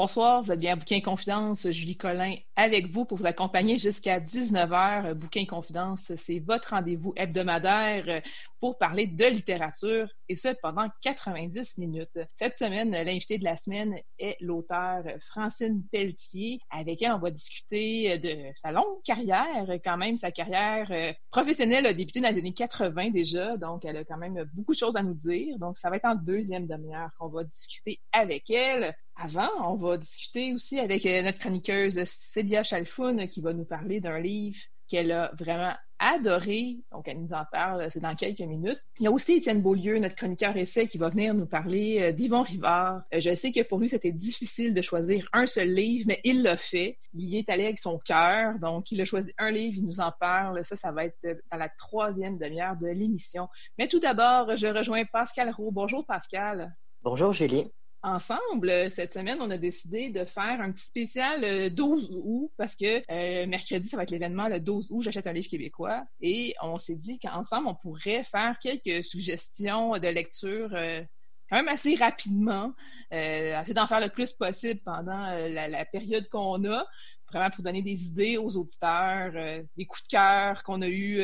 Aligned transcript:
Bonsoir, 0.00 0.42
vous 0.42 0.52
êtes 0.52 0.60
bien 0.60 0.74
à 0.74 0.76
Bouquin 0.76 1.00
Confidence. 1.00 1.68
Julie 1.72 1.96
Collin 1.96 2.36
avec 2.54 2.86
vous 2.86 3.04
pour 3.04 3.18
vous 3.18 3.26
accompagner 3.26 3.78
jusqu'à 3.78 4.20
19h. 4.20 5.14
Bouquin 5.14 5.44
Confidence, 5.44 6.12
c'est 6.14 6.38
votre 6.38 6.70
rendez-vous 6.70 7.12
hebdomadaire 7.16 8.22
pour 8.60 8.78
parler 8.78 9.08
de 9.08 9.24
littérature 9.24 10.08
et 10.28 10.36
ce 10.36 10.48
pendant 10.62 10.88
90 11.02 11.78
minutes. 11.78 12.18
Cette 12.36 12.56
semaine, 12.56 12.92
l'invité 12.92 13.38
de 13.38 13.44
la 13.44 13.56
semaine 13.56 13.98
est 14.20 14.36
l'auteur 14.40 15.02
Francine 15.20 15.82
Pelletier 15.90 16.60
avec 16.70 17.02
elle 17.02 17.12
on 17.12 17.18
va 17.18 17.32
discuter 17.32 18.18
de 18.18 18.52
sa 18.54 18.70
longue 18.70 19.02
carrière, 19.04 19.66
quand 19.84 19.96
même 19.96 20.16
sa 20.16 20.30
carrière 20.30 20.86
euh, 20.90 21.12
professionnelle 21.30 21.86
a 21.86 21.94
débuté 21.94 22.20
dans 22.20 22.28
les 22.28 22.38
années 22.38 22.52
80 22.52 23.10
déjà, 23.10 23.56
donc 23.56 23.84
elle 23.84 23.96
a 23.96 24.04
quand 24.04 24.18
même 24.18 24.48
beaucoup 24.52 24.74
de 24.74 24.78
choses 24.78 24.96
à 24.96 25.02
nous 25.02 25.14
dire. 25.14 25.58
Donc 25.58 25.76
ça 25.76 25.90
va 25.90 25.96
être 25.96 26.04
en 26.04 26.14
deuxième 26.14 26.66
demi-heure 26.66 27.10
qu'on 27.18 27.28
va 27.28 27.42
discuter 27.42 28.00
avec 28.12 28.48
elle. 28.50 28.94
Avant, 29.20 29.50
on 29.72 29.74
va 29.74 29.96
discuter 29.96 30.54
aussi 30.54 30.78
avec 30.78 31.04
euh, 31.04 31.22
notre 31.22 31.40
chroniqueuse 31.40 32.00
Célia 32.04 32.62
Chalfoun 32.62 33.26
qui 33.26 33.40
va 33.40 33.52
nous 33.52 33.64
parler 33.64 33.98
d'un 33.98 34.20
livre 34.20 34.58
qu'elle 34.86 35.10
a 35.10 35.32
vraiment 35.36 35.72
adoré. 35.98 36.76
Donc, 36.92 37.08
elle 37.08 37.20
nous 37.20 37.32
en 37.32 37.44
parle, 37.50 37.90
c'est 37.90 37.98
dans 37.98 38.14
quelques 38.14 38.42
minutes. 38.42 38.80
Il 39.00 39.04
y 39.04 39.06
a 39.08 39.10
aussi 39.10 39.32
Étienne 39.32 39.60
Beaulieu, 39.60 39.98
notre 39.98 40.14
chroniqueur 40.14 40.56
essai, 40.56 40.86
qui 40.86 40.98
va 40.98 41.08
venir 41.08 41.34
nous 41.34 41.46
parler 41.46 42.00
euh, 42.00 42.12
d'Yvon 42.12 42.42
Rivard. 42.42 43.02
Euh, 43.12 43.18
je 43.18 43.34
sais 43.34 43.50
que 43.50 43.62
pour 43.62 43.80
lui, 43.80 43.88
c'était 43.88 44.12
difficile 44.12 44.72
de 44.72 44.82
choisir 44.82 45.28
un 45.32 45.48
seul 45.48 45.74
livre, 45.74 46.04
mais 46.06 46.20
il 46.22 46.44
l'a 46.44 46.56
fait. 46.56 47.00
Il 47.12 47.24
y 47.24 47.38
est 47.38 47.48
allé 47.48 47.64
avec 47.64 47.80
son 47.80 47.98
cœur. 47.98 48.56
Donc, 48.60 48.92
il 48.92 49.00
a 49.00 49.04
choisi 49.04 49.32
un 49.38 49.50
livre, 49.50 49.78
il 49.78 49.84
nous 49.84 49.98
en 49.98 50.12
parle. 50.12 50.62
Ça, 50.62 50.76
ça 50.76 50.92
va 50.92 51.06
être 51.06 51.18
dans 51.50 51.58
la 51.58 51.68
troisième 51.68 52.38
demi-heure 52.38 52.76
de 52.76 52.86
l'émission. 52.86 53.48
Mais 53.78 53.88
tout 53.88 53.98
d'abord, 53.98 54.54
je 54.54 54.68
rejoins 54.68 55.04
Pascal 55.06 55.50
Roux. 55.50 55.72
Bonjour, 55.72 56.06
Pascal. 56.06 56.76
Bonjour, 57.02 57.32
Julie. 57.32 57.72
Ensemble, 58.02 58.88
cette 58.92 59.12
semaine, 59.12 59.38
on 59.40 59.50
a 59.50 59.58
décidé 59.58 60.08
de 60.10 60.24
faire 60.24 60.60
un 60.60 60.70
petit 60.70 60.84
spécial 60.84 61.74
12 61.74 62.12
euh, 62.12 62.20
août 62.22 62.52
parce 62.56 62.76
que 62.76 63.02
euh, 63.10 63.46
mercredi, 63.48 63.88
ça 63.88 63.96
va 63.96 64.04
être 64.04 64.12
l'événement 64.12 64.46
le 64.46 64.60
12 64.60 64.92
août, 64.92 65.02
j'achète 65.02 65.26
un 65.26 65.32
livre 65.32 65.48
québécois. 65.48 66.04
Et 66.20 66.54
on 66.62 66.78
s'est 66.78 66.94
dit 66.94 67.18
qu'ensemble, 67.18 67.66
on 67.66 67.74
pourrait 67.74 68.22
faire 68.22 68.56
quelques 68.60 69.02
suggestions 69.04 69.98
de 69.98 70.06
lecture 70.06 70.70
euh, 70.74 71.02
quand 71.50 71.56
même 71.56 71.66
assez 71.66 71.96
rapidement, 71.96 72.72
essayer 73.10 73.74
d'en 73.74 73.86
faire 73.86 74.00
le 74.00 74.10
plus 74.10 74.32
possible 74.32 74.80
pendant 74.84 75.26
la, 75.48 75.84
période 75.86 76.28
qu'on 76.28 76.62
a, 76.66 76.86
vraiment 77.32 77.48
pour 77.48 77.64
donner 77.64 77.80
des 77.80 78.08
idées 78.08 78.36
aux 78.36 78.54
auditeurs, 78.58 79.32
des 79.74 79.86
coups 79.86 80.02
de 80.04 80.08
cœur 80.08 80.62
qu'on 80.62 80.82
a 80.82 80.88
eus 80.88 81.22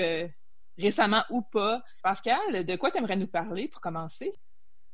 récemment 0.78 1.22
ou 1.28 1.42
pas. 1.42 1.82
Pascal, 2.02 2.64
de 2.64 2.76
quoi 2.76 2.90
tu 2.90 2.96
aimerais 2.96 3.16
nous 3.16 3.26
parler 3.26 3.68
pour 3.68 3.82
commencer? 3.82 4.32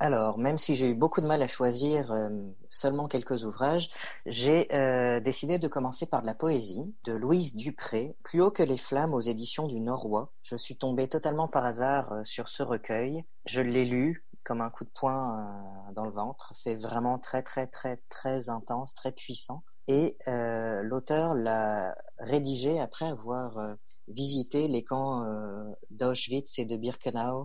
Alors, 0.02 0.38
même 0.38 0.56
si 0.56 0.76
j'ai 0.76 0.88
eu 0.88 0.94
beaucoup 0.94 1.20
de 1.20 1.26
mal 1.26 1.42
à 1.42 1.46
choisir 1.46 2.10
euh, 2.10 2.30
seulement 2.70 3.06
quelques 3.06 3.44
ouvrages, 3.44 3.90
j'ai 4.24 4.66
euh, 4.74 5.20
décidé 5.20 5.58
de 5.58 5.68
commencer 5.68 6.06
par 6.06 6.22
de 6.22 6.26
la 6.26 6.34
poésie 6.34 6.96
de 7.04 7.12
Louise 7.12 7.54
Dupré, 7.54 8.16
Plus 8.22 8.40
haut 8.40 8.50
que 8.50 8.62
les 8.62 8.78
flammes 8.78 9.12
aux 9.12 9.20
éditions 9.20 9.66
du 9.66 9.78
Norrois. 9.78 10.32
Je 10.42 10.56
suis 10.56 10.76
tombé 10.76 11.06
totalement 11.06 11.48
par 11.48 11.66
hasard 11.66 12.12
euh, 12.12 12.24
sur 12.24 12.48
ce 12.48 12.62
recueil. 12.62 13.26
Je 13.44 13.60
l'ai 13.60 13.84
lu 13.84 14.26
comme 14.42 14.62
un 14.62 14.70
coup 14.70 14.84
de 14.84 14.90
poing 14.98 15.92
dans 15.94 16.06
le 16.06 16.12
ventre. 16.12 16.50
C'est 16.54 16.76
vraiment 16.76 17.18
très 17.18 17.42
très 17.42 17.66
très 17.66 17.98
très 18.08 18.48
intense, 18.48 18.94
très 18.94 19.12
puissant. 19.12 19.62
Et 19.86 20.16
l'auteur 20.82 21.34
l'a 21.34 21.94
rédigé 22.18 22.80
après 22.80 23.04
avoir 23.04 23.76
visité 24.08 24.66
les 24.66 24.82
camps 24.82 25.26
d'Auschwitz 25.90 26.58
et 26.58 26.64
de 26.64 26.76
Birkenau 26.76 27.42
euh, 27.42 27.44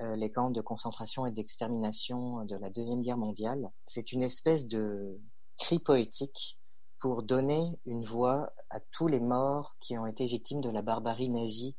les 0.00 0.30
camps 0.30 0.50
de 0.50 0.60
concentration 0.60 1.26
et 1.26 1.32
d'extermination 1.32 2.44
de 2.44 2.56
la 2.56 2.70
Deuxième 2.70 3.02
Guerre 3.02 3.16
mondiale. 3.16 3.70
C'est 3.84 4.12
une 4.12 4.22
espèce 4.22 4.68
de 4.68 5.20
cri 5.56 5.78
poétique 5.78 6.58
pour 7.00 7.22
donner 7.22 7.78
une 7.86 8.04
voix 8.04 8.52
à 8.70 8.80
tous 8.92 9.06
les 9.06 9.20
morts 9.20 9.76
qui 9.80 9.98
ont 9.98 10.06
été 10.06 10.26
victimes 10.26 10.60
de 10.60 10.70
la 10.70 10.82
barbarie 10.82 11.28
nazie 11.28 11.76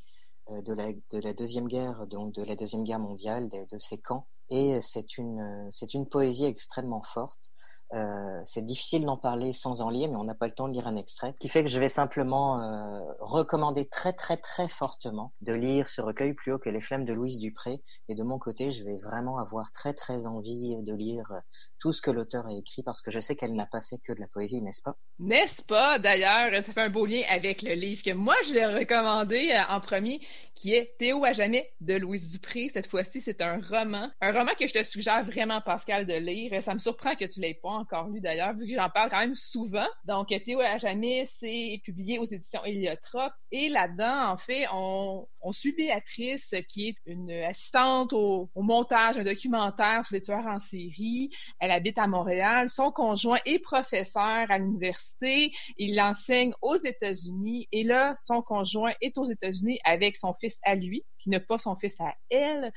euh, 0.49 0.61
de 0.61 0.73
la, 0.73 0.91
de 0.91 1.19
la 1.19 1.33
deuxième 1.33 1.67
guerre, 1.67 2.07
donc 2.07 2.33
de 2.33 2.43
la 2.43 2.55
deuxième 2.55 2.83
guerre 2.83 2.99
mondiale, 2.99 3.49
de 3.49 3.77
ces 3.77 3.99
camps. 3.99 4.27
Et 4.49 4.79
c'est 4.81 5.17
une, 5.17 5.67
c'est 5.71 5.93
une 5.93 6.07
poésie 6.07 6.45
extrêmement 6.45 7.03
forte. 7.03 7.51
Euh, 7.93 8.39
c'est 8.45 8.63
difficile 8.63 9.03
d'en 9.03 9.17
parler 9.17 9.51
sans 9.51 9.81
en 9.81 9.89
lire, 9.89 10.09
mais 10.09 10.15
on 10.15 10.23
n'a 10.23 10.35
pas 10.35 10.45
le 10.45 10.51
temps 10.51 10.67
de 10.67 10.73
lire 10.73 10.85
un 10.85 10.95
extrait. 10.95 11.33
Ce 11.35 11.41
qui 11.41 11.49
fait 11.49 11.63
que 11.63 11.69
je 11.69 11.79
vais 11.79 11.89
simplement 11.89 12.61
euh, 12.61 12.99
recommander 13.19 13.87
très 13.87 14.13
très 14.13 14.37
très 14.37 14.67
fortement 14.67 15.33
de 15.41 15.53
lire 15.53 15.89
ce 15.89 16.01
recueil 16.01 16.33
plus 16.33 16.51
haut 16.51 16.59
que 16.59 16.69
les 16.69 16.81
flammes 16.81 17.05
de 17.05 17.13
Louise 17.13 17.39
Dupré. 17.39 17.81
Et 18.07 18.13
de 18.13 18.23
mon 18.23 18.37
côté, 18.37 18.69
je 18.69 18.83
vais 18.83 18.97
vraiment 18.97 19.39
avoir 19.39 19.71
très 19.71 19.93
très 19.93 20.27
envie 20.27 20.75
de 20.83 20.93
lire 20.93 21.31
tout 21.79 21.91
ce 21.91 22.01
que 22.01 22.11
l'auteur 22.11 22.45
a 22.45 22.53
écrit 22.53 22.83
parce 22.83 23.01
que 23.01 23.09
je 23.09 23.19
sais 23.19 23.35
qu'elle 23.35 23.55
n'a 23.55 23.65
pas 23.65 23.81
fait 23.81 23.97
que 24.05 24.13
de 24.13 24.19
la 24.19 24.27
poésie, 24.27 24.61
n'est-ce 24.61 24.83
pas? 24.83 24.95
N'est-ce 25.17 25.63
pas? 25.63 25.97
D'ailleurs, 25.97 26.63
ça 26.63 26.71
fait 26.71 26.81
un 26.81 26.89
beau 26.89 27.07
lien 27.07 27.23
avec 27.29 27.63
le 27.63 27.73
livre 27.73 28.03
que 28.03 28.13
moi 28.13 28.35
je 28.45 28.53
l'ai 28.53 28.67
recommandé 28.67 29.51
euh, 29.51 29.73
en 29.73 29.79
premier, 29.79 30.19
qui 30.53 30.73
est 30.75 30.95
Théo 30.99 31.23
à 31.25 31.33
jamais 31.33 31.71
de 31.81 31.95
Louise 31.95 32.33
Dupré. 32.33 32.69
Cette 32.69 32.85
fois-ci, 32.85 33.19
c'est 33.19 33.41
un 33.41 33.59
roman 33.59 34.09
que 34.45 34.67
je 34.67 34.73
te 34.73 34.83
suggère 34.83 35.23
vraiment 35.23 35.61
Pascal 35.61 36.05
de 36.05 36.13
lire. 36.13 36.61
Ça 36.63 36.73
me 36.73 36.79
surprend 36.79 37.15
que 37.15 37.25
tu 37.25 37.39
l'aies 37.39 37.59
pas 37.61 37.69
encore 37.69 38.09
lu 38.09 38.21
d'ailleurs, 38.21 38.53
vu 38.53 38.67
que 38.67 38.73
j'en 38.73 38.89
parle 38.89 39.09
quand 39.09 39.19
même 39.19 39.35
souvent. 39.35 39.87
Donc, 40.05 40.27
Théo 40.27 40.59
à 40.59 40.77
jamais, 40.77 41.23
c'est 41.25 41.81
publié 41.83 42.19
aux 42.19 42.25
éditions 42.25 42.63
Héliotrope. 42.63 43.33
Et 43.51 43.69
là-dedans, 43.69 44.31
en 44.31 44.37
fait, 44.37 44.65
on, 44.71 45.27
suit 45.51 45.73
Béatrice, 45.73 46.53
qui 46.67 46.89
est 46.89 46.95
une 47.05 47.31
assistante 47.31 48.13
au, 48.13 48.49
montage 48.55 49.15
d'un 49.15 49.23
documentaire 49.23 50.05
sur 50.05 50.15
les 50.15 50.21
tueurs 50.21 50.45
en 50.47 50.59
série. 50.59 51.29
Elle 51.59 51.71
habite 51.71 51.97
à 51.97 52.07
Montréal. 52.07 52.69
Son 52.69 52.91
conjoint 52.91 53.39
est 53.45 53.59
professeur 53.59 54.49
à 54.49 54.57
l'université. 54.57 55.51
Il 55.77 55.99
enseigne 55.99 56.53
aux 56.61 56.75
États-Unis. 56.75 57.67
Et 57.71 57.83
là, 57.83 58.13
son 58.17 58.41
conjoint 58.41 58.93
est 59.01 59.17
aux 59.17 59.25
États-Unis 59.25 59.79
avec 59.83 60.15
son 60.15 60.33
fils 60.33 60.59
à 60.63 60.75
lui, 60.75 61.03
qui 61.17 61.29
n'a 61.29 61.39
pas 61.39 61.57
son 61.57 61.75
fils 61.75 61.99
à 61.99 62.13
elle. 62.29 62.71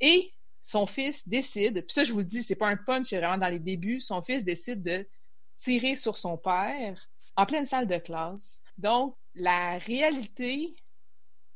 Et 0.00 0.32
son 0.62 0.86
fils 0.86 1.28
décide, 1.28 1.84
puis 1.84 1.92
ça 1.92 2.04
je 2.04 2.12
vous 2.12 2.20
le 2.20 2.24
dis, 2.24 2.42
c'est 2.42 2.56
pas 2.56 2.68
un 2.68 2.76
punch, 2.76 3.08
c'est 3.08 3.18
vraiment 3.18 3.38
dans 3.38 3.48
les 3.48 3.58
débuts, 3.58 4.00
son 4.00 4.22
fils 4.22 4.44
décide 4.44 4.82
de 4.82 5.06
tirer 5.56 5.96
sur 5.96 6.16
son 6.16 6.38
père 6.38 7.08
en 7.36 7.46
pleine 7.46 7.66
salle 7.66 7.86
de 7.86 7.98
classe. 7.98 8.62
Donc, 8.78 9.16
la 9.34 9.78
réalité 9.78 10.74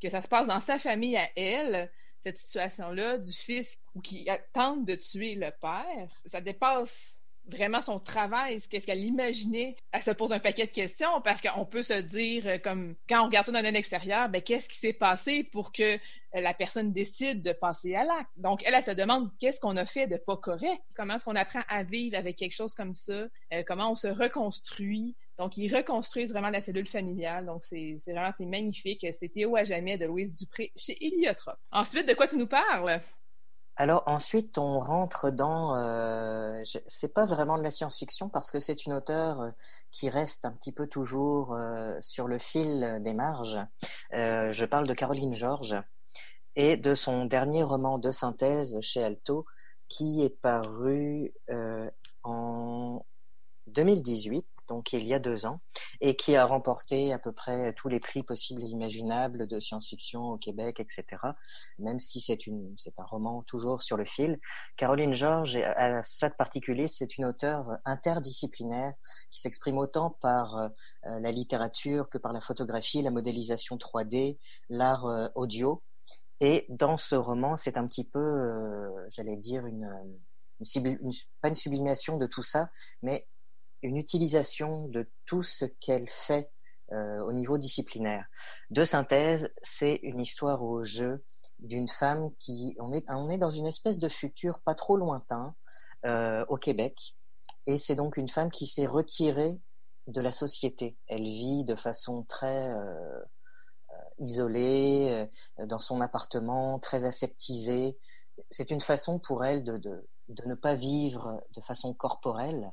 que 0.01 0.09
ça 0.11 0.23
se 0.23 0.29
passe 0.29 0.49
dans 0.49 0.61
sa 0.61 0.79
famille 0.79 1.17
à 1.17 1.31
elle, 1.37 1.91
cette 2.21 2.37
situation-là 2.37 3.19
du 3.19 3.33
fils 3.33 3.81
qui 4.03 4.29
tente 4.53 4.85
de 4.85 4.95
tuer 4.95 5.35
le 5.35 5.51
père, 5.61 6.21
ça 6.25 6.41
dépasse 6.41 7.23
vraiment 7.49 7.81
son 7.81 7.99
travail, 8.01 8.59
qu'est-ce 8.71 8.87
qu'elle 8.87 9.05
imaginait. 9.05 9.77
Elle 9.93 10.03
se 10.03 10.11
pose 10.11 10.33
un 10.33 10.39
paquet 10.39 10.67
de 10.67 10.73
questions 10.73 11.21
parce 11.23 11.41
qu'on 11.41 11.65
peut 11.65 11.83
se 11.83 12.01
dire, 12.01 12.47
euh, 12.47 12.59
comme 12.59 12.97
quand 13.09 13.23
on 13.23 13.27
regarde 13.27 13.47
ça 13.47 13.53
d'un 13.53 13.75
extérieur, 13.75 14.29
ben, 14.29 14.43
qu'est-ce 14.43 14.69
qui 14.69 14.77
s'est 14.77 14.93
passé 14.93 15.45
pour 15.45 15.73
que 15.73 15.95
euh, 15.95 15.99
la 16.35 16.55
personne 16.55 16.93
décide 16.93 17.43
de 17.43 17.53
passer 17.53 17.95
à 17.95 18.05
l'acte? 18.05 18.31
Donc, 18.37 18.63
elle, 18.65 18.75
elle 18.75 18.83
se 18.83 18.91
demande 18.91 19.31
qu'est-ce 19.39 19.61
qu'on 19.61 19.77
a 19.77 19.87
fait 19.87 20.07
de 20.07 20.17
pas 20.17 20.37
correct, 20.37 20.83
comment 20.95 21.15
est-ce 21.15 21.25
qu'on 21.25 21.37
apprend 21.37 21.63
à 21.69 21.83
vivre 21.83 22.17
avec 22.17 22.37
quelque 22.37 22.55
chose 22.55 22.75
comme 22.75 22.95
ça, 22.95 23.27
euh, 23.53 23.63
comment 23.67 23.91
on 23.91 23.97
se 23.97 24.09
reconstruit? 24.09 25.17
Donc, 25.37 25.57
ils 25.59 25.75
reconstruisent 25.75 26.33
vraiment 26.33 26.51
la 26.51 26.61
cellule 26.61 26.87
familiale. 26.87 27.45
Donc, 27.45 27.63
c'est 27.63 27.97
vraiment 28.07 28.33
c'est 28.33 28.47
magnifique. 28.47 29.07
C'est 29.11 29.29
Théo 29.29 29.55
à 29.55 29.65
jamais 29.65 29.99
de 29.99 30.07
Louise 30.07 30.35
Dupré 30.35 30.73
chez 30.75 30.97
Eliotrope. 31.05 31.59
Ensuite, 31.71 32.09
de 32.09 32.15
quoi 32.15 32.27
tu 32.27 32.39
nous 32.39 32.47
parles? 32.47 33.01
Alors 33.79 34.05
ensuite, 34.07 34.57
on 34.57 34.81
rentre 34.81 35.31
dans. 35.31 35.77
Euh, 35.77 36.63
c'est 36.87 37.13
pas 37.13 37.27
vraiment 37.27 37.59
de 37.59 37.63
la 37.63 37.71
science-fiction 37.71 38.31
parce 38.31 38.51
que 38.51 38.59
c'est 38.59 38.87
une 38.87 38.95
auteure 38.95 39.43
euh, 39.43 39.51
qui 39.91 40.09
reste 40.09 40.47
un 40.47 40.53
petit 40.53 40.73
peu 40.73 40.87
toujours 40.87 41.55
euh, 41.55 41.95
sur 42.01 42.27
le 42.27 42.39
fil 42.39 43.01
des 43.03 43.13
marges. 43.13 43.59
Euh, 44.15 44.51
je 44.53 44.65
parle 44.65 44.87
de 44.87 44.95
Caroline 44.95 45.35
Georges 45.35 45.77
et 46.55 46.79
de 46.79 46.95
son 46.95 47.27
dernier 47.27 47.63
roman 47.63 47.99
de 47.99 48.11
synthèse 48.13 48.81
chez 48.81 49.05
Alto 49.05 49.45
qui 49.89 50.25
est 50.25 50.31
paru 50.41 51.35
en 52.25 53.05
2018, 53.67 54.47
donc 54.69 54.93
il 54.93 55.07
y 55.07 55.15
a 55.15 55.19
deux 55.19 55.47
ans, 55.47 55.59
et 56.01 56.17
qui 56.17 56.37
a 56.37 56.45
remporté 56.45 57.13
à 57.13 57.19
peu 57.19 57.33
près 57.33 57.73
tous 57.75 57.89
les 57.89 58.01
prix 58.01 58.23
possibles 58.23 58.63
et 58.63 58.67
imaginables 58.67 59.47
de 59.47 59.61
science-fiction 59.61 60.23
au 60.23 60.39
Québec, 60.39 60.81
etc. 60.81 61.05
Même 61.79 61.99
si 61.99 62.21
c'est 62.21 62.47
une, 62.47 62.75
c'est 62.77 62.99
un 62.99 63.05
roman 63.05 63.43
toujours 63.43 63.83
sur 63.83 63.97
le 63.97 64.05
fil. 64.05 64.39
Caroline 64.77 65.15
Georges 65.15 65.57
a 65.57 66.03
ça 66.03 66.29
de 66.29 66.35
particulier, 66.35 66.87
c'est 66.87 67.19
une 67.19 67.25
auteure 67.25 67.79
interdisciplinaire 67.85 68.93
qui 69.31 69.41
s'exprime 69.41 69.79
autant 69.79 70.17
par 70.21 70.57
euh, 70.57 70.69
la 71.03 71.31
littérature 71.31 72.09
que 72.09 72.19
par 72.19 72.33
la 72.33 72.41
photographie, 72.41 73.03
la 73.03 73.11
modélisation 73.11 73.77
3D, 73.77 74.39
l'art 74.69 75.07
euh, 75.07 75.29
audio. 75.35 75.83
Et 76.41 76.67
dans 76.69 76.97
ce 76.97 77.15
roman, 77.15 77.57
c'est 77.57 77.77
un 77.77 77.87
petit 77.87 78.05
peu, 78.05 78.19
euh, 78.19 79.09
j'allais 79.09 79.37
dire, 79.37 79.67
une, 79.67 79.91
une, 80.61 80.99
une, 81.01 81.13
pas 81.41 81.49
une 81.49 81.55
sublimation 81.55 82.19
de 82.19 82.27
tout 82.27 82.43
ça, 82.43 82.69
mais 83.03 83.27
une 83.87 83.97
utilisation 83.97 84.89
de 84.89 85.09
tout 85.25 85.43
ce 85.43 85.65
qu'elle 85.65 86.09
fait 86.09 86.51
euh, 86.93 87.21
au 87.21 87.33
niveau 87.33 87.57
disciplinaire. 87.57 88.27
De 88.71 88.85
synthèse, 88.85 89.53
c'est 89.63 90.01
une 90.03 90.21
histoire 90.21 90.63
au 90.63 90.83
jeu 90.83 91.25
d'une 91.59 91.89
femme 91.89 92.31
qui 92.39 92.77
on 92.79 92.93
est 92.93 93.11
on 93.11 93.31
est 93.31 93.39
dans 93.39 93.51
une 93.51 93.67
espèce 93.67 93.99
de 93.99 94.09
futur 94.09 94.61
pas 94.61 94.75
trop 94.75 94.97
lointain 94.97 95.55
euh, 96.05 96.45
au 96.49 96.59
Québec 96.59 97.17
Et 97.67 97.79
c'est 97.79 97.95
donc 97.97 98.17
une 98.19 98.29
femme 98.29 98.51
qui 98.51 98.67
s'est 98.67 98.87
retirée 98.87 99.59
de 100.07 100.21
la 100.21 100.33
société. 100.33 100.97
Elle 101.09 101.25
vit 101.25 101.65
de 101.65 101.75
façon 101.75 102.25
très 102.25 102.71
euh, 102.71 103.21
isolée, 104.19 105.29
dans 105.59 105.81
son 105.81 106.01
appartement, 106.01 106.79
très 106.79 107.05
aseptisée. 107.05 107.99
C'est 108.51 108.71
une 108.71 108.81
façon 108.81 109.19
pour 109.19 109.45
elle 109.45 109.65
de, 109.65 109.79
de, 109.79 110.09
de, 110.29 110.45
ne 110.47 110.55
pas 110.55 110.75
vivre 110.75 111.43
de 111.55 111.61
façon 111.61 111.95
corporelle. 111.95 112.73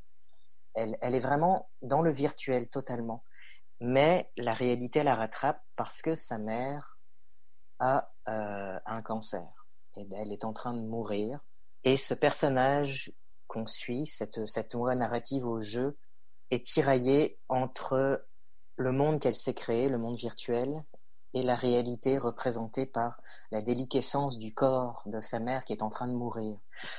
Elle, 0.74 0.98
est 1.02 1.20
vraiment 1.20 1.70
dans 1.81 2.02
le 2.02 2.12
virtuel 2.12 2.68
totalement. 2.70 3.24
Mais 3.80 4.31
la 4.38 4.54
réalité 4.54 5.04
la 5.04 5.16
rattrape 5.16 5.62
parce 5.75 6.02
que 6.02 6.16
sa 6.16 6.38
mère 6.38 6.98
a 7.80 8.12
euh, 8.28 8.80
un 8.86 9.02
cancer. 9.02 9.68
Et 9.98 10.08
elle 10.16 10.31
est 10.31 10.46
en 10.46 10.54
train 10.54 10.74
de 10.74 10.81
mourir. 10.81 11.40
Et 11.84 11.98
ce 11.98 12.14
personnage 12.14 13.12
qu'on 13.48 13.68
suit, 13.68 14.08
cette, 14.08 14.46
cette 14.48 14.75
voie 14.75 14.96
narrative 14.96 15.46
au 15.46 15.62
jeu, 15.62 15.98
est 16.50 16.66
tiraillé 16.66 17.38
entre 17.50 18.25
le 18.75 18.92
monde 18.92 19.20
qu'elle 19.20 19.36
s'est 19.36 19.54
créé, 19.54 19.90
le 19.90 19.98
monde 19.98 20.18
virtuel, 20.18 20.84
et 21.34 21.44
la 21.44 21.56
réalité 21.56 22.18
représentée 22.18 22.86
par 22.86 23.20
la 23.52 23.62
déliquescence 23.62 24.38
du 24.38 24.54
corps 24.54 25.02
de 25.06 25.20
sa 25.20 25.40
mère 25.40 25.66
qui 25.66 25.74
est 25.74 25.81
en 25.81 25.90
train 25.90 26.08
de 26.08 26.14
mourir. 26.14 26.58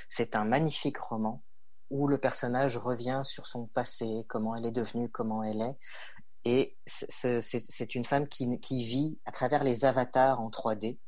C'est 0.08 0.34
un 0.36 0.44
magnifique 0.44 0.98
roman 0.98 1.40
où 1.90 2.08
le 2.08 2.18
personnage 2.18 2.76
revient 2.76 3.20
sur 3.22 3.46
son 3.46 3.66
passé, 3.66 4.24
comment 4.28 4.54
elle 4.54 4.66
est 4.66 4.72
devenue, 4.72 5.08
comment 5.08 5.42
elle 5.42 5.60
est. 5.60 5.76
Et 6.44 6.76
c'est 6.86 7.94
une 7.94 8.04
femme 8.04 8.28
qui, 8.28 8.58
qui, 8.60 8.84
vit 8.84 9.18
à 9.24 9.32
travers 9.32 9.64
les 9.64 9.86
avatars 9.86 10.40
en 10.40 10.50
3D. 10.50 10.98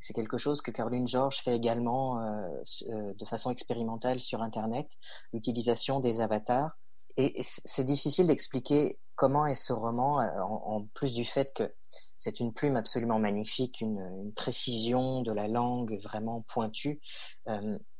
C'est 0.00 0.14
quelque 0.14 0.38
chose 0.38 0.60
que 0.60 0.70
Caroline 0.70 1.06
George 1.06 1.38
fait 1.42 1.54
également 1.54 2.20
euh, 2.20 2.48
euh, 2.88 3.14
de 3.14 3.24
façon 3.24 3.50
expérimentale 3.50 4.20
sur 4.20 4.42
Internet, 4.42 4.90
l'utilisation 5.32 6.00
des 6.00 6.20
avatars. 6.20 6.70
Et 7.18 7.34
c'est 7.40 7.84
difficile 7.84 8.26
d'expliquer 8.26 8.98
comment 9.14 9.46
est 9.46 9.54
ce 9.54 9.72
roman, 9.72 10.20
euh, 10.20 10.40
en, 10.40 10.84
plus 10.94 11.14
du 11.14 11.24
fait 11.24 11.52
que 11.54 11.74
c'est 12.18 12.40
une 12.40 12.52
plume 12.52 12.76
absolument 12.76 13.18
magnifique, 13.18 13.80
une, 13.80 14.32
précision 14.34 15.22
de 15.22 15.32
la 15.32 15.48
langue 15.48 15.98
vraiment 16.02 16.42
pointue. 16.48 17.00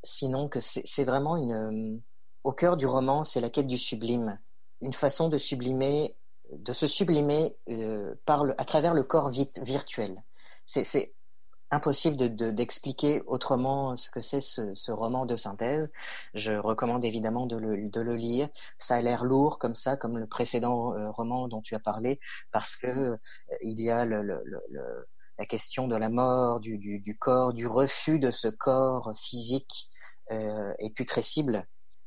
Sinon 0.03 0.49
que 0.49 0.61
c'est 0.61 1.05
vraiment 1.05 1.37
une... 1.37 2.01
Au 2.47 2.53
cœur 2.53 2.77
du 2.77 2.87
roman, 2.87 3.25
c'est 3.25 3.41
la 3.41 3.51
quête 3.51 3.67
du 3.67 3.77
sublime. 3.77 4.39
Une 4.81 4.93
façon 4.93 5.29
de 5.29 5.37
sublimer, 5.37 6.17
de 6.53 6.73
se 6.73 6.87
sublimer 6.87 7.57
euh, 7.69 8.15
à 8.57 8.65
travers 8.65 8.95
le 8.95 9.03
corps 9.03 9.31
virtuel. 9.31 10.23
C'est 10.65 11.13
impossible 11.73 12.17
d'expliquer 12.55 13.19
de, 13.19 13.25
autrement 13.27 13.97
ce 13.97 14.11
que 14.11 14.21
c'est 14.21 14.41
ce, 14.41 14.93
roman 14.93 15.27
de 15.27 15.35
synthèse. 15.35 15.91
Je 16.35 16.53
recommande 16.53 17.05
évidemment 17.05 17.47
de 17.47 17.57
le, 17.57 18.15
lire. 18.15 18.49
Ça 18.79 18.95
a 18.95 19.03
l'air 19.03 19.25
lourd 19.25 19.59
comme 19.59 19.75
ça, 19.75 19.97
comme 19.97 20.17
le 20.17 20.29
précédent 20.29 20.95
euh, 20.95 21.11
roman 21.11 21.49
dont 21.49 21.63
tu 21.63 21.75
as 21.75 21.81
parlé, 21.81 22.21
parce 22.53 22.77
que 22.77 22.87
euh, 22.87 23.17
il 23.61 23.81
y 23.81 23.91
a 23.91 24.05
la 24.05 25.47
question 25.49 25.89
de 25.89 25.97
la 25.97 26.11
mort, 26.11 26.61
du, 26.61 27.17
corps, 27.19 27.53
du 27.53 27.67
refus 27.67 28.21
de 28.21 28.31
ce 28.31 28.47
corps 28.47 29.11
physique 29.17 29.91
euh, 30.31 30.73
et 30.79 30.91
putrescible. 30.91 31.67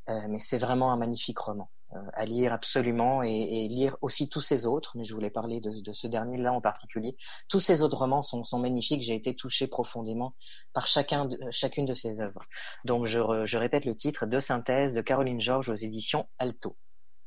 Euh, 0.10 0.20
mais 0.30 0.40
c'est 0.40 0.58
vraiment 0.58 0.92
un 0.92 0.98
magnifique 0.98 1.40
roman. 1.40 1.70
Euh, 1.96 1.98
à 2.14 2.26
lire 2.26 2.54
absolument 2.54 3.24
et, 3.24 3.68
lire 3.68 3.98
aussi 4.02 4.30
tous 4.30 4.42
ces 4.42 4.68
autres, 4.68 4.96
mais 4.96 5.04
je 5.04 5.14
voulais 5.16 5.32
parler 5.32 5.60
de, 5.60 5.92
ce 5.92 6.06
dernier-là 6.06 6.54
en 6.54 6.62
particulier. 6.62 7.16
Tous 7.50 7.60
ces 7.60 7.82
autres 7.82 7.98
romans 7.98 8.22
sont, 8.22 8.60
magnifiques, 8.60 9.02
j'ai 9.02 9.16
été 9.16 9.36
touché 9.36 9.66
profondément 9.66 10.36
par 10.72 10.86
chacun 10.86 11.26
de, 11.26 11.40
chacune 11.50 11.86
de 11.86 11.96
ces 11.96 12.22
œuvres. 12.22 12.42
Donc 12.86 13.08
je, 13.08 13.58
répète 13.58 13.86
le 13.86 13.96
titre, 13.96 14.28
De 14.28 14.40
synthèse 14.40 14.94
de 14.94 15.02
Caroline 15.02 15.42
Georges 15.42 15.70
aux 15.70 15.76
éditions 15.76 16.28
Alto. 16.38 16.78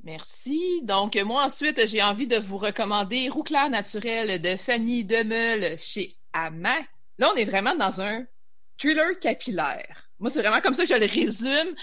Merci. 0.04 0.80
Donc, 0.84 1.16
moi, 1.16 1.44
ensuite, 1.44 1.84
j'ai 1.86 2.02
envie 2.02 2.28
de 2.28 2.36
vous 2.36 2.56
recommander 2.56 3.28
Rouclair 3.28 3.68
naturel 3.68 4.40
de 4.40 4.56
Fanny 4.56 5.04
Demeul 5.04 5.76
chez 5.76 6.14
Amac. 6.32 6.86
Là, 7.18 7.30
on 7.32 7.36
est 7.36 7.44
vraiment 7.44 7.74
dans 7.74 8.00
un 8.00 8.24
thriller 8.78 9.18
capillaire. 9.20 10.08
Moi, 10.20 10.30
c'est 10.30 10.40
vraiment 10.40 10.60
comme 10.60 10.74
ça 10.74 10.84
que 10.84 10.94
je 10.94 11.00
le 11.00 11.06
résume. 11.06 11.74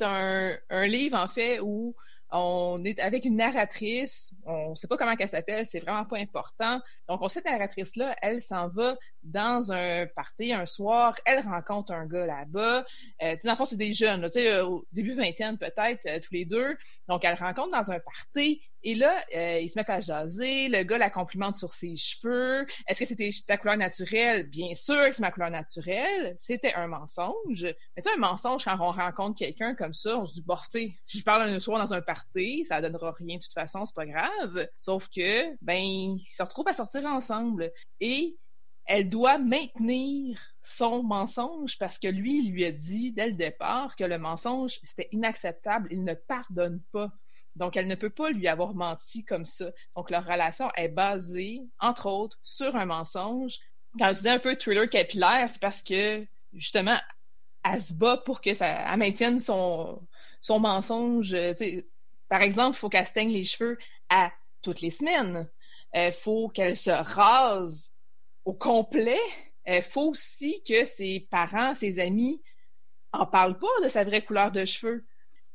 Un, 0.00 0.56
un 0.70 0.86
livre, 0.86 1.16
en 1.16 1.28
fait, 1.28 1.60
où 1.60 1.94
on 2.36 2.82
est 2.84 2.98
avec 2.98 3.24
une 3.24 3.36
narratrice, 3.36 4.34
on 4.44 4.70
ne 4.70 4.74
sait 4.74 4.88
pas 4.88 4.96
comment 4.96 5.14
elle 5.16 5.28
s'appelle, 5.28 5.64
c'est 5.64 5.78
vraiment 5.78 6.04
pas 6.04 6.18
important. 6.18 6.80
Donc, 7.08 7.22
on 7.22 7.28
cette 7.28 7.44
narratrice-là, 7.44 8.16
elle 8.20 8.40
s'en 8.40 8.66
va 8.66 8.96
dans 9.22 9.70
un 9.70 10.06
party 10.06 10.52
un 10.52 10.66
soir, 10.66 11.14
elle 11.24 11.40
rencontre 11.40 11.92
un 11.92 12.06
gars 12.06 12.26
là-bas. 12.26 12.84
Euh, 13.22 13.36
dans 13.44 13.52
le 13.52 13.56
fond, 13.56 13.64
c'est 13.64 13.76
des 13.76 13.92
jeunes, 13.92 14.28
au 14.64 14.84
début 14.92 15.12
vingtaine 15.12 15.58
peut-être, 15.58 16.06
euh, 16.06 16.18
tous 16.18 16.34
les 16.34 16.44
deux. 16.44 16.76
Donc, 17.08 17.24
elle 17.24 17.36
rencontre 17.36 17.70
dans 17.70 17.92
un 17.92 18.00
party, 18.00 18.62
et 18.84 18.94
là, 18.94 19.24
euh, 19.34 19.60
ils 19.60 19.68
se 19.70 19.78
mettent 19.78 19.90
à 19.90 20.00
jaser. 20.00 20.68
Le 20.68 20.82
gars 20.82 20.98
la 20.98 21.08
complimente 21.08 21.56
sur 21.56 21.72
ses 21.72 21.96
cheveux. 21.96 22.66
Est-ce 22.86 23.00
que 23.00 23.06
c'était 23.06 23.30
ta 23.46 23.56
couleur 23.56 23.78
naturelle? 23.78 24.48
Bien 24.50 24.74
sûr 24.74 25.02
que 25.06 25.12
c'est 25.12 25.22
ma 25.22 25.30
couleur 25.30 25.50
naturelle. 25.50 26.34
C'était 26.36 26.74
un 26.74 26.86
mensonge. 26.86 27.64
Mais 27.96 28.02
tu 28.02 28.10
un 28.10 28.18
mensonge, 28.18 28.64
quand 28.64 28.76
on 28.78 28.92
rencontre 28.92 29.38
quelqu'un 29.38 29.74
comme 29.74 29.94
ça, 29.94 30.18
on 30.18 30.26
se 30.26 30.34
dit, 30.34 30.44
bon, 30.46 30.56
tu 30.70 30.92
je 31.06 31.22
parle 31.22 31.42
un 31.42 31.60
soir 31.60 31.78
dans 31.78 31.94
un 31.94 32.02
party, 32.02 32.64
ça 32.64 32.82
donnera 32.82 33.10
rien 33.12 33.38
de 33.38 33.42
toute 33.42 33.54
façon, 33.54 33.86
c'est 33.86 33.94
pas 33.94 34.06
grave. 34.06 34.68
Sauf 34.76 35.08
que, 35.08 35.54
ben, 35.62 35.82
ils 35.82 36.20
se 36.20 36.42
retrouvent 36.42 36.68
à 36.68 36.74
sortir 36.74 37.06
ensemble. 37.06 37.72
Et 38.00 38.36
elle 38.86 39.08
doit 39.08 39.38
maintenir 39.38 40.38
son 40.60 41.02
mensonge 41.02 41.78
parce 41.78 41.98
que 41.98 42.08
lui, 42.08 42.44
il 42.44 42.52
lui 42.52 42.64
a 42.66 42.72
dit 42.72 43.12
dès 43.12 43.28
le 43.28 43.32
départ 43.32 43.96
que 43.96 44.04
le 44.04 44.18
mensonge, 44.18 44.78
c'était 44.84 45.08
inacceptable. 45.12 45.88
Il 45.90 46.04
ne 46.04 46.14
pardonne 46.14 46.82
pas. 46.92 47.10
Donc, 47.56 47.76
elle 47.76 47.86
ne 47.86 47.94
peut 47.94 48.10
pas 48.10 48.30
lui 48.30 48.48
avoir 48.48 48.74
menti 48.74 49.24
comme 49.24 49.44
ça. 49.44 49.66
Donc, 49.96 50.10
leur 50.10 50.24
relation 50.24 50.70
est 50.76 50.88
basée, 50.88 51.62
entre 51.78 52.06
autres, 52.06 52.38
sur 52.42 52.74
un 52.76 52.86
mensonge. 52.86 53.58
Quand 53.98 54.12
je 54.12 54.22
dis 54.22 54.28
un 54.28 54.40
peu 54.40 54.56
thriller 54.56 54.88
capillaire, 54.88 55.48
c'est 55.48 55.60
parce 55.60 55.82
que, 55.82 56.26
justement, 56.52 56.98
elle 57.64 57.82
se 57.82 57.94
bat 57.94 58.18
pour 58.18 58.40
que 58.40 58.54
ça 58.54 58.66
elle 58.66 58.98
maintienne 58.98 59.40
son, 59.40 60.06
son 60.40 60.60
mensonge. 60.60 61.34
par 62.28 62.42
exemple, 62.42 62.76
il 62.76 62.80
faut 62.80 62.88
qu'elle 62.88 63.06
se 63.06 63.14
teigne 63.14 63.32
les 63.32 63.44
cheveux 63.44 63.78
à 64.10 64.30
toutes 64.62 64.80
les 64.80 64.90
semaines. 64.90 65.48
Il 65.94 66.00
euh, 66.00 66.12
faut 66.12 66.48
qu'elle 66.48 66.76
se 66.76 66.90
rase 66.90 67.96
au 68.44 68.52
complet. 68.52 69.20
Il 69.66 69.82
faut 69.82 70.10
aussi 70.10 70.62
que 70.64 70.84
ses 70.84 71.20
parents, 71.30 71.74
ses 71.74 71.98
amis 72.00 72.42
en 73.12 73.26
parlent 73.26 73.58
pas 73.58 73.80
de 73.82 73.88
sa 73.88 74.04
vraie 74.04 74.24
couleur 74.24 74.52
de 74.52 74.64
cheveux. 74.64 75.06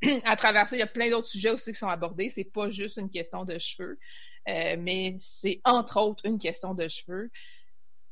à 0.26 0.36
travers 0.36 0.68
ça, 0.68 0.76
il 0.76 0.80
y 0.80 0.84
a 0.84 0.88
plein 0.88 1.10
d'autres 1.10 1.28
sujets 1.28 1.52
aussi 1.52 1.72
qui 1.72 1.78
sont 1.78 1.88
abordés. 1.88 2.30
C'est 2.30 2.46
pas 2.46 2.70
juste 2.70 2.98
une 2.98 3.10
question 3.10 3.44
de 3.44 3.58
cheveux, 3.58 4.00
euh, 4.48 4.76
mais 4.80 5.16
c'est 5.20 5.62
entre 5.66 6.00
autres 6.00 6.26
une 6.26 6.38
question 6.38 6.74
de 6.74 6.88
cheveux. 6.88 7.30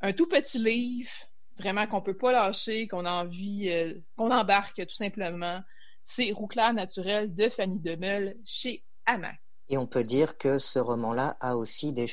Un 0.01 0.13
tout 0.13 0.27
petit 0.27 0.59
livre, 0.59 1.11
vraiment 1.57 1.87
qu'on 1.87 2.01
peut 2.01 2.17
pas 2.17 2.31
lâcher, 2.31 2.87
qu'on 2.87 3.05
a 3.05 3.11
envie, 3.11 3.69
euh, 3.69 3.93
qu'on 4.15 4.31
embarque 4.31 4.85
tout 4.85 4.95
simplement. 4.95 5.61
C'est 6.03 6.31
Rouclair 6.31 6.73
naturel 6.73 7.33
de 7.33 7.49
Fanny 7.49 7.79
Demeul 7.79 8.37
chez 8.45 8.83
Amac. 9.05 9.39
Et 9.69 9.77
on 9.77 9.87
peut 9.87 10.03
dire 10.03 10.37
que 10.37 10.59
ce 10.59 10.79
roman-là 10.79 11.35
a 11.41 11.57
aussi 11.57 11.91
des 11.91 12.07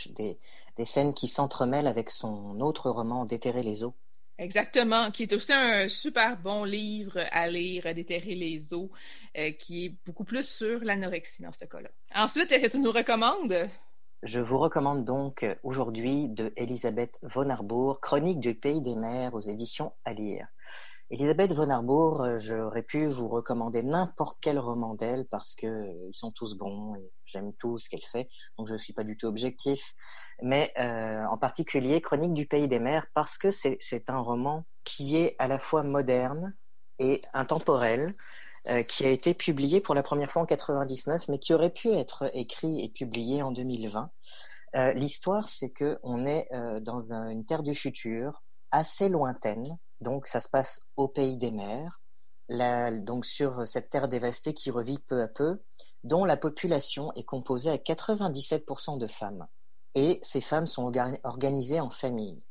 scènes 0.85 1.15
qui 1.15 1.29
s'entremêlent 1.29 1.87
avec 1.87 2.11
son 2.11 2.61
autre 2.61 2.91
roman, 2.91 3.25
Déterrer 3.25 3.63
les 3.63 3.85
eaux. 3.85 3.95
Exactement, 4.39 5.11
qui 5.13 5.23
est 5.23 5.33
aussi 5.33 5.53
un 5.53 5.89
super 5.89 6.37
bon 6.37 6.65
livre 6.65 7.21
à 7.31 7.49
lire, 7.49 7.95
Déterrer 7.95 8.35
les 8.35 8.75
eaux, 8.75 8.91
euh, 9.39 9.53
qui 9.53 9.87
est 9.87 9.95
beaucoup 10.05 10.25
plus 10.25 10.49
sur 10.49 10.81
l'anorexie 10.81 11.43
dans 11.43 11.53
ce 11.53 11.65
cas-là. 11.65 11.89
Ensuite, 12.15 12.51
est-ce 12.51 12.65
que 12.65 12.71
tu 12.73 12.81
nous 12.81 12.91
recommandes? 12.91 13.69
Je 14.25 14.41
vous 14.41 14.59
recommande 14.59 15.05
donc 15.05 15.45
aujourd'hui 15.63 16.29
de 16.29 16.53
Elisabeth 16.57 17.19
von 17.23 17.49
Arbour, 17.51 18.01
Chronique 18.01 18.41
du 18.41 18.55
pays 18.55 18.81
des 18.81 18.97
mers 18.97 19.35
aux 19.35 19.41
éditions 19.41 19.93
à 20.05 20.15
lire. 20.15 20.49
Elisabeth 21.15 21.53
von 21.53 21.71
Arbour, 21.71 22.23
euh, 22.23 22.39
j'aurais 22.39 22.83
pu 22.83 23.07
vous 23.07 23.29
recommander 23.29 23.85
n'importe 23.85 24.39
quel 24.41 24.59
roman 24.59 24.95
d'elle 24.95 25.29
parce 25.29 25.55
que 25.55 25.69
euh, 25.69 26.09
ils 26.09 26.17
sont 26.17 26.33
tous 26.33 26.57
bons 26.57 26.97
et 26.97 27.13
j'aime 27.25 27.53
tout 27.53 27.79
ce 27.79 27.89
qu'elle 27.89 28.03
fait, 28.03 28.29
donc 28.59 28.67
je 28.67 28.73
ne 28.73 28.79
suis 28.79 28.93
pas 28.93 29.05
du 29.05 29.17
tout 29.17 29.27
objectif. 29.27 29.93
Mais 30.43 30.73
euh, 30.77 31.25
en 31.31 31.39
particulier 31.39 32.01
Chronique 32.01 32.33
du 32.33 32.47
pays 32.47 32.67
des 32.67 32.81
mers 32.81 33.07
parce 33.15 33.39
que 33.39 33.53
c'est 33.53 33.79
un 34.09 34.19
roman 34.19 34.65
qui 34.83 35.17
est 35.17 35.37
à 35.39 35.47
la 35.47 35.61
fois 35.61 35.85
moderne 35.85 36.57
et 36.99 37.23
intemporel, 37.33 38.17
qui 38.89 39.05
a 39.05 39.11
été 39.11 39.35
publié 39.35 39.81
pour 39.81 39.95
la 39.95 40.03
première 40.03 40.33
fois 40.33 40.43
en 40.43 40.47
99, 40.47 41.29
mais 41.29 41.39
qui 41.39 41.55
aurait 41.55 41.73
pu 41.73 41.91
être 41.91 42.29
écrit 42.33 42.83
et 42.83 42.89
publié 42.89 43.41
en 43.43 43.53
2020. 43.53 44.11
Euh, 44.75 44.93
L'histoire, 44.95 45.49
c'est 45.49 45.71
que 45.71 45.99
on 46.03 46.27
est 46.27 46.49
dans 46.81 47.13
un, 47.13 47.29
une 47.29 47.45
terre 47.45 47.63
du 47.63 47.75
futur 47.75 48.43
assez 48.73 49.09
lointaine 49.09 49.79
donc 50.05 50.29
ça 50.29 50.41
se 50.41 50.49
passe 50.49 50.87
au 50.97 51.09
pays 51.09 51.37
des 51.37 51.51
mers, 51.51 52.01
donc 53.01 53.25
sur 53.27 53.67
cette 53.67 53.91
terre 53.91 54.07
dévastée 54.07 54.55
qui 54.55 54.71
revit 54.71 54.99
peu 54.99 55.23
à 55.23 55.29
peu, 55.29 55.61
dont 56.05 56.25
la 56.25 56.37
population 56.37 57.11
est 57.15 57.25
composée 57.25 57.71
à 57.71 57.77
97% 57.77 58.99
de 58.99 59.07
femmes. 59.09 59.47
Et 59.97 60.21
ces 60.23 60.41
femmes 60.41 60.67
sont 60.67 60.93
organisées 61.25 61.81
en 61.81 61.91
familles. 61.91 62.43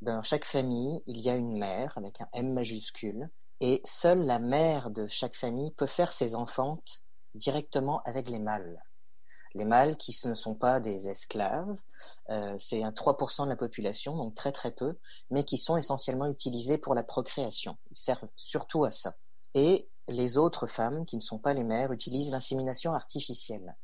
Dans 0.00 0.22
chaque 0.22 0.44
famille, 0.44 1.00
il 1.06 1.20
y 1.20 1.30
a 1.30 1.36
une 1.36 1.58
mère 1.58 1.92
avec 1.96 2.20
un 2.20 2.28
M 2.32 2.52
majuscule, 2.52 3.30
et 3.60 3.80
seule 3.84 4.24
la 4.24 4.40
mère 4.40 4.90
de 4.90 5.06
chaque 5.06 5.36
famille 5.36 5.70
peut 5.72 5.86
faire 5.86 6.12
ses 6.12 6.34
enfantes 6.34 7.04
directement 7.34 8.00
avec 8.04 8.28
les 8.28 8.40
mâles. 8.40 8.82
Les 9.54 9.64
mâles 9.64 9.96
qui 9.96 10.16
ne 10.26 10.34
sont 10.34 10.54
pas 10.54 10.80
des 10.80 11.08
esclaves, 11.08 11.78
euh, 12.30 12.56
c'est 12.58 12.82
un 12.82 12.92
3% 12.92 13.44
de 13.44 13.50
la 13.50 13.56
population, 13.56 14.16
donc 14.16 14.34
très 14.34 14.52
très 14.52 14.70
peu, 14.70 14.98
mais 15.30 15.44
qui 15.44 15.58
sont 15.58 15.76
essentiellement 15.76 16.26
utilisés 16.26 16.78
pour 16.78 16.94
la 16.94 17.02
procréation. 17.02 17.76
Ils 17.90 17.98
servent 17.98 18.28
surtout 18.34 18.84
à 18.84 18.92
ça. 18.92 19.14
Et 19.54 19.88
les 20.08 20.38
autres 20.38 20.66
femmes, 20.66 21.04
qui 21.04 21.16
ne 21.16 21.20
sont 21.20 21.38
pas 21.38 21.52
les 21.52 21.64
mères, 21.64 21.92
utilisent 21.92 22.30
l'insémination 22.30 22.94
artificielle. 22.94 23.76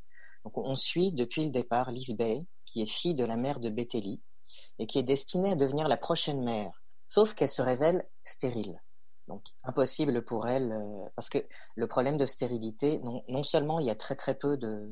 Donc 0.44 0.56
on 0.56 0.76
suit 0.76 1.12
depuis 1.12 1.44
le 1.44 1.50
départ 1.50 1.90
Lisbeth, 1.90 2.44
qui 2.64 2.82
est 2.82 2.86
fille 2.86 3.14
de 3.14 3.24
la 3.24 3.36
mère 3.36 3.60
de 3.60 3.70
Béthélie, 3.70 4.22
et 4.78 4.86
qui 4.86 4.98
est 4.98 5.04
destinée 5.04 5.52
à 5.52 5.56
devenir 5.56 5.88
la 5.88 5.96
prochaine 5.96 6.42
mère, 6.42 6.82
sauf 7.06 7.34
qu'elle 7.34 7.48
se 7.48 7.62
révèle 7.62 8.08
stérile. 8.24 8.80
Donc 9.28 9.44
impossible 9.64 10.24
pour 10.24 10.48
elle, 10.48 10.72
euh, 10.72 11.08
parce 11.14 11.28
que 11.28 11.38
le 11.76 11.86
problème 11.86 12.16
de 12.16 12.24
stérilité, 12.24 13.00
non, 13.28 13.42
seulement 13.42 13.78
il 13.78 13.86
y 13.86 13.90
a 13.90 13.94
très 13.94 14.16
très 14.16 14.34
peu 14.34 14.56
de, 14.56 14.88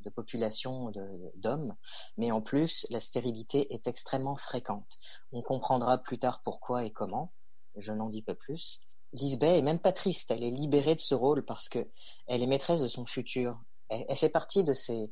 de 0.00 0.10
population 0.10 0.92
d'hommes, 1.34 1.74
mais 2.16 2.30
en 2.30 2.40
plus 2.40 2.86
la 2.90 3.00
stérilité 3.00 3.74
est 3.74 3.88
extrêmement 3.88 4.36
fréquente. 4.36 4.98
On 5.32 5.42
comprendra 5.42 5.98
plus 5.98 6.18
tard 6.18 6.40
pourquoi 6.44 6.84
et 6.84 6.92
comment, 6.92 7.32
je 7.74 7.92
n'en 7.92 8.08
dis 8.08 8.22
pas 8.22 8.36
plus. 8.36 8.80
Lisbeth 9.12 9.58
est 9.58 9.62
même 9.62 9.80
pas 9.80 9.92
triste, 9.92 10.30
elle 10.30 10.44
est 10.44 10.52
libérée 10.52 10.94
de 10.94 11.00
ce 11.00 11.16
rôle 11.16 11.44
parce 11.44 11.68
que 11.68 11.90
elle 12.28 12.44
est 12.44 12.46
maîtresse 12.46 12.82
de 12.82 12.88
son 12.88 13.06
futur. 13.06 13.60
elle 13.88 14.16
fait 14.16 14.28
partie 14.28 14.62
de 14.62 14.72
ces, 14.72 15.10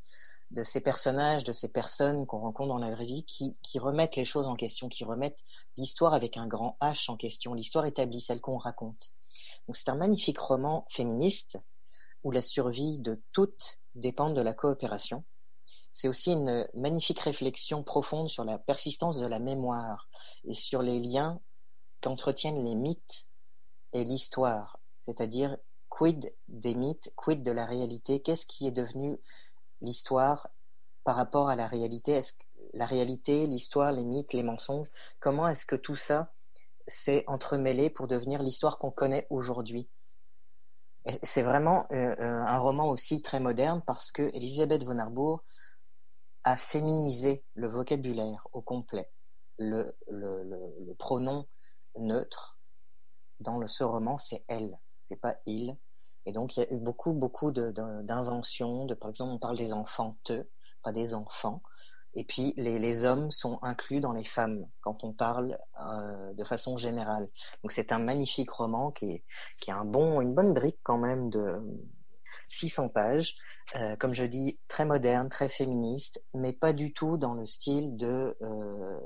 de 0.51 0.63
ces 0.63 0.81
personnages, 0.81 1.45
de 1.45 1.53
ces 1.53 1.69
personnes 1.69 2.27
qu'on 2.27 2.41
rencontre 2.41 2.69
dans 2.69 2.79
la 2.79 2.91
vraie 2.91 3.05
vie, 3.05 3.25
qui, 3.25 3.59
qui 3.63 3.79
remettent 3.79 4.17
les 4.17 4.25
choses 4.25 4.47
en 4.47 4.57
question, 4.57 4.89
qui 4.89 5.05
remettent 5.05 5.45
l'histoire 5.77 6.15
avec 6.15 6.37
un 6.37 6.47
grand 6.47 6.77
H 6.81 7.11
en 7.11 7.17
question, 7.17 7.55
l'histoire 7.55 7.85
établie, 7.85 8.21
celle 8.21 8.41
qu'on 8.41 8.57
raconte. 8.57 9.13
Donc 9.67 9.77
c'est 9.77 9.91
un 9.91 9.97
magnifique 9.97 10.39
roman 10.39 10.87
féministe 10.89 11.59
où 12.25 12.31
la 12.31 12.41
survie 12.41 12.99
de 12.99 13.23
toutes 13.33 13.79
dépend 13.95 14.31
de 14.31 14.41
la 14.41 14.55
coopération. 14.55 15.25
C'est 15.93 16.09
aussi 16.09 16.33
une 16.33 16.67
magnifique 16.75 17.21
réflexion 17.21 17.83
profonde 17.83 18.31
sur 18.31 18.45
la 18.45 18.59
persistance 18.59 19.19
de 19.19 19.27
la 19.27 19.41
mémoire 19.41 20.09
et 20.45 20.55
sur 20.55 20.81
les 20.81 20.99
liens 20.99 21.41
qu'entretiennent 22.01 22.65
les 22.65 22.75
mythes 22.75 23.27
et 23.93 24.05
l'histoire, 24.05 24.79
c'est-à-dire 25.03 25.57
quid 25.89 26.35
des 26.49 26.75
mythes, 26.75 27.13
quid 27.17 27.43
de 27.43 27.51
la 27.51 27.67
réalité, 27.67 28.21
qu'est-ce 28.21 28.47
qui 28.47 28.67
est 28.67 28.73
devenu 28.73 29.19
l'histoire 29.81 30.49
par 31.05 31.17
rapport 31.17 31.49
à 31.49 31.57
la 31.57 31.67
réalité 31.67 32.13
Est-ce 32.13 32.35
la 32.75 32.87
réalité, 32.87 33.47
l'histoire, 33.47 33.93
les 33.93 34.05
mythes, 34.05 34.33
les 34.33 34.43
mensonges, 34.43 34.89
comment 35.21 35.49
est-ce 35.49 35.67
que 35.67 35.77
tout 35.77 35.97
ça 35.97 36.33
s'est 36.87 37.25
entremêlé 37.27 37.91
pour 37.91 38.07
devenir 38.07 38.43
l'histoire 38.43 38.79
qu'on 38.79 38.91
connaît 38.91 39.27
aujourd'hui? 39.31 39.89
C'est 41.23 41.43
vraiment 41.43 41.87
euh, 41.93 42.15
euh, 42.19 42.43
un 42.47 42.59
roman 42.59 42.89
aussi 42.89 43.23
très 43.23 43.41
moderne 43.41 43.83
parce 43.87 44.13
que 44.13 44.23
Elisabeth 44.35 44.85
von 44.85 44.99
Arbour 44.99 45.43
a 46.45 46.57
féminisé 46.57 47.45
le 47.55 47.69
vocabulaire 47.69 48.47
au 48.53 48.63
complet. 48.63 49.11
Le, 49.59 49.93
le, 50.09 50.95
pronom 50.99 51.47
neutre 51.97 52.59
dans 53.41 53.67
ce 53.67 53.85
roman, 53.85 54.19
c'est 54.19 54.45
elle, 54.49 54.79
c'est 55.01 55.21
pas 55.21 55.37
il. 55.47 55.77
Et 56.29 56.33
donc, 56.33 56.57
il 56.57 56.61
y 56.61 56.63
a 56.63 56.73
eu 56.75 56.79
beaucoup, 56.79 57.15
beaucoup 57.15 57.51
d'inventions. 57.51 58.85
De, 58.85 58.93
par 58.93 59.09
exemple, 59.09 59.33
on 59.33 59.39
parle 59.39 59.57
des 59.57 59.73
enfants 59.73 60.19
pas 60.83 60.93
des 60.93 61.15
enfants. 61.15 61.63
Et 62.13 62.23
puis, 62.25 62.53
les, 62.59 62.79
les, 62.79 63.05
hommes 63.05 63.31
sont 63.31 63.59
inclus 63.63 64.01
dans 64.01 64.13
les 64.13 64.25
femmes 64.25 64.67
quand 64.83 65.05
on 65.05 65.13
parle 65.15 65.59
euh, 65.81 66.35
de 66.35 66.45
façon 66.45 66.77
générale. 66.77 67.31
Donc, 67.63 67.73
c'est 67.73 67.93
un 67.93 67.99
magnifique 67.99 68.51
roman 68.51 68.91
qui 68.91 69.11
est, 69.11 69.25
qui 69.63 69.71
a 69.71 69.79
un 69.79 69.87
bon, 69.87 70.21
une 70.21 70.35
bonne 70.35 70.53
brique 70.53 70.79
quand 70.83 70.99
même 70.99 71.31
de 71.31 71.57
600 72.45 72.91
pages. 72.91 73.35
Euh, 73.77 73.97
comme 73.97 74.13
je 74.13 74.25
dis, 74.25 74.55
très 74.69 74.85
moderne, 74.85 75.31
très 75.31 75.49
féministe, 75.49 76.23
mais 76.35 76.53
pas 76.53 76.75
du 76.75 76.93
tout 76.93 77.17
dans 77.17 77.33
le 77.33 77.47
style 77.47 77.97
de 77.97 78.37
euh, 78.43 79.01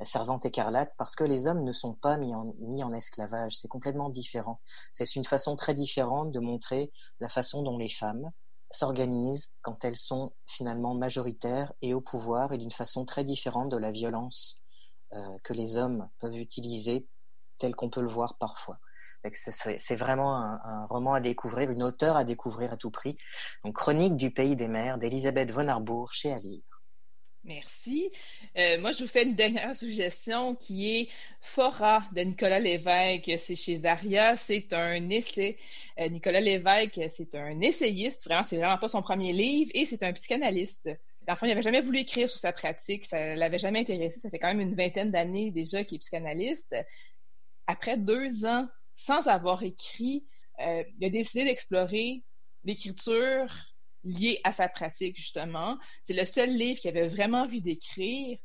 la 0.00 0.06
servante 0.06 0.46
écarlate 0.46 0.92
parce 0.96 1.14
que 1.14 1.24
les 1.24 1.46
hommes 1.46 1.64
ne 1.64 1.72
sont 1.72 1.94
pas 1.94 2.16
mis 2.16 2.34
en, 2.34 2.92
esclavage. 2.92 3.56
C'est 3.56 3.68
complètement 3.68 4.10
différent. 4.10 4.60
C'est 4.92 5.16
une 5.16 5.24
façon 5.24 5.56
très 5.56 5.74
différente 5.74 6.30
de 6.30 6.40
montrer 6.40 6.92
la 7.20 7.28
façon 7.28 7.62
dont 7.62 7.78
les 7.78 7.88
femmes 7.88 8.30
s'organisent 8.70 9.54
quand 9.62 9.84
elles 9.84 9.96
sont 9.96 10.32
finalement 10.46 10.94
majoritaires 10.94 11.72
et 11.80 11.94
au 11.94 12.00
pouvoir 12.00 12.52
et 12.52 12.58
d'une 12.58 12.70
façon 12.70 13.04
très 13.04 13.24
différente 13.24 13.70
de 13.70 13.76
la 13.76 13.90
violence 13.90 14.62
euh, 15.14 15.38
que 15.44 15.54
les 15.54 15.78
hommes 15.78 16.08
peuvent 16.18 16.36
utiliser 16.36 17.06
tel 17.58 17.74
qu'on 17.74 17.90
peut 17.90 18.02
le 18.02 18.08
voir 18.08 18.36
parfois. 18.38 18.78
C'est 19.32 19.96
vraiment 19.96 20.36
un, 20.36 20.86
roman 20.86 21.14
à 21.14 21.20
découvrir, 21.20 21.70
une 21.70 21.82
auteure 21.82 22.16
à 22.16 22.24
découvrir 22.24 22.72
à 22.72 22.76
tout 22.76 22.90
prix. 22.90 23.16
Donc, 23.64 23.74
Chronique 23.74 24.16
du 24.16 24.30
pays 24.30 24.54
des 24.54 24.68
mers 24.68 24.98
d'Elisabeth 24.98 25.50
von 25.50 25.66
Arbour 25.68 26.12
chez 26.12 26.32
Alire. 26.32 26.62
Merci. 27.48 28.10
Euh, 28.58 28.78
moi, 28.78 28.92
je 28.92 29.02
vous 29.02 29.08
fais 29.08 29.24
une 29.24 29.34
dernière 29.34 29.74
suggestion 29.74 30.54
qui 30.54 30.90
est 30.90 31.08
Fora 31.40 32.02
de 32.12 32.20
Nicolas 32.20 32.58
Lévesque. 32.58 33.32
C'est 33.38 33.56
chez 33.56 33.78
Varia. 33.78 34.36
C'est 34.36 34.70
un 34.74 35.08
essai. 35.08 35.56
Euh, 35.98 36.10
Nicolas 36.10 36.42
Lévesque, 36.42 37.00
c'est 37.08 37.34
un 37.34 37.58
essayiste. 37.62 38.26
Vraiment, 38.26 38.42
c'est 38.42 38.58
vraiment 38.58 38.76
pas 38.76 38.88
son 38.88 39.00
premier 39.00 39.32
livre 39.32 39.70
et 39.72 39.86
c'est 39.86 40.02
un 40.02 40.12
psychanalyste. 40.12 40.90
Fond, 41.36 41.46
il 41.46 41.48
n'avait 41.48 41.62
jamais 41.62 41.80
voulu 41.80 42.00
écrire 42.00 42.28
sur 42.28 42.38
sa 42.38 42.52
pratique. 42.52 43.06
Ça 43.06 43.34
l'avait 43.34 43.58
jamais 43.58 43.80
intéressé. 43.80 44.20
Ça 44.20 44.28
fait 44.28 44.38
quand 44.38 44.48
même 44.48 44.60
une 44.60 44.74
vingtaine 44.74 45.10
d'années 45.10 45.50
déjà 45.50 45.84
qu'il 45.84 45.96
est 45.96 46.00
psychanalyste. 46.00 46.76
Après 47.66 47.96
deux 47.96 48.44
ans 48.44 48.66
sans 48.94 49.28
avoir 49.28 49.62
écrit, 49.62 50.26
euh, 50.60 50.82
il 50.98 51.06
a 51.06 51.10
décidé 51.10 51.44
d'explorer 51.44 52.24
l'écriture 52.64 53.46
lié 54.04 54.40
à 54.44 54.52
sa 54.52 54.68
pratique, 54.68 55.16
justement. 55.16 55.76
C'est 56.02 56.14
le 56.14 56.24
seul 56.24 56.50
livre 56.50 56.80
qu'il 56.80 56.90
avait 56.90 57.08
vraiment 57.08 57.42
envie 57.42 57.62
d'écrire. 57.62 58.38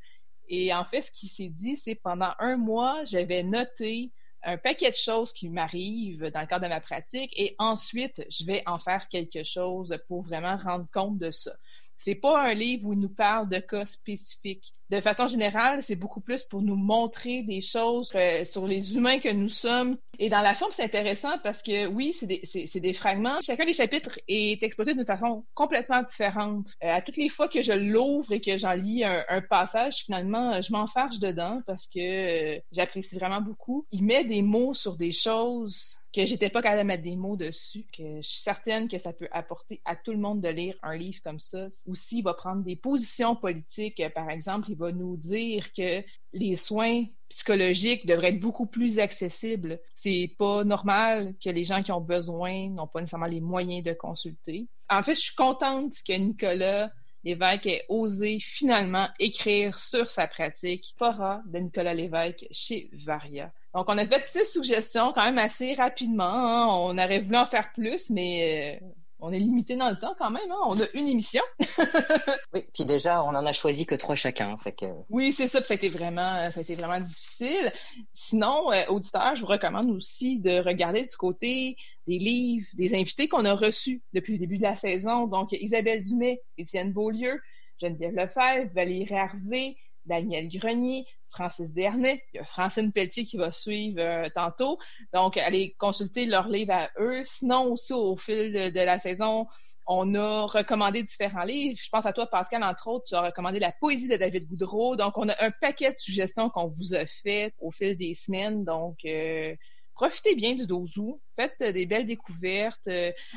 Et 0.48 0.74
en 0.74 0.83
fait, 0.83 1.01
ce 1.01 1.12
qu'il 1.12 1.29
s'est 1.29 1.50
dit, 1.50 1.77
c'est 1.77 1.95
pendant 1.95 2.33
un 2.39 2.57
mois, 2.57 3.03
j'avais 3.03 3.43
noté 3.43 4.12
un 4.43 4.57
paquet 4.57 4.89
de 4.89 4.95
choses 4.95 5.31
qui 5.33 5.50
m'arrivent 5.50 6.29
dans 6.29 6.41
le 6.41 6.48
cadre 6.48 6.65
de 6.65 6.69
ma 6.69 6.81
pratique 6.81 7.31
et 7.38 7.55
ensuite, 7.60 8.25
je 8.29 8.45
vais 8.45 8.62
en 8.65 8.77
faire 8.77 9.07
quelque 9.07 9.43
chose 9.43 9.98
pour 10.07 10.22
vraiment 10.22 10.57
rendre 10.57 10.86
compte 10.91 11.17
de 11.17 11.31
ça. 11.31 11.55
C'est 11.95 12.15
pas 12.15 12.41
un 12.41 12.53
livre 12.53 12.88
où 12.88 12.93
il 12.93 13.00
nous 13.00 13.13
parle 13.13 13.48
de 13.48 13.60
cas 13.60 13.86
spécifiques. 13.86 14.74
De 14.90 15.00
façon 15.00 15.28
générale, 15.28 15.82
c'est 15.82 15.96
beaucoup 15.96 16.22
plus 16.22 16.44
pour 16.44 16.62
nous 16.62 16.75
montrer 16.75 17.44
des 17.44 17.62
choses 17.62 18.12
euh, 18.16 18.44
sur 18.46 18.68
les 18.68 18.96
humains 18.96 19.20
que 19.20 19.30
nous 19.30 19.50
sommes. 19.50 19.98
Et 20.20 20.30
dans 20.30 20.42
la 20.42 20.54
forme, 20.54 20.72
c'est 20.72 20.84
intéressant 20.84 21.38
parce 21.42 21.63
que 21.63 21.88
oui, 21.88 22.13
c'est 22.13 22.28
des, 22.28 22.42
des, 22.80 22.94
fragments. 22.94 23.40
Chacun 23.42 23.66
des 23.66 23.74
chapitres 23.74 24.20
est 24.28 24.62
exploité 24.62 24.94
d'une 24.94 25.06
façon 25.06 25.44
complètement 25.56 26.04
différente. 26.04 26.75
Euh, 26.84 26.96
à 26.96 27.02
toutes 27.02 27.18
les 27.18 27.30
fois 27.30 27.48
que 27.48 27.62
je 27.62 27.72
l'ouvre 27.72 28.32
et 28.32 28.42
que 28.42 28.58
j'en 28.58 28.74
lis 28.74 29.04
un, 29.04 29.42
passage, 29.50 30.04
finalement, 30.06 30.62
je 30.62 30.72
m'enfarge 30.72 31.20
dedans 31.20 31.62
parce 31.66 31.88
que 31.88 32.58
euh, 32.58 32.60
j'apprécie 32.72 33.16
vraiment 33.16 33.42
beaucoup. 33.42 33.86
Il 33.92 34.04
met 34.04 34.24
des 34.24 34.42
mots 34.42 34.74
sur 34.74 34.96
des 34.96 35.12
choses 35.12 35.98
que 36.13 36.25
j'étais 36.28 36.50
pas 36.50 36.62
capable 36.62 36.84
de 36.84 36.88
mettre 36.88 37.04
des 37.04 37.16
mots 37.16 37.36
dessus, 37.36 37.86
que 37.92 38.18
je 38.18 38.28
suis 38.28 38.42
certaine 38.42 38.88
que 38.88 39.00
ça 39.00 39.12
peut 39.13 39.28
apporter 39.32 39.82
à 39.84 39.96
tout 39.96 40.12
le 40.12 40.20
monde 40.20 40.42
de 40.42 40.48
lire 40.48 40.75
un 40.84 40.96
livre 40.96 41.20
comme 41.24 41.40
ça. 41.40 41.68
Aussi, 41.88 42.20
il 42.20 42.22
va 42.22 42.36
prendre 42.36 42.62
des 42.62 42.75
positions 42.75 43.36
politiques. 43.36 44.02
Par 44.13 44.30
exemple, 44.30 44.70
il 44.74 44.77
va 44.80 44.92
nous 44.92 45.18
dire 45.18 45.72
que 45.72 46.03
les 46.34 46.56
soins 46.56 47.06
psychologiques 47.30 48.06
devraient 48.06 48.30
être 48.30 48.39
beaucoup 48.39 48.65
plus 48.65 49.00
accessibles. 49.00 49.80
C'est 49.96 50.34
pas 50.38 50.63
normal 50.63 51.36
que 51.44 51.50
les 51.50 51.63
gens 51.63 51.84
qui 51.84 51.92
ont 51.92 52.01
besoin 52.01 52.70
n'ont 52.70 52.88
pas 52.88 53.01
nécessairement 53.01 53.27
les 53.27 53.42
moyens 53.42 53.84
de 53.84 53.94
consulter. 53.94 54.68
En 54.89 55.03
fait, 55.03 55.13
je 55.13 55.22
suis 55.22 55.36
contente 55.36 55.94
que 56.06 56.13
Nicolas 56.13 56.92
Lévesque 57.24 57.68
ait 57.68 57.86
osé 57.88 58.39
finalement 58.39 59.08
écrire 59.20 59.77
sur 59.77 60.10
sa 60.10 60.27
pratique 60.27 60.94
Fora 60.98 61.42
de 61.46 61.60
Nicolas 61.60 61.94
Lévesque 61.94 62.46
chez 62.51 62.89
Varia. 62.94 63.51
Donc, 63.75 63.86
on 63.88 63.98
a 63.98 64.06
fait 64.06 64.25
six 64.25 64.51
suggestions 64.51 65.13
quand 65.13 65.24
même 65.24 65.38
assez 65.38 65.74
rapidement. 65.74 66.24
Hein. 66.24 66.68
On 66.68 66.98
aurait 66.98 67.20
voulu 67.20 67.38
en 67.38 67.46
faire 67.46 67.72
plus, 67.74 68.10
mais 68.10 68.80
euh, 68.82 68.88
on 69.25 69.32
est 69.32 69.39
limité 69.39 69.77
dans 69.77 69.89
le 69.89 69.96
temps 69.96 70.13
quand 70.18 70.30
même. 70.30 70.51
Hein. 70.51 70.60
On 70.68 70.77
a 70.80 70.84
une 70.94 71.08
émission. 71.08 71.42
oui, 72.53 72.65
puis 72.74 72.84
déjà, 72.84 73.24
on 73.24 73.30
en 73.30 73.46
a 73.46 73.53
choisi 73.53 73.86
que 73.86 73.96
trois 73.96 74.15
chacun. 74.15 74.58
Fait 74.58 74.74
que... 74.74 74.86
Oui, 75.10 75.32
c'est 75.32 75.48
ça. 75.48 75.62
Puis 75.62 75.68
ça 75.68 75.75
a 75.75 75.77
été 75.77 75.88
vraiment, 75.88 76.51
ça 76.51 76.60
a 76.60 76.62
été 76.62 76.75
vraiment 76.75 77.00
difficile. 77.00 77.72
Sinon, 78.13 78.70
euh, 78.74 78.86
auditeurs, 78.89 79.36
je 79.38 79.42
vous 79.42 79.48
recommande 79.48 79.89
aussi 79.92 80.39
de 80.39 80.60
regarder 80.60 81.03
du 81.03 81.15
côté 81.15 81.77
des 82.06 82.20
livres, 82.20 82.68
des 82.74 82.96
invités 82.96 83.30
qu'on 83.30 83.46
a 83.46 83.53
reçus 83.53 84.01
depuis 84.12 84.34
le 84.34 84.39
début 84.39 84.58
de 84.58 84.63
la 84.63 84.75
saison. 84.75 85.25
Donc, 85.27 85.53
Isabelle 85.53 86.01
Dumais, 86.01 86.42
Étienne 86.58 86.92
Beaulieu, 86.92 87.39
Geneviève 87.82 88.15
Lefebvre, 88.15 88.74
Valérie 88.74 89.13
Hervé, 89.13 89.77
Daniel 90.05 90.48
Grenier, 90.50 91.05
Francis 91.29 91.74
Dernay, 91.74 92.24
il 92.33 92.38
y 92.38 92.39
a 92.39 92.43
Francine 92.43 92.91
Pelletier 92.91 93.24
qui 93.24 93.38
va 93.38 93.51
suivre 93.51 94.00
euh, 94.00 94.29
tantôt. 94.33 94.77
Donc, 95.13 95.38
allez 95.38 95.74
consulter 95.77 96.25
leur 96.25 96.48
livre 96.48 96.74
à 96.74 96.89
eux. 97.00 97.22
Sinon, 97.24 97.72
aussi, 97.72 97.93
au 97.93 98.15
fil 98.15 98.53
de, 98.53 98.79
la 98.79 99.00
saison, 99.00 99.48
on 99.88 100.13
a 100.13 100.45
recommandé 100.45 101.01
différents 101.03 101.43
livres. 101.43 101.77
Je 101.81 101.89
pense 101.89 102.05
à 102.05 102.13
toi, 102.13 102.27
Pascal, 102.27 102.63
entre 102.63 102.88
autres, 102.88 103.05
tu 103.07 103.15
as 103.15 103.22
recommandé 103.22 103.60
La 103.60 103.72
poésie 103.72 104.07
de 104.07 104.15
David 104.15 104.48
Goudreau. 104.48 104.95
Donc, 104.95 105.17
on 105.17 105.27
a 105.27 105.43
un 105.43 105.51
paquet 105.51 105.91
de 105.91 105.98
suggestions 105.98 106.50
qu'on 106.50 106.67
vous 106.67 106.93
a 106.93 107.05
faites 107.05 107.55
au 107.60 107.72
fil 107.72 107.95
des 107.95 108.13
semaines. 108.13 108.63
Donc, 108.63 108.98
euh, 109.05 109.55
profitez 109.95 110.36
bien 110.36 110.53
du 110.53 110.67
12 110.67 110.98
août, 110.98 111.22
faites 111.36 111.63
des 111.63 111.86
belles 111.86 112.05
découvertes, 112.05 112.89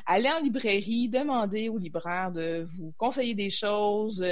allez 0.06 0.30
en 0.30 0.40
librairie, 0.40 1.10
demandez 1.10 1.68
aux 1.68 1.76
libraires 1.76 2.32
de 2.32 2.64
vous 2.66 2.94
conseiller 2.96 3.34
des 3.34 3.50
choses, 3.50 4.24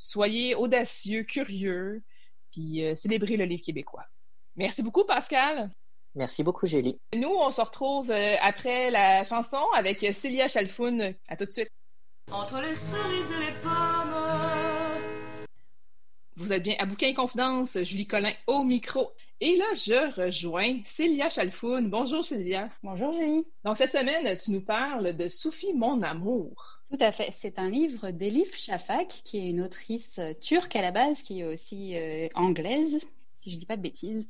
soyez 0.00 0.54
audacieux, 0.54 1.24
curieux, 1.24 2.02
puis 2.50 2.82
célébrez 2.94 3.36
le 3.36 3.44
livre 3.44 3.62
québécois. 3.62 4.06
Merci 4.56 4.82
beaucoup, 4.82 5.04
Pascal. 5.04 5.70
Merci 6.14 6.42
beaucoup, 6.42 6.66
Julie. 6.66 6.98
Nous, 7.14 7.28
on 7.28 7.50
se 7.50 7.60
retrouve 7.60 8.10
après 8.40 8.90
la 8.90 9.22
chanson 9.24 9.62
avec 9.74 9.98
Célia 10.12 10.48
Chalfoun. 10.48 11.14
À 11.28 11.36
tout 11.36 11.44
de 11.44 11.50
suite. 11.50 11.70
Entre 12.32 12.60
les 12.60 12.74
cerises 12.74 13.30
et 13.30 13.46
les 13.46 13.52
pommes. 13.62 14.16
Vous 16.36 16.52
êtes 16.52 16.62
bien 16.62 16.76
à 16.78 16.86
Bouquin 16.86 17.12
Confidence, 17.12 17.78
Julie 17.82 18.06
Collin 18.06 18.32
au 18.46 18.64
micro. 18.64 19.12
Et 19.42 19.56
là, 19.56 19.64
je 19.74 20.20
rejoins 20.20 20.80
Célia 20.84 21.30
Chalfoun. 21.30 21.88
Bonjour 21.88 22.22
Célia. 22.22 22.68
Bonjour 22.82 23.14
Julie. 23.14 23.46
Donc 23.64 23.78
cette 23.78 23.92
semaine, 23.92 24.36
tu 24.36 24.50
nous 24.50 24.60
parles 24.60 25.14
de 25.14 25.28
Sophie 25.28 25.72
Mon 25.72 26.02
Amour. 26.02 26.82
Tout 26.90 26.98
à 27.00 27.10
fait. 27.10 27.30
C'est 27.30 27.58
un 27.58 27.70
livre 27.70 28.10
d'Elif 28.10 28.54
Shafak, 28.54 29.08
qui 29.24 29.38
est 29.38 29.48
une 29.48 29.62
autrice 29.62 30.20
turque 30.42 30.76
à 30.76 30.82
la 30.82 30.92
base, 30.92 31.22
qui 31.22 31.40
est 31.40 31.44
aussi 31.44 31.96
euh, 31.96 32.28
anglaise, 32.34 33.00
si 33.40 33.50
je 33.50 33.54
ne 33.54 33.60
dis 33.60 33.66
pas 33.66 33.78
de 33.78 33.82
bêtises. 33.82 34.28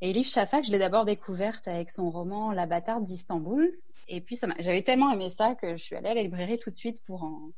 Et 0.00 0.10
Elif 0.10 0.30
Shafak, 0.30 0.64
je 0.64 0.70
l'ai 0.70 0.78
d'abord 0.78 1.04
découverte 1.04 1.66
avec 1.66 1.90
son 1.90 2.10
roman 2.10 2.52
La 2.52 2.66
bâtarde 2.66 3.04
d'Istanbul, 3.04 3.76
et 4.08 4.20
puis, 4.20 4.38
j'avais 4.58 4.82
tellement 4.82 5.10
aimé 5.10 5.30
ça 5.30 5.54
que 5.54 5.76
je 5.76 5.82
suis 5.82 5.96
allée 5.96 6.10
à 6.10 6.14
la 6.14 6.22
librairie 6.22 6.58
tout 6.58 6.70
de 6.70 6.74
suite 6.74 7.02
pour 7.04 7.22
en, 7.22 7.50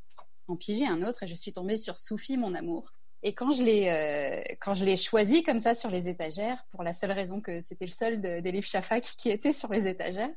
en 0.49 0.57
piger 0.57 0.87
un 0.87 1.03
autre 1.03 1.23
et 1.23 1.27
je 1.27 1.35
suis 1.35 1.53
tombée 1.53 1.77
sur 1.77 1.99
Soufi, 1.99 2.37
mon 2.37 2.55
amour. 2.55 2.93
Et 3.27 3.35
quand 3.35 3.51
je 3.51 3.65
l'ai 3.65 3.89
euh, 3.89 4.55
quand 4.61 4.77
je 4.77 4.85
l'ai 4.85 4.97
choisi 4.97 5.43
comme 5.43 5.59
ça 5.59 5.75
sur 5.75 5.91
les 5.91 6.09
étagères, 6.09 6.65
pour 6.71 6.85
la 6.85 6.93
seule 6.93 7.11
raison 7.11 7.41
que 7.41 7.61
c'était 7.61 7.85
le 7.85 7.91
seul 7.91 8.21
des 8.21 8.53
livres 8.53 8.69
Shafak 8.69 9.03
qui 9.19 9.31
était 9.31 9.53
sur 9.53 9.73
les 9.73 9.89
étagères, 9.89 10.31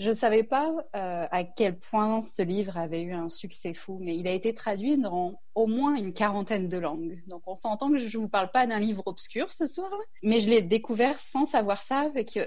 je 0.00 0.08
ne 0.08 0.12
savais 0.12 0.42
pas 0.42 0.74
euh, 0.96 1.28
à 1.30 1.44
quel 1.44 1.78
point 1.78 2.20
ce 2.22 2.42
livre 2.42 2.76
avait 2.78 3.02
eu 3.02 3.12
un 3.12 3.28
succès 3.28 3.74
fou, 3.74 4.00
mais 4.02 4.18
il 4.18 4.26
a 4.26 4.32
été 4.32 4.52
traduit 4.52 4.98
dans 4.98 5.40
au 5.54 5.68
moins 5.68 5.94
une 5.94 6.12
quarantaine 6.12 6.68
de 6.68 6.76
langues. 6.78 7.22
Donc 7.28 7.42
on 7.46 7.54
s'entend 7.54 7.92
que 7.92 7.98
je 7.98 8.18
ne 8.18 8.22
vous 8.22 8.28
parle 8.28 8.50
pas 8.50 8.66
d'un 8.66 8.80
livre 8.80 9.04
obscur 9.06 9.52
ce 9.52 9.68
soir, 9.68 9.92
mais 10.24 10.40
je 10.40 10.50
l'ai 10.50 10.62
découvert 10.62 11.20
sans 11.20 11.46
savoir 11.46 11.80
ça, 11.80 12.00
avec 12.00 12.40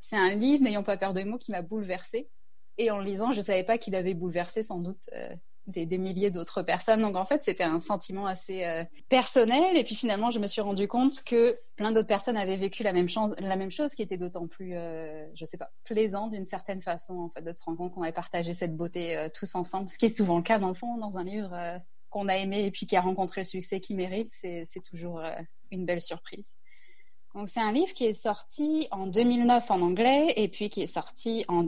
c'est 0.00 0.16
un 0.16 0.34
livre, 0.34 0.62
n'ayons 0.64 0.82
pas 0.82 0.98
peur 0.98 1.14
de 1.14 1.22
mots, 1.22 1.38
qui 1.38 1.50
m'a 1.50 1.62
bouleversée. 1.62 2.28
Et 2.76 2.90
en 2.90 2.98
le 2.98 3.04
lisant, 3.04 3.32
je 3.32 3.38
ne 3.38 3.44
savais 3.44 3.64
pas 3.64 3.78
qu'il 3.78 3.94
avait 3.94 4.12
bouleversé 4.12 4.62
sans 4.62 4.80
doute 4.80 5.08
euh, 5.14 5.34
des, 5.66 5.98
milliers 5.98 6.30
d'autres 6.30 6.62
personnes. 6.62 7.00
Donc 7.00 7.16
en 7.16 7.24
fait, 7.24 7.42
c'était 7.42 7.64
un 7.64 7.80
sentiment 7.80 8.26
assez 8.26 8.64
euh, 8.64 8.84
personnel. 9.08 9.76
Et 9.76 9.84
puis 9.84 9.94
finalement, 9.94 10.30
je 10.30 10.38
me 10.38 10.46
suis 10.46 10.60
rendu 10.60 10.88
compte 10.88 11.22
que 11.24 11.58
plein 11.76 11.92
d'autres 11.92 12.08
personnes 12.08 12.36
avaient 12.36 12.56
vécu 12.56 12.82
la 12.82 12.92
même, 12.92 13.08
chose, 13.08 13.34
la 13.38 13.56
même 13.56 13.70
chose, 13.70 13.94
qui 13.94 14.02
était 14.02 14.16
d'autant 14.16 14.46
plus, 14.46 14.72
je 14.72 14.76
euh, 14.76 15.26
je 15.34 15.44
sais 15.44 15.58
pas, 15.58 15.70
plaisant 15.84 16.28
d'une 16.28 16.46
certaine 16.46 16.80
façon, 16.80 17.18
en 17.18 17.28
fait, 17.28 17.42
de 17.42 17.52
se 17.52 17.64
rendre 17.64 17.78
compte 17.78 17.94
qu'on 17.94 18.02
avait 18.02 18.12
partagé 18.12 18.54
cette 18.54 18.76
beauté 18.76 19.28
tous 19.34 19.54
ensemble. 19.54 19.90
Ce 19.90 19.98
qui 19.98 20.06
est 20.06 20.16
souvent 20.16 20.36
le 20.36 20.42
cas, 20.42 20.58
dans 20.58 20.68
le 20.68 20.74
fond, 20.74 20.96
dans 20.98 21.18
un 21.18 21.24
livre 21.24 21.80
qu'on 22.10 22.28
a 22.28 22.36
aimé 22.36 22.64
et 22.64 22.70
puis 22.70 22.86
qui 22.86 22.96
a 22.96 23.00
rencontré 23.00 23.40
le 23.40 23.46
succès 23.46 23.80
qu'il 23.80 23.96
mérite. 23.96 24.30
C'est 24.30 24.84
toujours 24.84 25.20
une 25.70 25.84
belle 25.84 26.02
surprise. 26.02 26.54
Donc 27.34 27.48
c'est 27.48 27.60
un 27.60 27.72
livre 27.72 27.92
qui 27.92 28.04
est 28.04 28.14
sorti 28.14 28.86
en 28.92 29.06
2009 29.08 29.70
en 29.70 29.80
anglais 29.80 30.32
et 30.36 30.48
puis 30.48 30.68
qui 30.68 30.82
est 30.82 30.86
sorti 30.86 31.44
en 31.48 31.64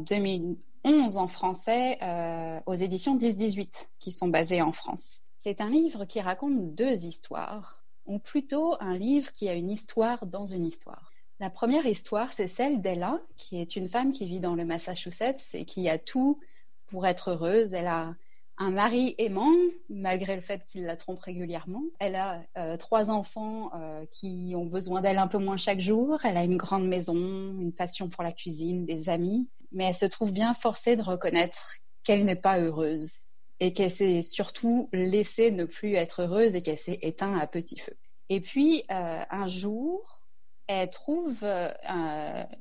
2011 0.87 1.17
en 1.17 1.27
français 1.27 1.99
euh, 2.01 2.61
aux 2.67 2.75
éditions 2.75 3.17
10-18 3.17 3.89
qui 3.99 4.13
sont 4.13 4.29
basées 4.29 4.63
en 4.63 4.73
France. 4.73 5.23
C'est 5.37 5.61
un 5.61 5.69
livre 5.69 6.05
qui 6.05 6.21
raconte 6.21 6.75
deux 6.75 7.05
histoires, 7.05 7.85
ou 8.07 8.21
plutôt 8.21 8.77
un 8.79 8.97
livre 8.97 9.33
qui 9.33 9.49
a 9.49 9.55
une 9.55 9.69
histoire 9.69 10.27
dans 10.27 10.47
une 10.47 10.65
histoire. 10.65 11.11
La 11.41 11.51
première 11.51 11.87
histoire, 11.87 12.33
c'est 12.33 12.47
celle 12.47 12.81
d'Ella, 12.81 13.21
qui 13.37 13.61
est 13.61 13.75
une 13.75 13.89
femme 13.89 14.13
qui 14.13 14.29
vit 14.29 14.39
dans 14.39 14.55
le 14.55 14.65
Massachusetts 14.65 15.55
et 15.55 15.65
qui 15.65 15.89
a 15.89 15.99
tout 15.99 16.39
pour 16.87 17.05
être 17.05 17.33
heureuse. 17.33 17.75
Elle 17.75 17.89
a 17.89 18.15
un 18.59 18.71
mari 18.71 19.15
aimant, 19.19 19.53
malgré 19.91 20.35
le 20.35 20.41
fait 20.41 20.65
qu'il 20.67 20.85
la 20.85 20.97
trompe 20.97 21.21
régulièrement. 21.21 21.83
Elle 21.99 22.15
a 22.15 22.43
euh, 22.57 22.77
trois 22.77 23.11
enfants 23.11 23.71
euh, 23.75 24.07
qui 24.11 24.55
ont 24.57 24.65
besoin 24.65 25.03
d'elle 25.03 25.19
un 25.19 25.27
peu 25.27 25.39
moins 25.39 25.59
chaque 25.59 25.81
jour. 25.81 26.19
Elle 26.25 26.37
a 26.37 26.45
une 26.45 26.57
grande 26.57 26.87
maison, 26.87 27.17
une 27.17 27.73
passion 27.73 28.09
pour 28.09 28.23
la 28.23 28.33
cuisine, 28.33 28.87
des 28.87 29.11
amis. 29.11 29.51
Mais 29.73 29.85
elle 29.85 29.95
se 29.95 30.07
trouve 30.07 30.33
bien 30.33 30.55
forcée 30.55 30.97
de 30.97 31.03
reconnaître 31.03 31.77
qu'elle 32.05 32.25
n'est 32.25 32.37
pas 32.37 32.59
heureuse 32.59 33.25
et 33.61 33.73
qu'elle 33.73 33.91
s'est 33.91 34.23
surtout 34.23 34.89
laissée 34.93 35.51
ne 35.51 35.65
plus 35.65 35.95
être 35.95 36.23
heureuse 36.23 36.55
et 36.55 36.63
qu'elle 36.63 36.79
s'est 36.79 36.99
éteinte 37.03 37.41
à 37.41 37.47
petit 37.47 37.79
feu. 37.79 37.97
Et 38.29 38.41
puis, 38.41 38.83
euh, 38.91 39.23
un 39.31 39.47
jour, 39.47 40.21
elle 40.67 40.91
trouve 40.91 41.45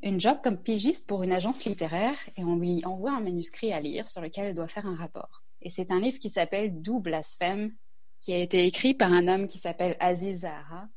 une 0.03 0.19
job 0.19 0.37
comme 0.43 0.61
pigiste 0.61 1.07
pour 1.07 1.23
une 1.23 1.31
agence 1.31 1.65
littéraire 1.65 2.17
et 2.37 2.43
on 2.43 2.55
lui 2.55 2.85
envoie 2.85 3.11
un 3.11 3.19
manuscrit 3.19 3.73
à 3.73 3.79
lire 3.79 4.07
sur 4.07 4.21
lequel 4.21 4.47
elle 4.47 4.55
doit 4.55 4.67
faire 4.67 4.85
un 4.85 4.95
rapport. 4.95 5.43
Et 5.61 5.69
c'est 5.71 5.91
un 5.91 5.99
livre 5.99 6.19
qui 6.19 6.29
s'appelle 6.29 6.81
Doux 6.81 6.99
blasphème, 6.99 7.73
qui 8.19 8.33
a 8.33 8.37
été 8.37 8.65
écrit 8.65 8.93
par 8.93 9.11
un 9.11 9.27
homme 9.27 9.47
qui 9.47 9.57
s'appelle 9.57 9.97
Aziz 9.99 10.41
Zahra. 10.41 10.87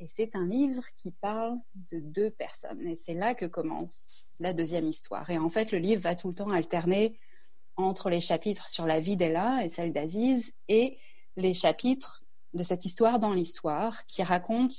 Et 0.00 0.08
c'est 0.08 0.34
un 0.34 0.46
livre 0.46 0.82
qui 0.96 1.10
parle 1.10 1.58
de 1.92 2.00
deux 2.00 2.30
personnes. 2.30 2.86
Et 2.86 2.96
c'est 2.96 3.14
là 3.14 3.34
que 3.34 3.44
commence 3.44 4.24
la 4.40 4.54
deuxième 4.54 4.86
histoire. 4.86 5.28
Et 5.28 5.36
en 5.36 5.50
fait, 5.50 5.72
le 5.72 5.78
livre 5.78 6.00
va 6.00 6.16
tout 6.16 6.28
le 6.28 6.34
temps 6.34 6.50
alterner 6.50 7.20
entre 7.76 8.08
les 8.08 8.20
chapitres 8.20 8.70
sur 8.70 8.86
la 8.86 8.98
vie 8.98 9.18
d'Ella 9.18 9.62
et 9.62 9.68
celle 9.68 9.92
d'Aziz 9.92 10.56
et 10.68 10.96
les 11.36 11.52
chapitres 11.52 12.24
de 12.54 12.62
cette 12.62 12.86
histoire 12.86 13.18
dans 13.20 13.34
l'histoire 13.34 14.06
qui 14.06 14.22
racontent 14.22 14.74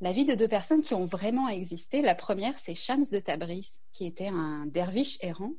la 0.00 0.12
vie 0.12 0.24
de 0.24 0.34
deux 0.34 0.48
personnes 0.48 0.80
qui 0.80 0.94
ont 0.94 1.06
vraiment 1.06 1.48
existé. 1.48 2.00
La 2.00 2.14
première, 2.14 2.58
c'est 2.58 2.74
Shams 2.74 3.04
de 3.12 3.20
Tabriz, 3.20 3.80
qui 3.92 4.06
était 4.06 4.28
un 4.28 4.66
derviche 4.66 5.18
errant 5.20 5.52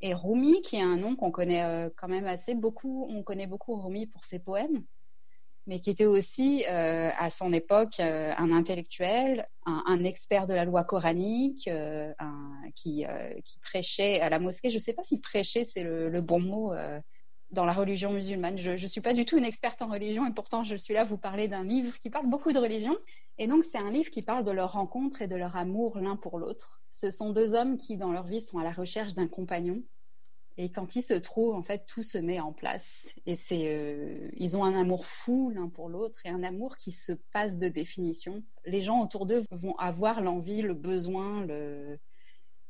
et 0.00 0.14
Rumi, 0.14 0.62
qui 0.62 0.76
est 0.76 0.82
un 0.82 0.96
nom 0.96 1.16
qu'on 1.16 1.30
connaît 1.30 1.62
euh, 1.62 1.90
quand 1.96 2.08
même 2.08 2.26
assez 2.26 2.54
beaucoup, 2.54 3.06
on 3.08 3.22
connaît 3.22 3.46
beaucoup 3.46 3.76
Rumi 3.76 4.06
pour 4.06 4.24
ses 4.24 4.40
poèmes, 4.40 4.84
mais 5.66 5.80
qui 5.80 5.90
était 5.90 6.06
aussi 6.06 6.64
euh, 6.68 7.10
à 7.16 7.30
son 7.30 7.52
époque 7.52 8.00
euh, 8.00 8.32
un 8.36 8.50
intellectuel, 8.52 9.48
un, 9.64 10.02
expert 10.04 10.46
de 10.46 10.54
la 10.54 10.64
loi 10.64 10.84
coranique, 10.84 11.70
qui, 12.74 13.06
prêchait 13.60 14.20
à 14.20 14.28
la 14.28 14.38
mosquée. 14.38 14.70
Je 14.70 14.76
ne 14.76 14.80
sais 14.80 14.94
pas 14.94 15.04
si 15.04 15.20
prêcher 15.20 15.64
c'est 15.64 15.84
le, 15.84 16.20
bon 16.20 16.40
mot 16.40 16.72
dans 17.52 17.64
la 17.64 17.72
religion 17.72 18.10
musulmane. 18.12 18.58
Je 18.58 18.70
ne 18.70 18.76
suis 18.76 19.00
pas 19.00 19.14
du 19.14 19.24
tout 19.24 19.38
une 19.38 19.44
experte 19.44 19.82
en 19.82 19.88
religion 19.88 20.26
et 20.26 20.32
pourtant 20.32 20.64
je 20.64 20.74
suis 20.74 20.94
là 20.94 21.04
vous 21.04 21.18
parler 21.18 21.48
d'un 21.48 21.64
livre 21.64 21.98
qui 22.00 22.10
parle 22.10 22.26
beaucoup 22.28 22.52
de 22.52 22.58
religion. 22.58 22.96
Et 23.38 23.46
donc 23.46 23.64
c'est 23.64 23.78
un 23.78 23.90
livre 23.90 24.10
qui 24.10 24.22
parle 24.22 24.44
de 24.44 24.50
leur 24.50 24.72
rencontre 24.72 25.22
et 25.22 25.26
de 25.28 25.36
leur 25.36 25.56
amour 25.56 25.98
l'un 25.98 26.16
pour 26.16 26.38
l'autre. 26.38 26.82
Ce 26.90 27.10
sont 27.10 27.32
deux 27.32 27.54
hommes 27.54 27.76
qui 27.76 27.96
dans 27.96 28.12
leur 28.12 28.26
vie 28.26 28.40
sont 28.40 28.58
à 28.58 28.64
la 28.64 28.72
recherche 28.72 29.14
d'un 29.14 29.28
compagnon. 29.28 29.82
Et 30.58 30.70
quand 30.70 30.96
ils 30.96 31.02
se 31.02 31.14
trouvent, 31.14 31.54
en 31.54 31.62
fait, 31.62 31.86
tout 31.86 32.02
se 32.02 32.18
met 32.18 32.40
en 32.40 32.52
place. 32.52 33.12
Et 33.26 33.36
c'est, 33.36 33.74
euh, 33.74 34.28
ils 34.36 34.56
ont 34.56 34.64
un 34.64 34.78
amour 34.78 35.06
fou 35.06 35.50
l'un 35.54 35.68
pour 35.68 35.88
l'autre 35.88 36.20
et 36.24 36.28
un 36.28 36.42
amour 36.42 36.76
qui 36.76 36.92
se 36.92 37.12
passe 37.32 37.58
de 37.58 37.68
définition. 37.68 38.42
Les 38.66 38.82
gens 38.82 39.00
autour 39.02 39.26
d'eux 39.26 39.42
vont 39.50 39.76
avoir 39.76 40.20
l'envie, 40.20 40.62
le 40.62 40.74
besoin, 40.74 41.44
le, 41.46 41.98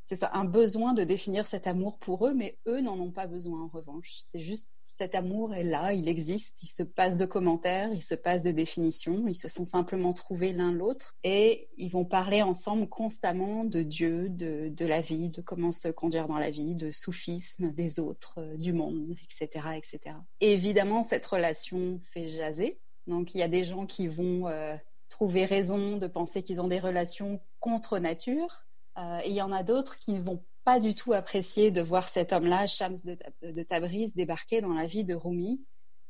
c'est 0.05 0.17
ça, 0.17 0.31
un 0.35 0.45
besoin 0.45 0.95
de 0.95 1.05
définir 1.05 1.47
cet 1.47 1.67
amour 1.67 1.99
pour 1.99 2.27
eux, 2.27 2.35
mais 2.35 2.59
eux 2.67 2.81
n'en 2.81 2.99
ont 2.99 3.13
pas 3.13 3.27
besoin 3.27 3.63
en 3.63 3.69
revanche. 3.69 4.17
C'est 4.19 4.41
juste 4.41 4.83
cet 4.89 5.15
amour 5.15 5.55
est 5.55 5.65
là, 5.65 5.93
il 5.93 6.09
existe, 6.09 6.63
il 6.65 6.67
se 6.67 6.83
passe 6.83 7.17
de 7.17 7.25
commentaires, 7.25 7.93
il 7.93 8.03
se 8.03 8.15
passe 8.15 8.43
de 8.43 8.51
définitions, 8.51 9.29
ils 9.29 9.37
se 9.37 9.49
sont 9.49 9.65
simplement 9.65 10.13
trouvés 10.13 10.53
l'un 10.53 10.73
l'autre 10.73 11.15
et 11.23 11.69
ils 11.79 11.91
vont 11.91 12.05
parler 12.05 12.43
ensemble 12.43 12.89
constamment 12.89 13.65
de 13.65 13.83
Dieu, 13.83 14.29
de, 14.29 14.69
de, 14.69 14.87
la 14.87 15.01
vie, 15.01 15.31
de 15.31 15.41
comment 15.41 15.73
se 15.73 15.89
conduire 15.89 16.27
dans 16.27 16.39
la 16.39 16.51
vie, 16.51 16.75
de 16.75 16.91
soufisme, 16.91 17.73
des 17.73 18.01
autres, 18.01 18.35
euh, 18.39 18.57
du 18.57 18.73
monde, 18.73 19.17
etc., 19.23 19.69
etc. 19.77 20.17
Et 20.41 20.53
évidemment, 20.53 21.05
cette 21.05 21.27
relation 21.27 22.01
fait 22.03 22.29
jaser. 22.29 22.81
Donc 23.07 23.35
il 23.35 23.39
y 23.39 23.43
a 23.43 23.49
des 23.49 23.65
gens 23.65 23.87
qui 23.87 24.09
vont 24.09 24.49
euh, 24.49 24.77
trouver 25.09 25.45
raison 25.45 25.97
de 25.97 26.07
penser 26.07 26.43
qu'ils 26.43 26.61
ont 26.61 26.69
des 26.69 26.81
relations 26.81 27.41
contre 27.61 27.99
nature 27.99 28.67
et 28.97 29.29
il 29.29 29.35
y 29.35 29.43
en 29.43 29.53
a 29.53 29.63
d'autres 29.63 29.99
qui 29.99 30.13
ne 30.13 30.23
vont 30.23 30.43
pas 30.65 30.81
du 30.81 30.95
tout 30.95 31.13
apprécier 31.13 31.71
de 31.71 31.83
voir 31.83 32.09
cet 32.09 32.33
homme-là, 32.33 32.67
Shams 32.67 32.97
de, 33.43 33.63
Tabriz, 33.63 34.15
débarquer 34.15 34.61
dans 34.61 34.75
la 34.75 34.87
vie 34.87 35.05
de 35.05 35.15
Rumi 35.15 35.65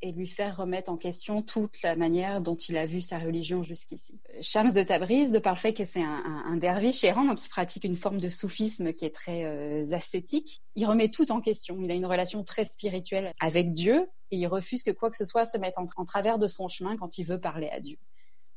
et 0.04 0.10
lui 0.10 0.26
faire 0.26 0.56
remettre 0.56 0.90
en 0.90 0.96
question 0.96 1.42
toute 1.42 1.80
la 1.82 1.94
manière 1.94 2.40
dont 2.40 2.56
il 2.56 2.76
a 2.76 2.86
vu 2.86 3.00
sa 3.00 3.18
religion 3.18 3.62
jusqu'ici. 3.62 4.20
Shams 4.40 4.72
de 4.72 4.82
Tabriz, 4.82 5.30
de 5.30 5.38
par 5.38 5.54
le 5.54 5.60
fait 5.60 5.72
que 5.72 5.84
c'est 5.84 6.02
un, 6.02 6.42
un, 6.44 6.56
derviche 6.56 7.04
errant, 7.04 7.24
donc 7.24 7.38
pratique 7.48 7.84
une 7.84 7.96
forme 7.96 8.18
de 8.18 8.28
soufisme 8.28 8.92
qui 8.92 9.04
est 9.04 9.14
très 9.14 9.44
euh, 9.44 9.94
ascétique, 9.94 10.60
il 10.74 10.86
remet 10.86 11.08
tout 11.08 11.30
en 11.30 11.40
question. 11.40 11.78
Il 11.80 11.90
a 11.90 11.94
une 11.94 12.06
relation 12.06 12.42
très 12.42 12.64
spirituelle 12.64 13.32
avec 13.38 13.72
Dieu 13.72 14.08
et 14.32 14.38
il 14.38 14.46
refuse 14.46 14.82
que 14.82 14.90
quoi 14.90 15.08
que 15.08 15.16
ce 15.16 15.24
soit 15.24 15.44
se 15.44 15.56
mette 15.56 15.74
en, 15.78 16.04
travers 16.04 16.38
de 16.38 16.48
son 16.48 16.68
chemin 16.68 16.96
quand 16.96 17.18
il 17.18 17.24
veut 17.24 17.40
parler 17.40 17.70
à 17.70 17.78
Dieu. 17.78 17.96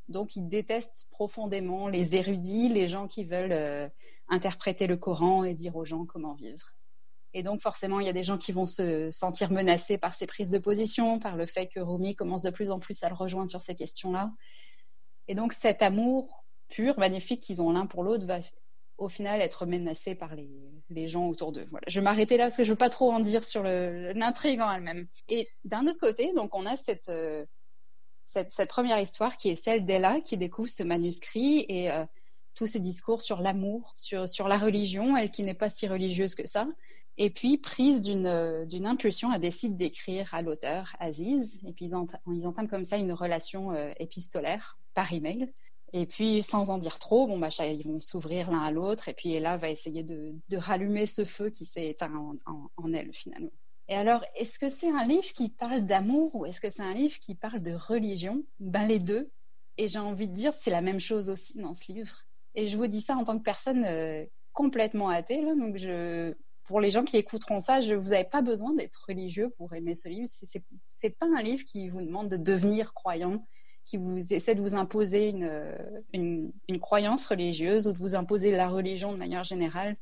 Donc 0.08 0.34
il 0.34 0.48
déteste 0.48 1.08
profondément 1.12 1.88
les 1.88 2.16
érudits, 2.16 2.68
les 2.68 2.88
gens 2.88 3.06
qui 3.06 3.24
veulent... 3.24 3.52
Euh, 3.52 3.88
interpréter 4.28 4.86
le 4.86 4.96
Coran 4.96 5.44
et 5.44 5.54
dire 5.54 5.76
aux 5.76 5.84
gens 5.84 6.04
comment 6.04 6.34
vivre. 6.34 6.74
Et 7.34 7.42
donc 7.42 7.60
forcément, 7.60 8.00
il 8.00 8.06
y 8.06 8.08
a 8.08 8.14
des 8.14 8.24
gens 8.24 8.38
qui 8.38 8.52
vont 8.52 8.66
se 8.66 9.10
sentir 9.10 9.52
menacés 9.52 9.98
par 9.98 10.14
ces 10.14 10.26
prises 10.26 10.50
de 10.50 10.58
position, 10.58 11.18
par 11.18 11.36
le 11.36 11.44
fait 11.44 11.66
que 11.66 11.80
Rumi 11.80 12.14
commence 12.14 12.42
de 12.42 12.50
plus 12.50 12.70
en 12.70 12.78
plus 12.78 13.02
à 13.02 13.08
le 13.08 13.14
rejoindre 13.14 13.50
sur 13.50 13.60
ces 13.60 13.74
questions-là. 13.74 14.32
Et 15.28 15.34
donc 15.34 15.52
cet 15.52 15.82
amour 15.82 16.44
pur, 16.68 16.98
magnifique 16.98 17.42
qu'ils 17.42 17.62
ont 17.62 17.70
l'un 17.72 17.86
pour 17.86 18.02
l'autre 18.02 18.26
va 18.26 18.40
au 18.98 19.08
final 19.08 19.42
être 19.42 19.66
menacés 19.66 20.14
par 20.14 20.34
les, 20.34 21.08
gens 21.08 21.26
autour 21.26 21.52
d'eux. 21.52 21.66
Voilà. 21.70 21.84
Je 21.88 22.00
vais 22.00 22.04
m'arrêter 22.04 22.36
là 22.38 22.44
parce 22.44 22.56
que 22.56 22.64
je 22.64 22.70
veux 22.70 22.76
pas 22.76 22.88
trop 22.88 23.12
en 23.12 23.20
dire 23.20 23.44
sur 23.44 23.62
l'intrigue 23.62 24.60
en 24.60 24.72
elle-même. 24.72 25.06
Et 25.28 25.46
d'un 25.64 25.86
autre 25.86 26.00
côté, 26.00 26.32
donc 26.32 26.54
on 26.54 26.64
a 26.64 26.76
cette, 26.76 27.10
euh, 27.10 27.44
cette, 28.24 28.50
cette, 28.50 28.70
première 28.70 28.98
histoire 28.98 29.36
qui 29.36 29.50
est 29.50 29.56
celle 29.56 29.84
d'Ella 29.84 30.20
qui 30.22 30.38
découvre 30.38 30.70
ce 30.70 30.82
manuscrit 30.82 31.66
et 31.68 31.90
euh, 31.90 32.06
tous 32.56 32.66
ces 32.66 32.80
discours 32.80 33.22
sur 33.22 33.40
l'amour, 33.40 33.92
sur, 33.94 34.28
sur 34.28 34.48
la 34.48 34.58
religion, 34.58 35.16
elle 35.16 35.30
qui 35.30 35.44
n'est 35.44 35.54
pas 35.54 35.68
si 35.68 35.86
religieuse 35.86 36.34
que 36.34 36.46
ça. 36.48 36.66
Et 37.18 37.30
puis, 37.30 37.56
prise 37.56 38.02
d'une 38.02 38.26
impulsion, 38.86 39.32
elle 39.32 39.40
décide 39.40 39.76
d'écrire 39.76 40.34
à 40.34 40.42
l'auteur, 40.42 40.94
Aziz. 40.98 41.62
Et 41.66 41.72
puis, 41.72 41.86
ils, 41.86 41.94
entament 41.94 42.68
comme 42.68 42.84
ça 42.84 42.96
une 42.96 43.12
relation 43.12 43.72
euh, 43.72 43.92
épistolaire 43.98 44.78
par 44.94 45.12
email. 45.12 45.52
Et 45.92 46.04
puis, 46.04 46.42
sans 46.42 46.70
en 46.70 46.78
dire 46.78 46.98
trop, 46.98 47.26
bon, 47.26 47.38
bah, 47.38 47.48
ils 47.60 47.86
vont 47.86 48.00
s'ouvrir 48.00 48.50
l'un 48.50 48.60
à 48.60 48.70
l'autre. 48.70 49.08
Et 49.08 49.14
puis, 49.14 49.32
Ella 49.32 49.56
va 49.56 49.70
essayer 49.70 50.02
de, 50.02 50.34
de 50.48 50.56
rallumer 50.56 51.06
ce 51.06 51.24
feu 51.24 51.48
qui 51.48 51.64
s'est 51.64 51.88
éteint 51.88 52.14
en, 52.14 52.34
en, 52.76 52.92
elle, 52.92 53.12
finalement. 53.14 53.52
Et 53.88 53.94
alors, 53.94 54.22
est-ce 54.34 54.58
que 54.58 54.68
c'est 54.68 54.90
un 54.90 55.06
livre 55.06 55.32
qui 55.32 55.48
parle 55.48 55.86
d'amour 55.86 56.34
ou 56.34 56.44
est-ce 56.44 56.60
que 56.60 56.70
c'est 56.70 56.82
un 56.82 56.92
livre 56.92 57.18
qui 57.18 57.34
parle 57.34 57.62
de 57.62 57.72
religion? 57.72 58.44
Ben, 58.60 58.86
les 58.86 58.98
deux. 58.98 59.30
Et 59.78 59.88
j'ai 59.88 59.98
envie 59.98 60.28
de 60.28 60.34
dire, 60.34 60.52
c'est 60.52 60.70
la 60.70 60.82
même 60.82 61.00
chose 61.00 61.30
aussi 61.30 61.58
dans 61.58 61.74
ce 61.74 61.92
livre. 61.92 62.25
Et 62.56 62.68
je 62.68 62.76
vous 62.76 62.86
dis 62.86 63.00
ça 63.00 63.16
en 63.16 63.24
tant 63.24 63.38
que 63.38 63.44
personne 63.44 63.84
euh, 63.84 64.24
complètement 64.52 65.08
athée. 65.08 65.42
Donc, 65.42 65.78
pour 66.64 66.80
les 66.80 66.90
gens 66.90 67.04
qui 67.04 67.16
écouteront 67.16 67.60
ça, 67.60 67.80
vous 67.80 68.10
n'avez 68.10 68.24
pas 68.24 68.42
besoin 68.42 68.74
d'être 68.74 69.04
religieux 69.08 69.50
pour 69.56 69.72
aimer 69.74 69.94
ce 69.94 70.08
livre. 70.08 70.26
C'est, 70.28 70.64
n'est 71.04 71.10
pas 71.10 71.26
un 71.26 71.42
livre 71.42 71.64
qui 71.64 71.88
vous 71.88 72.02
demande 72.02 72.28
de 72.28 72.36
devenir 72.36 72.92
croyant, 72.92 73.46
qui 73.84 73.98
vous 73.98 74.32
essaie 74.32 74.54
de 74.54 74.60
vous 74.60 74.74
imposer 74.74 75.28
une, 76.12 76.52
croyance 76.80 77.26
religieuse 77.26 77.86
ou 77.86 77.92
de 77.92 77.98
vous 77.98 78.16
imposer 78.16 78.50
la 78.50 78.68
religion 78.68 79.12
de 79.12 79.18
manière 79.18 79.44
générale. 79.44 79.96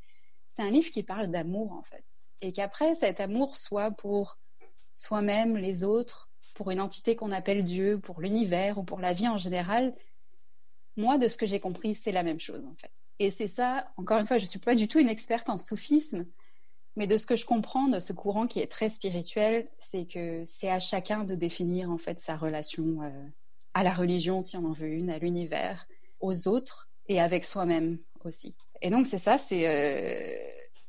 C'est 0.47 0.63
un 0.63 0.71
livre 0.71 0.89
qui 0.89 1.03
parle 1.03 1.27
d'amour 1.27 1.73
en 1.73 1.83
fait, 1.83 2.05
et 2.41 2.51
qu'après 2.51 2.95
cet 2.95 3.19
amour 3.19 3.55
soit 3.55 3.91
pour 3.91 4.39
soi-même, 4.93 5.57
les 5.57 5.83
autres, 5.83 6.29
pour 6.55 6.71
une 6.71 6.79
entité 6.79 7.15
qu'on 7.15 7.31
appelle 7.31 7.63
Dieu, 7.63 7.99
pour 7.99 8.21
l'univers 8.21 8.77
ou 8.77 8.83
pour 8.83 8.99
la 8.99 9.13
vie 9.13 9.27
en 9.27 9.37
général. 9.37 9.93
Moi, 10.97 11.17
de 11.17 11.27
ce 11.27 11.37
que 11.37 11.45
j'ai 11.45 11.59
compris, 11.59 11.95
c'est 11.95 12.11
la 12.11 12.23
même 12.23 12.39
chose 12.39 12.65
en 12.65 12.75
fait. 12.75 12.91
Et 13.19 13.31
c'est 13.31 13.47
ça, 13.47 13.91
encore 13.97 14.19
une 14.19 14.27
fois, 14.27 14.37
je 14.37 14.43
ne 14.43 14.49
suis 14.49 14.59
pas 14.59 14.75
du 14.75 14.87
tout 14.87 14.99
une 14.99 15.09
experte 15.09 15.49
en 15.49 15.57
soufisme, 15.57 16.25
mais 16.95 17.07
de 17.07 17.17
ce 17.17 17.25
que 17.25 17.35
je 17.35 17.45
comprends 17.45 17.87
de 17.87 17.99
ce 17.99 18.13
courant 18.13 18.47
qui 18.47 18.59
est 18.59 18.71
très 18.71 18.89
spirituel, 18.89 19.67
c'est 19.77 20.05
que 20.05 20.43
c'est 20.45 20.69
à 20.69 20.79
chacun 20.79 21.23
de 21.23 21.35
définir 21.35 21.91
en 21.91 21.97
fait 21.97 22.19
sa 22.19 22.37
relation 22.37 23.01
euh, 23.01 23.27
à 23.73 23.83
la 23.83 23.93
religion, 23.93 24.41
si 24.41 24.57
on 24.57 24.65
en 24.65 24.71
veut 24.71 24.87
une, 24.87 25.09
à 25.09 25.19
l'univers, 25.19 25.87
aux 26.19 26.47
autres 26.47 26.89
et 27.07 27.19
avec 27.19 27.45
soi-même 27.45 27.99
aussi. 28.23 28.55
Et 28.81 28.89
donc 28.89 29.05
c'est 29.05 29.17
ça, 29.17 29.37
c'est 29.37 29.67
euh, 29.67 30.37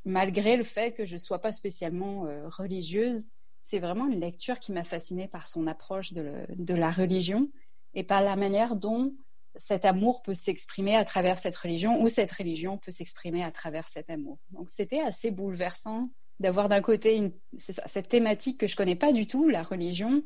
malgré 0.04 0.56
le 0.56 0.64
fait 0.64 0.92
que 0.92 1.04
je 1.04 1.16
sois 1.16 1.40
pas 1.40 1.52
spécialement 1.52 2.26
euh, 2.26 2.48
religieuse, 2.48 3.26
c'est 3.62 3.80
vraiment 3.80 4.06
une 4.06 4.20
lecture 4.20 4.60
qui 4.60 4.70
m'a 4.70 4.84
fascinée 4.84 5.26
par 5.26 5.48
son 5.48 5.66
approche 5.66 6.12
de 6.12 6.74
la 6.74 6.92
religion 6.92 7.50
et 7.94 8.04
par 8.04 8.22
la 8.22 8.36
manière 8.36 8.76
dont 8.76 9.12
cet 9.58 9.84
amour 9.84 10.22
peut 10.22 10.34
s'exprimer 10.34 10.96
à 10.96 11.04
travers 11.04 11.38
cette 11.38 11.56
religion 11.56 12.02
ou 12.02 12.08
cette 12.08 12.32
religion 12.32 12.78
peut 12.78 12.90
s'exprimer 12.90 13.42
à 13.42 13.50
travers 13.50 13.88
cet 13.88 14.10
amour. 14.10 14.38
Donc 14.50 14.70
c'était 14.70 15.00
assez 15.00 15.30
bouleversant 15.30 16.10
d'avoir 16.40 16.68
d'un 16.68 16.82
côté 16.82 17.32
cette 17.56 18.08
thématique 18.08 18.58
que 18.58 18.66
je 18.66 18.76
connais 18.76 18.96
pas 18.96 19.12
du 19.12 19.26
tout, 19.26 19.48
la 19.48 19.62
religion, 19.62 20.22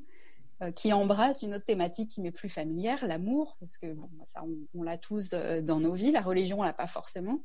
euh, 0.63 0.73
qui 0.73 0.93
embrasse 0.93 1.43
une 1.43 1.55
autre 1.55 1.65
thématique 1.65 2.11
qui 2.11 2.21
m'est 2.21 2.33
plus 2.33 2.49
familière, 2.49 3.07
l'amour, 3.07 3.57
parce 3.61 3.79
que 3.79 3.87
bah, 3.95 4.09
ça 4.27 4.43
on, 4.75 4.83
l'a 4.83 4.99
tous 4.99 5.33
euh, 5.33 5.63
dans 5.63 5.81
nos 5.81 5.95
vies, 5.95 6.11
la 6.11 6.21
religion 6.21 6.61
on 6.61 6.63
l'a 6.63 6.73
pas 6.73 6.87
forcément. 6.89 7.43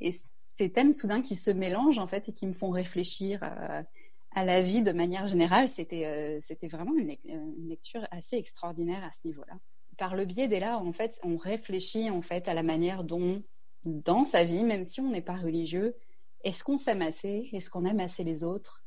Et 0.00 0.10
ces 0.40 0.72
thèmes 0.72 0.92
soudain 0.92 1.20
qui 1.20 1.36
se 1.36 1.50
mélangent 1.50 1.98
en 1.98 2.06
fait 2.06 2.28
et 2.28 2.32
qui 2.32 2.46
me 2.46 2.54
font 2.54 2.70
réfléchir 2.70 3.40
euh, 3.42 3.82
à 4.34 4.44
la 4.44 4.62
vie 4.62 4.82
de 4.82 4.92
manière 4.92 5.26
générale, 5.26 5.68
c'était 5.68 6.40
vraiment 6.62 6.94
une, 6.96 7.14
lecture 7.68 8.06
assez 8.10 8.36
extraordinaire 8.36 9.04
à 9.04 9.12
ce 9.12 9.20
niveau-là 9.26 9.54
par 9.96 10.14
le 10.14 10.24
biais 10.24 10.48
là, 10.48 10.78
en 10.78 10.92
fait, 10.92 11.20
on 11.22 11.36
réfléchit 11.36 12.10
en 12.10 12.22
fait 12.22 12.48
à 12.48 12.54
la 12.54 12.62
manière 12.62 13.04
dont, 13.04 13.42
dans 13.84 14.24
sa 14.24 14.44
vie, 14.44 14.64
même 14.64 14.84
si 14.84 15.00
on 15.00 15.10
n'est 15.10 15.22
pas 15.22 15.36
religieux, 15.36 15.96
est-ce 16.42 16.62
qu'on 16.62 16.78
s'aime 16.78 17.02
assez 17.02 17.48
Est-ce 17.52 17.70
qu'on 17.70 17.84
aime 17.84 18.00
assez 18.00 18.22
les 18.24 18.44
autres 18.44 18.84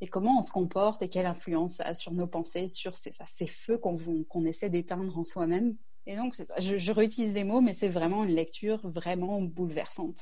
Et 0.00 0.08
comment 0.08 0.38
on 0.38 0.42
se 0.42 0.52
comporte 0.52 1.02
et 1.02 1.08
quelle 1.08 1.26
influence 1.26 1.74
ça 1.74 1.84
a 1.84 1.94
sur 1.94 2.12
nos 2.12 2.26
pensées, 2.26 2.68
sur 2.68 2.94
ces, 2.96 3.46
feux 3.46 3.78
qu'on 3.78 4.44
essaie 4.44 4.70
d'éteindre 4.70 5.18
en 5.18 5.24
soi-même 5.24 5.76
Et 6.06 6.16
donc. 6.16 6.36
Je, 6.58 6.92
réutilise 6.92 7.34
les 7.34 7.44
mots, 7.44 7.60
mais 7.60 7.74
c'est 7.74 7.88
vraiment 7.88 8.24
une 8.24 8.34
lecture 8.34 8.80
vraiment 8.88 9.42
bouleversante. 9.42 10.20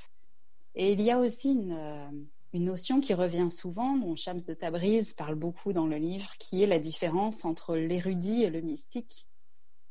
Et 0.74 0.92
il 0.92 1.00
y 1.02 1.10
a 1.10 1.18
aussi 1.18 1.52
une, 1.52 1.72
euh, 1.72 2.10
une 2.54 2.64
notion 2.64 3.00
qui 3.00 3.12
revient 3.14 3.50
souvent, 3.50 3.96
dont 3.96 4.16
Shams 4.16 4.40
de 4.46 4.54
Tabriz 4.54 5.14
parle 5.14 5.34
beaucoup 5.34 5.72
dans 5.72 5.86
le 5.86 5.96
livre, 5.96 6.30
qui 6.38 6.62
est 6.62 6.66
la 6.66 6.78
différence 6.78 7.44
entre 7.44 7.76
l'érudit 7.76 8.44
et 8.44 8.50
le 8.50 8.62
mystique. 8.62 9.26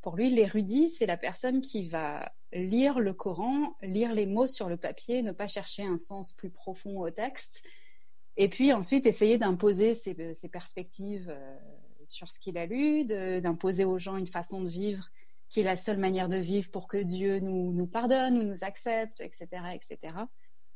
Pour 0.08 0.16
lui, 0.16 0.30
l'érudit, 0.30 0.88
c'est 0.88 1.06
la 1.06 1.18
personne 1.18 1.60
qui 1.60 1.90
va 1.90 2.32
lire 2.54 3.02
le 3.02 3.14
Coran, 3.14 3.76
lire 3.82 4.14
les 4.14 4.26
mots 4.26 4.48
sur 4.48 4.70
le 4.70 4.78
papier, 4.78 5.22
ne 5.22 5.34
pas 5.34 5.50
chercher 5.50 5.84
un 5.84 5.98
sens 5.98 6.32
plus 6.32 6.50
profond 6.50 7.02
au 7.02 7.10
texte, 7.10 7.68
et 8.38 8.48
puis 8.48 8.72
ensuite 8.72 9.06
essayer 9.06 9.38
d'imposer 9.38 9.96
ses, 9.96 10.16
perspectives 10.50 11.28
euh, 11.30 11.58
sur 12.06 12.32
ce 12.32 12.40
qu'il 12.40 12.58
a 12.58 12.66
lu, 12.66 13.04
d'imposer 13.04 13.84
aux 13.84 13.98
gens 13.98 14.16
une 14.16 14.28
façon 14.28 14.62
de 14.62 14.70
vivre 14.70 15.10
qui 15.50 15.60
est 15.60 15.64
la 15.64 15.76
seule 15.76 15.98
manière 15.98 16.30
de 16.30 16.38
vivre 16.38 16.72
pour 16.72 16.88
que 16.88 17.04
Dieu 17.04 17.42
nous, 17.42 17.86
pardonne 17.88 18.38
ou 18.38 18.44
nous 18.44 18.64
accepte, 18.64 19.20
etc., 19.20 19.48
etc. 19.74 20.14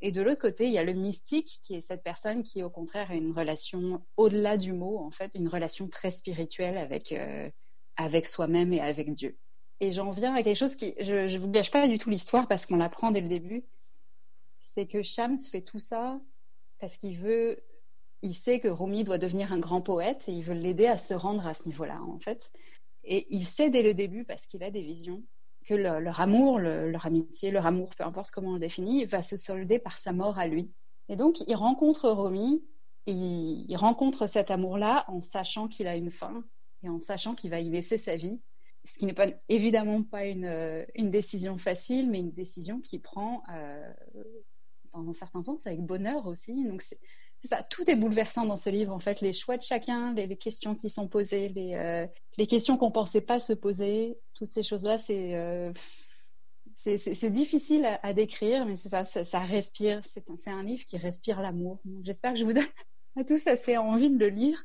Et 0.01 0.11
de 0.11 0.21
l'autre 0.21 0.41
côté, 0.41 0.65
il 0.65 0.73
y 0.73 0.77
a 0.77 0.83
le 0.83 0.91
mystique, 0.91 1.61
qui 1.63 1.75
est 1.75 1.79
cette 1.79 2.03
personne 2.03 2.43
qui, 2.43 2.63
au 2.63 2.69
contraire, 2.69 3.11
a 3.11 3.15
une 3.15 3.31
relation 3.31 4.05
au-delà 4.17 4.57
du 4.57 4.73
mot, 4.73 4.97
en 4.97 5.11
fait, 5.11 5.35
une 5.35 5.47
relation 5.47 5.87
très 5.87 6.11
spirituelle 6.11 6.77
avec, 6.77 7.13
euh, 7.13 7.49
avec 7.97 8.27
soi-même 8.27 8.73
et 8.73 8.81
avec 8.81 9.13
Dieu. 9.13 9.37
Et 9.79 9.91
j'en 9.91 10.11
viens 10.11 10.35
à 10.35 10.43
quelque 10.43 10.57
chose 10.57 10.75
qui, 10.75 10.93
je 10.99 11.33
ne 11.33 11.39
vous 11.39 11.49
gâche 11.49 11.71
pas 11.71 11.87
du 11.87 11.97
tout 11.97 12.09
l'histoire 12.09 12.47
parce 12.47 12.65
qu'on 12.65 12.77
l'apprend 12.77 13.11
dès 13.11 13.21
le 13.21 13.27
début, 13.27 13.65
c'est 14.61 14.85
que 14.85 15.01
Shams 15.01 15.37
fait 15.37 15.61
tout 15.61 15.79
ça 15.79 16.19
parce 16.79 16.97
qu'il 16.97 17.17
veut, 17.17 17.63
il 18.21 18.35
sait 18.35 18.59
que 18.59 18.67
Rumi 18.67 19.03
doit 19.03 19.17
devenir 19.17 19.53
un 19.53 19.59
grand 19.59 19.81
poète 19.81 20.25
et 20.27 20.33
il 20.33 20.43
veut 20.43 20.53
l'aider 20.53 20.87
à 20.87 20.97
se 20.97 21.13
rendre 21.13 21.45
à 21.47 21.53
ce 21.53 21.67
niveau-là, 21.67 22.01
en 22.03 22.19
fait. 22.19 22.51
Et 23.03 23.25
il 23.29 23.45
sait 23.45 23.69
dès 23.69 23.81
le 23.81 23.93
début, 23.93 24.23
parce 24.25 24.45
qu'il 24.45 24.63
a 24.63 24.71
des 24.71 24.83
visions, 24.83 25.23
que 25.65 25.73
leur 25.73 26.21
amour, 26.21 26.59
leur 26.59 27.05
amitié, 27.05 27.51
leur 27.51 27.65
amour, 27.65 27.89
peu 27.95 28.03
importe 28.03 28.31
comment 28.31 28.51
on 28.51 28.53
le 28.55 28.59
définit, 28.59 29.05
va 29.05 29.23
se 29.23 29.37
solder 29.37 29.79
par 29.79 29.97
sa 29.97 30.11
mort 30.11 30.37
à 30.37 30.47
lui. 30.47 30.71
Et 31.09 31.15
donc, 31.15 31.39
il 31.47 31.55
rencontre 31.55 32.09
Rumi, 32.09 32.65
et 33.07 33.13
il 33.13 33.75
rencontre 33.75 34.27
cet 34.27 34.51
amour-là 34.51 35.05
en 35.07 35.21
sachant 35.21 35.67
qu'il 35.67 35.87
a 35.87 35.95
une 35.95 36.11
fin, 36.11 36.43
et 36.83 36.89
en 36.89 36.99
sachant 36.99 37.35
qu'il 37.35 37.49
va 37.49 37.59
y 37.59 37.69
laisser 37.69 37.97
sa 37.97 38.15
vie. 38.15 38.41
Ce 38.83 38.97
qui 38.97 39.05
n'est 39.05 39.13
pas 39.13 39.27
évidemment 39.47 40.01
pas 40.01 40.25
une, 40.25 40.45
euh, 40.45 40.83
une, 40.95 41.11
décision 41.11 41.57
facile, 41.59 42.09
mais 42.09 42.19
une 42.19 42.31
décision 42.31 42.79
qui 42.81 42.97
prend 42.97 43.43
euh, 43.53 43.93
dans 44.91 45.07
un 45.07 45.13
certain 45.13 45.43
sens 45.43 45.67
avec 45.67 45.81
bonheur 45.81 46.25
aussi. 46.25 46.65
Donc 46.67 46.83
ça, 47.43 47.63
tout 47.69 47.89
est 47.89 47.95
bouleversant 47.95 48.45
dans 48.45 48.57
ce 48.57 48.71
livre 48.71 48.91
en 48.91 48.99
fait. 48.99 49.21
Les 49.21 49.33
choix 49.33 49.57
de 49.57 49.61
chacun, 49.61 50.15
les, 50.15 50.35
questions 50.35 50.73
qui 50.73 50.89
sont 50.89 51.07
posées, 51.07 51.49
les, 51.49 51.75
euh, 51.75 52.07
les 52.37 52.47
questions 52.47 52.77
qu'on 52.77 52.91
pensait 52.91 53.21
pas 53.21 53.39
se 53.39 53.53
poser, 53.53 54.17
toutes 54.33 54.49
ces 54.49 54.63
choses-là, 54.63 54.97
c'est 54.97 55.35
c'est 56.75 57.29
difficile 57.29 57.85
à, 58.01 58.13
décrire, 58.13 58.65
mais 58.65 58.75
c'est 58.75 58.89
ça, 58.89 59.03
ça, 59.03 59.39
respire. 59.39 60.01
C'est 60.03 60.23
un, 60.47 60.63
livre 60.63 60.85
qui 60.85 60.97
respire 60.97 61.41
l'amour. 61.41 61.79
J'espère 62.03 62.33
que 62.33 62.39
je 62.39 62.45
vous 62.45 62.53
donne 62.53 62.63
à 63.17 63.23
tous 63.23 63.45
assez 63.45 63.77
envie 63.77 64.09
de 64.09 64.17
le 64.17 64.29
lire 64.29 64.63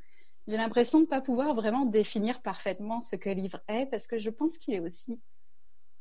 j'ai 0.48 0.56
l'impression 0.56 0.98
de 0.98 1.04
ne 1.04 1.08
pas 1.08 1.20
pouvoir 1.20 1.54
vraiment 1.54 1.84
définir 1.84 2.40
parfaitement 2.40 3.00
ce 3.00 3.16
que 3.16 3.30
livre 3.30 3.60
est, 3.68 3.86
parce 3.86 4.06
que 4.06 4.18
je 4.18 4.30
pense 4.30 4.58
qu'il 4.58 4.74
est 4.74 4.80
aussi 4.80 5.20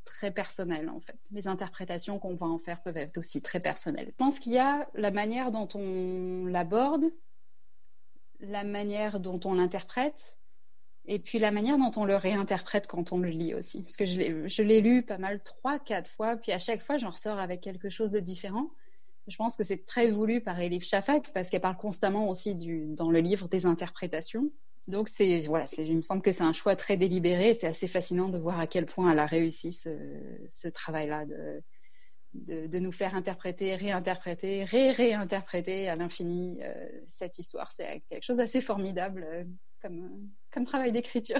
très 0.03 0.31
personnel 0.31 0.89
en 0.89 0.99
fait. 0.99 1.17
Les 1.31 1.47
interprétations 1.47 2.19
qu'on 2.19 2.35
va 2.35 2.45
en 2.45 2.59
faire 2.59 2.81
peuvent 2.83 2.97
être 2.97 3.17
aussi 3.17 3.41
très 3.41 3.59
personnelles. 3.59 4.07
Je 4.09 4.15
pense 4.15 4.39
qu'il 4.39 4.53
y 4.53 4.59
a 4.59 4.87
la 4.93 5.11
manière 5.11 5.51
dont 5.51 5.67
on 5.73 6.45
l'aborde, 6.45 7.05
la 8.39 8.63
manière 8.63 9.19
dont 9.19 9.39
on 9.45 9.55
l'interprète, 9.55 10.37
et 11.07 11.19
puis 11.19 11.39
la 11.39 11.51
manière 11.51 11.77
dont 11.77 11.91
on 11.95 12.05
le 12.05 12.15
réinterprète 12.15 12.87
quand 12.87 13.11
on 13.11 13.19
le 13.19 13.29
lit 13.29 13.53
aussi. 13.53 13.81
Parce 13.81 13.95
que 13.95 14.05
je 14.05 14.61
l'ai 14.61 14.81
lu 14.81 15.03
pas 15.03 15.17
mal 15.17 15.41
trois, 15.43 15.79
quatre 15.79 16.09
fois, 16.09 16.35
puis 16.35 16.51
à 16.51 16.59
chaque 16.59 16.81
fois 16.81 16.97
j'en 16.97 17.09
ressors 17.09 17.39
avec 17.39 17.61
quelque 17.61 17.89
chose 17.89 18.11
de 18.11 18.19
différent. 18.19 18.69
Je 19.27 19.35
pense 19.37 19.55
que 19.55 19.63
c'est 19.63 19.85
très 19.85 20.09
voulu 20.09 20.41
par 20.41 20.59
Elif 20.59 20.85
Shafak 20.85 21.31
parce 21.33 21.49
qu'elle 21.49 21.61
parle 21.61 21.77
constamment 21.77 22.29
aussi 22.29 22.55
dans 22.95 23.09
le 23.09 23.19
livre 23.19 23.47
des 23.47 23.65
interprétations. 23.65 24.51
Donc 24.87 25.09
voilà, 25.47 25.65
il 25.79 25.97
me 25.97 26.01
semble 26.03 26.21
que 26.21 26.31
c'est 26.31 26.43
un 26.43 26.53
choix 26.53 26.75
très 26.75 26.95
délibéré. 26.95 27.55
C'est 27.55 27.67
assez 27.67 27.87
fascinant 27.87 28.29
de 28.29 28.37
voir 28.37 28.59
à 28.59 28.67
quel 28.67 28.85
point 28.85 29.11
elle 29.11 29.19
a 29.19 29.25
réussi 29.25 29.73
ce, 29.73 30.67
travail-là 30.69 31.25
de, 32.33 32.79
nous 32.79 32.91
faire 32.91 33.15
interpréter, 33.15 33.75
réinterpréter, 33.75 34.63
ré-réinterpréter 34.63 35.89
à 35.89 35.95
l'infini 35.95 36.59
euh, 36.61 36.87
cette 37.07 37.39
histoire. 37.39 37.71
C'est 37.71 38.03
quelque 38.09 38.23
chose 38.23 38.37
d'assez 38.37 38.61
formidable 38.61 39.25
euh, 39.27 39.43
comme, 39.81 40.29
comme 40.51 40.65
travail 40.65 40.91
d'écriture. 40.91 41.39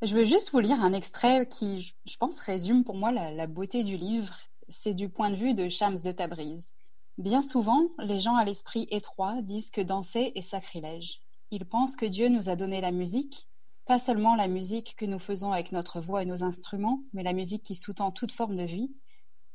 Je 0.00 0.14
veux 0.14 0.24
juste 0.24 0.52
vous 0.52 0.60
lire 0.60 0.82
un 0.82 0.94
extrait 0.94 1.46
qui, 1.46 1.94
je 2.06 2.16
pense, 2.16 2.38
résume 2.38 2.84
pour 2.84 2.94
moi 2.94 3.12
la, 3.12 3.30
la 3.32 3.46
beauté 3.46 3.84
du 3.84 3.98
livre 3.98 4.34
c'est 4.70 4.94
du 4.94 5.08
point 5.08 5.30
de 5.30 5.36
vue 5.36 5.54
de 5.54 5.68
Shams 5.68 5.98
de 6.04 6.12
Tabriz. 6.12 6.72
Bien 7.18 7.42
souvent, 7.42 7.88
les 7.98 8.18
gens 8.18 8.36
à 8.36 8.44
l'esprit 8.44 8.86
étroit 8.90 9.42
disent 9.42 9.70
que 9.70 9.80
danser 9.80 10.32
est 10.34 10.42
sacrilège. 10.42 11.20
Ils 11.50 11.66
pensent 11.66 11.96
que 11.96 12.06
Dieu 12.06 12.28
nous 12.28 12.48
a 12.48 12.56
donné 12.56 12.80
la 12.80 12.92
musique, 12.92 13.48
pas 13.84 13.98
seulement 13.98 14.36
la 14.36 14.48
musique 14.48 14.94
que 14.96 15.04
nous 15.04 15.18
faisons 15.18 15.52
avec 15.52 15.72
notre 15.72 16.00
voix 16.00 16.22
et 16.22 16.26
nos 16.26 16.44
instruments, 16.44 17.02
mais 17.12 17.22
la 17.22 17.32
musique 17.32 17.64
qui 17.64 17.74
sous-tend 17.74 18.10
toute 18.10 18.32
forme 18.32 18.56
de 18.56 18.62
vie, 18.62 18.94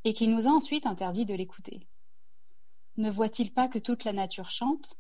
et 0.03 0.13
qu'il 0.13 0.29
nous 0.31 0.47
a 0.47 0.51
ensuite 0.51 0.85
interdit 0.85 1.25
de 1.25 1.33
l'écouter. 1.33 1.87
Ne 2.97 3.09
voit-il 3.09 3.53
pas 3.53 3.67
que 3.67 3.79
toute 3.79 4.03
la 4.03 4.13
nature 4.13 4.51
chante? 4.51 4.95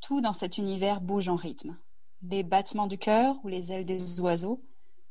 Tout 0.00 0.20
dans 0.20 0.32
cet 0.32 0.58
univers 0.58 1.00
bouge 1.00 1.28
en 1.28 1.36
rythme. 1.36 1.76
Les 2.22 2.42
battements 2.42 2.86
du 2.86 2.98
cœur 2.98 3.36
ou 3.44 3.48
les 3.48 3.72
ailes 3.72 3.84
des 3.84 4.20
oiseaux, 4.20 4.62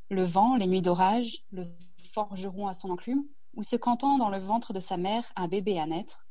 le 0.10 0.24
vent, 0.24 0.56
les 0.56 0.68
nuits 0.68 0.82
d'orage, 0.82 1.46
le 1.52 1.66
forgeron 1.98 2.68
à 2.68 2.74
son 2.74 2.90
enclume, 2.90 3.26
ou 3.54 3.64
se 3.64 3.76
cantant 3.76 4.18
dans 4.18 4.30
le 4.30 4.40
ventre 4.40 4.74
de 4.74 4.80
sa 4.80 4.98
mère 4.98 5.32
un 5.36 5.48
bébé 5.48 5.80
à 5.80 5.86
naître, 5.86 6.28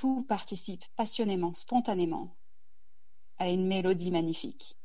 tout 0.00 0.24
participe 0.26 0.82
passionnément, 0.96 1.52
spontanément, 1.52 2.34
à 3.36 3.50
une 3.50 3.66
mélodie 3.66 4.10
magnifique. 4.10 4.78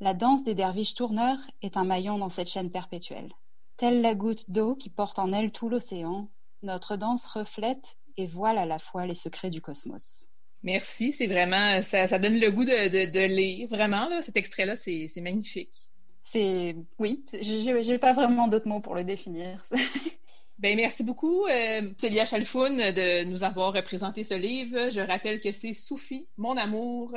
La 0.00 0.14
danse 0.14 0.44
des 0.44 0.54
derviches 0.54 0.94
tourneurs 0.94 1.40
est 1.60 1.76
un 1.76 1.84
maillon 1.84 2.16
dans 2.16 2.30
cette 2.30 2.48
chaîne 2.48 2.70
perpétuelle. 2.70 3.30
Telle 3.76 4.00
la 4.00 4.14
goutte 4.14 4.50
d'eau 4.50 4.74
qui 4.74 4.88
porte 4.88 5.18
en 5.18 5.30
elle 5.34 5.52
tout 5.52 5.68
l'océan, 5.68 6.30
notre 6.62 6.96
danse 6.96 7.26
reflète 7.26 7.98
et 8.16 8.26
voile 8.26 8.56
à 8.56 8.64
la 8.64 8.78
fois 8.78 9.04
les 9.04 9.14
secrets 9.14 9.50
du 9.50 9.60
cosmos. 9.60 10.30
Merci, 10.62 11.12
c'est 11.12 11.26
vraiment, 11.26 11.82
ça, 11.82 12.06
donne 12.18 12.40
le 12.40 12.50
goût 12.50 12.64
de, 12.64 13.26
lire, 13.26 13.68
vraiment, 13.68 14.08
là, 14.08 14.22
cet 14.22 14.38
extrait-là, 14.38 14.74
c'est 14.74 15.20
magnifique. 15.20 15.90
C'est, 16.22 16.76
oui, 16.98 17.22
j'ai 17.42 17.98
pas 17.98 18.14
vraiment 18.14 18.48
d'autres 18.48 18.68
mots 18.68 18.80
pour 18.80 18.94
le 18.94 19.04
définir. 19.04 19.62
Ben, 20.58 20.74
merci 20.74 21.04
beaucoup, 21.04 21.44
euh, 21.46 21.90
Célia 21.98 22.24
Chalfoun, 22.24 22.78
de 22.78 23.24
nous 23.24 23.44
avoir 23.44 23.74
présenté 23.84 24.24
ce 24.24 24.32
livre. 24.32 24.88
Je 24.90 25.00
rappelle 25.00 25.38
que 25.40 25.52
c'est 25.52 25.74
Soufi, 25.74 26.28
mon 26.38 26.56
amour, 26.56 27.14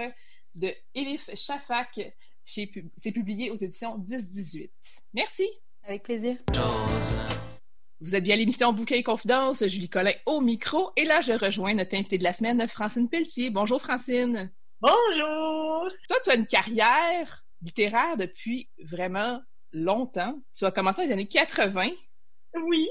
de 0.56 0.74
Elif 0.94 1.30
Shafak. 1.36 2.02
C'est 2.44 3.12
publié 3.14 3.50
aux 3.50 3.56
éditions 3.56 3.98
10-18. 3.98 4.70
Merci. 5.14 5.48
Avec 5.84 6.04
plaisir. 6.04 6.36
Vous 8.02 8.16
êtes 8.16 8.24
bien 8.24 8.34
à 8.34 8.38
l'émission 8.38 8.74
Bouquet 8.74 9.00
et 9.00 9.04
Confidence, 9.04 9.66
Julie 9.68 9.90
Collin 9.90 10.14
au 10.26 10.42
micro. 10.42 10.92
Et 10.98 11.06
là, 11.06 11.22
je 11.22 11.34
rejoins 11.34 11.74
notre 11.74 11.96
invitée 11.96 12.18
de 12.18 12.24
la 12.26 12.34
semaine, 12.34 12.68
Francine 12.68 13.08
Pelletier. 13.08 13.52
Bonjour, 13.52 13.82
Francine. 13.82 14.52
Bonjour. 14.82 15.88
Toi, 16.10 16.18
tu 16.24 16.30
as 16.30 16.36
une 16.36 16.46
carrière 16.46 17.46
littéraire 17.62 18.18
depuis 18.18 18.70
vraiment 18.84 19.42
longtemps. 19.72 20.42
Tu 20.58 20.66
as 20.66 20.72
commencé 20.72 21.04
dans 21.04 21.08
les 21.08 21.14
années 21.14 21.28
80. 21.28 21.90
Oui. 22.56 22.90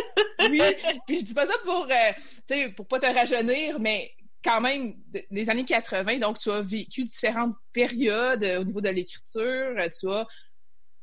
oui. 0.50 0.60
Puis 1.06 1.20
je 1.20 1.24
dis 1.24 1.34
pas 1.34 1.46
ça 1.46 1.54
pour, 1.64 1.84
euh, 1.84 2.12
sais, 2.48 2.70
pour 2.70 2.86
pas 2.86 3.00
te 3.00 3.06
rajeunir, 3.06 3.80
mais 3.80 4.12
quand 4.44 4.60
même, 4.60 4.94
les 5.30 5.50
années 5.50 5.64
80, 5.64 6.18
donc 6.18 6.38
tu 6.38 6.50
as 6.50 6.60
vécu 6.60 7.02
différentes 7.02 7.56
périodes 7.72 8.44
euh, 8.44 8.60
au 8.60 8.64
niveau 8.64 8.80
de 8.80 8.88
l'écriture. 8.88 9.74
Tu 9.98 10.10
as 10.10 10.26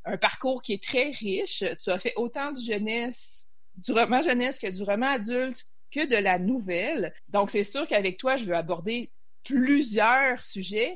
un 0.05 0.17
parcours 0.17 0.61
qui 0.61 0.73
est 0.73 0.83
très 0.83 1.11
riche. 1.11 1.63
Tu 1.81 1.89
as 1.89 1.99
fait 1.99 2.13
autant 2.15 2.51
de 2.51 2.59
jeunesse, 2.59 3.53
du 3.75 3.91
roman 3.91 4.21
jeunesse 4.21 4.59
que 4.59 4.67
du 4.67 4.83
roman 4.83 5.09
adulte, 5.11 5.65
que 5.91 6.05
de 6.05 6.15
la 6.15 6.39
nouvelle. 6.39 7.13
Donc, 7.27 7.49
c'est 7.49 7.63
sûr 7.63 7.87
qu'avec 7.87 8.17
toi, 8.17 8.37
je 8.37 8.45
veux 8.45 8.55
aborder 8.55 9.11
plusieurs 9.43 10.41
sujets. 10.41 10.93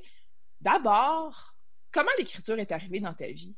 D'abord, 0.62 1.56
comment 1.92 2.10
l'écriture 2.18 2.60
est 2.60 2.72
arrivée 2.72 3.00
dans 3.00 3.14
ta 3.14 3.28
vie? 3.28 3.56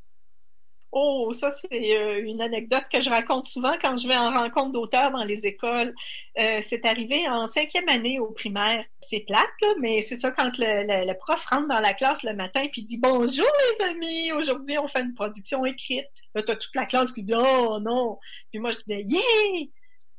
Oh, 0.93 1.31
ça, 1.31 1.51
c'est 1.51 1.95
euh, 1.95 2.21
une 2.21 2.41
anecdote 2.41 2.83
que 2.91 2.99
je 2.99 3.09
raconte 3.09 3.45
souvent 3.45 3.77
quand 3.81 3.95
je 3.95 4.09
vais 4.09 4.17
en 4.17 4.33
rencontre 4.33 4.71
d'auteurs 4.73 5.11
dans 5.11 5.23
les 5.23 5.45
écoles. 5.45 5.93
Euh, 6.37 6.57
c'est 6.59 6.85
arrivé 6.85 7.27
en 7.29 7.47
cinquième 7.47 7.87
année 7.87 8.19
au 8.19 8.31
primaire. 8.31 8.83
C'est 8.99 9.21
plate, 9.21 9.49
là, 9.61 9.69
mais 9.79 10.01
c'est 10.01 10.17
ça 10.17 10.31
quand 10.31 10.51
le, 10.57 11.13
prof 11.13 11.45
rentre 11.45 11.69
dans 11.69 11.79
la 11.79 11.93
classe 11.93 12.23
le 12.23 12.33
matin 12.33 12.67
puis 12.73 12.83
dit 12.83 12.99
Bonjour 12.99 13.45
les 13.79 13.85
amis, 13.85 14.33
aujourd'hui 14.33 14.77
on 14.79 14.87
fait 14.89 15.01
une 15.01 15.13
production 15.13 15.65
écrite. 15.65 16.07
Là, 16.35 16.43
t'as 16.43 16.55
toute 16.55 16.75
la 16.75 16.85
classe 16.85 17.13
qui 17.13 17.23
dit 17.23 17.35
Oh 17.35 17.79
non. 17.79 18.19
Puis 18.49 18.59
moi, 18.59 18.71
je 18.71 18.79
disais 18.79 19.03
Yeah! 19.03 19.67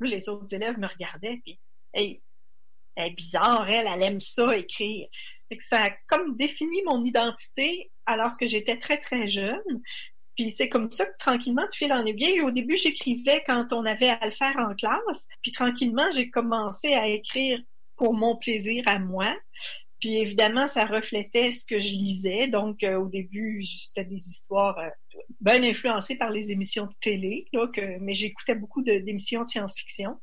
les 0.01 0.29
autres 0.29 0.53
élèves 0.53 0.79
me 0.79 0.89
regardaient, 0.89 1.41
puis 1.45 1.61
hey, 1.95 2.21
elle 2.97 3.13
est 3.13 3.15
bizarre, 3.15 3.69
elle, 3.69 3.87
elle 3.87 4.03
aime 4.03 4.21
ça 4.21 4.57
écrire. 4.57 5.07
Fait 5.49 5.57
que 5.57 5.65
ça 5.65 5.85
a 5.85 5.91
comme 6.09 6.37
défini 6.37 6.83
mon 6.85 7.05
identité 7.05 7.93
alors 8.07 8.37
que 8.39 8.47
j'étais 8.47 8.79
très, 8.79 8.99
très 8.99 9.29
jeune. 9.29 9.83
Puis 10.37 10.51
c'est 10.51 10.69
comme 10.69 10.91
ça 10.91 11.07
que 11.07 11.17
tranquillement, 11.19 11.67
de 11.67 11.75
fil 11.75 11.93
en 11.93 12.05
aiguille, 12.07 12.41
au 12.41 12.51
début, 12.51 12.77
j'écrivais 12.77 13.43
quand 13.47 13.73
on 13.73 13.85
avait 13.85 14.09
à 14.09 14.25
le 14.25 14.33
faire 14.33 14.57
en 14.59 14.75
classe. 14.75 15.29
Puis 15.43 15.53
tranquillement, 15.53 16.11
j'ai 16.11 16.31
commencé 16.31 16.95
à 16.95 17.09
écrire 17.09 17.61
pour 17.97 18.15
mon 18.15 18.37
plaisir 18.37 18.83
à 18.87 18.99
moi. 18.99 19.37
Puis 20.01 20.17
évidemment, 20.17 20.67
ça 20.67 20.85
reflétait 20.85 21.53
ce 21.53 21.65
que 21.65 21.79
je 21.79 21.93
lisais. 21.93 22.49
Donc 22.49 22.83
euh, 22.83 22.99
au 22.99 23.07
début, 23.07 23.65
c'était 23.65 24.05
des 24.05 24.29
histoires 24.29 24.77
euh, 24.79 24.89
bien 25.41 25.63
influencées 25.63 26.17
par 26.17 26.31
les 26.31 26.51
émissions 26.51 26.87
de 26.87 26.95
télé, 27.01 27.47
mais 28.01 28.13
j'écoutais 28.13 28.57
beaucoup 28.57 28.83
d'émissions 28.83 29.45
de, 29.45 29.49
science-fiction. 29.49 30.19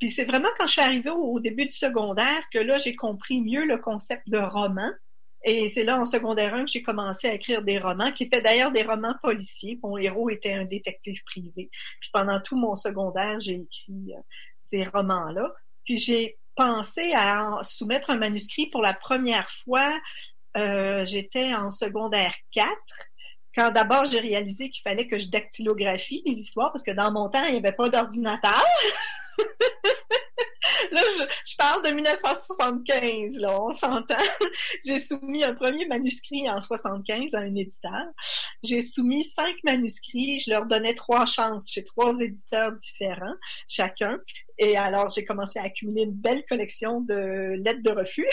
Puis 0.00 0.10
c'est 0.10 0.24
vraiment 0.24 0.48
quand 0.58 0.66
je 0.66 0.72
suis 0.72 0.80
arrivée 0.80 1.10
au, 1.10 1.38
début 1.38 1.66
du 1.66 1.76
secondaire 1.76 2.42
que 2.52 2.58
là, 2.58 2.78
j'ai 2.78 2.96
compris 2.96 3.40
mieux 3.40 3.64
le 3.64 3.78
concept 3.78 4.28
de 4.28 4.38
roman. 4.38 4.90
Et 5.44 5.66
c'est 5.68 5.84
là, 5.84 5.98
en 5.98 6.04
secondaire 6.04 6.54
1, 6.54 6.64
que 6.64 6.70
j'ai 6.70 6.82
commencé 6.82 7.28
à 7.28 7.34
écrire 7.34 7.62
des 7.62 7.78
romans, 7.78 8.12
qui 8.12 8.24
étaient 8.24 8.40
d'ailleurs 8.40 8.70
des 8.70 8.82
romans 8.82 9.14
policiers. 9.22 9.78
Mon 9.82 9.96
héros 9.96 10.30
était 10.30 10.52
un 10.52 10.64
détective 10.64 11.20
privé. 11.24 11.70
Puis 12.00 12.10
pendant 12.12 12.40
tout 12.40 12.56
mon 12.56 12.74
secondaire, 12.74 13.40
j'ai 13.40 13.60
écrit 13.60 14.14
euh, 14.14 14.20
ces 14.62 14.84
romans-là. 14.84 15.52
Puis 15.84 15.96
j'ai 15.96 16.38
pensé 16.54 17.12
à 17.14 17.58
soumettre 17.62 18.10
un 18.10 18.16
manuscrit 18.16 18.66
pour 18.66 18.82
la 18.82 18.94
première 18.94 19.50
fois. 19.50 19.98
Euh, 20.56 21.04
j'étais 21.04 21.54
en 21.54 21.70
secondaire 21.70 22.34
4 22.52 22.68
quand 23.54 23.70
d'abord 23.70 24.04
j'ai 24.04 24.20
réalisé 24.20 24.70
qu'il 24.70 24.82
fallait 24.82 25.06
que 25.06 25.18
je 25.18 25.28
dactylographie 25.28 26.22
les 26.26 26.32
histoires 26.32 26.72
parce 26.72 26.84
que 26.84 26.90
dans 26.90 27.10
mon 27.12 27.28
temps, 27.28 27.44
il 27.44 27.52
n'y 27.52 27.58
avait 27.58 27.72
pas 27.72 27.88
d'ordinateur. 27.88 28.64
là, 30.90 31.02
je, 31.18 31.56
parle 31.56 31.84
de 31.84 31.90
1975, 31.94 33.38
là, 33.38 33.60
on 33.60 33.72
s'entend. 33.72 34.14
J'ai 34.86 34.98
soumis 34.98 35.44
un 35.44 35.54
premier 35.54 35.86
manuscrit 35.86 36.48
en 36.48 36.60
75 36.60 37.34
à 37.34 37.38
un 37.38 37.54
éditeur. 37.54 38.06
J'ai 38.62 38.82
soumis 38.82 39.24
cinq 39.24 39.54
manuscrits, 39.64 40.38
je 40.38 40.50
leur 40.50 40.66
donnais 40.66 40.94
trois 40.94 41.26
chances 41.26 41.70
chez 41.70 41.84
trois 41.84 42.18
éditeurs 42.20 42.72
différents, 42.72 43.34
chacun. 43.68 44.18
Et 44.58 44.76
alors, 44.76 45.08
j'ai 45.08 45.24
commencé 45.24 45.58
à 45.58 45.62
accumuler 45.64 46.02
une 46.02 46.12
belle 46.12 46.44
collection 46.48 47.00
de 47.00 47.54
lettres 47.64 47.82
de 47.82 47.90
refus. 47.90 48.26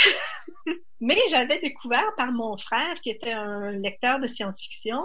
Mais 1.01 1.17
j'avais 1.29 1.59
découvert 1.59 2.13
par 2.17 2.31
mon 2.31 2.57
frère, 2.57 2.99
qui 3.01 3.09
était 3.09 3.31
un 3.31 3.71
lecteur 3.71 4.19
de 4.19 4.27
science-fiction, 4.27 5.01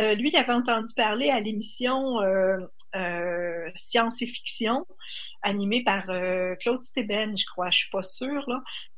euh, 0.00 0.14
lui, 0.14 0.30
il 0.30 0.36
avait 0.36 0.52
entendu 0.52 0.92
parler 0.96 1.30
à 1.30 1.38
l'émission 1.38 2.20
euh, 2.20 2.56
euh, 2.96 3.70
Science 3.74 4.20
et 4.22 4.26
Fiction, 4.26 4.84
animée 5.42 5.84
par 5.84 6.06
Claude 6.58 6.82
Steben, 6.82 7.36
je 7.36 7.46
crois, 7.46 7.70
je 7.70 7.78
suis 7.78 7.90
pas 7.90 8.02
sûre. 8.02 8.46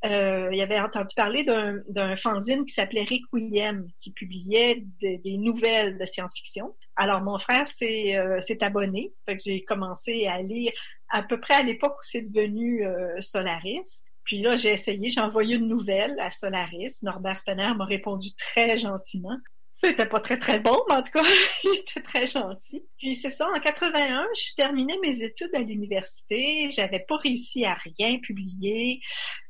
Il 0.02 0.60
avait 0.62 0.80
entendu 0.80 1.12
parler 1.14 1.44
d'un 1.44 2.16
fanzine 2.16 2.64
qui 2.64 2.72
s'appelait 2.72 3.04
Requiem, 3.04 3.88
qui 4.00 4.10
publiait 4.10 4.82
des 5.00 5.36
nouvelles 5.36 5.98
de 5.98 6.04
science-fiction. 6.04 6.74
Alors, 7.00 7.22
mon 7.22 7.38
frère 7.38 7.66
s'est 7.66 8.58
abonné, 8.60 9.14
fait 9.24 9.36
que 9.36 9.42
j'ai 9.42 9.64
commencé 9.64 10.26
à 10.26 10.42
lire 10.42 10.70
à 11.08 11.22
peu 11.22 11.40
près 11.40 11.54
à 11.54 11.62
l'époque 11.62 11.94
où 11.94 12.02
c'est 12.02 12.30
devenu 12.30 12.84
Solaris. 13.20 14.02
Puis 14.24 14.42
là, 14.42 14.58
j'ai 14.58 14.72
essayé, 14.72 15.08
j'ai 15.08 15.20
envoyé 15.20 15.56
une 15.56 15.66
nouvelle 15.66 16.14
à 16.20 16.30
Solaris. 16.30 16.98
Norbert 17.02 17.38
Spenner 17.38 17.72
m'a 17.74 17.86
répondu 17.86 18.28
très 18.36 18.76
gentiment. 18.76 19.38
C'était 19.70 20.04
pas 20.04 20.20
très, 20.20 20.38
très 20.38 20.60
bon, 20.60 20.78
mais 20.90 20.96
en 20.96 21.02
tout 21.02 21.12
cas, 21.12 21.22
il 21.64 21.78
était 21.78 22.02
très 22.02 22.26
gentil. 22.26 22.86
Puis 22.98 23.14
c'est 23.14 23.30
ça, 23.30 23.48
en 23.48 23.58
81, 23.58 24.26
je 24.36 24.54
terminais 24.54 24.98
mes 25.02 25.22
études 25.22 25.54
à 25.54 25.60
l'université. 25.60 26.68
J'avais 26.70 27.02
pas 27.08 27.16
réussi 27.16 27.64
à 27.64 27.78
rien 27.96 28.18
publier. 28.18 29.00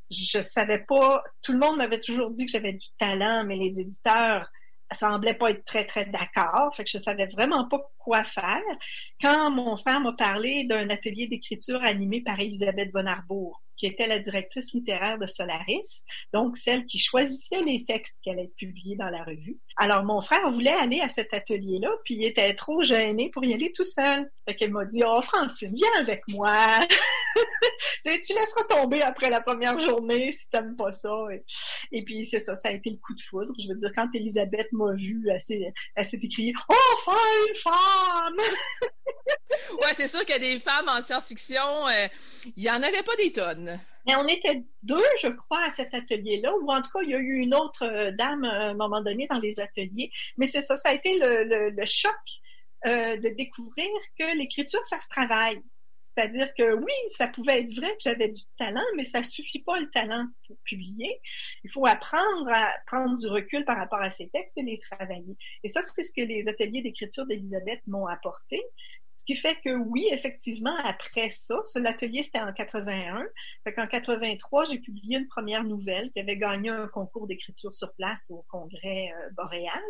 Je 0.09 0.41
savais 0.41 0.85
pas, 0.87 1.25
tout 1.43 1.51
le 1.51 1.59
monde 1.59 1.79
m'avait 1.79 1.99
toujours 1.99 2.31
dit 2.31 2.47
que 2.47 2.53
j'avais 2.53 2.75
du 2.75 2.87
talent, 2.97 3.45
mais 3.45 3.57
les 3.57 3.81
éditeurs 3.81 4.49
semblaient 4.93 5.35
pas 5.35 5.51
être 5.51 5.65
très, 5.65 5.85
très 5.85 6.07
d'accord. 6.07 6.75
Fait 6.77 6.85
que 6.85 6.91
je 6.91 6.99
savais 6.99 7.27
vraiment 7.27 7.69
pas 7.69 7.81
quoi 7.99 8.25
faire. 8.25 8.61
Quand 9.21 9.51
mon 9.51 9.77
frère 9.77 10.01
m'a 10.01 10.13
parlé 10.13 10.65
d'un 10.65 10.89
atelier 10.91 11.27
d'écriture 11.27 11.83
animé 11.85 12.21
par 12.21 12.39
Elisabeth 12.41 12.93
Bonarbourg, 12.93 13.63
qui 13.81 13.87
était 13.87 14.07
la 14.07 14.19
directrice 14.19 14.75
littéraire 14.75 15.19
de 15.19 15.25
Solaris, 15.25 16.05
donc 16.35 16.59
celle 16.59 16.85
qui 16.85 16.99
choisissait 16.99 17.63
les 17.63 17.87
textes 17.87 18.19
qui 18.23 18.29
allaient 18.29 18.45
être 18.45 18.55
publiés 18.57 18.95
dans 18.95 19.09
la 19.09 19.25
revue. 19.25 19.59
Alors, 19.77 20.05
mon 20.05 20.21
frère 20.21 20.51
voulait 20.51 20.71
aller 20.71 21.01
à 21.01 21.09
cet 21.09 21.33
atelier-là, 21.33 21.89
puis 22.05 22.17
il 22.17 22.27
était 22.27 22.55
trop 22.55 22.83
gêné 22.83 23.31
pour 23.31 23.43
y 23.43 23.55
aller 23.55 23.73
tout 23.73 23.85
seul. 23.85 24.31
Fait 24.47 24.55
qu'elle 24.55 24.71
m'a 24.71 24.85
dit, 24.85 25.01
oh, 25.03 25.23
Francine, 25.23 25.75
viens 25.75 25.99
avec 25.99 26.21
moi. 26.29 26.53
tu, 28.05 28.11
laisseras 28.11 28.65
tomber 28.69 29.01
après 29.01 29.31
la 29.31 29.41
première 29.41 29.79
journée 29.79 30.31
si 30.31 30.51
t'aimes 30.51 30.77
pas 30.77 30.93
ça. 30.93 31.17
Et, 31.91 32.05
puis, 32.05 32.27
c'est 32.27 32.41
ça, 32.41 32.55
ça 32.55 32.69
a 32.69 32.73
été 32.73 32.91
le 32.91 32.99
coup 32.99 33.15
de 33.15 33.23
foudre. 33.23 33.55
Je 33.59 33.67
veux 33.67 33.77
dire, 33.77 33.93
quand 33.97 34.09
Elisabeth 34.13 34.71
m'a 34.73 34.93
vu, 34.93 35.27
elle 35.31 35.41
s'est, 35.41 36.19
écriée 36.23 36.53
«Oh, 36.69 36.75
enfin 36.97 37.19
une 37.49 37.57
femme!» 37.57 38.47
Ouais, 39.83 39.95
c'est 39.95 40.09
sûr 40.09 40.21
qu'il 40.21 40.35
y 40.35 40.37
a 40.37 40.39
des 40.39 40.59
femmes 40.59 40.89
en 40.89 41.03
science-fiction, 41.03 41.89
euh, 41.89 42.09
il 42.57 42.63
y 42.63 42.71
en 42.71 42.83
avait 42.83 43.03
pas 43.03 43.17
des 43.17 43.33
tonnes. 43.33 43.70
Mais 44.07 44.17
on 44.17 44.27
était 44.27 44.65
deux, 44.83 45.03
je 45.23 45.29
crois, 45.29 45.65
à 45.65 45.71
cet 45.71 45.95
atelier-là, 45.95 46.55
ou 46.57 46.71
en 46.71 46.81
tout 46.83 46.91
cas, 46.91 47.01
il 47.03 47.11
y 47.11 47.15
a 47.15 47.19
eu 47.19 47.39
une 47.39 47.55
autre 47.55 47.85
euh, 47.85 48.11
dame 48.13 48.45
à 48.45 48.71
un 48.71 48.75
moment 48.75 49.03
donné 49.03 49.27
dans 49.29 49.39
les 49.39 49.61
ateliers. 49.61 50.11
Mais 50.37 50.47
c'est 50.47 50.63
ça, 50.63 50.77
ça 50.77 50.91
a 50.91 50.95
été 50.95 51.19
le, 51.19 51.71
le, 51.71 51.87
choc 51.87 52.13
euh, 52.87 53.17
de 53.17 53.29
découvrir 53.31 53.89
que 54.19 54.37
l'écriture, 54.37 54.85
ça 54.85 55.01
se 55.01 55.09
travaille. 55.09 55.61
C'est-à-dire 56.15 56.53
que 56.55 56.75
oui, 56.75 56.93
ça 57.09 57.29
pouvait 57.29 57.61
être 57.61 57.75
vrai 57.75 57.89
que 57.91 58.03
j'avais 58.03 58.29
du 58.29 58.43
talent, 58.59 58.85
mais 58.97 59.05
ça 59.05 59.23
suffit 59.23 59.63
pas 59.63 59.79
le 59.79 59.89
talent 59.91 60.27
pour 60.47 60.57
publier. 60.65 61.21
Il 61.63 61.71
faut 61.71 61.87
apprendre 61.87 62.49
à 62.53 62.73
prendre 62.87 63.17
du 63.17 63.29
recul 63.29 63.65
par 63.65 63.77
rapport 63.77 64.01
à 64.01 64.11
ces 64.11 64.29
textes 64.29 64.59
et 64.59 64.63
les 64.63 64.81
travailler. 64.81 65.37
Et 65.63 65.69
ça, 65.69 65.83
c'est 65.83 66.03
ce 66.03 66.13
que 66.13 66.23
les 66.23 66.49
ateliers 66.49 66.83
d'écriture 66.83 67.27
d'Elisabeth 67.27 67.81
m'ont 67.87 68.07
apporté. 68.07 68.61
Ce 69.21 69.25
qui 69.27 69.37
fait 69.37 69.59
que 69.63 69.77
oui, 69.77 70.09
effectivement, 70.11 70.75
après 70.83 71.29
ça, 71.29 71.57
l'atelier 71.75 72.23
c'était 72.23 72.41
en 72.41 72.55
81. 72.55 73.23
Fait 73.65 73.75
qu'en 73.75 73.87
83, 73.87 74.65
j'ai 74.65 74.79
publié 74.79 75.19
une 75.19 75.27
première 75.27 75.63
nouvelle 75.63 76.11
qui 76.13 76.21
avait 76.21 76.39
gagné 76.39 76.71
un 76.71 76.89
concours 76.89 77.27
d'écriture 77.27 77.75
sur 77.75 77.93
place 77.93 78.31
au 78.31 78.47
congrès 78.49 79.13
euh, 79.13 79.29
boréal. 79.37 79.83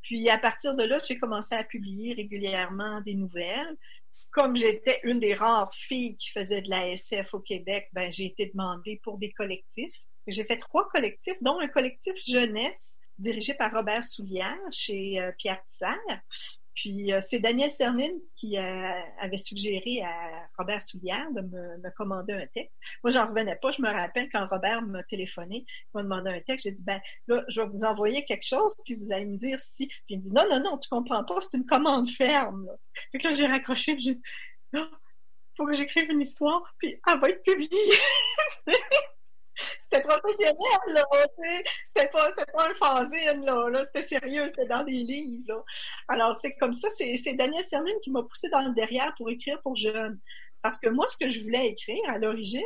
Puis 0.00 0.30
à 0.30 0.38
partir 0.38 0.74
de 0.74 0.82
là, 0.82 0.96
j'ai 1.06 1.18
commencé 1.18 1.54
à 1.54 1.62
publier 1.62 2.14
régulièrement 2.14 3.02
des 3.02 3.12
nouvelles. 3.12 3.76
Comme 4.30 4.56
j'étais 4.56 4.98
une 5.02 5.20
des 5.20 5.34
rares 5.34 5.74
filles 5.74 6.16
qui 6.16 6.30
faisait 6.30 6.62
de 6.62 6.70
la 6.70 6.88
SF 6.88 7.34
au 7.34 7.40
Québec, 7.40 7.90
ben 7.92 8.10
j'ai 8.10 8.24
été 8.24 8.46
demandée 8.46 8.98
pour 9.04 9.18
des 9.18 9.32
collectifs. 9.32 9.94
J'ai 10.26 10.44
fait 10.44 10.56
trois 10.56 10.88
collectifs, 10.88 11.36
dont 11.42 11.60
un 11.60 11.68
collectif 11.68 12.14
jeunesse 12.26 12.98
dirigé 13.18 13.52
par 13.52 13.74
Robert 13.74 14.06
Soulière 14.06 14.56
chez 14.70 15.20
euh, 15.20 15.32
Pierre 15.36 15.62
Tisser. 15.66 16.00
Puis 16.74 17.12
euh, 17.12 17.20
c'est 17.20 17.38
Daniel 17.38 17.70
Cernine 17.70 18.18
qui 18.36 18.58
euh, 18.58 19.00
avait 19.20 19.38
suggéré 19.38 20.02
à 20.02 20.48
Robert 20.58 20.82
Soulière 20.82 21.30
de 21.32 21.40
me, 21.40 21.90
commander 21.96 22.32
un 22.32 22.46
texte. 22.48 22.74
Moi, 23.02 23.10
j'en 23.10 23.28
revenais 23.28 23.56
pas. 23.56 23.70
Je 23.70 23.80
me 23.80 23.88
rappelle 23.88 24.28
quand 24.30 24.46
Robert 24.48 24.82
m'a 24.82 25.02
téléphoné, 25.04 25.64
m'a 25.94 26.02
demandé 26.02 26.30
un 26.30 26.40
texte. 26.40 26.64
J'ai 26.64 26.72
dit, 26.72 26.84
ben 26.84 27.00
là, 27.28 27.44
je 27.48 27.60
vais 27.60 27.68
vous 27.68 27.84
envoyer 27.84 28.24
quelque 28.24 28.46
chose, 28.46 28.72
puis 28.84 28.94
vous 28.94 29.12
allez 29.12 29.26
me 29.26 29.36
dire 29.36 29.58
si. 29.60 29.86
Puis 29.86 30.02
il 30.10 30.18
me 30.18 30.22
dit, 30.22 30.32
non, 30.32 30.42
non, 30.50 30.60
non, 30.60 30.78
tu 30.78 30.88
comprends 30.88 31.24
pas, 31.24 31.40
c'est 31.40 31.56
une 31.56 31.66
commande 31.66 32.08
ferme. 32.08 32.66
Là. 32.66 32.72
Fait 33.12 33.18
que 33.18 33.28
là, 33.28 33.34
j'ai 33.34 33.46
raccroché, 33.46 33.96
j'ai 33.98 34.14
dit, 34.14 34.22
non, 34.72 34.88
faut 35.56 35.66
que 35.66 35.72
j'écrive 35.72 36.10
une 36.10 36.20
histoire, 36.20 36.62
puis 36.78 37.00
elle 37.06 37.20
va 37.20 37.28
être 37.28 37.42
publiée. 37.42 37.70
c'était 39.78 40.02
professionnel, 40.02 40.56
là, 40.88 41.04
c'était 41.84 42.08
pas, 42.08 42.30
pas 42.52 42.68
un 42.70 42.74
fanzine, 42.74 43.44
là, 43.44 43.84
c'était 43.84 44.06
sérieux, 44.06 44.48
c'était 44.48 44.68
dans 44.68 44.84
des 44.84 44.92
livres. 44.92 45.64
Alors, 46.08 46.36
c'est 46.38 46.54
comme 46.54 46.74
ça, 46.74 46.88
c'est 46.90 47.34
Daniel 47.34 47.64
Cernine 47.64 47.98
qui 48.02 48.10
m'a 48.10 48.22
poussé 48.22 48.48
dans 48.48 48.62
le 48.62 48.74
derrière 48.74 49.14
pour 49.16 49.30
écrire 49.30 49.60
pour 49.62 49.76
jeunes. 49.76 50.18
Parce 50.62 50.78
que 50.78 50.88
moi, 50.88 51.06
ce 51.08 51.16
que 51.16 51.28
je 51.28 51.40
voulais 51.40 51.68
écrire 51.68 52.02
à 52.08 52.18
l'origine, 52.18 52.62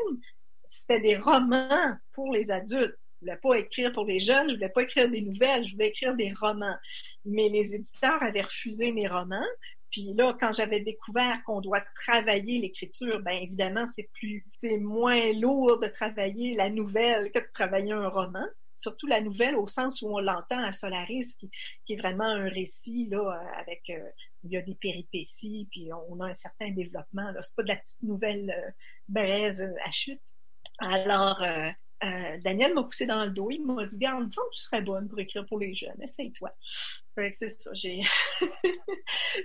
c'était 0.65 1.01
des 1.01 1.17
romans 1.17 1.97
pour 2.13 2.33
les 2.33 2.51
adultes. 2.51 2.97
Je 3.21 3.27
voulais 3.27 3.41
pas 3.43 3.55
écrire 3.59 3.93
pour 3.93 4.05
les 4.05 4.21
jeunes, 4.21 4.49
je 4.51 4.55
voulais 4.55 4.69
pas 4.69 4.83
écrire 4.83 5.11
des 5.11 5.23
nouvelles, 5.23 5.65
je 5.65 5.73
voulais 5.73 5.89
écrire 5.89 6.15
des 6.15 6.33
romans. 6.33 6.77
Mais 7.25 7.49
les 7.49 7.75
éditeurs 7.75 8.23
avaient 8.23 8.43
refusé 8.43 8.93
mes 8.93 9.09
romans, 9.09 9.47
puis 9.91 10.15
là, 10.15 10.37
quand 10.39 10.53
j'avais 10.53 10.81
découvert 10.81 11.43
qu'on 11.45 11.61
doit 11.61 11.83
travailler 11.95 12.59
l'écriture, 12.59 13.21
ben 13.21 13.39
évidemment, 13.43 13.87
c'est 13.87 14.09
plus, 14.15 14.47
c'est 14.59 14.79
moins 14.79 15.33
lourd 15.35 15.79
de 15.79 15.89
travailler 15.89 16.55
la 16.55 16.71
nouvelle 16.71 17.31
que 17.33 17.41
de 17.41 17.53
travailler 17.53 17.93
un 17.93 18.09
roman. 18.09 18.45
Surtout 18.75 19.09
la 19.09 19.21
nouvelle 19.21 19.57
au 19.57 19.67
sens 19.67 20.03
où 20.03 20.09
on 20.09 20.21
l'entend 20.21 20.63
à 20.63 20.71
Solaris, 20.71 21.35
qui, 21.37 21.51
est 21.93 21.97
vraiment 21.97 22.25
un 22.25 22.49
récit 22.49 23.09
là 23.11 23.41
avec 23.57 23.91
euh, 23.91 23.99
il 24.45 24.53
y 24.53 24.57
a 24.57 24.63
des 24.63 24.75
péripéties, 24.75 25.69
puis 25.71 25.91
on, 26.09 26.21
a 26.21 26.29
un 26.29 26.35
certain 26.35 26.71
développement. 26.71 27.31
Là, 27.31 27.43
c'est 27.43 27.57
pas 27.57 27.63
de 27.63 27.69
la 27.69 27.77
petite 27.77 28.03
nouvelle 28.03 28.51
euh, 28.51 28.71
brève 29.09 29.61
euh, 29.61 29.75
à 29.85 29.91
chute. 29.91 30.21
Alors, 30.79 31.43
euh, 31.43 31.71
Daniel 32.01 32.75
m'a 32.75 32.85
poussé 32.85 33.07
dans 33.07 33.25
le 33.25 33.31
dos. 33.31 33.51
Il 33.51 33.65
m'a 33.65 33.85
dit, 33.87 33.99
garde, 33.99 34.29
tu 34.31 34.61
serais 34.61 34.83
bonne 34.83 35.09
pour 35.09 35.19
écrire 35.19 35.45
pour 35.47 35.59
les 35.59 35.75
jeunes. 35.75 36.01
Essaye-toi. 36.03 36.51
c'est 37.33 37.49
ça. 37.49 37.71
J'ai... 37.75 38.01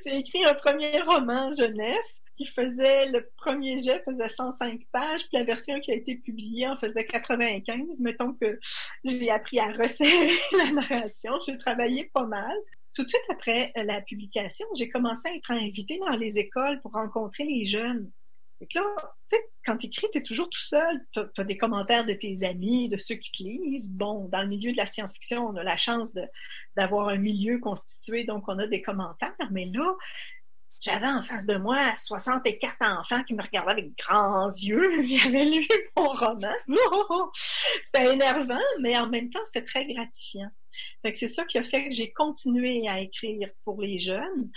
écrit 0.05 0.45
un 0.45 0.53
premier 0.53 1.01
roman 1.01 1.51
jeunesse 1.51 2.21
qui 2.37 2.45
faisait, 2.45 3.07
le 3.07 3.29
premier 3.37 3.77
jet 3.77 4.03
faisait 4.03 4.27
105 4.27 4.81
pages, 4.91 5.21
puis 5.27 5.37
la 5.37 5.43
version 5.43 5.79
qui 5.79 5.91
a 5.91 5.95
été 5.95 6.15
publiée 6.15 6.67
en 6.67 6.77
faisait 6.77 7.05
95. 7.05 7.99
Mettons 8.01 8.33
que 8.33 8.59
j'ai 9.03 9.29
appris 9.29 9.59
à 9.59 9.71
resserrer 9.71 10.31
la 10.57 10.71
narration. 10.71 11.33
J'ai 11.45 11.57
travaillé 11.57 12.09
pas 12.13 12.25
mal. 12.25 12.55
Tout 12.95 13.03
de 13.03 13.09
suite 13.09 13.23
après 13.29 13.71
la 13.75 14.01
publication, 14.01 14.67
j'ai 14.75 14.87
commencé 14.87 15.27
à 15.27 15.35
être 15.35 15.49
invitée 15.49 15.97
dans 15.97 16.15
les 16.15 16.37
écoles 16.37 16.79
pour 16.81 16.91
rencontrer 16.91 17.43
les 17.43 17.65
jeunes. 17.65 18.11
Et 18.61 18.67
là, 18.75 18.81
quand 19.65 19.77
tu 19.77 19.87
écris, 19.87 20.07
tu 20.11 20.19
es 20.19 20.23
toujours 20.23 20.49
tout 20.49 20.61
seul. 20.61 21.05
Tu 21.11 21.19
as, 21.37 21.43
des 21.43 21.57
commentaires 21.57 22.05
de 22.05 22.13
tes 22.13 22.43
amis, 22.43 22.87
de 22.89 22.97
ceux 22.97 23.15
qui 23.15 23.31
te 23.31 23.43
lisent. 23.43 23.91
Bon, 23.91 24.29
dans 24.29 24.41
le 24.41 24.47
milieu 24.47 24.71
de 24.71 24.77
la 24.77 24.85
science-fiction, 24.85 25.47
on 25.47 25.55
a 25.55 25.63
la 25.63 25.77
chance 25.77 26.13
d'avoir 26.75 27.09
un 27.09 27.17
milieu 27.17 27.59
constitué, 27.59 28.23
donc 28.23 28.45
on 28.47 28.59
a 28.59 28.67
des 28.67 28.81
commentaires. 28.81 29.35
Mais 29.51 29.65
là, 29.65 29.95
j'avais 30.83 31.07
en 31.07 31.21
face 31.21 31.45
de 31.45 31.55
moi 31.55 31.95
64 31.95 32.75
enfants 32.81 33.23
qui 33.23 33.33
me 33.33 33.41
regardaient 33.41 33.71
avec 33.71 33.97
grands 33.97 34.49
yeux. 34.49 34.91
Ils 35.03 35.27
avaient 35.27 35.45
lu 35.45 35.67
mon 35.95 36.09
roman. 36.09 36.53
c'était 37.83 38.13
énervant, 38.13 38.59
mais 38.81 38.97
en 38.97 39.07
même 39.07 39.29
temps, 39.29 39.43
c'était 39.45 39.65
très 39.65 39.85
gratifiant. 39.85 40.49
c'est 41.13 41.27
ça 41.27 41.45
qui 41.45 41.57
a 41.57 41.63
fait 41.63 41.87
que 41.87 41.95
j'ai 41.95 42.11
continué 42.11 42.87
à 42.87 42.99
écrire 42.99 43.49
pour 43.63 43.81
les 43.81 43.99
jeunes. 43.99 44.51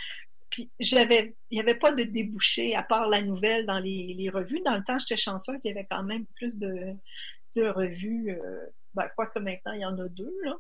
Puis 0.51 0.71
j'avais, 0.79 1.35
il 1.51 1.57
n'y 1.57 1.61
avait 1.61 1.79
pas 1.79 1.93
de 1.93 2.05
débouché 2.05 2.75
à 2.75 2.83
part 2.83 3.09
la 3.09 3.23
nouvelle 3.23 3.67
dans 3.67 3.79
les, 3.79 4.31
revues. 4.33 4.61
Dans 4.65 4.77
le 4.77 4.85
temps, 4.85 4.99
j'étais 4.99 5.17
chanceuse, 5.17 5.61
il 5.65 5.69
y 5.69 5.71
avait 5.71 5.87
quand 5.91 6.03
même 6.03 6.27
plus 6.37 6.57
de, 6.59 6.97
revues. 7.57 8.31
Euh, 8.31 8.67
ben, 8.95 9.09
quoi 9.17 9.27
que 9.27 9.39
maintenant, 9.39 9.73
il 9.73 9.81
y 9.81 9.85
en 9.85 9.99
a 9.99 10.09
deux, 10.09 10.35
là. 10.45 10.57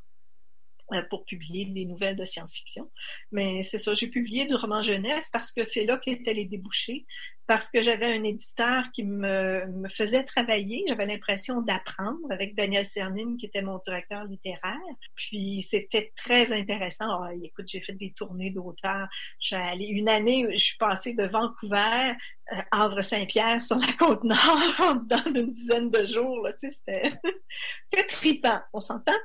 Euh, 0.92 1.02
pour 1.10 1.24
publier 1.24 1.64
des 1.64 1.84
nouvelles 1.84 2.14
de 2.14 2.24
science-fiction. 2.24 2.88
Mais 3.32 3.64
c'est 3.64 3.78
ça, 3.78 3.92
j'ai 3.94 4.06
publié 4.06 4.46
du 4.46 4.54
roman 4.54 4.82
jeunesse 4.82 5.28
parce 5.32 5.50
que 5.50 5.64
c'est 5.64 5.84
là 5.84 5.98
qu'étaient 5.98 6.32
les 6.32 6.44
débouchés, 6.44 7.06
parce 7.46 7.70
que 7.70 7.82
j'avais 7.82 8.06
un 8.06 8.24
éditeur 8.24 8.90
qui 8.92 9.04
me, 9.04 9.66
me 9.66 9.88
faisait 9.88 10.24
travailler, 10.24 10.84
j'avais 10.88 11.06
l'impression 11.06 11.60
d'apprendre 11.62 12.18
avec 12.30 12.54
Daniel 12.54 12.84
Cernine 12.84 13.36
qui 13.36 13.46
était 13.46 13.62
mon 13.62 13.78
directeur 13.78 14.24
littéraire. 14.24 14.76
Puis 15.14 15.62
c'était 15.62 16.12
très 16.16 16.52
intéressant. 16.52 17.06
Oh, 17.08 17.26
écoute, 17.42 17.66
j'ai 17.68 17.80
fait 17.80 17.92
des 17.92 18.12
tournées 18.12 18.50
d'auteurs. 18.50 19.08
Je 19.40 19.46
suis 19.48 19.56
allée 19.56 19.86
une 19.86 20.08
année, 20.08 20.46
je 20.52 20.64
suis 20.64 20.76
passée 20.76 21.14
de 21.14 21.26
Vancouver 21.26 22.12
euh, 22.52 22.62
Havre-Saint-Pierre 22.72 23.62
sur 23.62 23.78
la 23.78 23.92
côte 23.92 24.24
nord 24.24 24.96
dans 25.06 25.24
une 25.34 25.52
dizaine 25.52 25.90
de 25.90 26.04
jours. 26.06 26.42
Là, 26.42 26.52
tu 26.52 26.70
sais, 26.70 26.70
c'était, 26.70 27.10
c'était 27.82 28.06
tripant, 28.06 28.60
on 28.72 28.80
s'entend? 28.80 29.16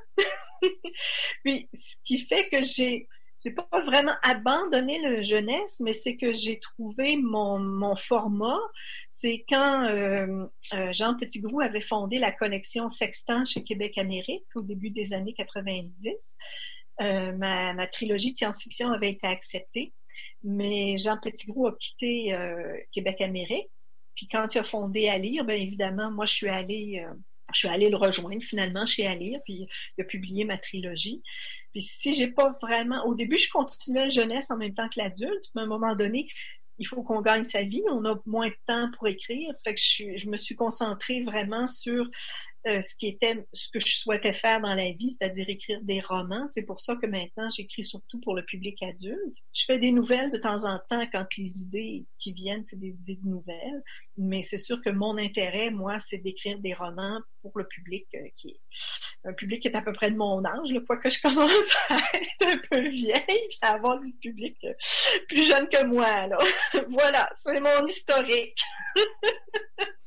Puis, 1.44 1.68
ce 1.72 1.96
qui 2.04 2.18
fait 2.18 2.48
que 2.48 2.62
j'ai 2.62 3.08
j'ai 3.44 3.50
pas 3.50 3.66
vraiment 3.84 4.14
abandonné 4.22 5.00
le 5.00 5.22
jeunesse, 5.22 5.80
mais 5.80 5.92
c'est 5.92 6.16
que 6.16 6.32
j'ai 6.32 6.60
trouvé 6.60 7.16
mon, 7.16 7.58
mon 7.58 7.96
format. 7.96 8.60
C'est 9.10 9.44
quand 9.48 9.84
euh, 9.88 10.46
euh, 10.74 10.92
Jean 10.92 11.16
Petitgrou 11.16 11.60
avait 11.60 11.80
fondé 11.80 12.18
la 12.18 12.30
collection 12.30 12.88
Sextant 12.88 13.44
chez 13.44 13.64
Québec 13.64 13.98
Amérique 13.98 14.46
au 14.54 14.62
début 14.62 14.90
des 14.90 15.12
années 15.12 15.34
90. 15.34 16.36
Euh, 17.00 17.32
ma, 17.32 17.72
ma, 17.72 17.86
trilogie 17.88 18.30
de 18.30 18.36
science-fiction 18.36 18.92
avait 18.92 19.10
été 19.10 19.26
acceptée, 19.26 19.92
mais 20.44 20.96
Jean 20.96 21.18
Petitgrou 21.18 21.66
a 21.66 21.76
quitté 21.76 22.36
Québec 22.92 23.20
Amérique. 23.22 23.70
Puis 24.14 24.28
quand 24.28 24.54
il 24.54 24.58
a 24.58 24.64
fondé 24.64 25.08
à 25.08 25.18
lire, 25.18 25.44
bien 25.44 25.56
évidemment, 25.56 26.10
moi 26.10 26.26
je 26.26 26.34
suis 26.34 26.48
allée 26.48 27.04
je 27.54 27.60
suis 27.60 27.68
allée 27.68 27.90
le 27.90 27.96
rejoindre 27.96 28.42
finalement 28.42 28.86
chez 28.86 29.06
Alire, 29.06 29.40
puis 29.44 29.66
il 29.96 30.02
a 30.02 30.04
publié 30.04 30.44
ma 30.44 30.58
trilogie. 30.58 31.22
Puis 31.72 31.82
si 31.82 32.12
j'ai 32.12 32.28
pas 32.28 32.56
vraiment... 32.60 33.04
Au 33.06 33.14
début, 33.14 33.38
je 33.38 33.48
continuais 33.48 34.10
jeunesse 34.10 34.50
en 34.50 34.56
même 34.56 34.74
temps 34.74 34.88
que 34.88 34.98
l'adulte, 34.98 35.50
mais 35.54 35.62
à 35.62 35.64
un 35.64 35.68
moment 35.68 35.94
donné, 35.94 36.28
il 36.78 36.86
faut 36.86 37.02
qu'on 37.02 37.20
gagne 37.20 37.44
sa 37.44 37.62
vie, 37.62 37.82
on 37.90 38.04
a 38.04 38.20
moins 38.26 38.48
de 38.48 38.56
temps 38.66 38.90
pour 38.96 39.06
écrire. 39.08 39.52
Fait 39.62 39.74
que 39.74 39.80
je 39.80 40.28
me 40.28 40.36
suis 40.36 40.56
concentrée 40.56 41.22
vraiment 41.22 41.66
sur 41.66 42.08
euh, 42.66 42.80
ce 42.80 42.96
qui 42.96 43.08
était 43.08 43.46
ce 43.52 43.68
que 43.68 43.80
je 43.80 43.96
souhaitais 43.96 44.32
faire 44.32 44.60
dans 44.60 44.74
la 44.74 44.92
vie, 44.92 45.10
c'est-à-dire 45.10 45.48
écrire 45.48 45.80
des 45.82 46.00
romans. 46.00 46.46
C'est 46.46 46.62
pour 46.62 46.78
ça 46.78 46.96
que 46.96 47.06
maintenant 47.06 47.48
j'écris 47.48 47.84
surtout 47.84 48.20
pour 48.20 48.34
le 48.34 48.44
public 48.44 48.80
adulte. 48.82 49.36
Je 49.52 49.64
fais 49.64 49.78
des 49.78 49.90
nouvelles 49.90 50.30
de 50.30 50.38
temps 50.38 50.64
en 50.64 50.78
temps 50.88 51.04
quand 51.10 51.26
les 51.36 51.62
idées 51.62 52.04
qui 52.18 52.32
viennent, 52.32 52.64
c'est 52.64 52.78
des 52.78 52.98
idées 53.00 53.18
de 53.22 53.28
nouvelles. 53.28 53.82
Mais 54.16 54.42
c'est 54.42 54.58
sûr 54.58 54.80
que 54.82 54.90
mon 54.90 55.18
intérêt, 55.18 55.70
moi, 55.70 55.98
c'est 55.98 56.18
d'écrire 56.18 56.58
des 56.58 56.74
romans 56.74 57.20
pour 57.40 57.52
le 57.56 57.66
public 57.66 58.06
euh, 58.14 58.28
qui 58.34 58.50
est 58.50 58.58
un 59.24 59.32
public 59.32 59.62
qui 59.62 59.68
est 59.68 59.76
à 59.76 59.82
peu 59.82 59.92
près 59.92 60.10
de 60.10 60.16
mon 60.16 60.44
âge, 60.44 60.70
le 60.70 60.84
fois 60.84 60.96
que 60.96 61.10
je 61.10 61.20
commence 61.22 61.76
à 61.88 61.96
être 61.96 62.54
un 62.54 62.58
peu 62.70 62.88
vieille, 62.88 63.48
à 63.60 63.74
avoir 63.74 64.00
du 64.00 64.12
public 64.14 64.56
euh, 64.64 64.72
plus 65.28 65.44
jeune 65.44 65.68
que 65.68 65.84
moi. 65.86 66.26
Là. 66.26 66.38
voilà, 66.88 67.28
c'est 67.34 67.60
mon 67.60 67.86
historique. 67.86 68.60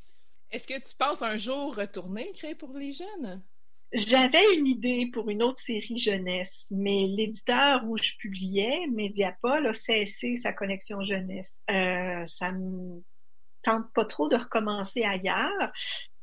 Est-ce 0.56 0.70
que 0.70 0.80
tu 0.80 0.95
penses 0.97 1.22
un 1.22 1.38
jour 1.38 1.76
retourner 1.76 2.32
créer 2.32 2.56
pour 2.56 2.78
les 2.78 2.93
jeunes? 2.93 3.43
J'avais 3.91 4.53
une 4.58 4.66
idée 4.66 5.10
pour 5.12 5.30
une 5.30 5.43
autre 5.43 5.60
série 5.60 5.97
jeunesse, 5.97 6.72
mais 6.72 7.08
l'éditeur 7.08 7.84
où 7.84 7.97
je 7.97 8.14
publiais, 8.18 8.88
Mediapol, 8.89 9.68
a 9.68 9.74
cessé 9.74 10.38
sa 10.38 10.53
connexion 10.53 11.03
jeunesse. 11.03 11.60
Euh, 11.70 12.24
ça 12.24 12.53
me 12.53 13.03
tente 13.64 13.91
pas 13.93 14.06
trop 14.06 14.30
de 14.30 14.38
recommencer 14.38 15.03
ailleurs. 15.03 15.74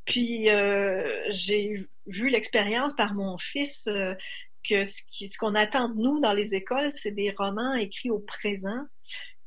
Puis 0.06 0.48
euh, 0.48 1.26
j'ai 1.28 1.86
vu 2.06 2.30
l'expérience 2.30 2.94
par 2.94 3.12
mon 3.12 3.36
fils 3.36 3.86
euh, 3.86 4.14
que 4.66 4.86
ce 4.86 5.36
qu'on 5.38 5.54
attend 5.54 5.90
de 5.90 6.00
nous 6.00 6.20
dans 6.20 6.32
les 6.32 6.54
écoles, 6.54 6.90
c'est 6.94 7.10
des 7.10 7.34
romans 7.36 7.74
écrits 7.74 8.10
au 8.10 8.20
présent. 8.20 8.86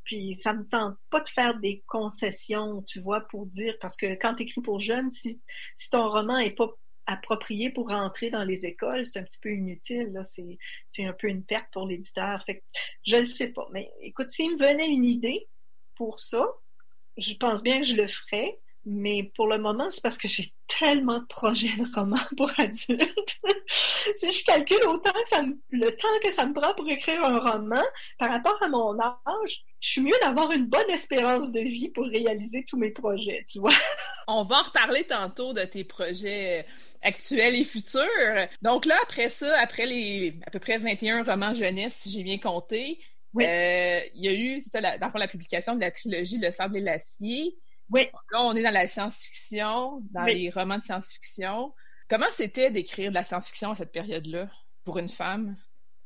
Puis 0.06 0.36
ça 0.36 0.53
me 0.53 0.66
tente 0.68 0.97
pas 1.10 1.20
de 1.20 1.30
faire 1.30 1.60
des 1.60 1.84
concessions, 1.88 2.84
tu 2.84 3.01
vois, 3.01 3.22
pour 3.22 3.45
dire, 3.47 3.76
parce 3.82 3.97
que 3.97 4.16
quand 4.16 4.36
tu 4.36 4.43
écris 4.43 4.62
pour 4.62 4.80
jeunes, 4.80 5.10
si, 5.10 5.41
si 5.76 5.89
ton 5.89 6.08
roman 6.08 6.38
est 6.38 6.56
pas 6.56 6.70
approprié 7.08 7.70
pour 7.70 7.89
rentrer 7.89 8.30
dans 8.30 8.43
les 8.43 8.66
écoles, 8.66 9.06
c'est 9.06 9.20
un 9.20 9.24
petit 9.24 9.39
peu 9.39 9.51
inutile. 9.51 10.12
Là, 10.14 10.24
c'est, 10.24 10.58
c'est 10.89 11.06
un 11.06 11.14
peu 11.14 11.28
une 11.28 11.43
perte 11.43 11.68
pour 11.72 11.88
l'éditeur. 11.88 12.43
Fait 12.45 12.60
que 12.60 12.64
je 13.06 13.18
ne 13.18 13.24
sais 13.24 13.49
pas. 13.49 13.68
Mais 13.72 13.91
écoute, 14.01 14.30
s'il 14.30 14.51
me 14.51 14.58
venait 14.58 14.88
une 14.88 15.06
idée 15.06 15.47
pour 15.95 16.20
ça, 16.20 16.47
je 17.18 17.34
pense 17.36 17.64
bien 17.64 17.82
que 17.82 17.88
je 17.88 17.95
le 17.95 18.08
ferais. 18.08 18.60
Mais 18.86 19.32
pour 19.36 19.48
le 19.48 19.58
moment, 19.58 19.90
c'est 19.90 20.04
parce 20.04 20.18
que 20.18 20.28
j'ai 20.28 20.54
tellement 20.68 21.20
de 21.20 21.26
projets 21.26 21.76
de 21.78 21.86
romans 21.96 22.18
pour 22.38 22.52
adultes. 22.60 23.40
si 23.68 24.32
je 24.32 24.46
calcule 24.46 24.86
autant 24.88 25.12
que 25.12 25.30
ça 25.30 25.44
le 25.72 25.90
temps 25.90 26.08
que 26.24 26.32
ça 26.32 26.46
me 26.46 26.54
prend 26.54 26.74
pour 26.76 26.88
écrire 26.90 27.24
un 27.24 27.40
roman 27.40 27.82
par 28.20 28.30
rapport 28.30 28.58
à 28.62 28.68
mon 28.68 28.96
âge, 29.00 29.64
je 29.80 29.90
suis 29.90 30.02
mieux 30.02 30.18
d'avoir 30.22 30.52
une 30.52 30.68
bonne 30.68 30.90
espérance 30.90 31.52
de 31.52 31.62
vie 31.62 31.90
pour 31.90 32.06
réaliser 32.06 32.64
tous 32.68 32.78
mes 32.78 32.92
projets, 32.92 33.44
tu 33.50 33.60
vois. 33.60 33.74
On 34.28 34.44
va 34.44 34.60
en 34.60 34.64
reparler 34.64 35.04
tantôt 35.06 35.54
de 35.54 35.64
tes 35.64 35.84
projets 35.84 36.66
actuels 37.02 37.56
et 37.56 37.64
futurs. 37.64 38.48
Donc 38.62 38.86
là, 38.86 38.96
après 39.04 39.30
ça, 39.30 39.52
après 39.60 39.86
les 39.86 40.40
à 40.46 40.52
peu 40.52 40.60
près 40.60 40.78
21 40.78 41.24
romans 41.24 41.54
jeunesse, 41.54 41.96
si 41.96 42.12
j'ai 42.12 42.24
bien 42.24 42.40
compté, 42.40 43.00
euh, 43.42 44.00
il 44.16 44.24
y 44.24 44.28
a 44.28 44.34
eu, 44.34 44.60
c'est 44.62 44.70
ça, 44.70 44.82
la, 44.82 44.98
dans 44.98 45.10
la 45.14 45.28
publication 45.28 45.76
de 45.76 45.82
la 45.82 45.92
trilogie 45.92 46.38
Le 46.38 46.52
sable 46.52 46.78
et 46.78 46.82
l'acier. 46.82 47.56
Oui. 47.90 48.08
Là, 48.32 48.42
on 48.44 48.56
est 48.56 48.64
dans 48.64 48.74
la 48.74 48.88
science-fiction, 48.88 50.02
dans 50.12 50.24
les 50.24 50.50
romans 50.50 50.78
de 50.78 50.82
science-fiction. 50.82 51.74
Comment 52.10 52.26
c'était 52.32 52.72
d'écrire 52.72 53.10
de 53.10 53.16
la 53.16 53.24
science-fiction 53.24 53.72
à 53.72 53.76
cette 53.76 53.92
période-là 53.92 54.50
pour 54.84 54.98
une 54.98 55.10
femme? 55.10 55.56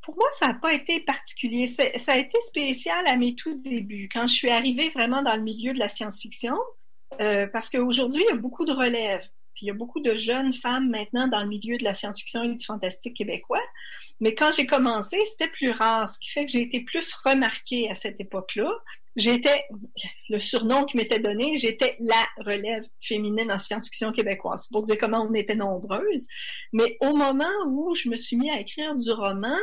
Pour 0.01 0.15
moi, 0.15 0.27
ça 0.31 0.47
n'a 0.47 0.53
pas 0.53 0.73
été 0.73 1.01
particulier. 1.01 1.65
Ça 1.67 2.13
a 2.13 2.17
été 2.17 2.39
spécial 2.41 3.05
à 3.07 3.17
mes 3.17 3.35
tout 3.35 3.55
débuts, 3.61 4.09
quand 4.11 4.27
je 4.27 4.33
suis 4.33 4.49
arrivée 4.49 4.89
vraiment 4.89 5.21
dans 5.21 5.35
le 5.35 5.41
milieu 5.41 5.73
de 5.73 5.79
la 5.79 5.89
science-fiction, 5.89 6.55
euh, 7.19 7.47
parce 7.47 7.69
qu'aujourd'hui, 7.69 8.23
il 8.27 8.29
y 8.29 8.37
a 8.37 8.39
beaucoup 8.39 8.65
de 8.65 8.71
relèves. 8.71 9.27
Puis 9.53 9.65
il 9.65 9.67
y 9.67 9.71
a 9.71 9.73
beaucoup 9.73 9.99
de 9.99 10.15
jeunes 10.15 10.53
femmes 10.53 10.89
maintenant 10.89 11.27
dans 11.27 11.41
le 11.41 11.49
milieu 11.49 11.77
de 11.77 11.83
la 11.83 11.93
science-fiction 11.93 12.43
et 12.43 12.55
du 12.55 12.63
fantastique 12.63 13.17
québécois. 13.17 13.61
Mais 14.21 14.33
quand 14.33 14.51
j'ai 14.53 14.65
commencé, 14.65 15.17
c'était 15.25 15.49
plus 15.49 15.71
rare, 15.71 16.07
ce 16.07 16.17
qui 16.19 16.29
fait 16.29 16.45
que 16.45 16.51
j'ai 16.51 16.61
été 16.61 16.79
plus 16.81 17.13
remarquée 17.25 17.89
à 17.89 17.95
cette 17.95 18.19
époque-là 18.19 18.71
j'étais, 19.15 19.65
le 20.29 20.39
surnom 20.39 20.85
qui 20.85 20.97
m'était 20.97 21.19
donné, 21.19 21.55
j'étais 21.55 21.95
la 21.99 22.25
relève 22.45 22.83
féminine 23.01 23.51
en 23.51 23.57
science-fiction 23.57 24.11
québécoise. 24.11 24.67
Pour 24.67 24.83
dire 24.83 24.97
comment 24.97 25.27
on 25.29 25.33
était 25.33 25.55
nombreuses. 25.55 26.27
Mais 26.73 26.97
au 27.01 27.13
moment 27.15 27.45
où 27.67 27.93
je 27.95 28.09
me 28.09 28.15
suis 28.15 28.37
mis 28.37 28.49
à 28.49 28.59
écrire 28.59 28.95
du 28.95 29.11
roman, 29.11 29.57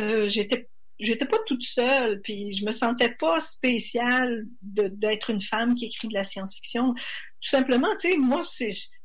euh, 0.00 0.28
j'étais 0.28 0.68
j'étais 0.98 1.26
pas 1.26 1.38
toute 1.46 1.62
seule, 1.62 2.20
puis 2.22 2.52
je 2.52 2.64
me 2.64 2.72
sentais 2.72 3.14
pas 3.18 3.38
spéciale 3.38 4.46
d'être 4.62 5.30
une 5.30 5.42
femme 5.42 5.74
qui 5.74 5.86
écrit 5.86 6.08
de 6.08 6.14
la 6.14 6.24
science-fiction. 6.24 6.94
Tout 6.94 7.48
simplement, 7.50 7.90
tu 8.00 8.12
sais, 8.12 8.16
moi, 8.16 8.42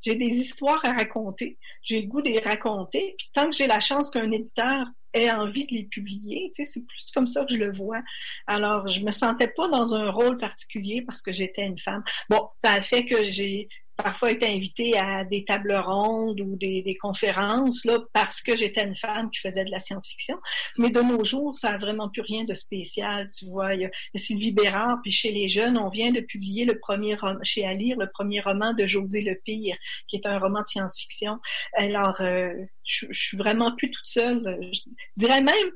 j'ai 0.02 0.16
des 0.16 0.34
histoires 0.34 0.84
à 0.84 0.94
raconter, 0.94 1.58
j'ai 1.84 2.02
le 2.02 2.08
goût 2.08 2.22
de 2.22 2.30
les 2.30 2.40
raconter, 2.40 3.16
puis 3.18 3.30
tant 3.34 3.50
que 3.50 3.56
j'ai 3.56 3.68
la 3.68 3.80
chance 3.80 4.10
qu'un 4.10 4.32
éditeur 4.32 4.86
ait 5.14 5.32
envie 5.32 5.66
de 5.68 5.76
les 5.76 5.84
publier. 5.84 6.52
Tu 6.54 6.64
sais, 6.64 6.72
c'est 6.72 6.86
plus 6.86 7.12
comme 7.14 7.28
ça 7.28 7.46
que 7.46 7.54
je 7.54 7.60
le 7.60 7.72
vois. 7.72 8.02
Alors, 8.48 8.88
je 8.88 9.02
me 9.02 9.12
sentais 9.12 9.50
pas 9.50 9.68
dans 9.68 9.94
un 9.94 10.10
rôle 10.10 10.38
particulier 10.38 11.02
parce 11.06 11.22
que 11.22 11.32
j'étais 11.34 11.66
une 11.66 11.78
femme. 11.78 12.04
Bon, 12.30 12.50
ça 12.56 12.72
a 12.72 12.82
fait 12.82 13.06
que 13.06 13.24
j'ai 13.24 13.68
parfois 14.02 14.32
été 14.32 14.48
invitée 14.48 14.98
à 14.98 15.24
des 15.24 15.46
tables 15.46 15.76
rondes 15.76 16.42
ou 16.42 16.56
des, 16.56 16.98
conférences 17.02 17.86
là 17.86 18.00
parce 18.14 18.42
que 18.42 18.56
j'étais 18.56 18.86
une 18.86 18.96
femme 18.96 19.30
qui 19.32 19.40
faisait 19.40 19.64
de 19.64 19.72
la 19.72 19.80
science-fiction. 19.80 20.38
Mais 20.78 20.90
de 20.90 21.02
nos 21.02 21.24
jours, 21.24 21.56
ça 21.56 21.70
a 21.70 21.78
vraiment 21.78 22.10
plus 22.10 22.22
rien 22.22 22.44
de 22.44 22.54
spécial. 22.54 23.30
Tu 23.32 23.46
vois, 23.46 23.76
il 23.76 23.82
y 23.82 23.86
a, 23.86 23.92
Sylvie 24.16 24.52
Bérard, 24.52 25.00
puis 25.02 25.12
chez 25.12 25.32
les 25.32 25.48
jeunes, 25.48 25.78
on 25.78 25.90
vient 25.90 26.12
de 26.12 26.20
publier 26.20 26.66
le 26.66 26.78
premier 26.78 27.16
chez 27.44 27.66
Alire 27.66 27.98
le 27.98 28.10
premier 28.10 28.42
roman 28.42 28.74
de 28.74 28.86
José 28.86 29.22
Le 29.22 29.36
Pire, 29.36 29.78
qui 30.08 30.18
est 30.18 30.26
un 30.26 30.38
roman 30.38 30.62
de 30.62 30.68
science-fiction. 30.68 31.40
Alors, 31.74 32.20
euh, 32.22 32.54
je, 32.84 33.06
je, 33.10 33.20
suis 33.20 33.38
vraiment 33.38 33.76
plus 33.76 33.90
toute 33.90 34.08
seule. 34.08 34.60
Je 34.74 34.82
dirais 35.18 35.42
même 35.42 35.72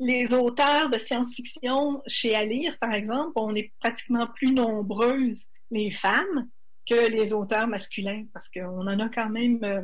les 0.00 0.34
auteurs 0.34 0.90
de 0.90 0.98
science-fiction 0.98 2.02
chez 2.06 2.34
Alire, 2.34 2.76
par 2.78 2.92
exemple, 2.92 3.32
on 3.36 3.54
est 3.54 3.72
pratiquement 3.80 4.26
plus 4.26 4.52
nombreuses, 4.52 5.46
les 5.70 5.90
femmes, 5.90 6.48
que 6.88 7.10
les 7.10 7.32
auteurs 7.32 7.66
masculins, 7.66 8.24
parce 8.32 8.48
qu'on 8.48 8.86
en 8.86 9.00
a 9.00 9.08
quand 9.08 9.30
même 9.30 9.62
euh, 9.64 9.82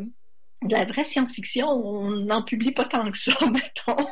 de 0.63 0.73
la 0.73 0.85
vraie 0.85 1.05
science-fiction, 1.05 1.69
on 1.69 2.11
n'en 2.11 2.43
publie 2.43 2.73
pas 2.73 2.85
tant 2.85 3.11
que 3.11 3.19
ça, 3.19 3.33
mettons. 3.53 4.07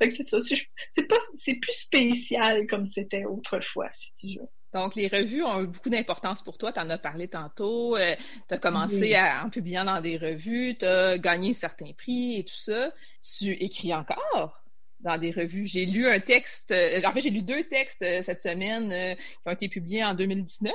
c'est 0.00 0.22
ça. 0.22 0.38
C'est, 0.40 1.06
pas, 1.08 1.16
c'est 1.36 1.54
plus 1.54 1.74
spécial 1.74 2.66
comme 2.66 2.84
c'était 2.84 3.24
autrefois, 3.24 3.88
si 3.90 4.12
tu 4.14 4.38
veux. 4.38 4.48
Donc, 4.72 4.94
les 4.94 5.08
revues 5.08 5.42
ont 5.42 5.62
eu 5.62 5.66
beaucoup 5.66 5.90
d'importance 5.90 6.42
pour 6.42 6.56
toi. 6.56 6.72
Tu 6.72 6.78
en 6.78 6.88
as 6.90 6.98
parlé 6.98 7.26
tantôt. 7.26 7.96
Euh, 7.96 8.14
tu 8.48 8.54
as 8.54 8.58
commencé 8.58 9.16
en 9.18 9.50
publiant 9.50 9.84
dans 9.84 10.00
des 10.00 10.16
revues. 10.16 10.76
Tu 10.78 10.86
as 10.86 11.18
gagné 11.18 11.52
certains 11.52 11.92
prix 11.92 12.38
et 12.38 12.44
tout 12.44 12.54
ça. 12.54 12.92
Tu 13.20 13.50
écris 13.50 13.92
encore? 13.92 14.62
Dans 15.00 15.18
des 15.18 15.30
revues. 15.30 15.66
J'ai 15.66 15.86
lu 15.86 16.06
un 16.06 16.20
texte, 16.20 16.72
euh, 16.72 17.00
en 17.04 17.12
fait, 17.12 17.20
j'ai 17.20 17.30
lu 17.30 17.42
deux 17.42 17.64
textes 17.64 18.02
euh, 18.02 18.22
cette 18.22 18.42
semaine 18.42 19.16
qui 19.16 19.38
ont 19.46 19.52
été 19.52 19.68
publiés 19.68 20.04
en 20.04 20.14
2019. 20.14 20.72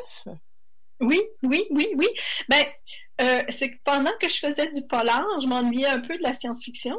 Oui, 1.01 1.21
oui, 1.43 1.65
oui, 1.71 1.87
oui. 1.95 2.07
Ben, 2.49 2.63
c'est 3.49 3.71
que 3.71 3.77
pendant 3.83 4.11
que 4.21 4.29
je 4.29 4.37
faisais 4.37 4.69
du 4.71 4.81
polar, 4.87 5.25
je 5.41 5.47
m'ennuyais 5.47 5.87
un 5.87 5.99
peu 5.99 6.17
de 6.17 6.23
la 6.23 6.33
science-fiction. 6.33 6.97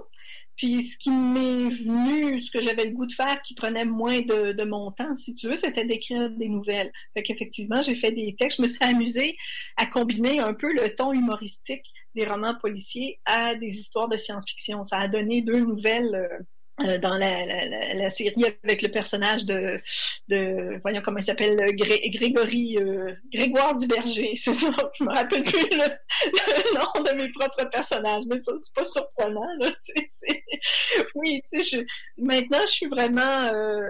Puis 0.57 0.83
ce 0.83 0.97
qui 0.97 1.11
m'est 1.11 1.69
venu, 1.69 2.41
ce 2.41 2.51
que 2.51 2.63
j'avais 2.63 2.85
le 2.85 2.93
goût 2.93 3.05
de 3.05 3.13
faire, 3.13 3.43
qui 3.43 3.55
prenait 3.55 3.85
moins 3.85 4.21
de, 4.21 4.53
de 4.53 4.65
mon 4.65 4.91
temps, 4.91 5.15
si 5.15 5.35
tu 5.35 5.49
veux, 5.49 5.55
c'était 5.55 5.85
d'écrire 5.85 6.31
des 6.31 6.49
nouvelles. 6.49 6.91
Fait 7.13 7.23
qu'effectivement, 7.23 7.83
j'ai 7.83 7.95
fait 7.95 8.11
des 8.11 8.35
textes. 8.35 8.57
Je 8.57 8.63
me 8.63 8.67
suis 8.67 8.83
amusée 8.83 9.37
à 9.77 9.87
combiner 9.87 10.41
un 10.41 10.55
peu 10.55 10.73
le 10.73 10.95
ton 10.95 11.13
humoristique 11.13 11.85
des 12.15 12.25
romans 12.25 12.55
policiers 12.55 13.21
à 13.27 13.55
des 13.55 13.69
histoires 13.69 14.09
de 14.09 14.17
science-fiction. 14.17 14.83
Ça 14.83 14.99
a 14.99 15.09
donné 15.09 15.43
deux 15.43 15.61
nouvelles. 15.61 16.47
Euh, 16.85 16.99
dans 16.99 17.15
la, 17.15 17.47
la, 17.47 17.95
la, 17.95 18.11
série 18.11 18.45
avec 18.63 18.83
le 18.83 18.91
personnage 18.91 19.47
de, 19.47 19.81
de 20.29 20.79
voyons 20.83 21.01
comment 21.03 21.17
il 21.17 21.23
s'appelle, 21.23 21.57
Grégory, 21.75 22.77
euh, 22.79 23.15
Grégoire 23.33 23.75
Duberger, 23.77 24.33
c'est 24.35 24.53
ça, 24.53 24.71
je 24.99 25.05
me 25.05 25.09
rappelle 25.09 25.43
plus 25.43 25.67
le, 25.73 26.75
nom 26.75 27.03
de 27.03 27.17
mes 27.17 27.33
propres 27.33 27.65
personnages, 27.71 28.25
mais 28.29 28.39
ça, 28.41 28.53
c'est 28.61 28.75
pas 28.75 28.85
surprenant, 28.85 29.47
là, 29.59 29.71
oui, 31.15 31.41
tu 31.51 31.63
sais, 31.63 31.87
maintenant, 32.19 32.61
je 32.67 32.73
suis 32.73 32.87
vraiment, 32.89 33.45
euh, 33.55 33.89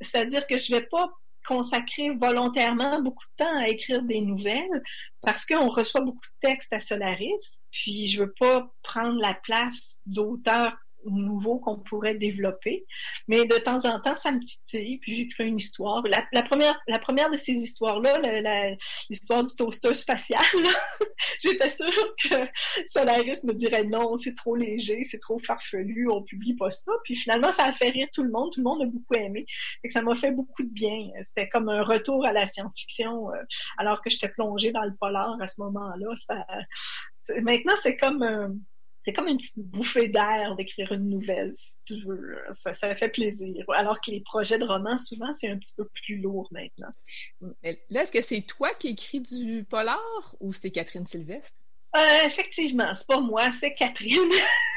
c'est-à-dire 0.00 0.46
que 0.46 0.56
je 0.56 0.74
vais 0.74 0.86
pas 0.90 1.10
consacrer 1.46 2.08
volontairement 2.08 3.02
beaucoup 3.02 3.26
de 3.38 3.44
temps 3.44 3.58
à 3.58 3.68
écrire 3.68 4.02
des 4.02 4.22
nouvelles 4.22 4.82
parce 5.20 5.44
qu'on 5.44 5.68
reçoit 5.68 6.00
beaucoup 6.00 6.16
de 6.16 6.48
textes 6.48 6.72
à 6.72 6.80
Solaris, 6.80 7.60
puis 7.70 8.06
je 8.06 8.22
veux 8.22 8.32
pas 8.40 8.66
prendre 8.82 9.20
la 9.20 9.34
place 9.34 10.00
d'auteurs 10.06 10.74
nouveau 11.10 11.58
qu'on 11.58 11.78
pourrait 11.78 12.14
développer. 12.14 12.86
Mais 13.28 13.44
de 13.44 13.56
temps 13.56 13.84
en 13.86 14.00
temps, 14.00 14.14
ça 14.14 14.32
me 14.32 14.40
titille, 14.40 14.98
puis 14.98 15.16
j'écris 15.16 15.46
une 15.46 15.56
histoire. 15.56 16.02
La, 16.32 16.42
première, 16.42 16.78
la 16.86 16.98
première 16.98 17.30
de 17.30 17.36
ces 17.36 17.52
histoires-là, 17.52 18.20
l'histoire 19.10 19.42
du 19.42 19.54
toaster 19.56 19.94
spatial, 19.94 20.42
j'étais 21.42 21.68
sûre 21.68 22.14
que 22.22 22.36
Solaris 22.86 23.44
me 23.44 23.52
dirait 23.52 23.84
non, 23.84 24.16
c'est 24.16 24.34
trop 24.34 24.56
léger, 24.56 25.02
c'est 25.02 25.18
trop 25.18 25.38
farfelu, 25.38 26.08
on 26.10 26.22
publie 26.22 26.54
pas 26.54 26.70
ça. 26.70 26.92
Puis 27.04 27.16
finalement, 27.16 27.52
ça 27.52 27.64
a 27.64 27.72
fait 27.72 27.90
rire 27.90 28.08
tout 28.12 28.22
le 28.22 28.30
monde, 28.30 28.50
tout 28.52 28.60
le 28.60 28.64
monde 28.64 28.82
a 28.82 28.86
beaucoup 28.86 29.14
aimé. 29.14 29.46
Et 29.82 29.88
ça 29.88 30.02
m'a 30.02 30.14
fait 30.14 30.30
beaucoup 30.30 30.62
de 30.62 30.70
bien. 30.70 31.10
C'était 31.22 31.48
comme 31.48 31.68
un 31.68 31.82
retour 31.82 32.24
à 32.24 32.32
la 32.32 32.46
science-fiction, 32.46 33.30
euh, 33.30 33.42
alors 33.78 34.02
que 34.02 34.10
j'étais 34.10 34.28
plongée 34.28 34.72
dans 34.72 34.84
le 34.84 34.94
polar 34.98 35.36
à 35.40 35.46
ce 35.46 35.60
moment-là. 35.60 36.08
Maintenant, 37.42 37.74
c'est 37.80 37.96
comme... 37.96 38.22
Euh, 38.22 38.48
c'est 39.04 39.12
comme 39.12 39.28
une 39.28 39.36
petite 39.36 39.58
bouffée 39.58 40.08
d'air 40.08 40.56
d'écrire 40.56 40.90
une 40.92 41.10
nouvelle, 41.10 41.50
si 41.52 41.74
tu 41.84 42.06
veux. 42.06 42.38
Ça, 42.50 42.72
ça 42.72 42.96
fait 42.96 43.10
plaisir. 43.10 43.64
Alors 43.68 44.00
que 44.00 44.10
les 44.10 44.22
projets 44.22 44.58
de 44.58 44.64
romans, 44.64 44.96
souvent, 44.96 45.32
c'est 45.34 45.48
un 45.48 45.58
petit 45.58 45.74
peu 45.76 45.86
plus 46.04 46.16
lourd 46.16 46.48
maintenant. 46.50 46.88
Là, 47.62 48.02
est-ce 48.02 48.12
que 48.12 48.22
c'est 48.22 48.40
toi 48.40 48.72
qui 48.74 48.88
écris 48.88 49.20
du 49.20 49.66
polar 49.68 50.00
ou 50.40 50.54
c'est 50.54 50.70
Catherine 50.70 51.06
Sylvestre? 51.06 51.58
Euh, 51.96 52.26
effectivement, 52.26 52.92
c'est 52.94 53.06
pas 53.06 53.20
moi, 53.20 53.50
c'est 53.50 53.74
Catherine. 53.74 54.32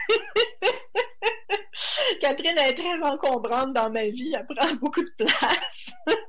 Catherine 2.21 2.57
est 2.59 2.73
très 2.73 3.01
encombrante 3.01 3.73
dans 3.73 3.89
ma 3.89 4.07
vie, 4.07 4.33
elle 4.37 4.45
prend 4.45 4.73
beaucoup 4.75 5.03
de 5.03 5.13
place. 5.17 5.91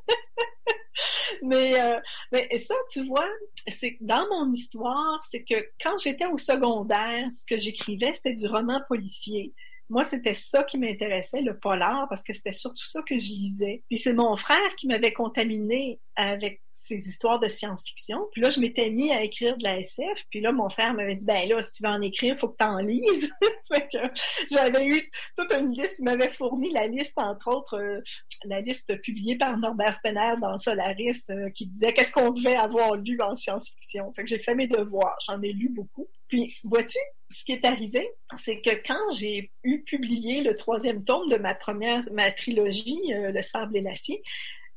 mais, 1.48 1.80
euh, 1.80 1.98
mais 2.32 2.58
ça, 2.58 2.74
tu 2.92 3.04
vois, 3.06 3.28
c'est 3.68 3.96
dans 4.00 4.26
mon 4.30 4.52
histoire, 4.52 5.22
c'est 5.22 5.42
que 5.42 5.54
quand 5.82 5.98
j'étais 5.98 6.26
au 6.26 6.36
secondaire, 6.36 7.26
ce 7.32 7.44
que 7.44 7.58
j'écrivais, 7.58 8.12
c'était 8.12 8.34
du 8.34 8.46
roman 8.46 8.80
policier 8.88 9.52
moi, 9.90 10.04
c'était 10.04 10.34
ça 10.34 10.62
qui 10.64 10.78
m'intéressait, 10.78 11.40
le 11.40 11.58
polar, 11.58 12.06
parce 12.08 12.22
que 12.22 12.32
c'était 12.32 12.52
surtout 12.52 12.84
ça 12.84 13.00
que 13.02 13.18
je 13.18 13.32
lisais. 13.32 13.82
Puis 13.88 13.98
c'est 13.98 14.12
mon 14.12 14.36
frère 14.36 14.74
qui 14.76 14.86
m'avait 14.86 15.12
contaminé 15.12 15.98
avec 16.14 16.60
ces 16.72 17.08
histoires 17.08 17.38
de 17.38 17.48
science-fiction. 17.48 18.28
Puis 18.32 18.42
là, 18.42 18.50
je 18.50 18.60
m'étais 18.60 18.90
mis 18.90 19.10
à 19.12 19.22
écrire 19.22 19.56
de 19.56 19.64
la 19.64 19.78
SF. 19.78 20.24
Puis 20.30 20.40
là, 20.40 20.52
mon 20.52 20.68
frère 20.68 20.92
m'avait 20.92 21.14
dit, 21.14 21.24
ben 21.24 21.48
là, 21.48 21.62
si 21.62 21.72
tu 21.72 21.82
veux 21.82 21.88
en 21.88 22.02
écrire, 22.02 22.34
il 22.34 22.38
faut 22.38 22.48
que 22.48 22.56
tu 22.58 22.66
en 22.66 22.78
lises. 22.78 23.32
j'avais 24.50 24.86
eu 24.86 25.10
toute 25.36 25.52
une 25.52 25.72
liste. 25.72 26.00
Il 26.00 26.04
m'avait 26.04 26.30
fourni 26.30 26.70
la 26.70 26.86
liste, 26.86 27.18
entre 27.18 27.48
autres, 27.48 27.78
euh, 27.78 28.00
la 28.44 28.60
liste 28.60 28.94
publiée 29.00 29.36
par 29.36 29.56
Norbert 29.56 29.94
Spener 29.94 30.34
dans 30.40 30.58
Solaris, 30.58 31.24
euh, 31.30 31.48
qui 31.50 31.66
disait 31.66 31.92
qu'est-ce 31.92 32.12
qu'on 32.12 32.30
devait 32.30 32.56
avoir 32.56 32.94
lu 32.96 33.18
en 33.22 33.34
science-fiction. 33.34 34.12
Fait 34.14 34.22
que 34.22 34.28
j'ai 34.28 34.38
fait 34.38 34.54
mes 34.54 34.66
devoirs. 34.66 35.16
J'en 35.26 35.40
ai 35.42 35.52
lu 35.52 35.70
beaucoup. 35.70 36.08
Puis, 36.28 36.54
vois-tu, 36.62 36.98
ce 37.30 37.44
qui 37.44 37.52
est 37.52 37.64
arrivé, 37.66 38.10
c'est 38.36 38.60
que 38.60 38.70
quand 38.86 39.10
j'ai 39.16 39.52
eu 39.62 39.82
publié 39.82 40.42
le 40.42 40.56
troisième 40.56 41.04
tome 41.04 41.28
de 41.28 41.36
ma 41.36 41.54
première, 41.54 42.02
ma 42.12 42.30
trilogie, 42.30 43.12
euh, 43.12 43.32
Le 43.32 43.42
sable 43.42 43.76
et 43.76 43.80
l'acier, 43.80 44.22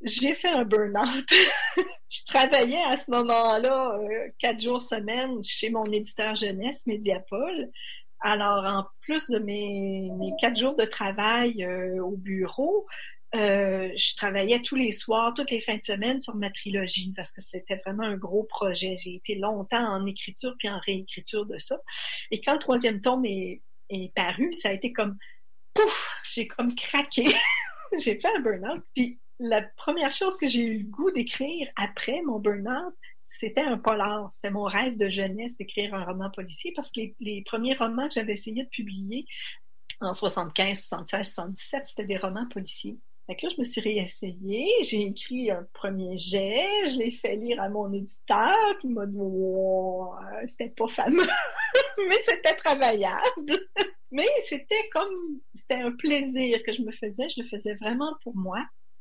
j'ai 0.04 0.36
fait 0.36 0.50
un 0.50 0.66
burn-out. 0.66 1.26
je 2.10 2.24
travaillais 2.26 2.82
à 2.84 2.96
ce 2.96 3.12
moment-là 3.12 3.98
euh, 4.00 4.30
quatre 4.40 4.60
jours 4.60 4.82
semaine 4.82 5.42
chez 5.44 5.70
mon 5.70 5.86
éditeur 5.86 6.36
jeunesse, 6.36 6.86
Mediapol. 6.88 7.70
Alors, 8.20 8.66
en 8.66 8.86
plus 9.02 9.30
de 9.30 9.40
mes, 9.40 10.10
mes 10.20 10.34
quatre 10.40 10.58
jours 10.58 10.76
de 10.76 10.86
travail 10.86 11.64
euh, 11.64 12.04
au 12.04 12.16
bureau, 12.18 12.86
euh, 13.34 13.90
je 13.96 14.16
travaillais 14.16 14.62
tous 14.62 14.76
les 14.76 14.92
soirs, 14.92 15.34
toutes 15.34 15.52
les 15.52 15.62
fins 15.62 15.78
de 15.78 15.84
semaine 15.84 16.20
sur 16.20 16.36
ma 16.36 16.50
trilogie 16.50 17.14
parce 17.16 17.32
que 17.32 17.42
c'était 17.42 17.78
vraiment 17.86 18.04
un 18.04 18.18
gros 18.18 18.44
projet. 18.44 18.98
J'ai 18.98 19.16
été 19.16 19.36
longtemps 19.36 19.88
en 19.88 20.06
écriture 20.06 20.56
puis 20.60 20.70
en 20.70 20.80
réécriture 20.80 21.46
de 21.46 21.58
ça. 21.58 21.80
Et 22.30 22.42
quand 22.42 22.54
le 22.54 22.60
troisième 22.60 23.00
tome 23.02 23.26
est, 23.26 23.62
est 23.90 24.14
paru, 24.14 24.52
ça 24.54 24.70
a 24.70 24.74
été 24.74 24.92
comme 24.92 25.18
pouf, 25.74 26.10
j'ai 26.34 26.48
comme 26.48 26.76
craqué. 26.76 27.24
j'ai 28.04 28.20
fait 28.20 28.36
un 28.36 28.42
burn-out. 28.42 28.84
Puis 28.94 29.20
la 29.40 29.62
première 29.62 30.12
chose 30.12 30.36
que 30.36 30.46
j'ai 30.46 30.64
eu 30.64 30.80
le 30.80 30.90
goût 30.90 31.12
d'écrire 31.12 31.70
après 31.78 32.22
mon 32.24 32.40
burn-out, 32.40 32.94
c'était 33.24 33.62
un 33.62 33.78
polar. 33.78 34.30
C'était 34.34 34.52
mon 34.52 34.66
rêve 34.66 34.98
de 34.98 35.08
jeunesse 35.08 35.56
d'écrire 35.58 35.94
un 35.94 36.04
roman 36.04 36.30
policier 36.32 36.74
parce 36.76 36.92
que 36.92 37.00
les, 37.00 37.16
les 37.22 37.44
premiers 37.44 37.76
romans 37.76 38.10
que 38.10 38.16
j'avais 38.16 38.34
essayé 38.34 38.66
de 38.66 38.70
publier 38.70 39.26
en 40.02 40.12
75, 40.12 40.82
76, 40.82 41.34
77, 41.34 41.88
c'était 41.88 42.06
des 42.06 42.18
romans 42.18 42.48
policiers. 42.50 42.98
Là, 43.42 43.50
je 43.50 43.58
me 43.58 43.64
suis 43.64 43.82
réessayée, 43.82 44.68
j'ai 44.84 45.02
écrit 45.02 45.52
un 45.52 45.66
premier 45.74 46.18
jet, 46.18 46.66
je 46.88 46.98
l'ai 46.98 47.12
fait 47.12 47.36
lire 47.36 47.62
à 47.62 47.70
mon 47.70 47.92
éditeur, 47.94 48.58
puis 48.80 48.90
il 48.90 48.94
m'a 48.94 49.06
dit 49.06 49.18
wow, 49.18 50.14
c'était 50.48 50.70
pas 50.70 50.88
fameux, 50.88 51.28
mais 51.98 52.18
c'était 52.26 52.56
travaillable. 52.56 53.60
mais 54.12 54.28
c'était 54.44 54.90
comme, 54.92 55.40
c'était 55.54 55.76
un 55.76 55.92
plaisir 55.92 56.62
que 56.64 56.72
je 56.72 56.82
me 56.82 56.92
faisais, 56.92 57.30
je 57.30 57.42
le 57.42 57.48
faisais 57.48 57.76
vraiment 57.76 58.14
pour 58.24 58.36
moi. 58.36 58.60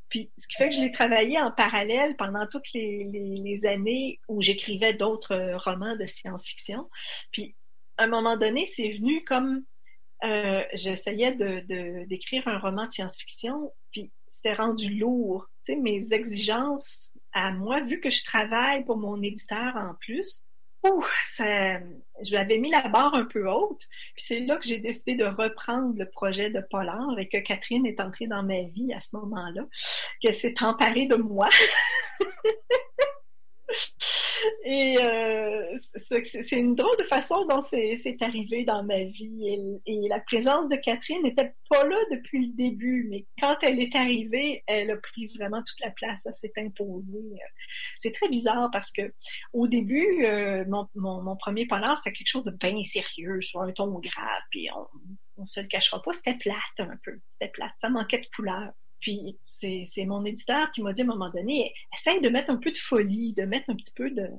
Puis, 0.09 0.29
ce 0.37 0.47
qui 0.47 0.55
fait 0.55 0.69
que 0.69 0.75
je 0.75 0.81
l'ai 0.81 0.91
travaillé 0.91 1.39
en 1.39 1.51
parallèle 1.51 2.17
pendant 2.17 2.45
toutes 2.45 2.73
les, 2.73 3.65
années 3.65 4.19
où 4.27 4.41
j'écrivais 4.41 4.93
d'autres 4.93 5.55
romans 5.63 5.95
de 5.95 6.05
science-fiction. 6.05 6.89
Puis, 7.31 7.55
à 7.97 8.03
un 8.03 8.07
moment 8.07 8.35
donné, 8.35 8.65
c'est 8.65 8.89
venu 8.89 9.23
comme 9.23 9.63
euh, 10.23 10.63
j'essayais 10.73 11.33
de, 11.33 12.05
d'écrire 12.05 12.47
un 12.47 12.59
roman 12.59 12.85
de 12.87 12.91
science-fiction, 12.91 13.71
puis 13.91 14.11
c'était 14.31 14.53
rendu 14.53 14.95
lourd. 14.95 15.49
Tu 15.65 15.73
sais, 15.73 15.79
mes 15.79 16.13
exigences 16.13 17.11
à 17.33 17.51
moi, 17.51 17.81
vu 17.81 17.99
que 17.99 18.09
je 18.09 18.23
travaille 18.23 18.85
pour 18.85 18.97
mon 18.97 19.21
éditeur 19.21 19.75
en 19.75 19.93
plus, 19.95 20.47
ouh, 20.83 21.03
ça, 21.25 21.79
je 22.23 22.31
l'avais 22.31 22.57
mis 22.57 22.71
la 22.71 22.87
barre 22.87 23.13
un 23.13 23.25
peu 23.25 23.49
haute. 23.49 23.85
Puis 24.15 24.25
c'est 24.25 24.39
là 24.39 24.55
que 24.55 24.65
j'ai 24.65 24.79
décidé 24.79 25.15
de 25.15 25.25
reprendre 25.25 25.93
le 25.97 26.09
projet 26.09 26.49
de 26.49 26.61
Polar 26.61 27.19
et 27.19 27.27
que 27.27 27.39
Catherine 27.39 27.85
est 27.85 27.99
entrée 27.99 28.27
dans 28.27 28.41
ma 28.41 28.61
vie 28.61 28.93
à 28.93 29.01
ce 29.01 29.17
moment-là, 29.17 29.65
qu'elle 30.21 30.33
s'est 30.33 30.55
emparée 30.61 31.07
de 31.07 31.17
moi. 31.17 31.49
Et 34.63 34.97
euh, 35.01 35.77
c'est 35.95 36.57
une 36.57 36.75
drôle 36.75 36.95
de 36.99 37.03
façon 37.03 37.45
dont 37.45 37.61
c'est 37.61 38.17
arrivé 38.21 38.65
dans 38.65 38.83
ma 38.83 39.03
vie. 39.03 39.81
Et, 39.85 40.07
la 40.09 40.19
présence 40.19 40.67
de 40.67 40.75
Catherine 40.75 41.21
n'était 41.23 41.53
pas 41.69 41.87
là 41.87 41.97
depuis 42.11 42.47
le 42.47 42.53
début, 42.53 43.07
mais 43.09 43.25
quand 43.39 43.55
elle 43.61 43.79
est 43.79 43.95
arrivée, 43.95 44.63
elle 44.67 44.91
a 44.91 44.97
pris 44.97 45.27
vraiment 45.37 45.61
toute 45.63 45.79
la 45.79 45.91
place. 45.91 46.25
Elle 46.25 46.33
s'est 46.33 46.53
imposée. 46.57 47.23
C'est 47.97 48.13
très 48.13 48.29
bizarre 48.29 48.69
parce 48.71 48.91
que 48.91 49.13
au 49.53 49.67
début, 49.67 50.25
euh, 50.25 50.65
mon, 50.95 51.35
premier 51.37 51.65
polar, 51.65 51.97
c'était 51.97 52.11
quelque 52.11 52.27
chose 52.27 52.43
de 52.43 52.51
bien 52.51 52.81
sérieux, 52.83 53.41
sur 53.41 53.61
un 53.61 53.71
ton 53.71 53.87
grave. 53.99 54.41
Puis 54.49 54.67
on, 55.37 55.41
ne 55.41 55.47
se 55.47 55.61
le 55.61 55.67
cachera 55.67 56.01
pas, 56.01 56.13
c'était 56.13 56.37
plate 56.37 56.79
un 56.79 56.97
peu. 57.03 57.19
C'était 57.29 57.51
plate. 57.51 57.73
Ça 57.79 57.89
manquait 57.89 58.19
de 58.19 58.27
couleur. 58.35 58.71
Puis 59.01 59.37
c'est 59.43 60.05
mon 60.05 60.23
éditeur 60.25 60.71
qui 60.71 60.81
m'a 60.81 60.93
dit 60.93 61.01
à 61.01 61.05
un 61.05 61.07
moment 61.07 61.29
donné, 61.29 61.73
essaye 61.93 62.21
de 62.21 62.29
mettre 62.29 62.51
un 62.51 62.57
peu 62.57 62.71
de 62.71 62.77
folie, 62.77 63.33
de 63.33 63.43
mettre 63.43 63.69
un 63.69 63.75
petit 63.75 63.93
peu 63.95 64.09
de... 64.11 64.29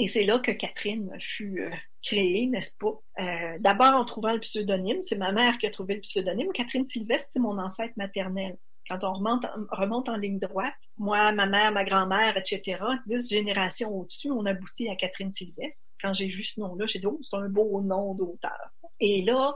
Et 0.00 0.06
c'est 0.06 0.24
là 0.24 0.38
que 0.38 0.52
Catherine 0.52 1.10
fut 1.18 1.60
euh, 1.60 1.70
créée, 2.02 2.46
n'est-ce 2.46 2.72
pas? 2.78 3.00
Euh, 3.20 3.58
d'abord 3.60 3.98
en 3.98 4.04
trouvant 4.04 4.32
le 4.32 4.40
pseudonyme, 4.40 5.02
c'est 5.02 5.16
ma 5.16 5.32
mère 5.32 5.58
qui 5.58 5.66
a 5.66 5.70
trouvé 5.70 5.94
le 5.94 6.00
pseudonyme. 6.00 6.52
Catherine 6.52 6.84
Sylvestre, 6.84 7.30
c'est 7.32 7.40
mon 7.40 7.58
ancêtre 7.58 7.94
maternel. 7.96 8.56
Quand 8.88 9.04
on 9.04 9.12
remonte, 9.12 9.44
remonte 9.70 10.08
en 10.08 10.16
ligne 10.16 10.38
droite, 10.38 10.74
moi, 10.96 11.32
ma 11.32 11.46
mère, 11.46 11.72
ma 11.72 11.84
grand-mère, 11.84 12.36
etc., 12.38 12.78
dix 13.06 13.28
générations 13.28 13.94
au-dessus, 13.94 14.30
on 14.30 14.46
aboutit 14.46 14.88
à 14.88 14.96
Catherine 14.96 15.30
Sylvestre. 15.30 15.84
Quand 16.00 16.14
j'ai 16.14 16.28
vu 16.28 16.42
ce 16.42 16.60
nom-là, 16.60 16.86
j'ai 16.86 16.98
dit, 16.98 17.06
oh, 17.06 17.20
c'est 17.22 17.36
un 17.36 17.48
beau 17.48 17.82
nom 17.82 18.14
d'auteur. 18.14 18.70
Et 19.00 19.22
là, 19.22 19.54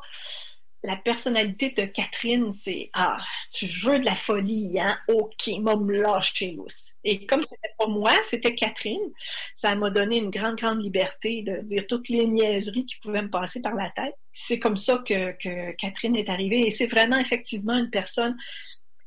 la 0.85 0.97
personnalité 0.97 1.70
de 1.70 1.85
Catherine, 1.85 2.53
c'est 2.53 2.91
Ah, 2.93 3.18
tu 3.53 3.66
veux 3.66 3.99
de 4.01 4.05
la 4.05 4.16
folie, 4.16 4.80
hein? 4.80 4.97
OK, 5.09 5.49
m'a 5.61 5.76
me 5.76 6.01
lâcher 6.01 6.53
lousse. 6.53 6.95
Et 7.05 7.24
comme 7.26 7.43
c'était 7.43 7.74
pas 7.78 7.87
moi, 7.87 8.12
c'était 8.22 8.55
Catherine, 8.55 9.12
ça 9.55 9.74
m'a 9.76 9.91
donné 9.91 10.18
une 10.18 10.30
grande, 10.30 10.57
grande 10.57 10.83
liberté 10.83 11.43
de 11.43 11.59
dire 11.62 11.85
toutes 11.89 12.09
les 12.09 12.26
niaiseries 12.26 12.87
qui 12.87 12.97
pouvaient 13.01 13.22
me 13.22 13.30
passer 13.30 13.61
par 13.62 13.74
la 13.74 13.91
tête. 13.91 14.14
C'est 14.33 14.59
comme 14.59 14.76
ça 14.76 15.03
que, 15.07 15.33
que 15.33 15.72
Catherine 15.76 16.16
est 16.16 16.28
arrivée. 16.28 16.66
Et 16.66 16.70
c'est 16.70 16.87
vraiment 16.87 17.18
effectivement 17.18 17.76
une 17.76 17.91
personne 17.91 18.37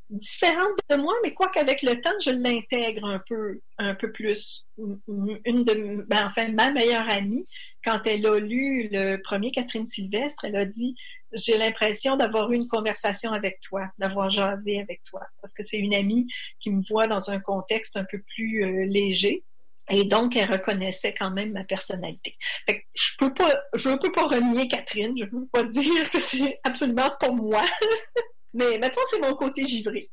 différente 0.09 0.77
de 0.89 0.97
moi, 0.97 1.13
mais 1.23 1.33
quoi 1.33 1.49
qu'avec 1.49 1.81
le 1.81 1.99
temps, 1.99 2.17
je 2.23 2.29
l'intègre 2.29 3.05
un 3.05 3.21
peu, 3.27 3.59
un 3.77 3.95
peu 3.95 4.11
plus. 4.11 4.65
Une 4.77 5.63
de, 5.63 6.05
ben, 6.07 6.27
enfin, 6.27 6.49
ma 6.49 6.71
meilleure 6.71 7.09
amie, 7.11 7.45
quand 7.83 7.99
elle 8.05 8.25
a 8.25 8.39
lu 8.39 8.89
le 8.91 9.17
premier 9.17 9.51
Catherine 9.51 9.85
Sylvestre, 9.85 10.45
elle 10.45 10.55
a 10.55 10.65
dit 10.65 10.95
j'ai 11.33 11.57
l'impression 11.57 12.15
d'avoir 12.15 12.51
eu 12.51 12.55
une 12.55 12.67
conversation 12.67 13.31
avec 13.31 13.59
toi, 13.61 13.89
d'avoir 13.97 14.29
jasé 14.29 14.79
avec 14.79 15.03
toi, 15.03 15.21
parce 15.41 15.53
que 15.53 15.63
c'est 15.63 15.77
une 15.77 15.93
amie 15.93 16.27
qui 16.59 16.71
me 16.71 16.81
voit 16.87 17.07
dans 17.07 17.29
un 17.29 17.39
contexte 17.39 17.97
un 17.97 18.05
peu 18.05 18.21
plus 18.35 18.63
euh, 18.63 18.85
léger. 18.85 19.43
Et 19.91 20.05
donc, 20.05 20.35
elle 20.35 20.51
reconnaissait 20.51 21.13
quand 21.13 21.29
même 21.29 21.51
ma 21.51 21.63
personnalité. 21.63 22.35
je 22.67 23.11
peux 23.19 23.33
pas, 23.33 23.53
je 23.75 23.89
peux 23.95 24.11
pas 24.11 24.27
renier 24.27 24.67
Catherine. 24.67 25.15
Je 25.15 25.25
peux 25.25 25.45
pas 25.51 25.63
dire 25.63 26.09
que 26.09 26.19
c'est 26.19 26.59
absolument 26.63 27.11
pas 27.19 27.31
moi. 27.31 27.63
Mais 28.55 28.79
maintenant, 28.79 29.03
c'est 29.09 29.19
mon 29.19 29.35
côté 29.35 29.65
givré. 29.65 30.09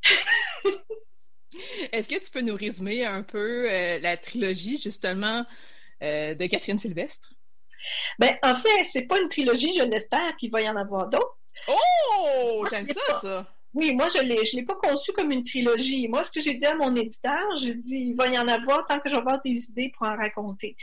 Est-ce 1.92 2.08
que 2.08 2.18
tu 2.18 2.30
peux 2.30 2.40
nous 2.40 2.56
résumer 2.56 3.04
un 3.04 3.22
peu 3.22 3.70
euh, 3.70 4.00
la 4.00 4.16
trilogie, 4.16 4.80
justement, 4.82 5.46
euh, 6.02 6.34
de 6.34 6.46
Catherine 6.46 6.78
Sylvestre? 6.78 7.32
Ben, 8.18 8.36
en 8.42 8.56
fait, 8.56 8.84
c'est 8.84 9.02
pas 9.02 9.20
une 9.20 9.28
trilogie, 9.28 9.74
je 9.76 9.84
l'espère 9.84 10.36
qu'il 10.36 10.50
va 10.50 10.60
y 10.60 10.68
en 10.68 10.76
avoir 10.76 11.08
d'autres. 11.08 11.38
Oh! 11.68 12.66
J'aime 12.68 12.86
ça, 12.86 13.14
ça! 13.20 13.46
Oui, 13.74 13.94
moi, 13.94 14.08
je 14.14 14.22
ne 14.22 14.56
l'ai 14.56 14.64
pas 14.64 14.74
conçu 14.74 15.12
comme 15.12 15.30
une 15.30 15.44
trilogie. 15.44 16.08
Moi, 16.08 16.22
ce 16.24 16.30
que 16.30 16.40
j'ai 16.40 16.54
dit 16.54 16.66
à 16.66 16.74
mon 16.74 16.94
éditeur, 16.94 17.56
j'ai 17.58 17.74
dit, 17.74 18.08
il 18.08 18.14
va 18.14 18.26
y 18.26 18.38
en 18.38 18.46
avoir 18.48 18.84
tant 18.86 18.98
que 18.98 19.08
je 19.08 19.14
vais 19.14 19.20
avoir 19.20 19.40
des 19.42 19.70
idées 19.70 19.90
pour 19.96 20.06
en 20.06 20.16
raconter. 20.16 20.76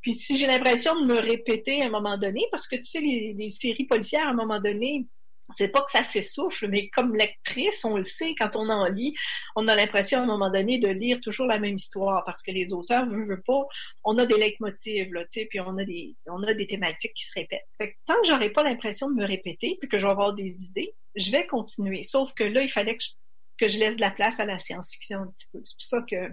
Puis 0.00 0.14
si 0.14 0.38
j'ai 0.38 0.46
l'impression 0.46 1.00
de 1.00 1.06
me 1.06 1.20
répéter 1.20 1.82
à 1.82 1.86
un 1.86 1.90
moment 1.90 2.16
donné, 2.16 2.46
parce 2.52 2.68
que 2.68 2.76
tu 2.76 2.84
sais, 2.84 3.00
les 3.00 3.48
séries 3.48 3.86
policières, 3.86 4.28
à 4.28 4.30
un 4.30 4.34
moment 4.34 4.60
donné, 4.60 5.06
c'est 5.54 5.70
pas 5.70 5.82
que 5.82 5.90
ça 5.90 6.02
s'essouffle, 6.02 6.68
mais 6.68 6.88
comme 6.88 7.14
lectrice, 7.14 7.84
on 7.84 7.96
le 7.96 8.02
sait, 8.02 8.34
quand 8.38 8.56
on 8.56 8.68
en 8.68 8.86
lit, 8.86 9.14
on 9.54 9.68
a 9.68 9.76
l'impression 9.76 10.20
à 10.20 10.22
un 10.22 10.26
moment 10.26 10.50
donné 10.50 10.78
de 10.78 10.88
lire 10.88 11.20
toujours 11.20 11.46
la 11.46 11.58
même 11.58 11.76
histoire 11.76 12.24
parce 12.24 12.42
que 12.42 12.50
les 12.50 12.72
auteurs 12.72 13.06
veulent, 13.06 13.28
veulent 13.28 13.42
pas, 13.42 13.62
on 14.04 14.18
a 14.18 14.26
des 14.26 14.36
leitmotivs, 14.36 15.12
là, 15.12 15.22
tu 15.22 15.40
sais, 15.40 15.46
puis 15.46 15.60
on 15.60 15.76
a 15.78 15.84
des, 15.84 16.14
on 16.26 16.42
a 16.42 16.54
des 16.54 16.66
thématiques 16.66 17.14
qui 17.14 17.24
se 17.24 17.32
répètent. 17.34 17.66
Fait 17.78 17.92
que 17.92 17.96
tant 18.06 18.20
que 18.20 18.28
j'aurai 18.28 18.50
pas 18.50 18.64
l'impression 18.64 19.10
de 19.10 19.14
me 19.14 19.26
répéter 19.26 19.76
puis 19.80 19.88
que 19.88 19.98
je 19.98 20.06
vais 20.06 20.12
avoir 20.12 20.34
des 20.34 20.64
idées, 20.64 20.94
je 21.14 21.30
vais 21.30 21.46
continuer. 21.46 22.02
Sauf 22.02 22.32
que 22.34 22.44
là, 22.44 22.62
il 22.62 22.70
fallait 22.70 22.96
que 22.96 23.04
je, 23.04 23.10
que 23.58 23.68
je 23.68 23.78
laisse 23.78 23.96
de 23.96 24.00
la 24.00 24.10
place 24.10 24.40
à 24.40 24.44
la 24.44 24.58
science-fiction 24.58 25.20
un 25.20 25.26
petit 25.28 25.46
peu. 25.52 25.62
C'est 25.64 25.76
pour 25.76 25.86
ça 25.86 26.02
que 26.08 26.32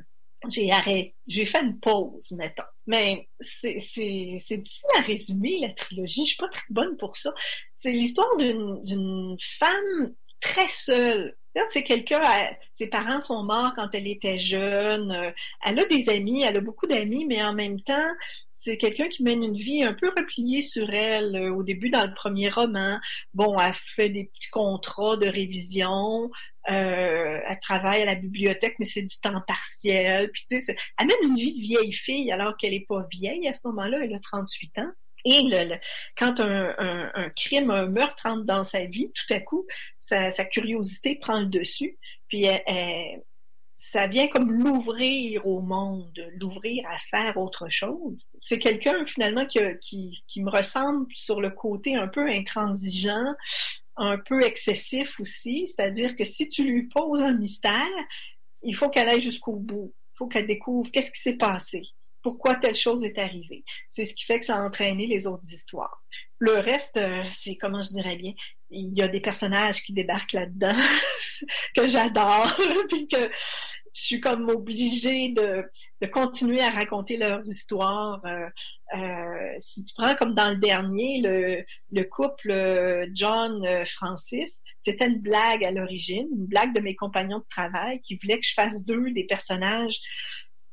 j'ai 0.50 0.72
arrêté, 0.72 1.16
j'ai 1.28 1.46
fait 1.46 1.62
une 1.62 1.80
pause, 1.80 2.32
mettons. 2.32 2.64
Mais 2.86 3.30
c'est 3.40 3.78
difficile 3.78 4.90
à 4.98 5.02
résumer, 5.02 5.60
la 5.60 5.74
trilogie. 5.74 6.26
Je 6.26 6.32
suis 6.32 6.38
pas 6.38 6.50
très 6.50 6.66
bonne 6.70 6.98
pour 6.98 7.16
ça. 7.18 7.34
C'est 7.76 7.92
l'histoire 7.92 8.36
d'une 8.38 9.38
femme 9.40 10.14
très 10.40 10.68
seule 10.68 11.38
c'est 11.68 11.84
quelqu'un, 11.84 12.22
ses 12.72 12.90
parents 12.90 13.22
sont 13.22 13.44
morts 13.44 13.74
quand 13.76 13.90
elle 13.94 14.08
était 14.08 14.40
jeune. 14.40 15.12
Euh, 15.12 15.32
elle 15.66 15.80
a 15.80 15.86
des 15.86 16.10
amis, 16.10 16.42
elle 16.44 16.58
a 16.58 16.62
beaucoup 16.62 16.88
d'amis, 16.88 17.26
mais 17.28 17.44
en 17.44 17.54
même 17.54 17.80
temps, 17.82 18.10
c'est 18.50 18.78
quelqu'un 18.78 19.08
qui 19.08 19.24
mène 19.24 19.44
une 19.44 19.56
vie 19.56 19.84
un 19.84 19.94
peu 19.94 20.10
repliée 20.18 20.62
sur 20.62 20.90
elle. 20.90 21.36
Euh, 21.36 21.54
au 21.54 21.64
début, 21.64 21.90
dans 21.90 22.06
le 22.06 22.14
premier 22.14 22.50
roman, 22.50 23.00
bon, 23.34 23.58
elle 23.60 23.74
fait 23.76 24.10
des 24.10 24.26
petits 24.26 24.50
contrats 24.50 25.18
de 25.18 25.28
révision. 25.28 26.32
Euh, 26.70 27.40
elle 27.46 27.60
travaille 27.60 28.02
à 28.02 28.06
la 28.06 28.16
bibliothèque, 28.16 28.76
mais 28.80 28.86
c'est 28.86 29.02
du 29.02 29.20
temps 29.20 29.42
partiel. 29.48 30.32
Puis 30.32 30.44
tu 30.48 30.60
sais, 30.60 30.76
elle 31.00 31.08
mène 31.08 31.32
une 31.32 31.36
vie 31.36 31.54
de 31.54 31.62
vieille 31.62 31.94
fille 31.94 32.32
alors 32.32 32.56
qu'elle 32.58 32.74
est 32.74 32.86
pas 32.88 33.06
vieille 33.12 33.48
à 33.48 33.54
ce 33.54 33.68
moment-là. 33.68 34.00
Elle 34.04 34.14
a 34.14 34.20
38 34.20 34.80
ans. 34.80 34.92
Et 35.26 35.42
le, 35.44 35.76
quand 36.18 36.40
un, 36.42 36.76
un, 36.78 37.12
un, 37.16 37.30
crime, 37.30 37.72
un 37.72 37.88
meurtre 37.88 38.26
entre 38.26 38.44
dans 38.44 38.64
sa 38.64 38.86
vie, 38.86 39.12
tout 39.14 39.34
à 39.34 39.40
coup, 39.40 39.66
sa, 40.00 40.32
sa 40.32 40.44
curiosité 40.46 41.16
prend 41.16 41.40
le 41.40 41.46
dessus. 41.46 41.98
Puis 42.28 42.44
elle, 42.44 43.22
ça 43.76 44.08
vient 44.08 44.28
comme 44.28 44.52
l'ouvrir 44.52 45.46
au 45.48 45.62
monde, 45.62 46.14
l'ouvrir 46.40 46.86
à 46.90 46.98
faire 47.10 47.38
autre 47.38 47.70
chose. 47.70 48.30
C'est 48.38 48.60
quelqu'un 48.60 49.06
finalement 49.06 49.46
qui, 49.46 49.60
qui, 49.82 50.24
qui, 50.28 50.44
me 50.44 50.50
ressemble 50.50 51.08
sur 51.16 51.42
le 51.42 51.50
côté 51.50 51.96
un 51.96 52.08
peu 52.08 52.30
intransigeant, 52.30 53.34
un 53.96 54.18
peu 54.18 54.44
excessif 54.44 55.20
aussi. 55.20 55.68
C'est-à-dire 55.68 56.16
que 56.16 56.24
si 56.24 56.50
tu 56.50 56.64
lui 56.64 56.84
poses 56.84 57.22
un 57.22 57.34
mystère, 57.34 57.90
il 58.62 58.76
faut 58.76 58.90
qu'elle 58.90 59.10
aille 59.10 59.22
jusqu'au 59.22 59.56
bout. 59.56 59.94
Il 60.14 60.18
faut 60.18 60.28
qu'elle 60.28 60.48
découvre 60.48 60.90
qu'est-ce 60.92 61.12
qui 61.12 61.22
s'est 61.22 61.38
passé 61.38 61.82
pourquoi 62.24 62.56
telle 62.56 62.76
chose 62.76 63.04
est 63.04 63.20
arrivée. 63.20 63.64
C'est 63.88 64.06
ce 64.06 64.16
qui 64.16 64.24
fait 64.24 64.40
que 64.40 64.46
ça 64.46 64.56
a 64.56 64.62
entraîné 64.62 65.06
les 65.06 65.28
autres 65.28 65.44
histoires. 65.44 66.04
Le 66.40 66.54
reste, 66.54 66.98
euh, 66.98 67.24
c'est 67.30 67.58
comment 67.58 67.82
je 67.82 67.90
dirais 67.90 68.16
bien, 68.16 68.34
il 68.72 68.98
y 68.98 69.04
a 69.04 69.08
des 69.08 69.20
personnages 69.20 69.84
qui 69.84 69.94
débarquent 69.94 70.32
là-dedans 70.32 70.76
que 71.76 71.88
j'adore, 71.88 72.58
puis 72.90 73.08
que 73.08 73.30
je 73.94 74.02
suis 74.02 74.20
comme 74.20 74.50
obligée 74.50 75.30
de, 75.30 75.64
de, 76.02 76.08
continuer 76.08 76.62
à 76.62 76.72
raconter 76.72 77.18
leurs 77.18 77.48
histoires. 77.48 78.22
Euh, 78.26 78.48
euh, 78.96 79.54
si 79.60 79.84
tu 79.84 79.94
prends 79.96 80.16
comme 80.16 80.34
dans 80.34 80.50
le 80.50 80.58
dernier, 80.58 81.22
le, 81.22 81.64
le 81.92 82.04
couple 82.04 83.08
John-Francis, 83.14 84.64
c'était 84.78 85.08
une 85.08 85.20
blague 85.20 85.64
à 85.64 85.72
l'origine, 85.72 86.28
une 86.32 86.48
blague 86.48 86.74
de 86.74 86.82
mes 86.82 86.96
compagnons 86.96 87.40
de 87.40 87.46
travail 87.50 88.02
qui 88.02 88.16
voulaient 88.16 88.40
que 88.40 88.48
je 88.48 88.54
fasse 88.54 88.84
deux 88.84 89.12
des 89.12 89.26
personnages 89.26 90.00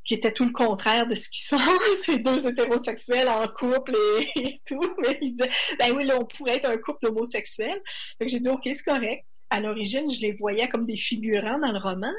qui 0.04 0.14
était 0.14 0.32
tout 0.32 0.44
le 0.44 0.50
contraire 0.50 1.06
de 1.06 1.14
ce 1.14 1.28
qu'ils 1.28 1.44
sont, 1.44 1.58
ces 2.02 2.18
deux 2.18 2.46
hétérosexuels 2.46 3.28
en 3.28 3.46
couple 3.46 3.92
et, 4.36 4.60
tout. 4.66 4.80
Mais 4.98 5.18
ils 5.20 5.32
disaient, 5.32 5.50
ben 5.78 5.94
oui, 5.96 6.04
là, 6.04 6.16
on 6.20 6.24
pourrait 6.24 6.56
être 6.56 6.68
un 6.68 6.78
couple 6.78 7.06
homosexuel. 7.06 7.80
J'ai 8.20 8.40
dit, 8.40 8.48
OK, 8.48 8.68
c'est 8.72 8.84
correct. 8.84 9.24
À 9.50 9.60
l'origine, 9.60 10.10
je 10.10 10.20
les 10.20 10.32
voyais 10.32 10.68
comme 10.68 10.86
des 10.86 10.96
figurants 10.96 11.58
dans 11.58 11.72
le 11.72 11.78
roman, 11.78 12.12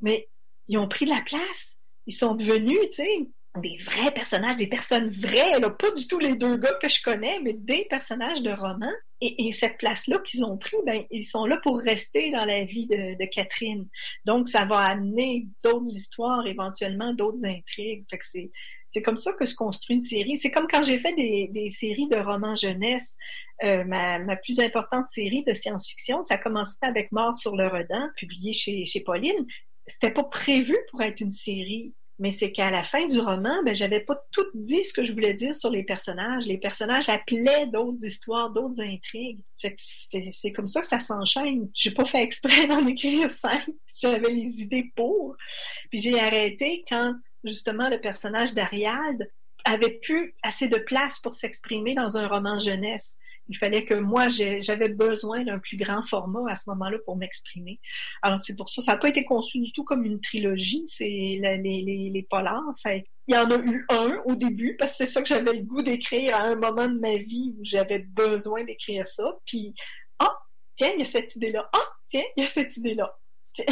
mais 0.00 0.28
ils 0.68 0.78
ont 0.78 0.88
pris 0.88 1.04
de 1.04 1.10
la 1.10 1.22
place. 1.22 1.76
Ils 2.06 2.14
sont 2.14 2.34
devenus, 2.34 2.78
tu 2.90 2.96
sais, 2.96 3.28
des 3.58 3.78
vrais 3.84 4.12
personnages, 4.12 4.56
des 4.56 4.68
personnes 4.68 5.08
vraies, 5.08 5.58
là, 5.58 5.70
pas 5.70 5.90
du 5.90 6.06
tout 6.06 6.18
les 6.18 6.36
deux 6.36 6.56
gars 6.56 6.72
que 6.80 6.88
je 6.88 7.02
connais, 7.02 7.40
mais 7.40 7.52
des 7.52 7.84
personnages 7.90 8.42
de 8.42 8.50
roman. 8.50 8.90
Et, 9.22 9.52
cette 9.52 9.76
place-là 9.76 10.18
qu'ils 10.24 10.44
ont 10.44 10.56
pris, 10.56 10.78
ben, 10.86 11.04
ils 11.10 11.24
sont 11.24 11.44
là 11.44 11.58
pour 11.62 11.78
rester 11.78 12.30
dans 12.30 12.46
la 12.46 12.64
vie 12.64 12.86
de, 12.86 13.24
Catherine. 13.26 13.86
Donc, 14.24 14.48
ça 14.48 14.64
va 14.64 14.78
amener 14.78 15.46
d'autres 15.62 15.94
histoires, 15.94 16.46
éventuellement 16.46 17.12
d'autres 17.12 17.44
intrigues. 17.44 18.06
Fait 18.08 18.16
que 18.16 18.24
c'est, 18.24 18.50
c'est 18.88 19.02
comme 19.02 19.18
ça 19.18 19.34
que 19.34 19.44
se 19.44 19.54
construit 19.54 19.96
une 19.96 20.02
série. 20.02 20.36
C'est 20.36 20.50
comme 20.50 20.66
quand 20.70 20.82
j'ai 20.82 20.98
fait 20.98 21.14
des, 21.14 21.48
des, 21.48 21.68
séries 21.68 22.08
de 22.08 22.18
romans 22.18 22.56
jeunesse. 22.56 23.18
Euh, 23.62 23.84
ma, 23.84 24.18
ma, 24.20 24.36
plus 24.36 24.58
importante 24.58 25.06
série 25.06 25.44
de 25.44 25.52
science-fiction, 25.52 26.22
ça 26.22 26.34
a 26.34 26.38
commencé 26.38 26.76
avec 26.80 27.12
Mort 27.12 27.36
sur 27.36 27.56
le 27.56 27.66
Redent, 27.68 28.08
publié 28.16 28.54
chez, 28.54 28.86
chez 28.86 29.00
Pauline. 29.00 29.46
C'était 29.90 30.12
pas 30.12 30.24
prévu 30.24 30.76
pour 30.90 31.02
être 31.02 31.20
une 31.20 31.30
série 31.30 31.94
mais 32.20 32.32
c'est 32.32 32.52
qu'à 32.52 32.70
la 32.70 32.84
fin 32.84 33.06
du 33.06 33.18
roman, 33.18 33.62
ben, 33.64 33.74
j'avais 33.74 34.00
pas 34.00 34.22
tout 34.30 34.44
dit 34.52 34.84
ce 34.84 34.92
que 34.92 35.02
je 35.02 35.12
voulais 35.12 35.32
dire 35.32 35.56
sur 35.56 35.70
les 35.70 35.82
personnages. 35.82 36.46
Les 36.46 36.58
personnages 36.58 37.08
appelaient 37.08 37.66
d'autres 37.66 38.04
histoires, 38.04 38.50
d'autres 38.50 38.82
intrigues. 38.82 39.42
C'est 39.76 40.52
comme 40.52 40.68
ça 40.68 40.82
que 40.82 40.86
ça 40.86 40.98
s'enchaîne. 40.98 41.70
J'ai 41.72 41.92
pas 41.92 42.04
fait 42.04 42.22
exprès 42.22 42.66
d'en 42.66 42.86
écrire 42.86 43.30
cinq. 43.30 43.66
J'avais 43.98 44.28
les 44.28 44.60
idées 44.60 44.92
pour. 44.94 45.34
Puis 45.88 45.98
j'ai 45.98 46.20
arrêté 46.20 46.84
quand, 46.90 47.14
justement, 47.42 47.88
le 47.88 47.98
personnage 47.98 48.52
d'Ariad 48.52 49.26
avait 49.64 49.98
plus 50.02 50.34
assez 50.42 50.68
de 50.68 50.78
place 50.78 51.20
pour 51.20 51.32
s'exprimer 51.32 51.94
dans 51.94 52.18
un 52.18 52.28
roman 52.28 52.58
jeunesse. 52.58 53.16
Il 53.50 53.56
fallait 53.56 53.84
que 53.84 53.94
moi, 53.94 54.28
j'avais 54.28 54.88
besoin 54.88 55.44
d'un 55.44 55.58
plus 55.58 55.76
grand 55.76 56.02
format 56.02 56.50
à 56.50 56.54
ce 56.54 56.70
moment-là 56.70 56.98
pour 57.04 57.16
m'exprimer. 57.16 57.80
Alors, 58.22 58.40
c'est 58.40 58.56
pour 58.56 58.68
ça, 58.68 58.80
ça 58.80 58.92
n'a 58.92 58.98
pas 58.98 59.08
été 59.08 59.24
conçu 59.24 59.58
du 59.58 59.72
tout 59.72 59.82
comme 59.84 60.04
une 60.04 60.20
trilogie. 60.20 60.84
C'est 60.86 61.04
les, 61.04 61.58
les, 61.58 62.10
les 62.10 62.26
polars. 62.30 62.62
Il 62.86 63.34
y 63.34 63.36
en 63.36 63.50
a 63.50 63.58
eu 63.58 63.86
un 63.90 64.22
au 64.24 64.36
début 64.36 64.76
parce 64.78 64.92
que 64.92 64.98
c'est 64.98 65.06
ça 65.06 65.20
que 65.20 65.28
j'avais 65.28 65.52
le 65.52 65.62
goût 65.62 65.82
d'écrire 65.82 66.36
à 66.36 66.44
un 66.44 66.54
moment 66.54 66.86
de 66.86 66.98
ma 66.98 67.16
vie 67.18 67.54
où 67.58 67.64
j'avais 67.64 67.98
besoin 67.98 68.62
d'écrire 68.64 69.06
ça. 69.06 69.36
Puis, 69.44 69.74
ah, 70.20 70.38
tiens, 70.74 70.92
il 70.94 71.00
y 71.00 71.02
a 71.02 71.06
cette 71.06 71.34
idée-là. 71.34 71.68
Ah, 71.72 71.88
tiens, 72.06 72.24
il 72.36 72.44
y 72.44 72.46
a 72.46 72.48
cette 72.48 72.76
idée-là. 72.76 73.12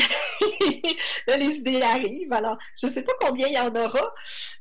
là, 1.29 1.37
les 1.37 1.57
idées 1.59 1.83
arrivent. 1.83 2.33
Alors, 2.33 2.59
je 2.81 2.89
ne 2.89 2.93
sais 2.93 3.03
pas 3.03 3.13
combien 3.21 3.47
il 3.47 3.55
y 3.55 3.59
en 3.59 3.75
aura. 3.75 4.13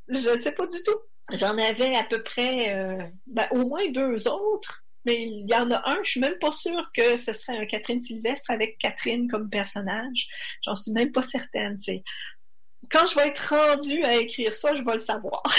Je 0.07 0.29
ne 0.29 0.37
sais 0.37 0.51
pas 0.51 0.67
du 0.67 0.77
tout. 0.83 0.99
J'en 1.31 1.57
avais 1.57 1.95
à 1.95 2.03
peu 2.03 2.23
près 2.23 2.73
euh, 2.73 3.03
ben, 3.25 3.47
au 3.51 3.67
moins 3.67 3.89
deux 3.91 4.27
autres, 4.27 4.83
mais 5.07 5.23
il 5.23 5.47
y 5.49 5.55
en 5.55 5.71
a 5.71 5.89
un, 5.89 6.03
je 6.03 6.11
suis 6.11 6.19
même 6.19 6.37
pas 6.39 6.51
sûre 6.51 6.91
que 6.93 7.15
ce 7.15 7.31
serait 7.31 7.57
un 7.57 7.65
Catherine 7.65 7.99
Sylvestre 7.99 8.51
avec 8.51 8.77
Catherine 8.77 9.29
comme 9.29 9.49
personnage. 9.49 10.27
J'en 10.63 10.75
suis 10.75 10.91
même 10.91 11.13
pas 11.13 11.21
certaine. 11.21 11.77
C'est 11.77 12.03
quand 12.91 13.07
je 13.07 13.15
vais 13.15 13.29
être 13.29 13.55
rendue 13.55 14.03
à 14.03 14.17
écrire 14.17 14.53
ça, 14.53 14.73
je 14.73 14.83
vais 14.83 14.93
le 14.93 14.99
savoir. 14.99 15.41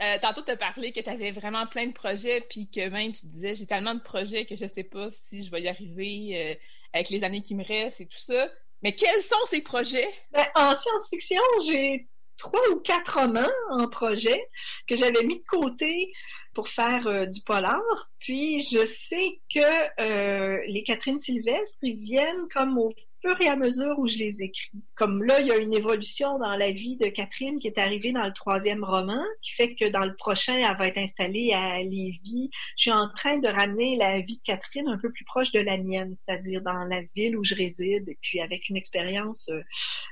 Euh, 0.00 0.18
tantôt, 0.20 0.42
tu 0.42 0.50
as 0.50 0.56
parlé 0.56 0.90
que 0.90 0.98
tu 0.98 1.08
avais 1.08 1.30
vraiment 1.30 1.64
plein 1.64 1.86
de 1.86 1.92
projets, 1.92 2.44
puis 2.50 2.68
que 2.68 2.88
même 2.88 3.12
tu 3.12 3.26
disais 3.26 3.54
j'ai 3.54 3.66
tellement 3.66 3.94
de 3.94 4.00
projets 4.00 4.46
que 4.46 4.56
je 4.56 4.66
sais 4.66 4.82
pas 4.82 5.12
si 5.12 5.44
je 5.44 5.50
vais 5.52 5.62
y 5.62 5.68
arriver 5.68 6.30
euh, 6.34 6.54
avec 6.92 7.08
les 7.10 7.22
années 7.22 7.40
qui 7.40 7.54
me 7.54 7.62
restent 7.62 8.00
et 8.00 8.06
tout 8.06 8.18
ça. 8.18 8.50
Mais 8.82 8.96
quels 8.96 9.22
sont 9.22 9.36
ces 9.44 9.62
projets? 9.62 10.08
Ben, 10.32 10.44
en 10.56 10.74
science-fiction, 10.74 11.40
j'ai 11.68 12.08
trois 12.36 12.68
ou 12.72 12.80
quatre 12.80 13.20
romans 13.20 13.52
en 13.70 13.86
projet 13.86 14.48
que 14.88 14.96
j'avais 14.96 15.22
mis 15.22 15.38
de 15.38 15.46
côté 15.46 16.12
pour 16.54 16.68
faire 16.68 17.06
euh, 17.06 17.26
du 17.26 17.40
polar. 17.42 18.10
Puis 18.18 18.60
je 18.60 18.84
sais 18.84 19.40
que 19.52 20.00
euh, 20.00 20.60
les 20.66 20.82
Catherine 20.82 21.18
Sylvestre, 21.18 21.78
ils 21.82 21.96
viennent 21.96 22.48
comme 22.52 22.78
au 22.78 22.92
fur 23.22 23.40
et 23.40 23.48
à 23.48 23.56
mesure 23.56 23.98
où 23.98 24.06
je 24.06 24.18
les 24.18 24.42
écris. 24.42 24.82
Comme 24.94 25.22
là, 25.22 25.40
il 25.40 25.46
y 25.46 25.52
a 25.52 25.56
une 25.56 25.74
évolution 25.74 26.38
dans 26.38 26.56
la 26.56 26.72
vie 26.72 26.96
de 26.96 27.08
Catherine 27.08 27.58
qui 27.58 27.68
est 27.68 27.78
arrivée 27.78 28.10
dans 28.10 28.24
le 28.24 28.32
troisième 28.32 28.84
roman, 28.84 29.22
qui 29.40 29.52
fait 29.52 29.74
que 29.74 29.88
dans 29.88 30.04
le 30.04 30.14
prochain, 30.16 30.54
elle 30.54 30.76
va 30.76 30.88
être 30.88 30.98
installée 30.98 31.52
à 31.52 31.80
Lévis. 31.82 32.50
Je 32.76 32.82
suis 32.82 32.92
en 32.92 33.08
train 33.14 33.38
de 33.38 33.48
ramener 33.48 33.96
la 33.96 34.20
vie 34.20 34.36
de 34.36 34.42
Catherine 34.42 34.88
un 34.88 34.98
peu 34.98 35.10
plus 35.12 35.24
proche 35.24 35.52
de 35.52 35.60
la 35.60 35.78
mienne, 35.78 36.14
c'est-à-dire 36.16 36.62
dans 36.62 36.84
la 36.84 37.02
ville 37.14 37.36
où 37.36 37.44
je 37.44 37.54
réside, 37.54 38.08
et 38.08 38.18
puis 38.20 38.40
avec 38.40 38.68
une 38.68 38.76
expérience 38.76 39.48
euh, 39.50 39.62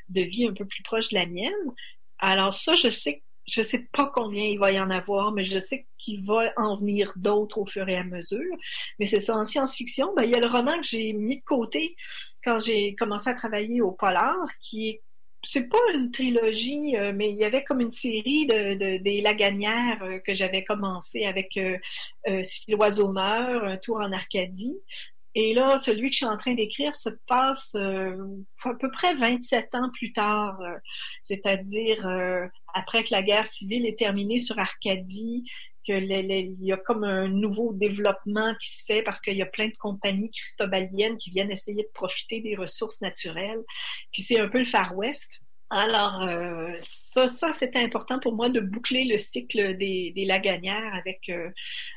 de 0.08 0.22
vie 0.22 0.46
un 0.46 0.54
peu 0.54 0.64
plus 0.64 0.82
proche 0.82 1.08
de 1.08 1.16
la 1.16 1.26
mienne. 1.26 1.52
Alors 2.18 2.54
ça, 2.54 2.74
je 2.74 2.90
sais, 2.90 3.22
je 3.50 3.62
sais 3.62 3.88
pas 3.92 4.10
combien 4.14 4.44
il 4.44 4.58
va 4.58 4.72
y 4.72 4.80
en 4.80 4.90
avoir, 4.90 5.32
mais 5.32 5.44
je 5.44 5.58
sais 5.58 5.86
qu'il 5.98 6.24
va 6.24 6.52
en 6.56 6.76
venir 6.76 7.12
d'autres 7.16 7.58
au 7.58 7.66
fur 7.66 7.88
et 7.88 7.96
à 7.96 8.04
mesure. 8.04 8.56
Mais 8.98 9.06
c'est 9.06 9.20
ça, 9.20 9.36
en 9.36 9.44
science-fiction, 9.44 10.14
ben, 10.14 10.22
il 10.24 10.30
y 10.30 10.34
a 10.34 10.40
le 10.40 10.48
roman 10.48 10.76
que 10.76 10.86
j'ai 10.86 11.12
mis 11.12 11.38
de 11.38 11.44
côté 11.44 11.96
quand 12.44 12.58
j'ai 12.58 12.94
commencé 12.94 13.28
à 13.30 13.34
travailler 13.34 13.80
au 13.80 13.92
Polar, 13.92 14.36
qui 14.60 14.88
est 14.88 15.02
c'est 15.42 15.68
pas 15.68 15.78
une 15.94 16.10
trilogie, 16.10 16.96
euh, 16.96 17.12
mais 17.14 17.30
il 17.30 17.36
y 17.36 17.44
avait 17.44 17.64
comme 17.64 17.80
une 17.80 17.92
série 17.92 18.46
de, 18.46 18.98
des 18.98 19.20
Laganières 19.22 20.02
euh, 20.02 20.18
que 20.18 20.34
j'avais 20.34 20.64
commencé 20.64 21.24
avec 21.24 21.56
euh, 21.56 21.78
Si 22.42 22.70
l'oiseau 22.70 23.10
meurt, 23.10 23.64
Un 23.64 23.76
tour 23.78 24.00
en 24.00 24.12
Arcadie. 24.12 24.80
Et 25.34 25.54
là, 25.54 25.78
celui 25.78 26.08
que 26.08 26.12
je 26.12 26.18
suis 26.18 26.26
en 26.26 26.36
train 26.36 26.54
d'écrire 26.54 26.94
se 26.94 27.10
passe 27.28 27.76
euh, 27.76 28.16
à 28.64 28.74
peu 28.74 28.90
près 28.90 29.14
27 29.14 29.74
ans 29.76 29.90
plus 29.94 30.12
tard, 30.12 30.60
euh, 30.60 30.76
c'est-à-dire 31.22 32.06
euh, 32.06 32.46
après 32.74 33.04
que 33.04 33.12
la 33.12 33.22
guerre 33.22 33.46
civile 33.46 33.86
est 33.86 33.98
terminée 33.98 34.40
sur 34.40 34.58
Arcadie, 34.58 35.44
que 35.86 35.92
il 35.92 36.64
y 36.64 36.72
a 36.72 36.76
comme 36.76 37.04
un 37.04 37.28
nouveau 37.28 37.72
développement 37.72 38.54
qui 38.60 38.70
se 38.70 38.84
fait 38.84 39.02
parce 39.02 39.20
qu'il 39.20 39.36
y 39.36 39.42
a 39.42 39.46
plein 39.46 39.68
de 39.68 39.76
compagnies 39.78 40.30
cristobaliennes 40.30 41.16
qui 41.16 41.30
viennent 41.30 41.50
essayer 41.50 41.84
de 41.84 41.90
profiter 41.94 42.40
des 42.40 42.54
ressources 42.54 43.00
naturelles. 43.00 43.62
Puis 44.12 44.22
c'est 44.22 44.38
un 44.38 44.48
peu 44.48 44.58
le 44.58 44.66
Far 44.66 44.94
West. 44.96 45.40
Alors, 45.70 46.28
ça, 46.80 47.28
ça 47.28 47.52
c'était 47.52 47.78
important 47.78 48.18
pour 48.18 48.34
moi 48.34 48.50
de 48.50 48.60
boucler 48.60 49.04
le 49.04 49.16
cycle 49.16 49.76
des, 49.78 50.12
des 50.14 50.24
Laganières 50.26 50.94
avec 50.94 51.32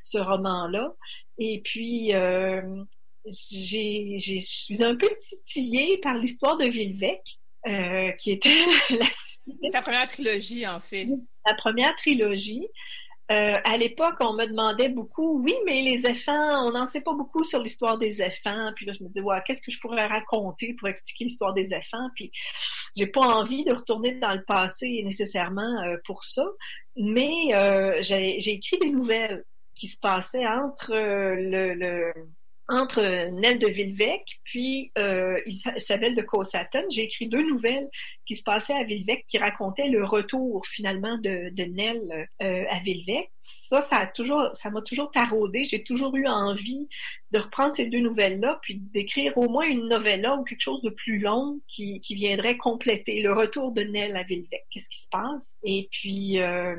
ce 0.01 0.17
roman-là. 0.17 0.93
Et 1.39 1.61
puis, 1.61 2.13
j'ai, 3.25 4.17
je 4.19 4.39
suis 4.39 4.83
un 4.83 4.95
peu 4.95 5.09
titillée 5.19 5.97
par 5.99 6.15
l'histoire 6.15 6.57
de 6.57 6.65
Villevec, 6.65 7.21
euh, 7.67 8.11
qui 8.13 8.31
était 8.31 8.49
la 8.89 9.71
Ta 9.71 9.81
première 9.81 10.07
trilogie, 10.07 10.67
en 10.67 10.79
fait. 10.79 11.07
La 11.45 11.53
première 11.55 11.95
trilogie. 11.95 12.67
Euh, 13.31 13.53
à 13.63 13.77
l'époque, 13.77 14.15
on 14.19 14.33
me 14.33 14.45
demandait 14.45 14.89
beaucoup, 14.89 15.41
oui, 15.41 15.55
mais 15.65 15.81
les 15.81 16.05
éléphants, 16.05 16.67
on 16.67 16.71
n'en 16.71 16.85
sait 16.85 17.01
pas 17.01 17.13
beaucoup 17.13 17.43
sur 17.43 17.61
l'histoire 17.61 17.97
des 17.97 18.21
éléphants. 18.21 18.71
Puis 18.75 18.85
là, 18.85 18.93
je 18.97 19.03
me 19.03 19.07
disais, 19.07 19.21
ouais, 19.21 19.37
qu'est-ce 19.45 19.61
que 19.61 19.71
je 19.71 19.79
pourrais 19.79 20.05
raconter 20.07 20.73
pour 20.73 20.89
expliquer 20.89 21.25
l'histoire 21.25 21.53
des 21.53 21.73
éléphants? 21.73 22.09
Puis 22.15 22.31
j'ai 22.95 23.07
pas 23.07 23.21
envie 23.21 23.63
de 23.63 23.73
retourner 23.73 24.13
dans 24.15 24.33
le 24.33 24.43
passé 24.43 25.01
nécessairement 25.03 25.83
euh, 25.83 25.95
pour 26.05 26.25
ça. 26.25 26.45
Mais 26.97 27.55
euh, 27.55 27.97
j'ai 28.01 28.49
écrit 28.49 28.77
des 28.79 28.89
nouvelles 28.89 29.45
qui 29.73 29.87
se 29.87 29.99
passaient 29.99 30.45
entre 30.45 30.93
le, 30.93 31.73
le 31.73 32.13
entre 32.73 33.29
Nell 33.29 33.59
de 33.59 33.67
Villevec 33.67 34.39
puis 34.43 34.91
euh, 34.97 35.39
Isabelle 35.45 36.15
de 36.15 36.23
Cossaton. 36.23 36.83
J'ai 36.89 37.03
écrit 37.03 37.27
deux 37.27 37.47
nouvelles 37.47 37.87
qui 38.25 38.35
se 38.35 38.41
passaient 38.41 38.73
à 38.73 38.83
Villevec 38.83 39.25
qui 39.27 39.37
racontaient 39.37 39.89
le 39.89 40.03
retour 40.03 40.65
finalement 40.65 41.19
de, 41.19 41.51
Nell 41.65 42.27
euh, 42.41 42.63
à 42.69 42.79
Villevec. 42.79 43.29
Ça, 43.39 43.79
ça 43.79 43.97
a 43.97 44.07
toujours, 44.07 44.49
ça 44.53 44.71
m'a 44.71 44.81
toujours 44.81 45.11
taraudé. 45.11 45.63
J'ai 45.63 45.83
toujours 45.83 46.15
eu 46.15 46.25
envie 46.25 46.87
de 47.31 47.37
reprendre 47.37 47.75
ces 47.75 47.85
deux 47.85 47.99
nouvelles-là 47.99 48.59
puis 48.63 48.79
d'écrire 48.79 49.37
au 49.37 49.49
moins 49.49 49.67
une 49.67 49.87
novella 49.87 50.35
ou 50.35 50.43
quelque 50.43 50.61
chose 50.61 50.81
de 50.81 50.89
plus 50.89 51.19
long 51.19 51.59
qui, 51.67 52.01
viendrait 52.09 52.57
compléter 52.57 53.21
le 53.21 53.33
retour 53.33 53.71
de 53.71 53.83
Nell 53.83 54.15
à 54.15 54.23
Villevec. 54.23 54.63
Qu'est-ce 54.71 54.89
qui 54.89 55.01
se 55.01 55.09
passe? 55.09 55.57
Et 55.63 55.89
puis, 55.91 56.39
euh, 56.39 56.75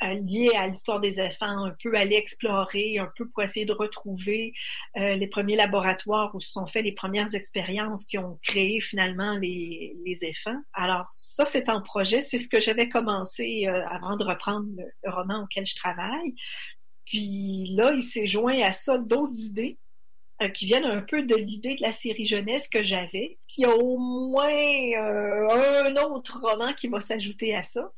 lié 0.00 0.50
à 0.56 0.66
l'histoire 0.66 1.00
des 1.00 1.18
éléphants, 1.18 1.64
un 1.64 1.74
peu 1.82 1.94
aller 1.96 2.16
explorer, 2.16 2.98
un 2.98 3.10
peu 3.16 3.28
pour 3.28 3.42
essayer 3.42 3.66
de 3.66 3.72
retrouver 3.72 4.52
euh, 4.96 5.16
les 5.16 5.26
premiers 5.26 5.56
laboratoires 5.56 6.34
où 6.34 6.40
se 6.40 6.52
sont 6.52 6.66
fait 6.66 6.82
les 6.82 6.92
premières 6.92 7.34
expériences 7.34 8.06
qui 8.06 8.18
ont 8.18 8.38
créé 8.42 8.80
finalement 8.80 9.36
les, 9.36 9.96
les 10.04 10.24
éléphants. 10.24 10.60
Alors 10.72 11.06
ça, 11.10 11.44
c'est 11.44 11.68
un 11.68 11.80
projet, 11.80 12.20
c'est 12.20 12.38
ce 12.38 12.48
que 12.48 12.60
j'avais 12.60 12.88
commencé 12.88 13.66
euh, 13.66 13.86
avant 13.88 14.16
de 14.16 14.24
reprendre 14.24 14.66
le, 14.76 15.10
roman 15.10 15.42
auquel 15.42 15.66
je 15.66 15.74
travaille. 15.74 16.34
Puis 17.06 17.74
là, 17.74 17.92
il 17.94 18.02
s'est 18.02 18.26
joint 18.26 18.60
à 18.62 18.72
ça 18.72 18.98
d'autres 18.98 19.38
idées 19.46 19.78
euh, 20.40 20.48
qui 20.48 20.66
viennent 20.66 20.84
un 20.84 21.00
peu 21.00 21.22
de 21.22 21.34
l'idée 21.34 21.74
de 21.74 21.82
la 21.82 21.92
série 21.92 22.26
jeunesse 22.26 22.68
que 22.68 22.82
j'avais. 22.82 23.38
Y 23.56 23.64
a 23.64 23.74
au 23.74 23.98
moins 23.98 24.46
euh, 24.48 25.48
un 25.86 25.96
autre 26.04 26.40
roman 26.40 26.72
qui 26.74 26.88
va 26.88 27.00
s'ajouter 27.00 27.56
à 27.56 27.62
ça. 27.62 27.92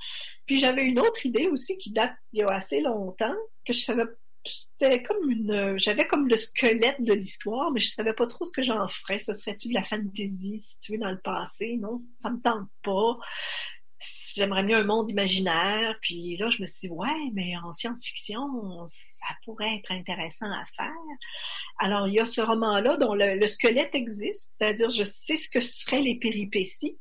Puis 0.47 0.59
j'avais 0.59 0.84
une 0.84 0.99
autre 0.99 1.26
idée 1.26 1.49
aussi 1.49 1.76
qui 1.76 1.93
date 1.93 2.14
il 2.32 2.41
y 2.41 2.43
a 2.43 2.49
assez 2.49 2.80
longtemps, 2.80 3.34
que 3.66 3.72
je 3.72 3.80
savais 3.80 4.05
c'était 4.47 5.03
comme 5.03 5.30
une 5.30 5.78
j'avais 5.78 6.07
comme 6.07 6.26
le 6.26 6.36
squelette 6.38 7.03
de 7.03 7.12
l'histoire 7.12 7.70
mais 7.72 7.78
je 7.78 7.91
savais 7.91 8.14
pas 8.14 8.26
trop 8.26 8.47
ce 8.47 8.53
que 8.53 8.62
j'en 8.62 8.88
ferais 8.88 9.18
ce 9.18 9.34
serait-tu 9.34 9.68
de 9.68 9.74
la 9.74 9.84
fantasy 9.84 10.59
située 10.59 10.97
dans 10.97 11.11
le 11.11 11.20
passé? 11.20 11.76
Non 11.78 11.99
ça 12.18 12.30
me 12.30 12.41
tente 12.41 12.66
pas 12.82 13.18
j'aimerais 14.35 14.63
mieux 14.63 14.77
un 14.77 14.85
monde 14.85 15.11
imaginaire. 15.11 15.97
Puis 16.01 16.37
là, 16.37 16.51
je 16.51 16.61
me 16.61 16.67
suis 16.67 16.89
dit, 16.89 16.95
ouais, 16.95 17.31
mais 17.35 17.53
en 17.63 17.73
science-fiction, 17.73 18.85
ça 18.87 19.27
pourrait 19.45 19.77
être 19.77 19.93
intéressant 19.93 20.47
à 20.47 20.65
faire. 20.77 20.93
Alors, 21.79 22.09
il 22.09 22.15
y 22.15 22.21
a 22.21 22.25
ce 22.25 22.41
roman-là 22.41 22.97
dont 22.97 23.15
le, 23.15 23.47
squelette 23.47 23.95
existe, 23.95 24.53
c'est-à-dire 24.59 24.91
je 24.91 25.05
sais 25.05 25.37
ce 25.37 25.49
que 25.49 25.61
seraient 25.61 26.03
les 26.03 26.19
péripéties, 26.19 26.99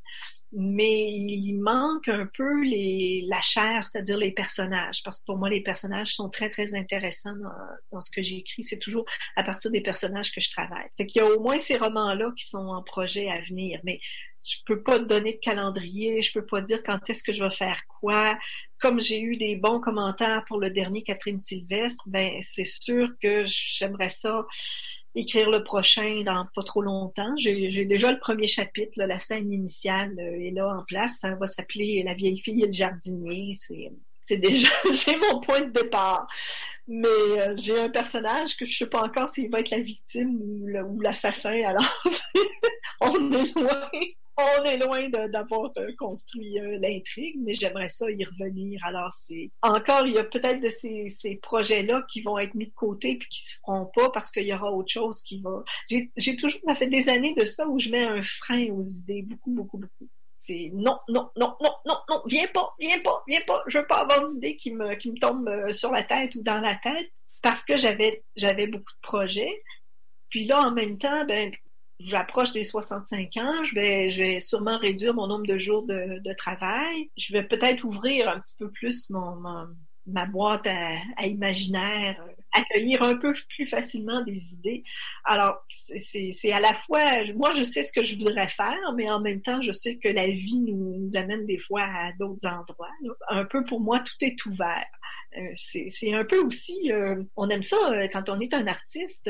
mais 0.51 1.11
il 1.11 1.59
manque 1.59 2.07
un 2.07 2.27
peu 2.35 2.63
les, 2.63 3.23
la 3.27 3.41
chair, 3.41 3.85
c'est-à-dire 3.85 4.17
les 4.17 4.31
personnages, 4.31 5.03
parce 5.03 5.19
que 5.19 5.25
pour 5.25 5.37
moi, 5.37 5.49
les 5.49 5.61
personnages 5.61 6.15
sont 6.15 6.29
très, 6.29 6.49
très 6.49 6.73
intéressants 6.73 7.35
dans, 7.35 7.49
dans 7.91 8.01
ce 8.01 8.09
que 8.09 8.23
j'écris. 8.23 8.63
C'est 8.63 8.79
toujours 8.79 9.05
à 9.35 9.43
partir 9.43 9.71
des 9.71 9.81
personnages 9.81 10.31
que 10.31 10.41
je 10.41 10.49
travaille. 10.49 10.87
Fait 10.97 11.05
qu'il 11.05 11.21
y 11.21 11.25
a 11.25 11.27
au 11.27 11.39
moins 11.39 11.59
ces 11.59 11.77
romans-là 11.77 12.31
qui 12.35 12.47
sont 12.47 12.67
en 12.67 12.81
projet 12.81 13.29
à 13.29 13.41
venir, 13.41 13.79
mais 13.83 13.99
je 14.45 14.57
peux 14.65 14.81
pas 14.81 14.99
donner 14.99 15.33
de 15.33 15.39
calendrier, 15.39 16.21
je 16.21 16.31
peux 16.31 16.45
pas 16.45 16.61
dire 16.61 16.81
quand 16.83 17.09
est-ce 17.09 17.23
que 17.23 17.33
je 17.33 17.43
vais 17.43 17.53
faire 17.53 17.81
quoi. 17.99 18.37
Comme 18.79 19.01
j'ai 19.01 19.19
eu 19.19 19.35
des 19.35 19.57
bons 19.57 19.79
commentaires 19.81 20.45
pour 20.47 20.59
le 20.59 20.69
dernier 20.69 21.03
Catherine 21.03 21.39
Sylvestre, 21.39 22.03
ben 22.07 22.31
c'est 22.41 22.65
sûr 22.65 23.09
que 23.21 23.43
j'aimerais 23.45 24.09
ça 24.09 24.45
écrire 25.15 25.49
le 25.49 25.63
prochain 25.63 26.21
dans 26.23 26.45
pas 26.55 26.63
trop 26.63 26.81
longtemps. 26.81 27.33
J'ai 27.37 27.85
déjà 27.85 28.11
le 28.11 28.19
premier 28.19 28.47
chapitre, 28.47 28.91
la 28.97 29.19
scène 29.19 29.51
initiale 29.51 30.15
euh, 30.19 30.47
est 30.47 30.51
là 30.51 30.67
en 30.67 30.83
place. 30.83 31.19
Ça 31.19 31.35
va 31.35 31.47
s'appeler 31.47 32.03
La 32.03 32.13
vieille 32.13 32.39
fille 32.39 32.63
et 32.63 32.67
le 32.67 32.71
jardinier. 32.71 33.53
C'est 34.23 34.37
déjà, 34.37 34.69
j'ai 34.93 35.17
mon 35.17 35.39
point 35.39 35.61
de 35.61 35.71
départ. 35.71 36.27
Mais 36.87 37.07
euh, 37.07 37.55
j'ai 37.55 37.79
un 37.79 37.89
personnage 37.89 38.57
que 38.57 38.65
je 38.65 38.77
sais 38.77 38.87
pas 38.87 39.03
encore 39.03 39.27
s'il 39.27 39.49
va 39.51 39.59
être 39.59 39.69
la 39.69 39.79
victime 39.79 40.39
ou 40.41 41.01
l'assassin. 41.01 41.61
Alors, 41.63 42.03
on 43.01 43.31
est 43.31 43.55
loin 43.55 43.89
on 44.59 44.63
est 44.63 44.77
loin 44.77 45.09
d'avoir 45.27 45.71
euh, 45.77 45.91
construit 45.97 46.59
euh, 46.59 46.77
l'intrigue, 46.79 47.37
mais 47.39 47.53
j'aimerais 47.53 47.89
ça 47.89 48.09
y 48.09 48.23
revenir. 48.23 48.81
Alors, 48.85 49.11
c'est 49.11 49.51
encore, 49.61 50.05
il 50.05 50.15
y 50.15 50.19
a 50.19 50.23
peut-être 50.23 50.61
de 50.61 50.69
ces, 50.69 51.09
ces 51.09 51.35
projets-là 51.35 52.03
qui 52.09 52.21
vont 52.21 52.37
être 52.37 52.55
mis 52.55 52.67
de 52.67 52.73
côté 52.73 53.17
puis 53.17 53.27
qui 53.29 53.41
se 53.41 53.55
feront 53.57 53.89
pas 53.95 54.09
parce 54.11 54.31
qu'il 54.31 54.45
y 54.45 54.53
aura 54.53 54.71
autre 54.71 54.91
chose 54.91 55.21
qui 55.21 55.41
va. 55.41 55.63
J'ai 55.87 56.35
toujours, 56.35 56.59
ça 56.63 56.75
fait 56.75 56.87
des 56.87 57.09
années 57.09 57.33
de 57.35 57.45
ça 57.45 57.67
où 57.67 57.79
je 57.79 57.89
mets 57.89 58.03
un 58.03 58.21
frein 58.21 58.67
aux 58.71 58.83
idées, 58.83 59.23
beaucoup, 59.23 59.51
beaucoup, 59.51 59.77
beaucoup. 59.77 60.09
C'est 60.35 60.71
non, 60.73 60.97
non, 61.09 61.29
non, 61.35 61.57
non, 61.61 61.73
non, 61.85 61.97
non, 62.09 62.21
viens 62.25 62.47
pas, 62.47 62.73
viens 62.79 62.99
pas, 63.01 63.23
viens 63.27 63.41
pas. 63.45 63.61
Je 63.67 63.79
veux 63.79 63.87
pas 63.87 64.03
avoir 64.03 64.23
d'idées 64.25 64.55
qui 64.55 64.71
me, 64.71 64.95
qui 64.95 65.11
me 65.11 65.19
tombent 65.19 65.49
euh, 65.49 65.73
sur 65.73 65.91
la 65.91 66.03
tête 66.03 66.33
ou 66.35 66.41
dans 66.41 66.61
la 66.61 66.75
tête 66.75 67.11
parce 67.41 67.65
que 67.65 67.75
j'avais, 67.75 68.23
j'avais 68.37 68.67
beaucoup 68.67 68.93
de 68.93 69.01
projets. 69.01 69.61
Puis 70.29 70.45
là, 70.45 70.61
en 70.61 70.71
même 70.71 70.97
temps, 70.97 71.25
ben, 71.25 71.51
j'approche 71.99 72.53
des 72.53 72.63
65 72.63 73.37
ans, 73.37 73.63
je 73.63 73.75
vais, 73.75 74.09
je 74.09 74.21
vais 74.21 74.39
sûrement 74.39 74.77
réduire 74.77 75.13
mon 75.13 75.27
nombre 75.27 75.45
de 75.45 75.57
jours 75.57 75.83
de, 75.83 76.19
de 76.19 76.33
travail. 76.33 77.09
Je 77.17 77.33
vais 77.33 77.43
peut-être 77.43 77.83
ouvrir 77.83 78.29
un 78.29 78.39
petit 78.39 78.55
peu 78.57 78.71
plus 78.71 79.09
mon, 79.09 79.41
ma 80.05 80.25
boîte 80.25 80.65
à, 80.67 80.95
à, 81.17 81.27
imaginaire, 81.27 82.23
accueillir 82.53 83.03
un 83.03 83.15
peu 83.15 83.33
plus 83.49 83.67
facilement 83.67 84.21
des 84.23 84.53
idées. 84.53 84.83
Alors, 85.25 85.63
c'est 85.69 86.51
à 86.51 86.59
la 86.59 86.73
fois, 86.73 87.03
moi, 87.35 87.51
je 87.51 87.63
sais 87.63 87.83
ce 87.83 87.91
que 87.91 88.03
je 88.03 88.17
voudrais 88.17 88.47
faire, 88.47 88.93
mais 88.95 89.09
en 89.09 89.19
même 89.19 89.41
temps, 89.41 89.61
je 89.61 89.71
sais 89.71 89.97
que 89.97 90.07
la 90.09 90.27
vie 90.27 90.61
nous, 90.61 90.97
nous 90.99 91.15
amène 91.15 91.45
des 91.45 91.59
fois 91.59 91.83
à 91.83 92.11
d'autres 92.19 92.47
endroits. 92.47 92.91
Un 93.29 93.45
peu 93.45 93.63
pour 93.63 93.81
moi, 93.81 93.99
tout 93.99 94.15
est 94.21 94.45
ouvert. 94.45 94.85
Euh, 95.37 95.51
c'est 95.55 96.13
un 96.13 96.25
peu 96.25 96.39
aussi, 96.39 96.91
euh, 96.91 97.23
on 97.35 97.49
aime 97.49 97.61
ça 97.61 97.77
euh, 97.91 98.07
quand 98.11 98.29
on 98.29 98.39
est 98.39 98.53
un 98.53 98.65
artiste, 98.65 99.29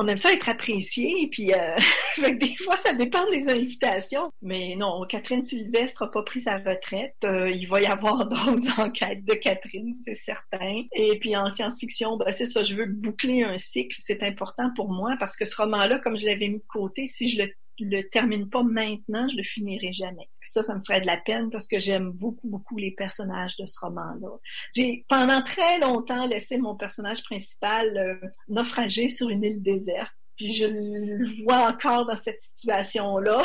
on 0.00 0.06
aime 0.06 0.16
ça 0.16 0.32
être 0.32 0.48
apprécié, 0.48 1.28
puis 1.32 1.52
euh, 1.52 1.76
des 2.32 2.54
fois, 2.56 2.76
ça 2.76 2.94
dépend 2.94 3.28
des 3.32 3.48
invitations. 3.48 4.30
Mais 4.40 4.76
non, 4.76 5.04
Catherine 5.08 5.42
Sylvestre 5.42 6.04
n'a 6.04 6.10
pas 6.10 6.22
pris 6.22 6.40
sa 6.40 6.58
retraite. 6.58 7.16
Euh, 7.24 7.50
il 7.50 7.66
va 7.66 7.82
y 7.82 7.86
avoir 7.86 8.26
d'autres 8.28 8.78
enquêtes 8.78 9.24
de 9.24 9.34
Catherine, 9.34 9.96
c'est 9.98 10.14
certain. 10.14 10.82
Et 10.94 11.18
puis 11.18 11.36
en 11.36 11.50
science-fiction, 11.50 12.16
ben, 12.16 12.30
c'est 12.30 12.46
ça, 12.46 12.62
je 12.62 12.76
veux 12.76 12.86
boucler 12.86 13.42
un 13.42 13.58
cycle, 13.58 13.96
c'est 13.98 14.22
important 14.22 14.70
pour 14.76 14.88
moi, 14.88 15.16
parce 15.18 15.36
que 15.36 15.44
ce 15.44 15.56
roman-là, 15.56 15.98
comme 15.98 16.16
je 16.16 16.26
l'avais 16.26 16.46
mis 16.46 16.58
de 16.58 16.64
côté, 16.68 17.06
si 17.06 17.28
je 17.28 17.42
le 17.42 17.50
le 17.84 18.02
termine 18.02 18.48
pas 18.48 18.62
maintenant, 18.62 19.28
je 19.28 19.36
le 19.36 19.42
finirai 19.42 19.92
jamais. 19.92 20.28
ça, 20.44 20.62
ça 20.62 20.74
me 20.74 20.82
ferait 20.84 21.00
de 21.00 21.06
la 21.06 21.18
peine 21.18 21.50
parce 21.50 21.68
que 21.68 21.78
j'aime 21.78 22.10
beaucoup, 22.10 22.48
beaucoup 22.48 22.76
les 22.76 22.90
personnages 22.90 23.56
de 23.56 23.66
ce 23.66 23.78
roman-là. 23.80 24.36
J'ai 24.74 25.04
pendant 25.08 25.42
très 25.42 25.78
longtemps 25.78 26.26
laissé 26.26 26.58
mon 26.58 26.74
personnage 26.74 27.22
principal 27.22 27.96
euh, 27.96 28.28
naufrager 28.48 29.08
sur 29.08 29.28
une 29.28 29.44
île 29.44 29.62
déserte. 29.62 30.14
Je 30.38 30.66
le 30.66 31.44
vois 31.44 31.68
encore 31.68 32.06
dans 32.06 32.16
cette 32.16 32.40
situation-là. 32.40 33.42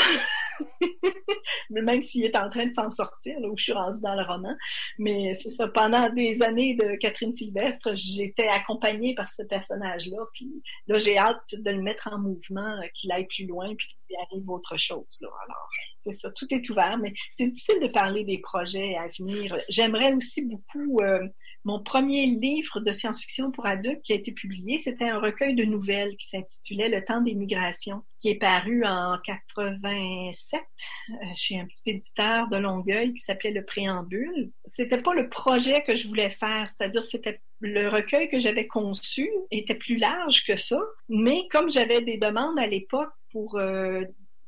même 1.69 2.01
s'il 2.01 2.25
est 2.25 2.37
en 2.37 2.49
train 2.49 2.65
de 2.65 2.73
s'en 2.73 2.89
sortir, 2.89 3.39
là 3.39 3.47
où 3.49 3.57
je 3.57 3.63
suis 3.63 3.73
rendue 3.73 4.01
dans 4.01 4.15
le 4.15 4.23
roman. 4.23 4.55
Mais 4.97 5.33
c'est 5.33 5.49
ça, 5.49 5.67
pendant 5.67 6.09
des 6.09 6.41
années 6.41 6.75
de 6.75 6.95
Catherine 6.95 7.33
Sylvestre, 7.33 7.89
j'étais 7.93 8.47
accompagnée 8.47 9.15
par 9.15 9.29
ce 9.29 9.43
personnage-là. 9.43 10.17
Puis 10.33 10.63
là, 10.87 10.99
j'ai 10.99 11.17
hâte 11.17 11.55
de 11.57 11.71
le 11.71 11.81
mettre 11.81 12.09
en 12.11 12.19
mouvement, 12.19 12.77
euh, 12.77 12.87
qu'il 12.93 13.11
aille 13.11 13.27
plus 13.27 13.45
loin, 13.45 13.73
puis 13.75 13.87
qu'il 14.07 14.17
arrive 14.17 14.49
autre 14.49 14.77
chose. 14.77 15.17
Là. 15.21 15.29
Alors, 15.45 15.69
c'est 15.99 16.13
ça, 16.13 16.31
tout 16.31 16.47
est 16.51 16.69
ouvert, 16.69 16.97
mais 16.97 17.13
c'est 17.33 17.47
difficile 17.47 17.79
de 17.81 17.87
parler 17.87 18.23
des 18.23 18.37
projets 18.39 18.95
à 18.95 19.07
venir. 19.17 19.57
J'aimerais 19.69 20.13
aussi 20.13 20.45
beaucoup... 20.45 20.99
Euh, 21.01 21.27
mon 21.65 21.81
premier 21.81 22.25
livre 22.25 22.79
de 22.79 22.91
science-fiction 22.91 23.51
pour 23.51 23.65
adultes 23.65 24.01
qui 24.03 24.13
a 24.13 24.15
été 24.15 24.31
publié, 24.31 24.77
c'était 24.77 25.09
un 25.09 25.19
recueil 25.19 25.55
de 25.55 25.63
nouvelles 25.63 26.15
qui 26.17 26.27
s'intitulait 26.27 26.89
Le 26.89 27.03
temps 27.03 27.21
des 27.21 27.35
migrations, 27.35 28.03
qui 28.19 28.29
est 28.29 28.39
paru 28.39 28.83
en 28.85 29.17
87 29.23 30.61
euh, 30.61 31.13
chez 31.35 31.59
un 31.59 31.65
petit 31.65 31.91
éditeur 31.91 32.49
de 32.49 32.57
Longueuil 32.57 33.13
qui 33.13 33.19
s'appelait 33.19 33.51
Le 33.51 33.63
Préambule. 33.63 34.51
C'était 34.65 35.01
pas 35.01 35.13
le 35.13 35.29
projet 35.29 35.83
que 35.83 35.95
je 35.95 36.07
voulais 36.07 36.29
faire, 36.29 36.67
c'est-à-dire 36.67 37.03
c'était 37.03 37.41
le 37.61 37.87
recueil 37.87 38.27
que 38.29 38.39
j'avais 38.39 38.67
conçu 38.67 39.29
était 39.49 39.75
plus 39.75 39.95
large 39.95 40.43
que 40.45 40.57
ça, 40.57 40.79
mais 41.07 41.47
comme 41.49 41.69
j'avais 41.69 42.01
des 42.01 42.17
demandes 42.17 42.59
à 42.59 42.67
l'époque 42.67 43.13
pour 43.31 43.57
euh, 43.57 44.03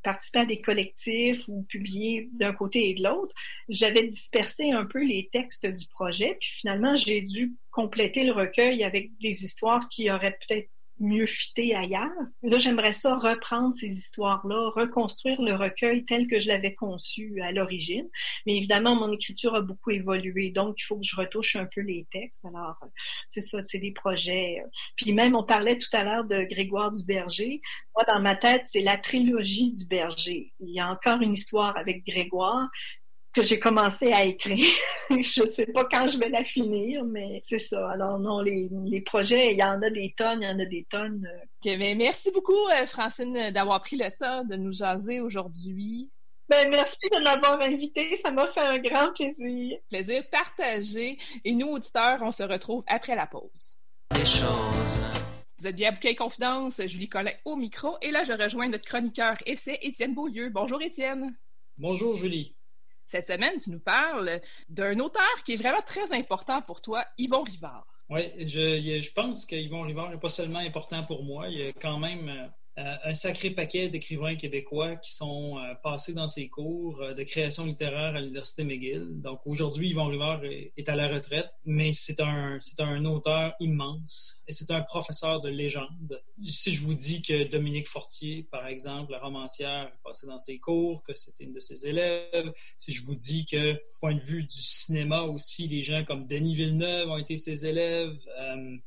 participer 0.05 0.39
à 0.39 0.45
des 0.45 0.61
collectifs 0.61 1.47
ou 1.47 1.63
publier 1.63 2.29
d'un 2.33 2.53
côté 2.53 2.89
et 2.89 2.93
de 2.93 3.03
l'autre, 3.03 3.33
j'avais 3.69 4.03
dispersé 4.07 4.71
un 4.71 4.85
peu 4.85 5.03
les 5.03 5.29
textes 5.33 5.65
du 5.65 5.87
projet. 5.87 6.37
Puis 6.39 6.51
finalement, 6.57 6.93
j'ai 6.93 7.21
dû 7.21 7.55
compléter 7.71 8.23
le 8.23 8.31
recueil 8.31 8.83
avec 8.83 9.09
des 9.19 9.43
histoires 9.43 9.89
qui 9.89 10.11
auraient 10.11 10.37
peut-être 10.47 10.69
mieux 10.99 11.25
fitter 11.25 11.75
ailleurs. 11.75 12.09
Là, 12.41 12.57
j'aimerais 12.57 12.91
ça 12.91 13.17
reprendre 13.17 13.75
ces 13.75 13.87
histoires-là, 13.87 14.71
reconstruire 14.75 15.41
le 15.41 15.55
recueil 15.55 16.05
tel 16.05 16.27
que 16.27 16.39
je 16.39 16.47
l'avais 16.47 16.73
conçu 16.73 17.41
à 17.41 17.51
l'origine. 17.51 18.07
Mais 18.45 18.57
évidemment, 18.57 18.95
mon 18.95 19.11
écriture 19.11 19.55
a 19.55 19.61
beaucoup 19.61 19.91
évolué, 19.91 20.51
donc 20.51 20.75
il 20.79 20.83
faut 20.83 20.97
que 20.97 21.05
je 21.05 21.15
retouche 21.15 21.55
un 21.55 21.65
peu 21.65 21.81
les 21.81 22.07
textes. 22.11 22.45
Alors, 22.45 22.77
c'est 23.29 23.41
ça, 23.41 23.61
c'est 23.63 23.79
des 23.79 23.91
projets. 23.91 24.63
Puis 24.95 25.13
même, 25.13 25.35
on 25.35 25.43
parlait 25.43 25.77
tout 25.77 25.89
à 25.93 26.03
l'heure 26.03 26.25
de 26.25 26.43
Grégoire 26.43 26.91
du 26.91 27.03
Berger. 27.05 27.59
Moi, 27.95 28.03
dans 28.07 28.21
ma 28.21 28.35
tête, 28.35 28.63
c'est 28.65 28.81
la 28.81 28.97
trilogie 28.97 29.73
du 29.73 29.85
Berger. 29.85 30.53
Il 30.59 30.73
y 30.73 30.79
a 30.79 30.89
encore 30.89 31.21
une 31.21 31.33
histoire 31.33 31.77
avec 31.77 32.05
Grégoire, 32.05 32.69
que 33.35 33.43
j'ai 33.43 33.59
commencé 33.59 34.11
à 34.13 34.23
écrire. 34.23 34.65
je 35.09 35.43
ne 35.43 35.49
sais 35.49 35.65
pas 35.67 35.83
quand 35.83 36.07
je 36.07 36.17
vais 36.17 36.29
la 36.29 36.43
finir, 36.43 37.03
mais 37.03 37.41
c'est 37.43 37.59
ça. 37.59 37.89
Alors 37.91 38.17
non, 38.17 38.39
les, 38.39 39.01
projets, 39.01 39.53
il 39.53 39.59
y 39.59 39.63
en 39.63 39.81
a 39.81 39.89
des 39.89 40.13
tonnes, 40.17 40.41
il 40.41 40.45
y 40.45 40.51
en 40.51 40.59
a 40.59 40.65
des 40.65 40.87
tonnes. 40.89 41.27
mais 41.65 41.95
merci 41.95 42.31
beaucoup, 42.31 42.67
euh, 42.69 42.85
Francine, 42.85 43.51
d'avoir 43.51 43.81
pris 43.81 43.97
le 43.97 44.09
temps 44.17 44.43
de 44.45 44.55
nous 44.55 44.71
jaser 44.71 45.19
aujourd'hui. 45.19 46.09
Ben, 46.47 46.69
merci 46.69 47.09
de 47.09 47.23
m'avoir 47.23 47.61
invité. 47.61 48.15
Ça 48.15 48.31
m'a 48.31 48.47
fait 48.47 48.61
un 48.61 48.77
grand 48.77 49.11
plaisir. 49.13 49.77
Plaisir 49.89 50.23
partagé. 50.29 51.17
Et 51.43 51.53
nous, 51.53 51.67
auditeurs, 51.67 52.19
on 52.21 52.31
se 52.31 52.43
retrouve 52.43 52.83
après 52.87 53.15
la 53.15 53.25
pause. 53.25 53.77
Vous 55.57 55.67
êtes 55.67 55.75
bien 55.75 55.89
à 55.89 55.91
Bouquet 55.91 56.15
Confidence, 56.15 56.81
Julie 56.85 57.09
Collin 57.09 57.31
au 57.45 57.55
micro. 57.55 57.97
Et 58.01 58.11
là, 58.11 58.23
je 58.23 58.33
rejoins 58.33 58.69
notre 58.69 58.85
chroniqueur 58.85 59.37
essai, 59.45 59.79
Étienne 59.81 60.13
Beaulieu. 60.13 60.49
Bonjour, 60.51 60.81
Étienne. 60.81 61.35
Bonjour, 61.77 62.15
Julie. 62.15 62.54
Cette 63.05 63.27
semaine, 63.27 63.57
tu 63.57 63.69
nous 63.69 63.79
parles 63.79 64.41
d'un 64.69 64.99
auteur 64.99 65.43
qui 65.45 65.53
est 65.53 65.57
vraiment 65.57 65.81
très 65.85 66.13
important 66.13 66.61
pour 66.61 66.81
toi, 66.81 67.05
Yvon 67.17 67.43
Rivard. 67.43 67.85
Oui, 68.09 68.21
je, 68.39 69.01
je 69.01 69.11
pense 69.13 69.45
qu'Yvon 69.45 69.81
Rivard 69.81 70.11
n'est 70.11 70.19
pas 70.19 70.29
seulement 70.29 70.59
important 70.59 71.03
pour 71.03 71.23
moi, 71.23 71.47
il 71.47 71.69
a 71.69 71.73
quand 71.73 71.97
même 71.97 72.49
euh, 72.77 72.95
un 73.05 73.13
sacré 73.13 73.51
paquet 73.51 73.87
d'écrivains 73.87 74.35
québécois 74.35 74.97
qui 74.97 75.13
sont 75.13 75.57
euh, 75.57 75.75
passés 75.75 76.13
dans 76.13 76.27
ses 76.27 76.49
cours 76.49 77.01
euh, 77.01 77.13
de 77.13 77.23
création 77.23 77.63
littéraire 77.63 78.15
à 78.15 78.19
l'Université 78.19 78.65
McGill. 78.65 79.21
Donc 79.21 79.39
aujourd'hui, 79.45 79.91
Yvon 79.91 80.07
Rivard 80.07 80.43
est, 80.43 80.89
à 80.89 80.95
la 80.95 81.07
retraite, 81.07 81.47
mais 81.63 81.93
c'est 81.93 82.19
un, 82.19 82.57
c'est 82.59 82.81
un 82.81 83.05
auteur 83.05 83.53
immense 83.61 84.43
et 84.49 84.51
c'est 84.51 84.71
un 84.71 84.81
professeur 84.81 85.39
de 85.39 85.47
légende. 85.47 86.21
Si 86.43 86.73
je 86.73 86.83
vous 86.83 86.93
dis 86.93 87.21
que 87.21 87.45
Dominique 87.45 87.87
Fortier, 87.87 88.45
par 88.51 88.67
exemple, 88.67 89.13
la 89.13 89.19
romancière, 89.19 89.85
est 89.85 90.03
passée 90.03 90.27
dans 90.27 90.39
ses 90.39 90.59
cours, 90.59 91.01
que 91.03 91.15
c'était 91.15 91.45
une 91.45 91.53
de 91.53 91.61
ses 91.61 91.87
élèves, 91.87 92.51
si 92.77 92.91
je 92.91 93.05
vous 93.05 93.15
dis 93.15 93.45
que, 93.45 93.81
point 94.01 94.15
de 94.15 94.19
vue 94.19 94.43
du 94.43 94.59
cinéma 94.59 95.21
aussi, 95.21 95.69
des 95.69 95.81
gens 95.81 96.03
comme 96.03 96.27
Denis 96.27 96.55
Villeneuve 96.55 97.07
ont 97.07 97.17
été 97.17 97.37
ses 97.37 97.65
élèves, 97.65 98.17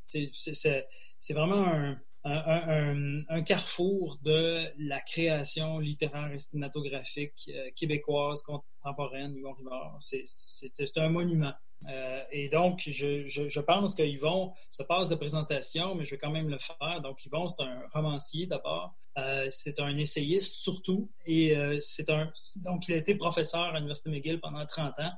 c'est, 0.06 0.86
c'est 1.18 1.34
vraiment 1.34 1.66
un 1.66 1.98
un, 2.24 3.42
carrefour 3.42 4.18
de 4.22 4.64
la 4.78 5.00
création 5.00 5.78
littéraire 5.78 6.32
et 6.32 6.38
cinématographique 6.38 7.48
euh, 7.48 7.70
québécoise 7.76 8.42
contemporaine, 8.42 9.34
Yvon 9.36 9.52
Rivard. 9.52 9.96
C'est 10.00 10.98
un 10.98 11.08
monument. 11.08 11.52
Euh, 11.88 12.22
et 12.32 12.48
donc, 12.48 12.82
je, 12.86 13.60
pense 13.60 13.94
qu'Yvon 13.94 14.52
se 14.70 14.82
passe 14.82 15.08
de 15.08 15.14
présentation, 15.14 15.94
mais 15.94 16.04
je 16.04 16.10
vais 16.12 16.18
quand 16.18 16.30
même 16.30 16.48
le 16.48 16.58
faire. 16.58 17.00
Donc, 17.02 17.24
Yvon, 17.24 17.46
c'est 17.48 17.62
un 17.62 17.82
romancier 17.92 18.46
d'abord. 18.46 18.94
Euh, 19.16 19.46
c'est 19.50 19.78
un 19.80 19.96
essayiste 19.96 20.54
surtout. 20.56 21.10
Et 21.26 21.54
c'est 21.80 22.10
un. 22.10 22.32
Donc, 22.56 22.88
il 22.88 22.94
a 22.94 22.96
été 22.96 23.14
professeur 23.14 23.62
à 23.62 23.74
l'Université 23.74 24.10
McGill 24.10 24.40
pendant 24.40 24.64
30 24.66 24.98
ans. 24.98 25.12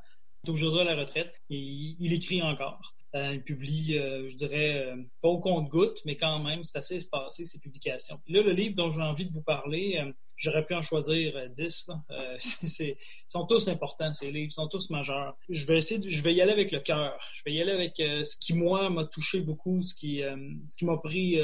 Aujourd'hui 0.49 0.81
à 0.81 0.85
la 0.85 0.97
retraite. 0.97 1.35
Et 1.49 1.57
il 1.59 2.13
écrit 2.13 2.43
encore. 2.43 2.95
Euh, 3.17 3.35
il 3.35 3.43
publie, 3.43 3.99
euh, 3.99 4.29
je 4.29 4.37
dirais, 4.37 4.87
euh, 4.87 4.97
pas 5.21 5.29
au 5.29 5.41
compte-goutte, 5.41 6.01
mais 6.05 6.17
quand 6.17 6.39
même, 6.39 6.63
c'est 6.63 6.79
assez 6.79 6.97
espacé, 6.97 7.45
ses 7.45 7.59
publications. 7.59 8.21
là, 8.29 8.43
le 8.43 8.53
livre 8.53 8.77
dont 8.77 8.93
j'ai 8.93 9.01
envie 9.01 9.25
de 9.25 9.33
vous 9.33 9.43
parler, 9.43 10.01
j'aurais 10.37 10.65
pu 10.65 10.75
en 10.75 10.83
choisir 10.83 11.51
10. 11.51 11.91
ils 12.81 12.97
sont 13.27 13.47
tous 13.47 13.67
importants, 13.67 14.13
ces 14.13 14.31
livres, 14.31 14.47
ils 14.47 14.53
sont 14.53 14.69
tous 14.69 14.91
majeurs. 14.91 15.37
Je 15.49 15.67
vais 15.67 15.79
essayer, 15.79 16.09
je 16.09 16.23
vais 16.23 16.35
y 16.35 16.41
aller 16.41 16.53
avec 16.53 16.71
le 16.71 16.79
cœur. 16.79 17.19
Je 17.35 17.43
vais 17.45 17.53
y 17.53 17.61
aller 17.61 17.73
avec 17.73 17.97
ce 17.97 18.37
qui, 18.39 18.55
moi, 18.55 18.89
m'a 18.91 19.05
touché 19.05 19.41
beaucoup, 19.41 19.83
ce 19.83 19.95
qui, 19.95 20.23
ce 20.67 20.77
qui 20.77 20.85
m'a 20.85 20.97
pris 20.99 21.41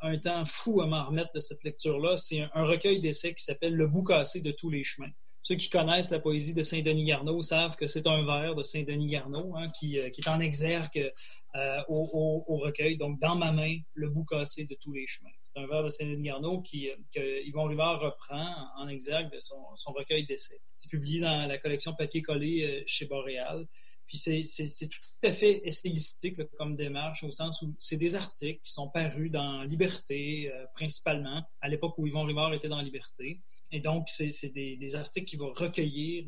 un 0.00 0.18
temps 0.18 0.44
fou 0.46 0.80
à 0.80 0.86
m'en 0.86 1.06
remettre 1.06 1.32
de 1.34 1.40
cette 1.40 1.62
lecture-là. 1.62 2.16
C'est 2.16 2.40
un, 2.40 2.50
un 2.54 2.64
recueil 2.64 3.00
d'essais 3.00 3.34
qui 3.34 3.44
s'appelle 3.44 3.74
Le 3.74 3.86
bout 3.86 4.04
cassé 4.04 4.40
de 4.40 4.50
tous 4.50 4.70
les 4.70 4.82
chemins. 4.82 5.12
Ceux 5.42 5.56
qui 5.56 5.68
connaissent 5.68 6.10
la 6.10 6.20
poésie 6.20 6.54
de 6.54 6.62
Saint-Denis 6.62 7.04
Garneau 7.04 7.42
savent 7.42 7.74
que 7.76 7.88
c'est 7.88 8.06
un 8.06 8.22
vers 8.22 8.54
de 8.54 8.62
Saint-Denis 8.62 9.08
Garneau 9.08 9.56
hein, 9.56 9.66
qui, 9.78 9.98
euh, 9.98 10.08
qui, 10.08 10.20
est 10.20 10.28
en 10.28 10.38
exergue 10.38 11.10
euh, 11.56 11.78
au, 11.88 12.44
au, 12.46 12.56
recueil. 12.58 12.96
Donc, 12.96 13.18
dans 13.18 13.34
ma 13.34 13.50
main, 13.50 13.76
le 13.94 14.08
bout 14.08 14.24
cassé 14.24 14.66
de 14.66 14.76
tous 14.80 14.92
les 14.92 15.04
chemins. 15.08 15.30
C'est 15.42 15.60
un 15.60 15.66
vers 15.66 15.82
de 15.82 15.90
Saint-Denis 15.90 16.22
Garneau 16.22 16.62
qui, 16.62 16.88
euh, 16.88 16.94
que 17.12 17.44
Yvon 17.44 17.64
Rivard 17.64 18.00
reprend 18.00 18.54
en 18.78 18.86
exergue 18.86 19.32
de 19.32 19.40
son, 19.40 19.74
son 19.74 19.90
recueil 19.92 20.24
d'essais. 20.24 20.60
C'est 20.74 20.90
publié 20.90 21.20
dans 21.20 21.48
la 21.48 21.58
collection 21.58 21.92
Papier 21.94 22.22
collé 22.22 22.84
chez 22.86 23.06
Boréal. 23.06 23.66
Puis 24.12 24.18
c'est 24.18 24.88
tout 24.88 25.26
à 25.26 25.32
fait 25.32 25.66
essayistique 25.66 26.36
comme 26.58 26.76
démarche, 26.76 27.24
au 27.24 27.30
sens 27.30 27.62
où 27.62 27.74
c'est 27.78 27.96
des 27.96 28.14
articles 28.14 28.60
qui 28.62 28.70
sont 28.70 28.90
parus 28.90 29.30
dans 29.30 29.62
Liberté, 29.62 30.52
euh, 30.52 30.66
principalement, 30.74 31.42
à 31.62 31.68
l'époque 31.70 31.96
où 31.96 32.06
Yvon 32.06 32.24
Rivard 32.24 32.52
était 32.52 32.68
dans 32.68 32.82
Liberté. 32.82 33.40
Et 33.70 33.80
donc, 33.80 34.10
c'est 34.10 34.52
des, 34.52 34.76
des, 34.76 34.94
articles 34.96 35.24
qu'il 35.24 35.38
va 35.38 35.46
recueillir 35.54 36.26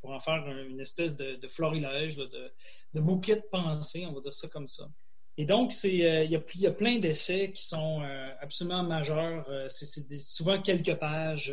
pour 0.00 0.12
en 0.12 0.20
faire 0.20 0.46
une 0.46 0.78
espèce 0.78 1.16
de, 1.16 1.48
florilège, 1.48 2.14
de, 2.14 2.52
de, 2.94 3.00
bouquet 3.00 3.34
de 3.34 3.44
pensée, 3.50 4.06
on 4.06 4.12
va 4.12 4.20
dire 4.20 4.32
ça 4.32 4.46
comme 4.46 4.68
ça. 4.68 4.88
Et 5.40 5.46
donc, 5.46 5.72
euh, 5.86 6.24
il 6.24 6.30
y, 6.60 6.66
a 6.66 6.70
plein 6.70 6.98
d'essais 6.98 7.50
qui 7.54 7.64
sont 7.64 8.02
euh, 8.02 8.30
absolument 8.42 8.82
majeurs. 8.82 9.48
Euh, 9.48 9.64
c'est 9.70 9.86
souvent 10.18 10.60
quelques 10.60 10.96
pages, 10.96 11.50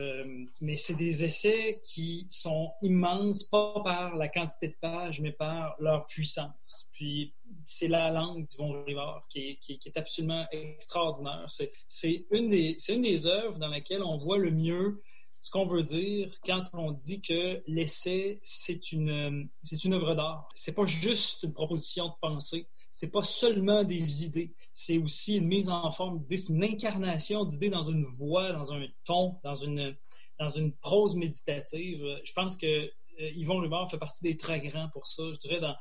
mais 0.60 0.76
c'est 0.76 0.96
des 0.96 1.24
essais 1.24 1.80
qui 1.86 2.28
sont 2.30 2.74
immenses, 2.82 3.46
pas 3.46 3.82
par 3.86 4.18
la 4.18 4.28
quantité 4.28 4.68
de 4.68 4.76
pages, 4.82 5.22
mais 5.22 5.32
par 5.32 5.78
leur 5.80 6.06
puissance. 6.06 6.90
Puis, 6.92 7.34
c'est 7.64 7.88
la 7.88 8.12
langue 8.12 8.44
d'Yvon 8.44 8.84
Rivard 8.84 9.26
qui 9.30 9.58
est, 9.70 9.98
absolument 9.98 10.46
extraordinaire. 10.52 11.46
C'est 11.88 12.26
une, 12.32 12.50
des, 12.50 12.76
une 12.90 13.28
œuvres 13.28 13.58
dans 13.58 13.70
laquelle 13.70 14.04
on 14.04 14.18
voit 14.18 14.38
le 14.38 14.52
mieux 14.52 15.02
ce 15.40 15.50
qu'on 15.50 15.66
veut 15.66 15.84
dire 15.84 16.30
quand 16.46 16.64
on 16.74 16.92
dit 16.92 17.22
que 17.22 17.64
l'essai, 17.68 18.42
c'est 18.44 18.92
une, 18.92 19.48
une 19.86 19.94
œuvre 19.94 20.14
d'art. 20.14 20.50
C'est 20.56 20.76
pas 20.76 20.86
juste 20.86 21.44
une 21.44 21.54
proposition 21.54 22.10
de 22.10 22.14
pensée 22.20 22.68
c'est 22.92 23.12
pas 23.12 23.24
seulement 23.24 23.84
des 23.84 24.26
idées, 24.26 24.54
c'est 24.72 24.98
aussi 24.98 25.38
une 25.38 25.48
mise 25.48 25.70
en 25.70 25.92
forme 25.92 26.20
d'idées, 26.20 26.38
c'est 26.38 26.54
une 26.54 26.64
incarnation 26.64 27.46
d'idées 27.46 27.70
dans 27.70 27.84
une 27.84 28.04
voix, 28.04 28.54
dans 28.54 28.74
un 28.74 28.86
ton, 29.06 29.36
dans 29.44 29.56
une, 29.56 29.96
dans 30.40 30.50
une 30.50 30.72
prose 30.72 31.16
méditative. 31.16 32.04
Je 32.24 32.34
pense 32.34 32.58
que 32.58 32.92
Yvon 33.20 33.58
Rivard 33.58 33.90
fait 33.90 33.98
partie 33.98 34.24
des 34.24 34.38
très 34.38 34.60
grands 34.62 34.90
pour 34.90 35.08
ça. 35.08 35.24
Je 35.34 35.40
dirais 35.40 35.60
dans, 35.60 35.76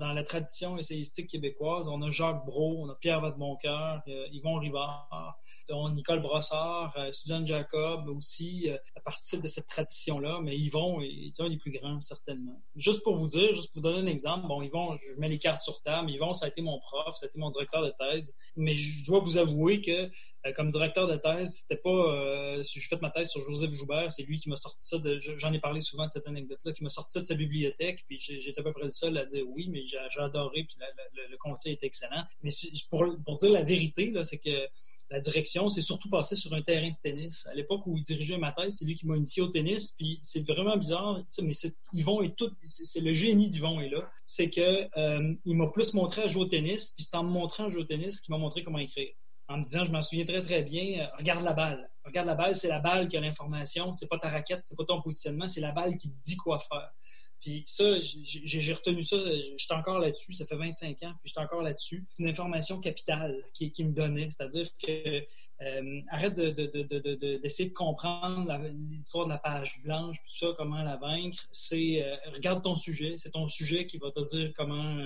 la 0.00 0.22
tradition 0.22 0.78
essayistique 0.78 1.30
québécoise, 1.30 1.88
on 1.88 2.02
a 2.02 2.10
Jacques 2.10 2.44
Brault, 2.44 2.84
on 2.84 2.90
a 2.90 2.94
Pierre 2.96 3.20
Vadeboncoeur, 3.20 4.02
euh, 4.08 4.26
Yvon 4.32 4.56
Rivard, 4.56 5.38
on 5.70 5.86
a 5.86 5.90
Nicole 5.90 6.20
Brossard, 6.20 6.94
euh, 6.96 7.12
Suzanne 7.12 7.46
Jacob 7.46 8.08
aussi, 8.08 8.70
à 8.94 9.00
partir 9.00 9.40
de 9.40 9.46
cette 9.46 9.66
tradition-là, 9.66 10.40
mais 10.42 10.56
Yvon 10.56 11.00
est 11.00 11.38
un 11.40 11.48
des 11.48 11.56
plus 11.56 11.72
grands, 11.72 12.00
certainement. 12.00 12.62
Juste 12.74 13.02
pour 13.02 13.16
vous 13.16 13.28
dire, 13.28 13.54
juste 13.54 13.72
pour 13.72 13.82
vous 13.82 13.88
donner 13.88 14.08
un 14.08 14.12
exemple, 14.12 14.46
bon, 14.46 14.62
Yvon, 14.62 14.96
je 14.96 15.18
mets 15.18 15.28
les 15.28 15.38
cartes 15.38 15.62
sur 15.62 15.82
table, 15.82 16.10
Yvon, 16.10 16.32
ça 16.32 16.46
a 16.46 16.48
été 16.48 16.62
mon 16.62 16.78
prof, 16.78 17.14
ça 17.14 17.26
a 17.26 17.28
été 17.28 17.38
mon 17.38 17.50
directeur 17.50 17.82
de 17.82 17.92
thèse, 17.98 18.36
mais 18.56 18.76
je 18.76 19.04
dois 19.04 19.20
vous 19.20 19.38
avouer 19.38 19.80
que 19.80 19.90
euh, 19.90 20.08
comme 20.54 20.70
directeur 20.70 21.06
de 21.06 21.16
thèse, 21.16 21.62
c'était 21.62 21.80
pas. 21.80 21.90
Euh, 21.90 22.62
si 22.62 22.80
je 22.80 22.88
fais 22.88 22.96
ma 23.00 23.10
thèse 23.10 23.30
sur 23.30 23.40
Joseph 23.40 23.70
Joubert, 23.72 24.10
c'est 24.12 24.22
lui 24.22 24.38
qui 24.38 24.48
m'a 24.48 24.56
sorti 24.56 24.86
ça 24.86 24.98
de. 24.98 25.18
J'en 25.18 25.52
ai 25.52 25.58
parlé 25.58 25.80
souvent 25.80 26.06
de 26.06 26.12
cette 26.12 26.26
anecdote-là, 26.26 26.72
qui 26.72 26.82
m'a 26.82 26.88
sorti 26.88 27.12
ça 27.12 27.20
de 27.20 27.24
sa 27.24 27.34
bibliothèque, 27.34 28.04
puis 28.06 28.18
j'étais 28.18 28.60
à 28.60 28.62
peu 28.62 28.72
près 28.72 28.84
le 28.84 28.90
seul 28.90 29.16
à 29.18 29.24
dire 29.24 29.44
oui, 29.48 29.68
mais 29.70 29.82
j'ai 29.84 29.98
adoré, 30.18 30.64
puis 30.64 30.76
le, 31.14 31.36
conseil 31.38 31.72
est 31.72 31.84
excellent. 31.84 32.24
Mais 32.42 32.50
pour, 32.90 33.04
pour 33.24 33.36
dire 33.36 33.50
la 33.50 33.62
vérité, 33.62 34.12
c'est 34.24 34.38
que 34.38 34.68
la 35.10 35.20
direction 35.20 35.68
s'est 35.68 35.80
surtout 35.80 36.08
passée 36.08 36.34
sur 36.34 36.52
un 36.54 36.62
terrain 36.62 36.88
de 36.88 36.96
tennis. 37.02 37.46
À 37.46 37.54
l'époque 37.54 37.86
où 37.86 37.96
il 37.96 38.02
dirigeait 38.02 38.38
ma 38.38 38.52
thèse, 38.52 38.78
c'est 38.78 38.84
lui 38.84 38.96
qui 38.96 39.06
m'a 39.06 39.16
initié 39.16 39.42
au 39.42 39.48
tennis. 39.48 39.92
Puis 39.92 40.18
c'est 40.20 40.44
vraiment 40.46 40.76
bizarre, 40.76 41.20
mais 41.42 41.52
Yvon 41.92 42.22
est 42.22 42.36
tout, 42.36 42.50
c'est 42.64 43.00
le 43.00 43.12
génie 43.12 43.48
d'Yvon 43.48 43.80
est 43.80 43.88
là. 43.88 44.10
C'est 44.24 44.50
que 44.50 44.88
euh, 44.98 45.34
il 45.44 45.56
m'a 45.56 45.68
plus 45.68 45.94
montré 45.94 46.22
à 46.22 46.26
jouer 46.26 46.42
au 46.42 46.46
tennis, 46.46 46.92
puis 46.92 47.04
c'est 47.04 47.16
en 47.16 47.22
me 47.22 47.30
montrant 47.30 47.66
à 47.66 47.68
jouer 47.68 47.82
au 47.82 47.84
tennis 47.84 48.20
qu'il 48.20 48.32
m'a 48.32 48.38
montré 48.38 48.64
comment 48.64 48.78
écrire 48.78 49.12
en 49.48 49.58
me 49.58 49.64
disant, 49.64 49.84
je 49.84 49.92
m'en 49.92 50.02
souviens 50.02 50.24
très, 50.24 50.40
très 50.40 50.62
bien, 50.62 51.00
euh, 51.00 51.06
regarde 51.18 51.44
la 51.44 51.52
balle. 51.52 51.88
Regarde 52.04 52.26
la 52.26 52.34
balle, 52.34 52.54
c'est 52.54 52.68
la 52.68 52.80
balle 52.80 53.08
qui 53.08 53.16
a 53.16 53.20
l'information, 53.20 53.92
c'est 53.92 54.08
pas 54.08 54.18
ta 54.18 54.30
raquette, 54.30 54.60
c'est 54.64 54.76
pas 54.76 54.84
ton 54.84 55.00
positionnement, 55.02 55.46
c'est 55.46 55.60
la 55.60 55.72
balle 55.72 55.96
qui 55.96 56.10
te 56.10 56.22
dit 56.22 56.36
quoi 56.36 56.58
faire. 56.58 56.92
Puis 57.40 57.62
ça, 57.64 57.84
j'ai 58.00 58.72
retenu 58.72 59.02
ça, 59.02 59.16
j'étais 59.56 59.74
encore 59.74 60.00
là-dessus, 60.00 60.32
ça 60.32 60.46
fait 60.46 60.56
25 60.56 61.02
ans, 61.04 61.12
puis 61.20 61.28
j'étais 61.28 61.40
encore 61.40 61.62
là-dessus. 61.62 62.04
C'est 62.10 62.22
une 62.22 62.28
information 62.28 62.80
capitale 62.80 63.40
qui, 63.54 63.72
me 63.84 63.92
donnait, 63.92 64.28
c'est-à-dire 64.30 64.68
que 64.84 65.22
euh, 65.62 66.00
arrête 66.10 66.34
d'essayer 66.34 67.68
de, 67.68 67.70
de, 67.70 67.74
comprendre 67.74 68.52
l'histoire 68.88 69.26
de 69.26 69.30
la 69.30 69.38
page 69.38 69.80
blanche, 69.82 70.16
tout 70.16 70.36
ça, 70.36 70.46
comment 70.56 70.82
la 70.82 70.96
vaincre. 70.96 71.46
C'est 71.52 72.02
euh, 72.02 72.16
regarde 72.34 72.64
ton 72.64 72.74
sujet, 72.74 73.14
c'est 73.16 73.30
ton 73.30 73.46
sujet 73.46 73.86
qui 73.86 73.98
va 73.98 74.10
te 74.10 74.24
dire 74.24 74.52
comment, 74.56 74.96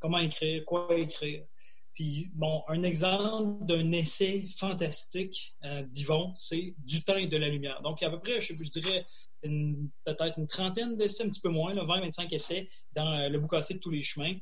comment 0.00 0.18
écrire, 0.18 0.64
quoi 0.66 0.88
écrire. 0.96 1.44
Puis, 1.94 2.28
bon, 2.34 2.64
un 2.66 2.82
exemple 2.82 3.64
d'un 3.64 3.92
essai 3.92 4.48
fantastique 4.56 5.54
euh, 5.64 5.82
d'Yvon, 5.82 6.32
c'est 6.34 6.74
Du 6.78 7.04
temps 7.04 7.16
et 7.16 7.28
de 7.28 7.36
la 7.36 7.48
lumière. 7.48 7.80
Donc, 7.82 8.02
à 8.02 8.10
peu 8.10 8.18
près, 8.18 8.40
je, 8.40 8.52
dirais, 8.52 9.06
peut-être 9.42 10.38
une 10.38 10.48
trentaine 10.48 10.96
d'essais, 10.96 11.24
un 11.24 11.28
petit 11.28 11.40
peu 11.40 11.50
moins, 11.50 11.72
20-25 11.72 12.34
essais 12.34 12.68
dans 12.92 13.16
euh, 13.16 13.28
Le 13.28 13.38
boucassé 13.38 13.74
de 13.74 13.78
tous 13.78 13.90
les 13.90 14.02
chemins. 14.02 14.34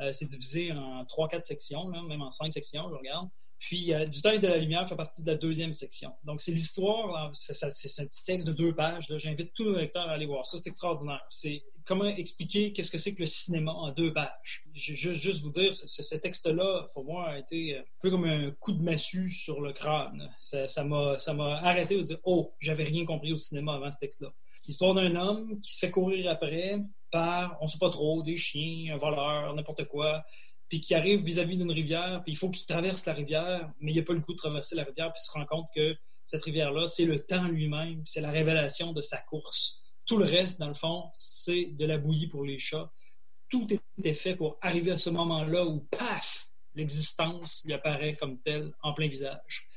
Euh, 0.00 0.12
c'est 0.12 0.26
divisé 0.26 0.72
en 0.72 1.04
3-4 1.04 1.42
sections, 1.42 1.86
même 1.88 2.22
en 2.22 2.30
5 2.30 2.52
sections, 2.52 2.88
je 2.88 2.94
regarde. 2.94 3.28
Puis, 3.58 3.92
Du 4.08 4.22
temps 4.22 4.30
et 4.30 4.38
de 4.38 4.46
la 4.46 4.56
lumière 4.56 4.88
fait 4.88 4.96
partie 4.96 5.22
de 5.22 5.26
la 5.26 5.36
deuxième 5.36 5.72
section. 5.72 6.12
Donc, 6.24 6.40
c'est 6.40 6.52
l'histoire, 6.52 7.30
c'est 7.34 7.64
un 7.64 8.06
petit 8.06 8.24
texte 8.24 8.46
de 8.46 8.52
deux 8.52 8.74
pages. 8.74 9.06
J'invite 9.16 9.52
tous 9.52 9.72
les 9.72 9.80
lecteurs 9.80 10.08
à 10.08 10.12
aller 10.12 10.26
voir 10.26 10.46
ça. 10.46 10.56
C'est 10.56 10.68
extraordinaire. 10.68 11.20
C'est 11.28 11.64
comment 11.90 12.06
expliquer 12.06 12.72
qu'est-ce 12.72 12.92
que 12.92 12.98
c'est 12.98 13.16
que 13.16 13.18
le 13.18 13.26
cinéma 13.26 13.72
en 13.72 13.90
deux 13.90 14.12
pages? 14.12 14.64
Je, 14.72 14.94
juste, 14.94 15.20
juste 15.20 15.42
vous 15.42 15.50
dire, 15.50 15.72
ce, 15.72 16.14
texte-là, 16.14 16.88
pour 16.94 17.04
moi, 17.04 17.30
a 17.30 17.38
été 17.40 17.78
un 17.78 17.82
peu 18.00 18.12
comme 18.12 18.26
un 18.26 18.52
coup 18.52 18.70
de 18.70 18.80
massue 18.80 19.28
sur 19.32 19.60
le 19.60 19.72
crâne. 19.72 20.32
Ça 20.38 20.84
m'a 20.84 21.18
ça 21.18 21.32
arrêté 21.32 21.96
de 21.96 22.02
dire 22.02 22.18
Oh, 22.22 22.54
j'avais 22.60 22.84
rien 22.84 23.04
compris 23.04 23.32
au 23.32 23.36
cinéma 23.36 23.74
avant 23.74 23.90
ce 23.90 23.98
texte-là. 23.98 24.28
L'histoire 24.68 24.94
d'un 24.94 25.16
homme 25.16 25.58
qui 25.60 25.74
se 25.74 25.84
fait 25.84 25.90
courir 25.90 26.30
après 26.30 26.78
par, 27.10 27.58
on 27.60 27.66
sait 27.66 27.78
pas 27.78 27.90
trop, 27.90 28.22
des 28.22 28.36
chiens, 28.36 28.94
un 28.94 28.96
voleur, 28.96 29.52
n'importe 29.56 29.88
quoi, 29.88 30.24
puis 30.68 30.80
qui 30.80 30.94
arrive 30.94 31.20
vis-à-vis 31.24 31.58
d'une 31.58 31.72
rivière, 31.72 32.22
puis 32.22 32.34
il 32.34 32.36
faut 32.36 32.50
qu'il 32.50 32.66
traverse 32.66 33.04
la 33.06 33.14
rivière, 33.14 33.68
mais 33.80 33.90
il 33.90 33.96
n'a 33.96 34.04
pas 34.04 34.12
le 34.12 34.20
goût 34.20 34.32
de 34.32 34.38
traverser 34.38 34.76
la 34.76 34.84
rivière, 34.84 35.12
puis 35.12 35.20
il 35.20 35.28
se 35.28 35.32
rend 35.32 35.44
compte 35.44 35.66
que 35.74 35.96
cette 36.24 36.44
rivière-là, 36.44 36.86
c'est 36.86 37.04
le 37.04 37.18
temps 37.18 37.48
lui-même, 37.48 38.02
c'est 38.04 38.20
la 38.20 38.30
révélation 38.30 38.92
de 38.92 39.00
sa 39.00 39.18
course. 39.18 39.79
Tout 40.10 40.18
le 40.18 40.24
reste, 40.24 40.58
dans 40.58 40.66
le 40.66 40.74
fond, 40.74 41.08
c'est 41.14 41.66
de 41.66 41.86
la 41.86 41.96
bouillie 41.96 42.26
pour 42.26 42.42
les 42.42 42.58
chats. 42.58 42.90
Tout 43.48 43.68
était 43.96 44.12
fait 44.12 44.34
pour 44.34 44.58
arriver 44.60 44.90
à 44.90 44.96
ce 44.96 45.08
moment-là 45.08 45.64
où, 45.64 45.86
paf, 45.96 46.48
l'existence 46.74 47.62
lui 47.64 47.74
apparaît 47.74 48.16
comme 48.16 48.40
telle 48.40 48.72
en 48.82 48.92
plein 48.92 49.06
visage. 49.06 49.68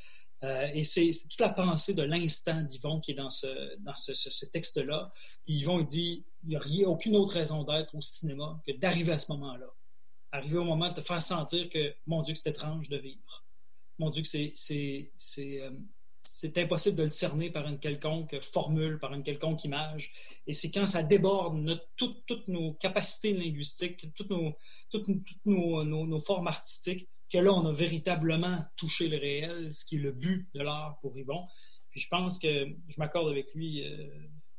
Euh, 0.41 0.71
et 0.73 0.83
c'est 0.83 1.11
toute 1.29 1.39
la 1.39 1.49
pensée 1.49 1.93
de 1.93 2.01
l'instant 2.01 2.63
d'Yvon 2.63 2.99
qui 2.99 3.11
est 3.11 3.13
dans 3.13 3.29
ce, 3.29 3.77
dans 3.81 3.93
ce, 3.93 4.45
texte-là. 4.47 5.11
Yvon 5.45 5.83
dit 5.83 6.25
il 6.45 6.57
n'y 6.57 6.83
a 6.83 6.89
aucune 6.89 7.15
autre 7.15 7.33
raison 7.33 7.63
d'être 7.63 7.93
au 7.93 8.01
cinéma 8.01 8.59
que 8.65 8.71
d'arriver 8.71 9.11
à 9.11 9.19
ce 9.19 9.31
moment-là. 9.33 9.67
Arriver 10.31 10.57
au 10.57 10.63
moment 10.63 10.89
de 10.89 10.95
te 10.95 11.01
faire 11.01 11.21
sentir 11.21 11.69
que, 11.69 11.93
mon 12.07 12.23
Dieu, 12.23 12.33
c'est 12.33 12.49
étrange 12.49 12.89
de 12.89 12.97
vivre. 12.97 13.45
Mon 13.99 14.09
Dieu, 14.09 14.23
c'est 14.23 14.55
euh, 15.37 15.69
c'est 16.23 16.57
impossible 16.57 16.95
de 16.95 17.03
le 17.03 17.09
cerner 17.09 17.49
par 17.49 17.67
une 17.67 17.79
quelconque 17.79 18.39
formule, 18.39 18.97
par 18.99 19.13
une 19.13 19.23
quelconque 19.23 19.63
image. 19.65 20.11
Et 20.47 20.53
c'est 20.53 20.71
quand 20.71 20.87
ça 20.87 21.03
déborde 21.03 21.81
toutes, 21.97 22.47
nos 22.47 22.73
capacités 22.73 23.33
linguistiques, 23.33 24.13
toutes 24.15 24.29
nos, 24.29 24.53
toutes, 24.89 25.07
nos, 25.45 25.83
nos, 25.83 26.19
formes 26.19 26.47
artistiques, 26.47 27.09
que 27.29 27.37
là, 27.37 27.51
on 27.51 27.65
a 27.65 27.73
véritablement 27.73 28.63
touché 28.77 29.09
le 29.09 29.17
réel, 29.17 29.73
ce 29.73 29.85
qui 29.85 29.97
est 29.97 29.99
le 29.99 30.11
but 30.11 30.47
de 30.53 30.61
l'art 30.61 30.97
pour 31.01 31.17
Yvon. 31.17 31.45
Puis 31.91 31.99
je 31.99 32.07
pense 32.07 32.39
que 32.39 32.67
je 32.87 32.95
m'accorde 32.97 33.29
avec 33.29 33.53
lui 33.53 33.83
euh, 33.83 34.07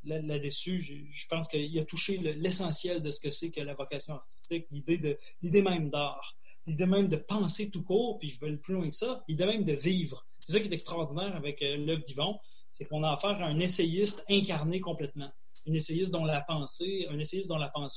là-dessus. 0.04 0.78
je, 0.78 1.26
pense 1.28 1.48
qu'il 1.48 1.78
a 1.78 1.84
touché 1.84 2.18
l'essentiel 2.18 3.00
de 3.00 3.10
ce 3.10 3.20
que 3.20 3.30
c'est 3.30 3.50
que 3.50 3.60
la 3.60 3.74
vocation 3.74 4.14
artistique, 4.14 4.66
l'idée 4.70 5.62
même 5.62 5.88
d'art, 5.88 6.36
l'idée 6.66 6.86
même 6.86 7.08
de 7.08 7.16
penser 7.16 7.70
tout 7.70 7.82
court, 7.82 8.18
puis 8.18 8.28
je 8.28 8.40
vais 8.40 8.50
le 8.50 8.58
plus 8.58 8.74
loin 8.74 8.88
que 8.88 8.94
ça, 8.94 9.24
l'idée 9.28 9.46
même 9.46 9.64
de 9.64 9.72
vivre. 9.72 10.26
C'est 10.46 10.52
ça 10.52 10.60
qui 10.60 10.68
est 10.68 10.72
extraordinaire 10.72 11.34
avec 11.36 11.62
euh, 11.62 11.76
l'œuvre 11.78 12.02
d'Yvon, 12.02 12.38
c'est 12.70 12.84
qu'on 12.84 13.02
a 13.02 13.12
affaire 13.12 13.40
à 13.42 13.46
un 13.46 13.58
essayiste 13.60 14.24
incarné 14.28 14.78
complètement. 14.80 15.30
Un 15.66 15.72
essayiste 15.72 16.12
dont 16.12 16.24
la 16.24 16.42
pensée, 16.42 17.06
un 17.10 17.18
essayiste 17.18 17.50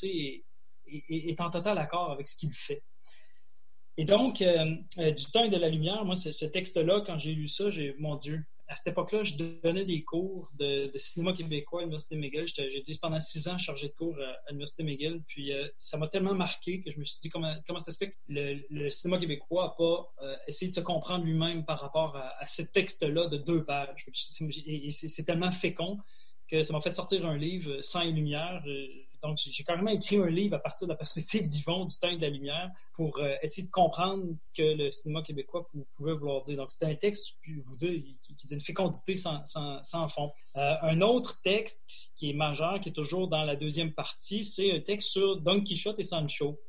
est, 0.04 1.42
en 1.42 1.50
total 1.50 1.78
accord 1.78 2.12
avec 2.12 2.28
ce 2.28 2.38
qu'il 2.38 2.54
fait. 2.54 2.84
Et 3.98 4.06
donc, 4.06 4.42
euh, 4.42 4.76
euh, 5.00 5.12
du 5.12 5.26
temps 5.26 5.44
et 5.44 5.50
de 5.50 5.58
la 5.58 5.68
lumière, 5.68 6.06
moi, 6.06 6.16
ce 6.16 6.46
texte-là, 6.46 7.02
quand 7.06 7.18
j'ai 7.18 7.34
lu 7.34 7.48
ça, 7.48 7.70
j'ai, 7.70 7.96
mon 7.98 8.16
Dieu, 8.16 8.46
à 8.68 8.76
cette 8.76 8.88
époque-là, 8.88 9.24
je 9.24 9.36
donnais 9.36 9.86
des 9.86 10.04
cours 10.04 10.52
de, 10.58 10.92
cinéma 10.96 11.34
québécois 11.34 11.80
à 11.80 11.84
l'Université 11.84 12.18
McGill. 12.18 12.46
J'ai 12.48 12.78
été 12.78 12.94
pendant 13.02 13.20
six 13.20 13.48
ans 13.48 13.58
chargé 13.58 13.88
de 13.88 13.94
cours 13.94 14.18
à, 14.20 14.50
l'Université 14.50 14.84
McGill. 14.84 15.22
Puis 15.28 15.54
euh, 15.54 15.68
ça 15.78 15.98
m'a 15.98 16.08
tellement 16.08 16.34
marqué 16.34 16.82
que 16.82 16.92
je 16.92 17.00
me 17.00 17.04
suis 17.04 17.20
dit 17.22 17.30
comment, 17.30 17.54
comment 17.66 17.80
ça 17.80 17.92
se 17.92 17.98
fait 17.98 18.10
que 18.10 18.16
le, 18.28 18.90
cinéma 18.90 19.20
québécois 19.20 19.64
n'a 19.64 19.70
pas 19.78 20.14
euh, 20.22 20.36
essayé 20.48 20.70
de 20.70 20.76
se 20.76 20.82
comprendre 20.82 21.24
lui-même 21.24 21.66
par 21.66 21.80
rapport 21.80 22.16
à, 22.18 22.46
ce 22.46 22.62
texte-là 22.62 23.28
de 23.28 23.38
deux 23.38 23.64
pages. 23.64 24.06
Et 24.66 24.92
c'est 24.92 25.24
tellement 25.24 25.52
fécond 25.52 25.98
que 26.50 26.64
ça 26.64 26.74
m'a 26.74 26.82
fait 26.82 26.92
sortir 26.92 27.26
un 27.26 27.38
livre, 27.38 27.82
Sang 27.82 28.02
et 28.02 28.12
lumière. 28.12 28.64
Donc, 29.24 29.38
j'ai 29.38 29.64
carrément 29.64 29.90
écrit 29.90 30.18
un 30.18 30.30
livre 30.30 30.56
à 30.56 30.60
partir 30.60 30.88
de 30.88 30.94
la 30.94 30.98
perspective 30.98 31.48
d'Yvon, 31.48 31.86
du 31.86 31.98
temps 31.98 32.10
et 32.10 32.18
de 32.18 32.22
la 32.22 32.30
lumière, 32.30 32.70
pour 32.94 33.18
euh, 33.18 33.36
essayer 33.42 33.66
de 33.66 33.72
comprendre 33.72 34.26
ce 34.36 34.52
que 34.52 34.78
le 34.78 34.92
cinéma 34.92 35.24
québécois 35.24 35.66
pouvait 35.96 36.14
vouloir 36.14 36.44
dire. 36.44 36.58
Donc, 36.58 36.72
c'est 36.72 36.86
un 36.86 36.96
texte, 36.96 37.30
je 37.44 37.54
peux 37.54 37.60
vous 37.62 37.76
dire, 37.76 38.00
qui, 38.22 38.36
qui 38.36 38.48
d'une 38.48 38.62
fécondité 38.62 39.16
sans, 39.16 39.44
fond. 40.08 40.32
Euh, 40.56 40.76
un 40.84 41.02
autre 41.02 41.42
texte 41.42 42.14
qui, 42.16 42.30
est 42.30 42.34
majeur, 42.34 42.80
qui 42.80 42.90
est 42.90 42.94
toujours 42.94 43.28
dans 43.28 43.44
la 43.44 43.56
deuxième 43.56 43.94
partie, 43.94 44.44
c'est 44.44 44.72
un 44.72 44.80
texte 44.80 45.10
sur 45.10 45.42
Don 45.42 45.62
Quichotte 45.62 46.00
et 46.00 46.04
Sancho. 46.04 46.60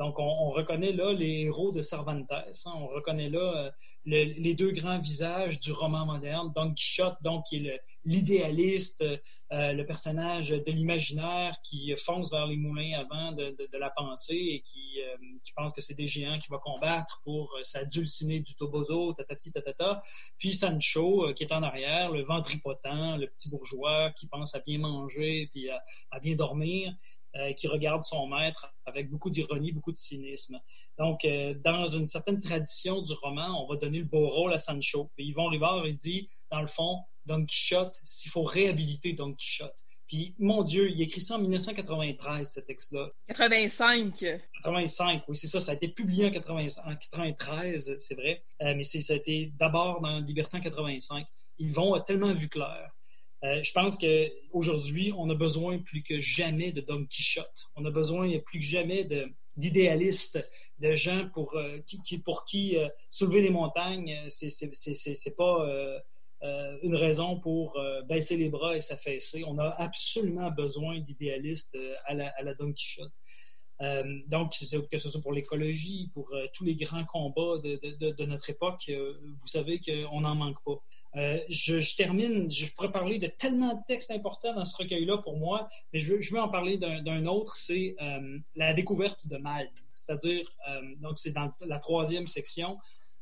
Donc, 0.00 0.18
on, 0.18 0.48
reconnaît 0.48 0.92
là 0.92 1.12
les 1.12 1.42
héros 1.42 1.72
de 1.72 1.82
Cervantes. 1.82 2.32
Hein. 2.32 2.72
on 2.74 2.86
reconnaît 2.86 3.28
là 3.28 3.66
euh, 3.66 3.70
les 4.06 4.54
deux 4.54 4.70
grands 4.70 4.98
visages 4.98 5.60
du 5.60 5.72
roman 5.72 6.06
moderne. 6.06 6.50
Don 6.56 6.72
Quichotte, 6.72 7.18
donc, 7.20 7.44
qui 7.44 7.66
est 7.66 7.82
l'idéaliste, 8.06 9.04
euh, 9.52 9.72
le 9.74 9.84
personnage 9.84 10.48
de 10.48 10.70
l'imaginaire 10.72 11.54
qui 11.62 11.94
fonce 12.02 12.30
vers 12.30 12.46
les 12.46 12.56
moulins 12.56 12.98
avant 12.98 13.32
de, 13.32 13.54
la 13.78 13.90
pensée 13.90 14.38
et 14.38 14.62
qui, 14.62 15.02
euh, 15.02 15.16
qui 15.42 15.52
pense 15.52 15.74
que 15.74 15.82
c'est 15.82 15.92
des 15.92 16.06
géants 16.06 16.38
qu'il 16.38 16.50
va 16.50 16.58
combattre 16.64 17.20
pour 17.22 17.54
s'adulciner 17.62 18.40
du 18.40 18.56
tobozo, 18.56 19.12
tatati 19.12 19.52
tatata. 19.52 20.00
Puis 20.38 20.54
Sancho, 20.54 21.34
qui 21.34 21.44
est 21.44 21.52
en 21.52 21.62
arrière, 21.62 22.10
le 22.10 22.22
ventripotent, 22.22 23.18
le 23.18 23.26
petit 23.26 23.50
bourgeois 23.50 24.12
qui 24.12 24.28
pense 24.28 24.54
à 24.54 24.60
bien 24.60 24.78
manger 24.78 25.50
puis 25.52 25.68
à 25.68 26.20
bien 26.20 26.36
dormir. 26.36 26.94
Euh, 27.36 27.52
qui 27.52 27.68
regarde 27.68 28.02
son 28.02 28.26
maître 28.26 28.74
avec 28.86 29.08
beaucoup 29.08 29.30
d'ironie, 29.30 29.70
beaucoup 29.70 29.92
de 29.92 29.96
cynisme. 29.96 30.60
Donc, 30.98 31.24
euh, 31.24 31.54
dans 31.64 31.86
une 31.86 32.08
certaine 32.08 32.40
tradition 32.40 33.00
du 33.00 33.12
roman, 33.12 33.62
on 33.62 33.68
va 33.68 33.76
donner 33.76 34.00
le 34.00 34.04
beau 34.04 34.28
rôle 34.28 34.52
à 34.52 34.58
Sancho. 34.58 35.12
Puis 35.14 35.26
Yvon 35.28 35.46
Rivard, 35.46 35.86
il 35.86 35.94
dit, 35.94 36.28
dans 36.50 36.60
le 36.60 36.66
fond, 36.66 37.04
Don 37.26 37.46
Quichotte, 37.46 38.00
s'il 38.02 38.32
faut 38.32 38.42
réhabiliter 38.42 39.12
Don 39.12 39.32
Quichotte. 39.32 39.76
Puis, 40.08 40.34
mon 40.40 40.64
Dieu, 40.64 40.90
il 40.90 41.00
écrit 41.02 41.20
ça 41.20 41.36
en 41.36 41.38
1993, 41.38 42.52
ce 42.52 42.58
texte-là. 42.58 43.08
85. 43.28 44.12
85, 44.64 45.22
oui, 45.28 45.36
c'est 45.36 45.46
ça. 45.46 45.60
Ça 45.60 45.70
a 45.70 45.74
été 45.76 45.86
publié 45.86 46.24
en, 46.24 46.30
1993, 46.30 47.96
c'est 48.00 48.14
vrai. 48.16 48.42
Euh, 48.62 48.74
mais 48.74 48.82
ça 48.82 49.12
a 49.12 49.16
été 49.16 49.52
d'abord 49.56 50.00
dans 50.00 50.18
Libertin 50.18 50.58
85. 50.58 51.24
Yvon 51.60 51.94
a 51.94 52.00
tellement 52.00 52.32
vu 52.32 52.48
clair. 52.48 52.90
Euh, 53.42 53.62
je 53.62 53.72
pense 53.72 53.96
qu'aujourd'hui, 53.96 55.12
on 55.16 55.30
a 55.30 55.34
besoin 55.34 55.78
plus 55.78 56.02
que 56.02 56.20
jamais 56.20 56.72
de 56.72 56.80
Don 56.80 57.06
Quichotte. 57.06 57.64
On 57.74 57.84
a 57.84 57.90
besoin 57.90 58.30
plus 58.44 58.58
que 58.58 58.64
jamais 58.64 59.06
d'idéalistes, 59.56 60.46
de, 60.78 60.94
gens 60.94 61.28
pour, 61.32 61.54
euh, 61.56 61.78
qui, 61.86 62.76
euh, 62.76 62.88
soulever 63.10 63.42
des 63.42 63.50
montagnes, 63.50 64.24
c'est 64.28 65.36
pas 65.36 65.66
une 66.82 66.94
raison 66.94 67.38
pour 67.40 67.78
baisser 68.08 68.36
les 68.36 68.48
bras 68.48 68.76
et 68.76 68.80
s'affaisser. 68.80 69.44
On 69.46 69.58
a 69.58 69.68
absolument 69.78 70.50
besoin 70.50 71.00
d'idéalistes 71.00 71.76
à 72.04 72.14
la, 72.14 72.54
Don 72.58 72.72
Quichotte. 72.72 73.12
Donc, 74.28 74.52
que 74.90 74.98
ce 74.98 75.10
soit 75.10 75.22
pour 75.22 75.32
l'écologie, 75.32 76.10
pour 76.12 76.30
tous 76.54 76.64
les 76.64 76.76
grands 76.76 77.04
combats 77.06 77.58
de, 77.62 78.24
notre 78.24 78.50
époque, 78.50 78.90
vous 78.90 79.48
savez 79.48 79.80
qu'on 79.80 80.20
n'en 80.20 80.34
manque 80.34 80.62
pas. 80.64 80.82
Je, 81.14 81.96
termine, 81.96 82.50
je 82.50 82.72
pourrais 82.72 82.92
parler 82.92 83.18
de 83.18 83.26
tellement 83.26 83.74
de 83.74 83.80
textes 83.86 84.10
importants 84.10 84.54
dans 84.54 84.64
ce 84.64 84.76
recueil-là 84.76 85.18
pour 85.18 85.36
moi, 85.36 85.68
mais 85.92 85.98
je 85.98 86.14
veux, 86.14 86.40
en 86.40 86.48
parler 86.48 86.78
d'un 86.78 87.26
autre, 87.26 87.54
c'est 87.56 87.96
la 88.54 88.72
découverte 88.72 89.26
de 89.26 89.36
Malte. 89.36 89.84
C'est-à-dire, 89.94 90.48
donc 90.98 91.18
c'est 91.18 91.32
dans 91.32 91.52
la 91.66 91.78
troisième 91.78 92.26
section, 92.26 92.78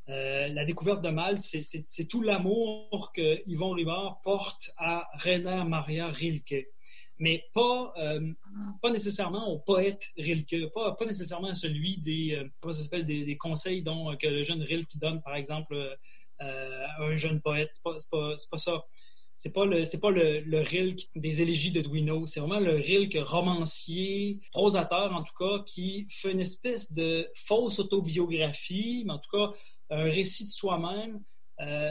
la 0.07 0.65
découverte 0.65 1.03
de 1.03 1.09
Malte, 1.09 1.41
c'est 1.41 2.09
tout 2.09 2.21
l'amour 2.21 3.13
que 3.15 3.43
Yvon 3.47 3.71
Rivard 3.71 4.21
porte 4.23 4.71
à 4.77 5.09
Rainer 5.15 5.65
Maria 5.65 6.09
Rilke 6.09 6.69
mais 7.19 7.45
pas, 7.53 7.93
euh, 7.99 8.33
pas 8.81 8.91
nécessairement 8.91 9.49
au 9.49 9.59
poète 9.59 10.11
Rilke, 10.17 10.73
pas, 10.73 10.93
pas 10.93 11.05
nécessairement 11.05 11.49
à 11.49 11.55
celui 11.55 11.99
des, 11.99 12.37
euh, 12.37 12.49
comment 12.61 12.73
ça 12.73 12.99
des, 13.01 13.37
conseils 13.37 13.83
dont, 13.83 14.17
que 14.17 14.29
le 14.29 14.43
jeune 14.43 14.63
Rilke 14.63 14.97
donne, 14.97 15.21
par 15.23 15.35
exemple, 15.35 15.99
euh, 16.43 16.87
un 17.01 17.17
jeune 17.17 17.41
poète. 17.41 17.71
C'est 17.73 17.83
pas, 17.83 17.97
pas, 18.51 18.59
ça. 18.59 18.85
C'est 19.35 19.53
pas 19.53 19.65
le 19.67 19.85
pas 20.01 20.11
le, 20.11 20.41
le, 20.41 20.97
des 21.15 21.43
élégies 21.43 21.71
de 21.71 21.81
Duino, 21.81 22.27
c'est 22.27 22.41
vraiment 22.41 22.59
le 22.59 22.75
Rilke 22.75 23.19
romancier, 23.25 24.41
prosateur 24.51 25.15
en 25.15 25.23
tout 25.23 25.35
cas, 25.39 25.63
qui 25.65 26.07
fait 26.11 26.33
une 26.33 26.41
espèce 26.41 26.93
de 26.93 27.31
fausse 27.37 27.79
autobiographie, 27.79 29.05
mais 29.07 29.13
en 29.13 29.19
tout 29.21 29.31
cas 29.31 29.53
un 29.91 30.05
récit 30.05 30.45
de 30.45 30.51
soi-même. 30.51 31.23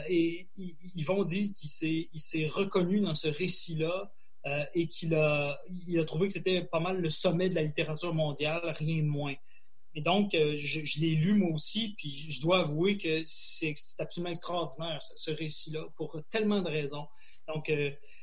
et 0.10 0.50
ils 0.58 1.06
vont 1.06 1.24
dire 1.24 1.48
qu'il 1.56 1.70
s'est 1.70 2.48
reconnu 2.48 3.00
dans 3.00 3.16
ce 3.16 3.30
récit-là 3.30 4.12
euh, 4.48 4.64
et 4.76 4.88
qu'il 4.88 5.14
a, 5.16 5.60
il 5.88 6.00
a 6.00 6.06
trouvé 6.06 6.28
que 6.28 6.34
c'était 6.34 6.62
pas 6.62 6.80
mal 6.80 7.02
le 7.02 7.10
sommet 7.10 7.50
de 7.50 7.56
la 7.56 7.64
littérature 7.64 8.14
mondiale, 8.14 8.62
rien 8.78 9.04
de 9.04 9.08
moins. 9.08 9.34
Et 9.98 10.02
donc, 10.02 10.30
je, 10.34 11.00
l'ai 11.00 11.16
lu 11.16 11.34
moi 11.34 11.50
aussi, 11.50 11.96
puis 11.98 12.12
je 12.12 12.40
dois 12.40 12.60
avouer 12.60 13.00
que 13.00 13.24
c'est 13.26 13.74
absolument 13.98 14.30
extraordinaire, 14.30 15.02
ce, 15.02 15.32
récit-là, 15.32 15.86
pour 15.96 16.22
tellement 16.30 16.62
de 16.62 16.70
raisons. 16.70 17.08
Donc, 17.48 17.72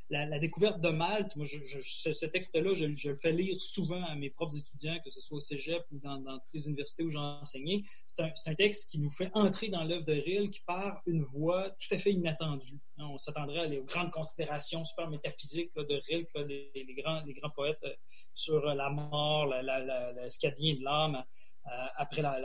la, 0.08 0.38
découverte 0.38 0.80
de 0.80 0.90
Malte, 0.90 1.34
moi, 1.34 1.44
ce, 1.44 2.26
texte-là, 2.26 2.74
je, 2.74 3.08
le 3.08 3.16
fais 3.16 3.32
lire 3.32 3.58
souvent 3.58 4.04
à 4.04 4.14
mes 4.14 4.30
propres 4.30 4.56
étudiants, 4.56 5.00
que 5.04 5.10
ce 5.10 5.20
soit 5.20 5.38
au 5.38 5.40
cégep 5.40 5.82
ou 5.90 5.98
dans, 5.98 6.22
toutes 6.22 6.54
les 6.54 6.68
universités 6.68 7.02
où 7.02 7.10
j'ai 7.10 7.18
enseigné. 7.18 7.82
C'est 8.06 8.22
un, 8.22 8.54
texte 8.54 8.88
qui 8.88 9.00
nous 9.00 9.10
fait 9.10 9.32
entrer 9.34 9.68
dans 9.68 9.82
l'œuvre 9.82 10.04
de 10.04 10.12
Rill, 10.12 10.50
qui 10.50 10.60
part 10.60 11.02
une 11.06 11.22
voix 11.22 11.70
tout 11.70 11.92
à 11.92 11.98
fait 11.98 12.12
inattendue. 12.12 12.78
Hein, 12.98 13.08
on 13.10 13.16
s'attendrait 13.16 13.76
aux 13.78 13.84
grandes 13.84 14.12
considérations 14.12 14.84
super 14.84 15.10
métaphysiques 15.10 15.74
de 15.74 16.00
Rill, 16.06 16.24
les, 16.46 16.94
grands, 17.02 17.24
les 17.24 17.32
grands 17.32 17.50
poètes 17.50 17.82
euh, 17.82 17.94
sur 18.32 18.64
la 18.64 18.90
mort, 18.90 19.46
la, 19.46 19.60
la, 19.60 20.30
ce 20.30 20.38
qui 20.38 20.74
de 20.76 20.84
l'âme. 20.84 21.24
Euh, 21.66 21.86
après 21.96 22.20
la, 22.20 22.36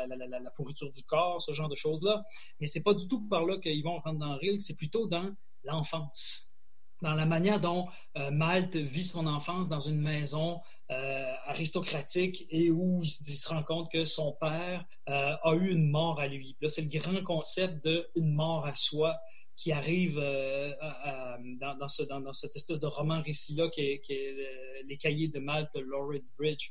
pourriture 0.56 0.90
du 0.92 1.04
corps, 1.04 1.42
ce 1.42 1.52
genre 1.52 1.68
de 1.68 1.76
choses-là. 1.76 2.24
Mais 2.60 2.66
c'est 2.66 2.84
pas 2.84 2.94
du 2.94 3.08
tout 3.08 3.28
par 3.28 3.46
là 3.46 3.58
qu'ils 3.58 3.84
vont 3.84 4.00
rentrer 4.00 4.18
dans 4.18 4.38
Rill, 4.38 4.62
c'est 4.62 4.78
plutôt 4.78 5.08
dans 5.08 5.30
l'enfance 5.64 6.46
dans 7.02 7.14
la 7.14 7.26
manière 7.26 7.62
dont 7.62 7.88
euh, 8.18 8.30
Malte 8.30 8.76
vit 8.76 9.04
son 9.04 9.26
enfance 9.26 9.70
dans 9.70 9.80
une 9.80 10.02
maison 10.02 10.60
euh, 10.92 11.34
aristocratique 11.46 12.46
et 12.50 12.72
où 12.72 13.02
il 13.02 13.10
se, 13.10 13.48
rend 13.48 13.64
compte 13.64 13.90
que 13.90 14.04
son 14.04 14.34
père 14.34 14.84
a 15.08 15.56
eu 15.56 15.72
une 15.72 15.90
mort 15.90 16.20
à 16.20 16.28
lui. 16.28 16.58
Là, 16.60 16.68
c'est 16.68 16.82
le 16.82 16.90
grand 16.90 17.24
concept 17.24 17.86
de 17.86 18.10
une 18.16 18.34
mort 18.34 18.66
à 18.66 18.76
soi 18.76 19.18
qui 19.56 19.72
arrive 19.72 20.16
dans, 20.18 21.78
dans, 21.78 21.88
ce, 21.88 22.04
dans, 22.04 22.34
cette 22.34 22.58
espèce 22.58 22.82
de 22.82 22.88
roman 22.88 23.22
récit-là 23.22 23.70
qui 23.70 23.82
est, 23.82 24.02
Les 24.86 24.98
cahiers 24.98 25.30
de 25.30 25.40
Malte, 25.40 25.76
Laureate's 25.76 26.36
Bridge. 26.36 26.70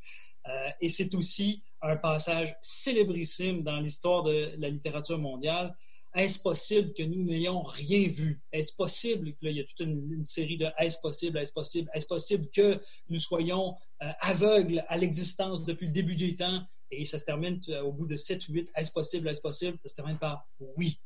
Et 0.81 0.89
c'est 0.89 1.15
aussi 1.15 1.63
un 1.83 1.97
passage 1.97 2.57
célébrissime 2.63 3.63
dans 3.63 3.79
l'histoire 3.79 4.23
de 4.23 4.55
la 4.59 4.69
littérature 4.69 5.19
mondiale 5.19 5.77
est-ce 6.15 6.41
possible 6.41 6.93
que 6.95 7.03
nous 7.03 7.23
n'ayons 7.23 7.63
rien 7.63 8.09
vu? 8.09 8.41
Est-ce 8.53 8.75
possible 8.75 9.29
là, 9.43 9.51
il 9.51 9.57
y 9.57 9.61
a 9.61 9.65
toute 9.65 9.81
une, 9.81 10.25
série 10.25 10.57
de 10.57 10.67
est-ce 10.79 11.01
possible, 11.01 11.39
est-ce 11.39 11.53
possible, 11.53 11.91
est-ce 11.95 12.07
possible 12.07 12.49
que 12.51 12.81
nous 13.09 13.19
soyons 13.19 13.77
euh, 14.03 14.11
aveugles 14.21 14.85
à 14.89 14.97
l'existence 14.97 15.65
depuis 15.65 15.87
le 15.87 15.93
début 15.93 16.17
des 16.17 16.35
temps? 16.35 16.63
Et 16.91 17.05
ça 17.05 17.19
se 17.19 17.25
termine 17.25 17.61
euh, 17.69 17.83
au 17.83 17.93
bout 17.93 18.07
de 18.07 18.17
7 18.17 18.49
ou 18.49 18.53
8, 18.53 18.73
est-ce 18.75 18.93
possible, 18.93 19.29
est-ce 19.29 19.43
possible? 19.43 19.79
Ça 19.81 19.89
se 19.89 19.95
termine 19.95 20.19
par 20.19 20.49
oui. 20.77 20.99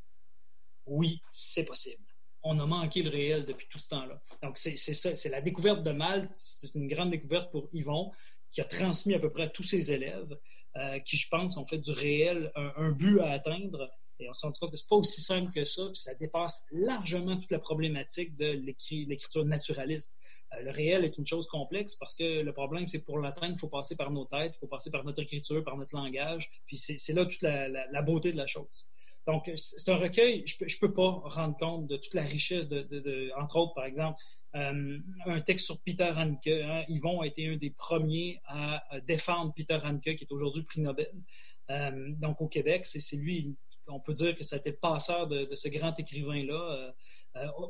Oui, 0.86 1.20
c'est 1.30 1.64
possible. 1.64 2.02
On 2.44 2.58
a 2.58 2.66
manqué 2.66 3.02
le 3.02 3.10
réel 3.10 3.44
depuis 3.44 3.68
tout 3.68 3.78
ce 3.78 3.88
temps-là. 3.90 4.20
Donc, 4.42 4.58
c'est 4.58 4.76
ça, 4.76 5.14
c'est 5.14 5.28
la 5.28 5.40
découverte 5.40 5.82
de 5.84 5.92
Malte. 5.92 6.32
C'est 6.32 6.74
une 6.74 6.88
grande 6.88 7.10
découverte 7.10 7.52
pour 7.52 7.68
Yvon, 7.72 8.10
qui 8.52 8.60
a 8.60 8.64
transmis 8.64 9.14
à 9.14 9.18
peu 9.18 9.30
près 9.30 9.44
à 9.44 9.48
tous 9.48 9.64
ses 9.64 9.90
élèves, 9.90 10.38
euh, 10.76 10.98
qui, 11.00 11.16
je 11.16 11.28
pense, 11.28 11.56
ont 11.56 11.66
fait 11.66 11.78
du 11.78 11.90
réel 11.90 12.52
un 12.54 12.92
but 12.92 13.20
à 13.20 13.32
atteindre 13.32 13.90
et 14.22 14.28
on 14.28 14.32
s'est 14.32 14.46
rendu 14.46 14.58
compte 14.58 14.70
que 14.70 14.76
c'est 14.76 14.88
pas 14.88 14.96
aussi 14.96 15.20
simple 15.20 15.50
que 15.52 15.64
ça, 15.64 15.82
puis 15.86 15.96
ça 15.96 16.14
dépasse 16.14 16.66
largement 16.70 17.36
toute 17.36 17.50
la 17.50 17.58
problématique 17.58 18.36
de 18.36 18.52
l'écriture 18.52 19.44
naturaliste. 19.44 20.16
Euh, 20.52 20.62
le 20.62 20.70
réel 20.70 21.04
est 21.04 21.18
une 21.18 21.26
chose 21.26 21.46
complexe 21.46 21.96
parce 21.96 22.14
que 22.14 22.40
le 22.40 22.52
problème, 22.52 22.86
c'est 22.88 23.00
pour 23.00 23.18
l'atteindre, 23.18 23.54
il 23.56 23.58
faut 23.58 23.68
passer 23.68 23.96
par 23.96 24.10
nos 24.10 24.24
têtes, 24.24 24.52
il 24.56 24.58
faut 24.58 24.68
passer 24.68 24.90
par 24.90 25.04
notre 25.04 25.22
écriture, 25.22 25.64
par 25.64 25.76
notre 25.76 25.96
langage, 25.96 26.50
puis 26.66 26.76
c'est 26.76 27.12
là 27.12 27.24
toute 27.24 27.42
la, 27.42 28.02
beauté 28.02 28.32
de 28.32 28.36
la 28.36 28.46
chose. 28.46 28.90
Donc, 29.26 29.50
c'est 29.54 29.88
un 29.88 29.96
recueil, 29.96 30.44
je 30.46 30.64
ne 30.64 30.80
peux, 30.80 30.92
pas 30.92 31.10
rendre 31.24 31.56
compte 31.56 31.86
de 31.86 31.96
toute 31.96 32.14
la 32.14 32.22
richesse, 32.22 32.68
de, 32.68 33.30
entre 33.40 33.56
autres, 33.56 33.74
par 33.74 33.84
exemple, 33.84 34.20
euh, 34.54 34.98
un 35.26 35.40
texte 35.40 35.66
sur 35.66 35.80
Peter 35.82 36.10
Hanke. 36.14 36.46
Hein. 36.46 36.84
Yvon 36.88 37.20
a 37.20 37.26
été 37.26 37.48
un 37.48 37.56
des 37.56 37.70
premiers 37.70 38.40
à 38.46 38.82
défendre 39.06 39.52
Peter 39.54 39.78
Hanke, 39.82 40.14
qui 40.14 40.24
est 40.24 40.32
aujourd'hui 40.32 40.62
prix 40.62 40.80
Nobel. 40.80 41.12
Euh, 41.70 42.12
donc, 42.18 42.40
au 42.40 42.48
Québec, 42.48 42.84
c'est 42.84 43.16
lui, 43.16 43.56
on 43.88 44.00
peut 44.00 44.14
dire 44.14 44.34
que 44.34 44.44
ça 44.44 44.56
a 44.56 44.58
été 44.58 44.70
le 44.70 44.76
passeur 44.76 45.26
de, 45.26 45.48
ce 45.54 45.68
grand 45.68 45.98
écrivain-là, 45.98 46.54
euh, 46.54 46.92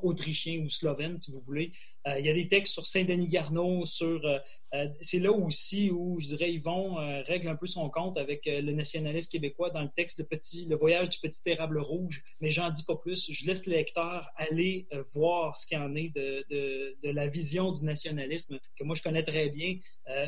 autrichien 0.02 0.60
ou 0.60 0.68
slovène, 0.68 1.18
si 1.18 1.30
vous 1.30 1.40
voulez. 1.40 1.72
Euh, 2.06 2.18
il 2.18 2.26
y 2.26 2.28
a 2.28 2.34
des 2.34 2.48
textes 2.48 2.72
sur 2.72 2.86
Saint-Denis 2.86 3.28
Garneau, 3.28 3.84
sur. 3.84 4.20
c'est 5.00 5.18
là 5.18 5.32
aussi 5.32 5.90
où, 5.90 6.18
je 6.20 6.28
dirais, 6.28 6.52
Yvon 6.52 6.94
règle 7.26 7.48
un 7.48 7.56
peu 7.56 7.66
son 7.66 7.90
compte 7.90 8.16
avec 8.16 8.46
le 8.46 8.72
nationaliste 8.72 9.32
québécois 9.32 9.70
dans 9.70 9.82
le 9.82 9.90
texte 9.94 10.18
Le, 10.18 10.24
petit, 10.24 10.66
le 10.66 10.76
voyage 10.76 11.10
du 11.10 11.18
petit 11.18 11.42
érable 11.46 11.78
rouge. 11.78 12.22
Mais 12.40 12.50
j'en 12.50 12.70
dis 12.70 12.84
pas 12.84 12.96
plus. 12.96 13.30
Je 13.30 13.46
laisse 13.46 13.66
le 13.66 13.74
lecteur 13.74 14.28
aller 14.36 14.88
voir 15.14 15.56
ce 15.56 15.66
qu'il 15.66 15.78
en 15.78 15.94
est 15.94 16.08
de, 16.14 16.44
de, 17.02 17.10
la 17.10 17.26
vision 17.26 17.70
du 17.72 17.84
nationalisme 17.84 18.58
que 18.76 18.84
moi 18.84 18.94
je 18.94 19.02
connais 19.02 19.22
très 19.22 19.50
bien, 19.50 19.76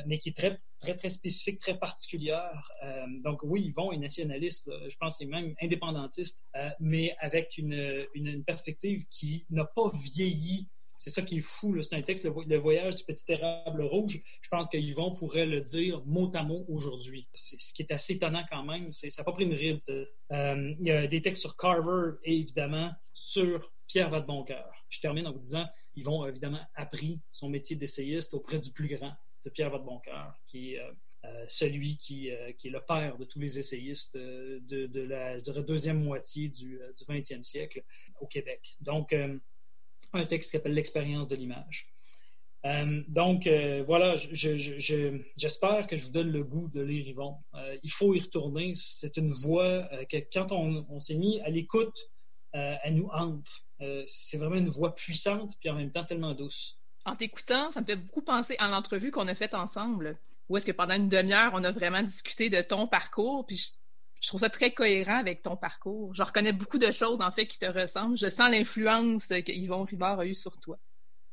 mais 0.06 0.18
qui 0.18 0.28
est 0.28 0.36
très 0.36 0.60
très, 0.84 0.94
très 0.94 1.08
spécifique, 1.08 1.58
très 1.60 1.78
particulière. 1.78 2.70
Euh, 2.84 3.06
donc 3.22 3.40
oui, 3.42 3.62
Yvon 3.68 3.92
est 3.92 3.98
nationaliste, 3.98 4.70
je 4.88 4.96
pense 4.96 5.16
qu'il 5.16 5.28
est 5.28 5.30
même 5.30 5.54
indépendantiste, 5.62 6.44
euh, 6.56 6.68
mais 6.80 7.14
avec 7.18 7.56
une, 7.58 8.06
une, 8.14 8.44
perspective 8.44 9.06
qui 9.08 9.23
n'a 9.50 9.64
pas 9.64 9.90
vieilli. 9.94 10.68
C'est 10.96 11.10
ça 11.10 11.22
qui 11.22 11.38
est 11.38 11.40
fou, 11.40 11.76
c'est 11.82 11.96
un 11.96 12.02
texte, 12.02 12.24
le, 12.24 12.56
voyage 12.56 12.96
du 12.96 13.04
petit 13.04 13.24
érable 13.32 13.82
rouge. 13.82 14.22
Je 14.40 14.48
pense 14.48 14.70
que 14.70 14.78
Yvon 14.78 15.12
pourrait 15.12 15.44
le 15.44 15.60
dire 15.60 16.02
mot 16.06 16.30
à 16.34 16.42
mot 16.42 16.64
aujourd'hui. 16.68 17.28
Ce 17.34 17.74
qui 17.74 17.82
est 17.82 17.92
assez 17.92 18.14
étonnant 18.14 18.44
quand 18.48 18.64
même, 18.64 18.90
ça 18.92 19.08
n'a 19.18 19.24
pas 19.24 19.32
pris 19.32 19.44
une 19.44 19.54
ride. 19.54 19.80
Euh, 20.32 20.74
il 20.80 20.86
y 20.86 20.90
a 20.90 21.06
des 21.06 21.20
textes 21.20 21.42
sur 21.42 21.56
Carver 21.56 22.12
et 22.22 22.38
évidemment 22.38 22.92
sur 23.12 23.70
Pierre 23.86 24.08
Vadeboncoeur. 24.08 24.86
Je 24.88 25.00
termine 25.00 25.26
en 25.26 25.32
vous 25.32 25.38
disant, 25.38 25.66
Yvon 25.96 26.22
a 26.22 26.28
évidemment 26.28 26.64
appris 26.74 27.20
son 27.32 27.48
métier 27.48 27.76
d'essayiste 27.76 28.32
auprès 28.34 28.58
du 28.58 28.72
plus 28.72 28.88
grand, 28.88 29.12
de 29.44 29.50
Pierre 29.50 29.70
Vadeboncoeur, 29.70 30.34
qui 30.46 30.74
est 30.74 30.80
euh, 30.80 30.90
euh, 31.24 31.44
celui 31.48 31.96
qui, 31.96 32.30
euh, 32.30 32.52
qui, 32.52 32.68
est 32.68 32.70
le 32.70 32.80
père 32.80 33.16
de 33.16 33.24
tous 33.24 33.38
les 33.38 33.58
essayistes 33.58 34.16
de, 34.16 35.02
la 35.02 35.40
deuxième 35.40 36.02
moitié 36.02 36.48
du, 36.48 36.78
du 36.96 37.04
20e 37.04 37.42
siècle 37.42 37.82
au 38.20 38.26
Québec. 38.26 38.76
Donc, 38.80 39.14
un 40.12 40.26
texte 40.26 40.50
qui 40.50 40.56
s'appelle 40.56 40.74
L'expérience 40.74 41.28
de 41.28 41.36
l'image. 41.36 41.88
donc, 43.08 43.48
voilà, 43.86 44.16
j'espère 44.16 45.86
que 45.86 45.96
je 45.96 46.04
vous 46.04 46.12
donne 46.12 46.30
le 46.30 46.44
goût 46.44 46.68
de 46.68 46.80
lire 46.80 47.08
Yvon. 47.08 47.36
il 47.82 47.90
faut 47.90 48.14
y 48.14 48.20
retourner. 48.20 48.74
C'est 48.76 49.16
une 49.16 49.30
voix 49.30 49.88
que, 50.10 50.16
quand 50.32 50.52
on, 50.52 50.86
on 50.88 51.00
s'est 51.00 51.16
mis 51.16 51.40
à 51.40 51.50
l'écoute, 51.50 52.10
elle 52.52 52.94
nous 52.94 53.08
entre. 53.12 53.66
c'est 54.06 54.38
vraiment 54.38 54.56
une 54.56 54.68
voix 54.68 54.94
puissante, 54.94 55.52
puis 55.60 55.70
en 55.70 55.74
même 55.74 55.90
temps 55.90 56.04
tellement 56.04 56.34
douce 56.34 56.80
en 57.04 57.16
t'écoutant, 57.16 57.70
ça 57.70 57.80
me 57.80 57.86
fait 57.86 57.96
beaucoup 57.96 58.22
penser 58.22 58.56
à 58.58 58.68
l'entrevue 58.68 59.10
qu'on 59.10 59.28
a 59.28 59.34
faite 59.34 59.54
ensemble, 59.54 60.16
où 60.48 60.56
est-ce 60.56 60.66
que 60.66 60.72
pendant 60.72 60.94
une 60.94 61.08
demi-heure, 61.08 61.52
on 61.54 61.64
a 61.64 61.70
vraiment 61.70 62.02
discuté 62.02 62.50
de 62.50 62.60
ton 62.60 62.86
parcours, 62.86 63.46
puis 63.46 63.56
je, 63.56 64.28
trouve 64.28 64.40
ça 64.40 64.48
très 64.48 64.72
cohérent 64.72 65.18
avec 65.18 65.42
ton 65.42 65.56
parcours. 65.56 66.14
Je 66.14 66.22
reconnais 66.22 66.52
beaucoup 66.52 66.78
de 66.78 66.90
choses, 66.90 67.20
en 67.20 67.30
fait, 67.30 67.46
qui 67.46 67.58
te 67.58 67.66
ressemblent. 67.66 68.16
Je 68.16 68.30
sens 68.30 68.50
l'influence 68.50 69.28
que 69.28 69.52
Yvon 69.52 69.84
Rivard 69.84 70.20
a 70.20 70.26
eue 70.26 70.34
sur 70.34 70.56
toi. 70.58 70.78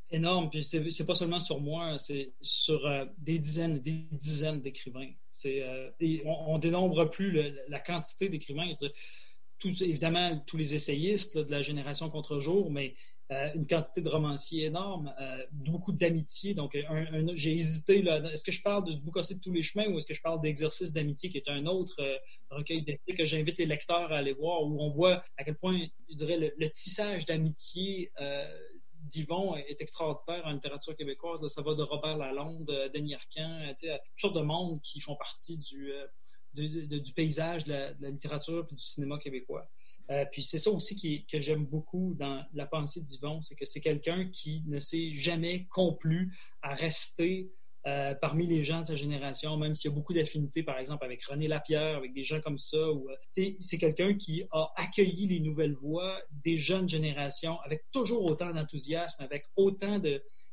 Énorme, 0.10 0.50
puis 0.50 0.62
c'est 0.62 1.06
pas 1.06 1.16
seulement 1.16 1.40
sur 1.40 1.62
moi, 1.62 1.98
c'est 1.98 2.34
sur 2.42 2.86
euh, 2.86 3.06
des 3.18 3.40
dizaines 3.40 3.80
des 3.80 4.08
dizaines 4.12 4.62
d'écrivains. 4.62 5.10
Euh, 5.46 5.90
on, 6.26 6.56
on, 6.56 6.58
dénombre 6.58 7.10
plus 7.10 7.54
la 7.70 7.80
quantité 7.80 8.28
d'écrivains. 8.28 8.70
évidemment, 9.64 10.38
tous 10.46 10.58
les 10.58 10.76
essayistes 10.76 11.38
de 11.38 11.50
la 11.50 11.62
génération 11.62 12.10
contre-jour, 12.10 12.70
mais 12.70 12.94
euh, 13.32 13.50
une 13.56 13.66
quantité 13.66 14.02
de 14.02 14.10
romanciers 14.10 14.66
énorme, 14.66 15.14
euh, 15.18 15.46
beaucoup 15.54 15.94
d'amitié. 15.94 16.54
Donc, 16.54 16.78
j'ai 17.34 17.54
hésité, 17.54 18.06
est-ce 18.06 18.44
que 18.44 18.52
je 18.52 18.62
parle 18.62 18.84
du 18.84 18.98
Boucassé 19.04 19.36
de 19.36 19.40
tous 19.40 19.54
les 19.54 19.62
chemins 19.62 19.88
ou 19.88 19.98
est-ce 19.98 20.06
que 20.06 20.14
je 20.14 20.22
parle 20.22 20.42
d'Exercice 20.42 20.92
d'amitié, 20.92 21.30
qui 21.30 21.38
est 21.38 21.48
un 21.48 21.66
autre 21.66 21.96
euh, 22.02 22.18
recueil 22.50 22.82
d'essais 22.82 23.16
que 23.18 23.24
j'invite 23.24 23.58
les 23.60 23.68
lecteurs 23.68 24.12
à 24.12 24.18
aller 24.18 24.34
voir, 24.34 24.64
où 24.64 24.82
on 24.82 24.90
voit 24.90 25.24
à 25.38 25.46
quel 25.46 25.56
point, 25.56 25.80
je 26.10 26.16
dirais, 26.16 26.54
le, 26.58 26.70
tissage 26.72 27.26
d'amitié 27.26 28.12
d'Yvon 29.04 29.56
est 29.56 29.80
extraordinaire 29.80 30.46
en 30.46 30.52
littérature 30.52 30.96
québécoise. 30.96 31.46
ça 31.48 31.62
va 31.62 31.74
de 31.74 31.84
Robert 31.84 32.18
Lalonde, 32.18 32.92
Denis 32.94 33.16
Arcan, 33.16 33.74
toutes 33.80 33.90
sortes 34.16 34.36
de 34.36 34.42
monde 34.42 34.82
qui 34.82 35.00
font 35.00 35.16
partie 35.16 35.58
du, 35.58 35.94
du 36.54 37.14
paysage 37.14 37.64
de 37.66 37.72
la, 37.72 37.94
de 37.94 38.04
la 38.04 38.10
littérature 38.10 38.68
et 38.70 38.76
du 38.76 38.82
cinéma 38.82 39.18
québécois. 39.20 39.70
Euh, 40.10 40.26
puis 40.32 40.42
c'est 40.42 40.60
ça 40.60 40.72
aussi 40.72 41.26
que 41.30 41.40
j'aime 41.40 41.66
beaucoup 41.66 42.14
dans 42.16 42.44
la 42.54 42.66
pensée 42.66 43.02
d'Yvon, 43.02 43.42
c'est 43.42 43.56
que 43.56 43.66
c'est 43.66 43.82
quelqu'un 43.82 44.30
qui 44.30 44.64
ne 44.68 44.80
s'est 44.80 45.14
jamais 45.14 45.66
complu 45.70 46.34
à 46.62 46.74
rester 46.74 47.52
euh, 47.88 48.14
parmi 48.14 48.46
les 48.46 48.64
gens 48.64 48.82
de 48.82 48.86
sa 48.86 48.96
génération, 48.96 49.58
même 49.58 49.74
s'il 49.74 49.90
y 49.90 49.94
a 49.94 49.96
beaucoup 49.96 50.14
d'affinités, 50.14 50.62
par 50.62 50.78
exemple, 50.78 51.04
avec 51.04 51.24
René 51.24 51.48
Lapierre, 51.48 51.98
avec 51.98 52.14
des 52.14 52.24
gens 52.24 52.40
comme 52.40 52.58
ça. 52.58 52.78
Euh, 52.78 53.54
c'est 53.60 53.78
quelqu'un 53.80 54.14
qui 54.14 54.44
a 54.52 54.72
accueilli 54.76 55.28
les 55.28 55.40
nouvelles 55.40 55.74
voix 55.74 56.20
des 56.44 56.58
jeunes 56.58 56.88
générations 56.88 57.60
avec 57.62 57.86
toujours 57.92 58.30
autant 58.30 58.52
d'enthousiasme, 58.52 59.24
avec 59.24 59.46
autant 59.56 60.00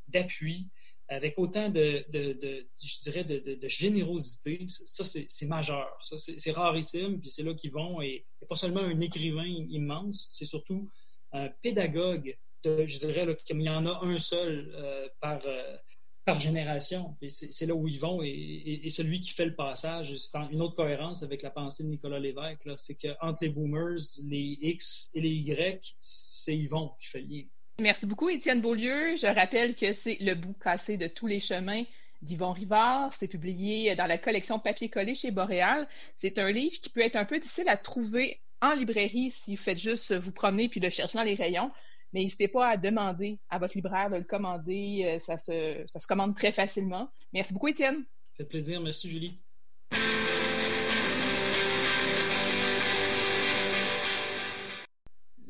d'appui 0.08 0.70
avec 1.08 1.38
autant 1.38 1.70
de, 1.70 2.04
je 2.12 3.00
dirais, 3.02 3.24
de, 3.24 3.68
générosité, 3.68 4.64
ça, 4.68 5.04
c'est 5.04 5.46
majeur. 5.46 5.96
Ça, 6.00 6.16
c'est 6.18 6.50
rarissime, 6.52 7.18
puis 7.20 7.30
c'est 7.30 7.42
là 7.42 7.54
qu'ils 7.54 7.72
vont. 7.72 8.02
Et, 8.02 8.26
pas 8.48 8.56
seulement 8.56 8.80
un 8.80 9.00
écrivain 9.00 9.44
immense, 9.44 10.28
c'est 10.32 10.46
surtout 10.46 10.90
un 11.32 11.48
pédagogue. 11.62 12.36
je 12.64 12.98
dirais 12.98 13.26
qu'il 13.44 13.60
y 13.60 13.68
en 13.68 13.86
a 13.86 14.04
un 14.04 14.18
seul 14.18 14.72
euh, 14.74 15.08
par, 15.20 15.40
euh, 15.46 15.76
par 16.24 16.40
génération. 16.40 17.16
C'est 17.28 17.66
là 17.66 17.74
où 17.74 17.88
ils 17.88 18.00
vont 18.00 18.22
et, 18.22 18.86
celui 18.88 19.20
qui 19.20 19.30
fait 19.30 19.46
le 19.46 19.54
passage, 19.54 20.14
c'est 20.14 20.38
une 20.50 20.60
autre 20.60 20.76
cohérence 20.76 21.22
avec 21.22 21.42
la 21.42 21.50
pensée 21.50 21.84
de 21.84 21.88
Nicolas 21.88 22.18
Lévesque, 22.18 22.68
c'est 22.76 22.94
qu'entre 22.94 23.42
les 23.42 23.50
boomers, 23.50 23.98
les 24.24 24.58
X 24.60 25.10
et 25.14 25.20
les 25.20 25.30
Y, 25.30 25.96
c'est 26.00 26.56
Yvon 26.56 26.92
qui 27.00 27.08
fait 27.08 27.20
le 27.20 27.26
lien. 27.26 27.44
Merci 27.80 28.06
beaucoup, 28.06 28.28
Étienne 28.28 28.60
Beaulieu. 28.60 29.14
Je 29.16 29.26
rappelle 29.26 29.76
que 29.76 29.92
c'est 29.92 30.16
Le 30.20 30.34
bout 30.34 30.54
cassé 30.54 30.96
de 30.96 31.06
tous 31.06 31.28
les 31.28 31.38
chemins 31.38 31.84
d'Yvon 32.22 32.52
Rivard. 32.52 33.14
C'est 33.14 33.28
publié 33.28 33.94
dans 33.94 34.06
la 34.06 34.18
collection 34.18 34.58
Papier 34.58 34.88
collé 34.88 35.14
chez 35.14 35.30
Boréal. 35.30 35.86
C'est 36.16 36.40
un 36.40 36.50
livre 36.50 36.76
qui 36.80 36.90
peut 36.90 37.02
être 37.02 37.14
un 37.14 37.24
peu 37.24 37.38
difficile 37.38 37.68
à 37.68 37.76
trouver 37.76 38.40
en 38.60 38.74
librairie 38.74 39.30
si 39.30 39.54
vous 39.54 39.62
faites 39.62 39.78
juste 39.78 40.12
vous 40.12 40.32
promener 40.32 40.68
puis 40.68 40.80
le 40.80 40.90
chercher 40.90 41.18
dans 41.18 41.24
les 41.24 41.36
rayons. 41.36 41.70
Mais 42.12 42.22
n'hésitez 42.22 42.48
pas 42.48 42.66
à 42.66 42.76
demander 42.76 43.38
à 43.48 43.60
votre 43.60 43.76
libraire 43.76 44.10
de 44.10 44.16
le 44.16 44.24
commander. 44.24 45.04
Euh, 45.04 45.18
ça 45.20 45.36
se, 45.36 45.84
ça 45.86 46.00
se 46.00 46.06
commande 46.08 46.34
très 46.34 46.50
facilement. 46.50 47.08
Merci 47.32 47.52
beaucoup, 47.52 47.68
Étienne. 47.68 48.04
Ça 48.24 48.32
fait 48.38 48.44
plaisir. 48.44 48.80
Merci, 48.80 49.08
Julie. 49.08 49.34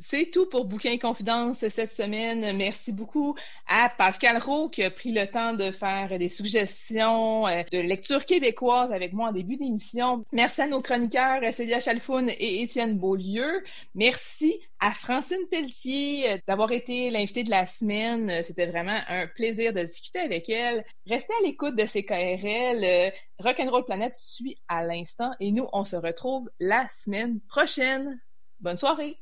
C'est 0.01 0.31
tout 0.31 0.47
pour 0.47 0.65
Bouquin 0.65 0.97
Confidence 0.97 1.67
cette 1.69 1.93
semaine. 1.93 2.57
Merci 2.57 2.93
beaucoup 2.93 3.35
à 3.67 3.89
Pascal 3.89 4.39
Roux 4.39 4.69
qui 4.69 4.85
a 4.85 4.93
pris 4.93 5.11
le 5.11 5.27
temps 5.27 5.55
de 5.55 5.73
faire 5.73 6.17
des 6.21 6.29
suggestions 6.29 7.49
euh, 7.49 7.65
de 7.73 7.79
lecture 7.79 8.25
québécoise 8.25 8.93
avec 8.93 9.13
moi 9.13 9.31
en 9.31 9.33
début 9.33 9.57
d'émission. 9.57 10.25
Merci 10.33 10.63
à 10.63 10.69
nos 10.69 10.81
chroniqueurs 10.81 11.41
Célia 11.53 11.81
Chalfoun 11.81 12.31
et 12.31 12.63
Étienne 12.63 12.97
Beaulieu. 12.97 13.65
Merci 13.97 14.61
à 14.79 14.93
Francine 14.93 15.47
Pelletier 15.51 16.31
euh, 16.31 16.39
d'avoir 16.47 16.71
été 16.71 17.11
l'invitée 17.11 17.43
de 17.43 17.51
la 17.51 17.67
semaine. 17.67 18.45
C'était 18.45 18.67
vraiment 18.67 19.01
un 19.09 19.27
plaisir 19.27 19.73
de 19.73 19.83
discuter 19.83 20.21
avec 20.21 20.49
elle. 20.49 20.85
Restez 21.09 21.33
à 21.41 21.43
l'écoute 21.43 21.75
de 21.75 21.87
ces 21.87 22.05
KRL. 22.05 22.85
Euh, 22.85 23.11
Rock'n'Roll 23.41 23.85
Planète 23.85 24.15
suit 24.15 24.59
à 24.69 24.85
l'instant 24.85 25.33
et 25.41 25.51
nous, 25.51 25.67
on 25.73 25.83
se 25.83 25.97
retrouve 25.97 26.49
la 26.61 26.87
semaine 26.89 27.41
prochaine. 27.49 28.21
Bonne 28.61 28.77
soirée! 28.77 29.19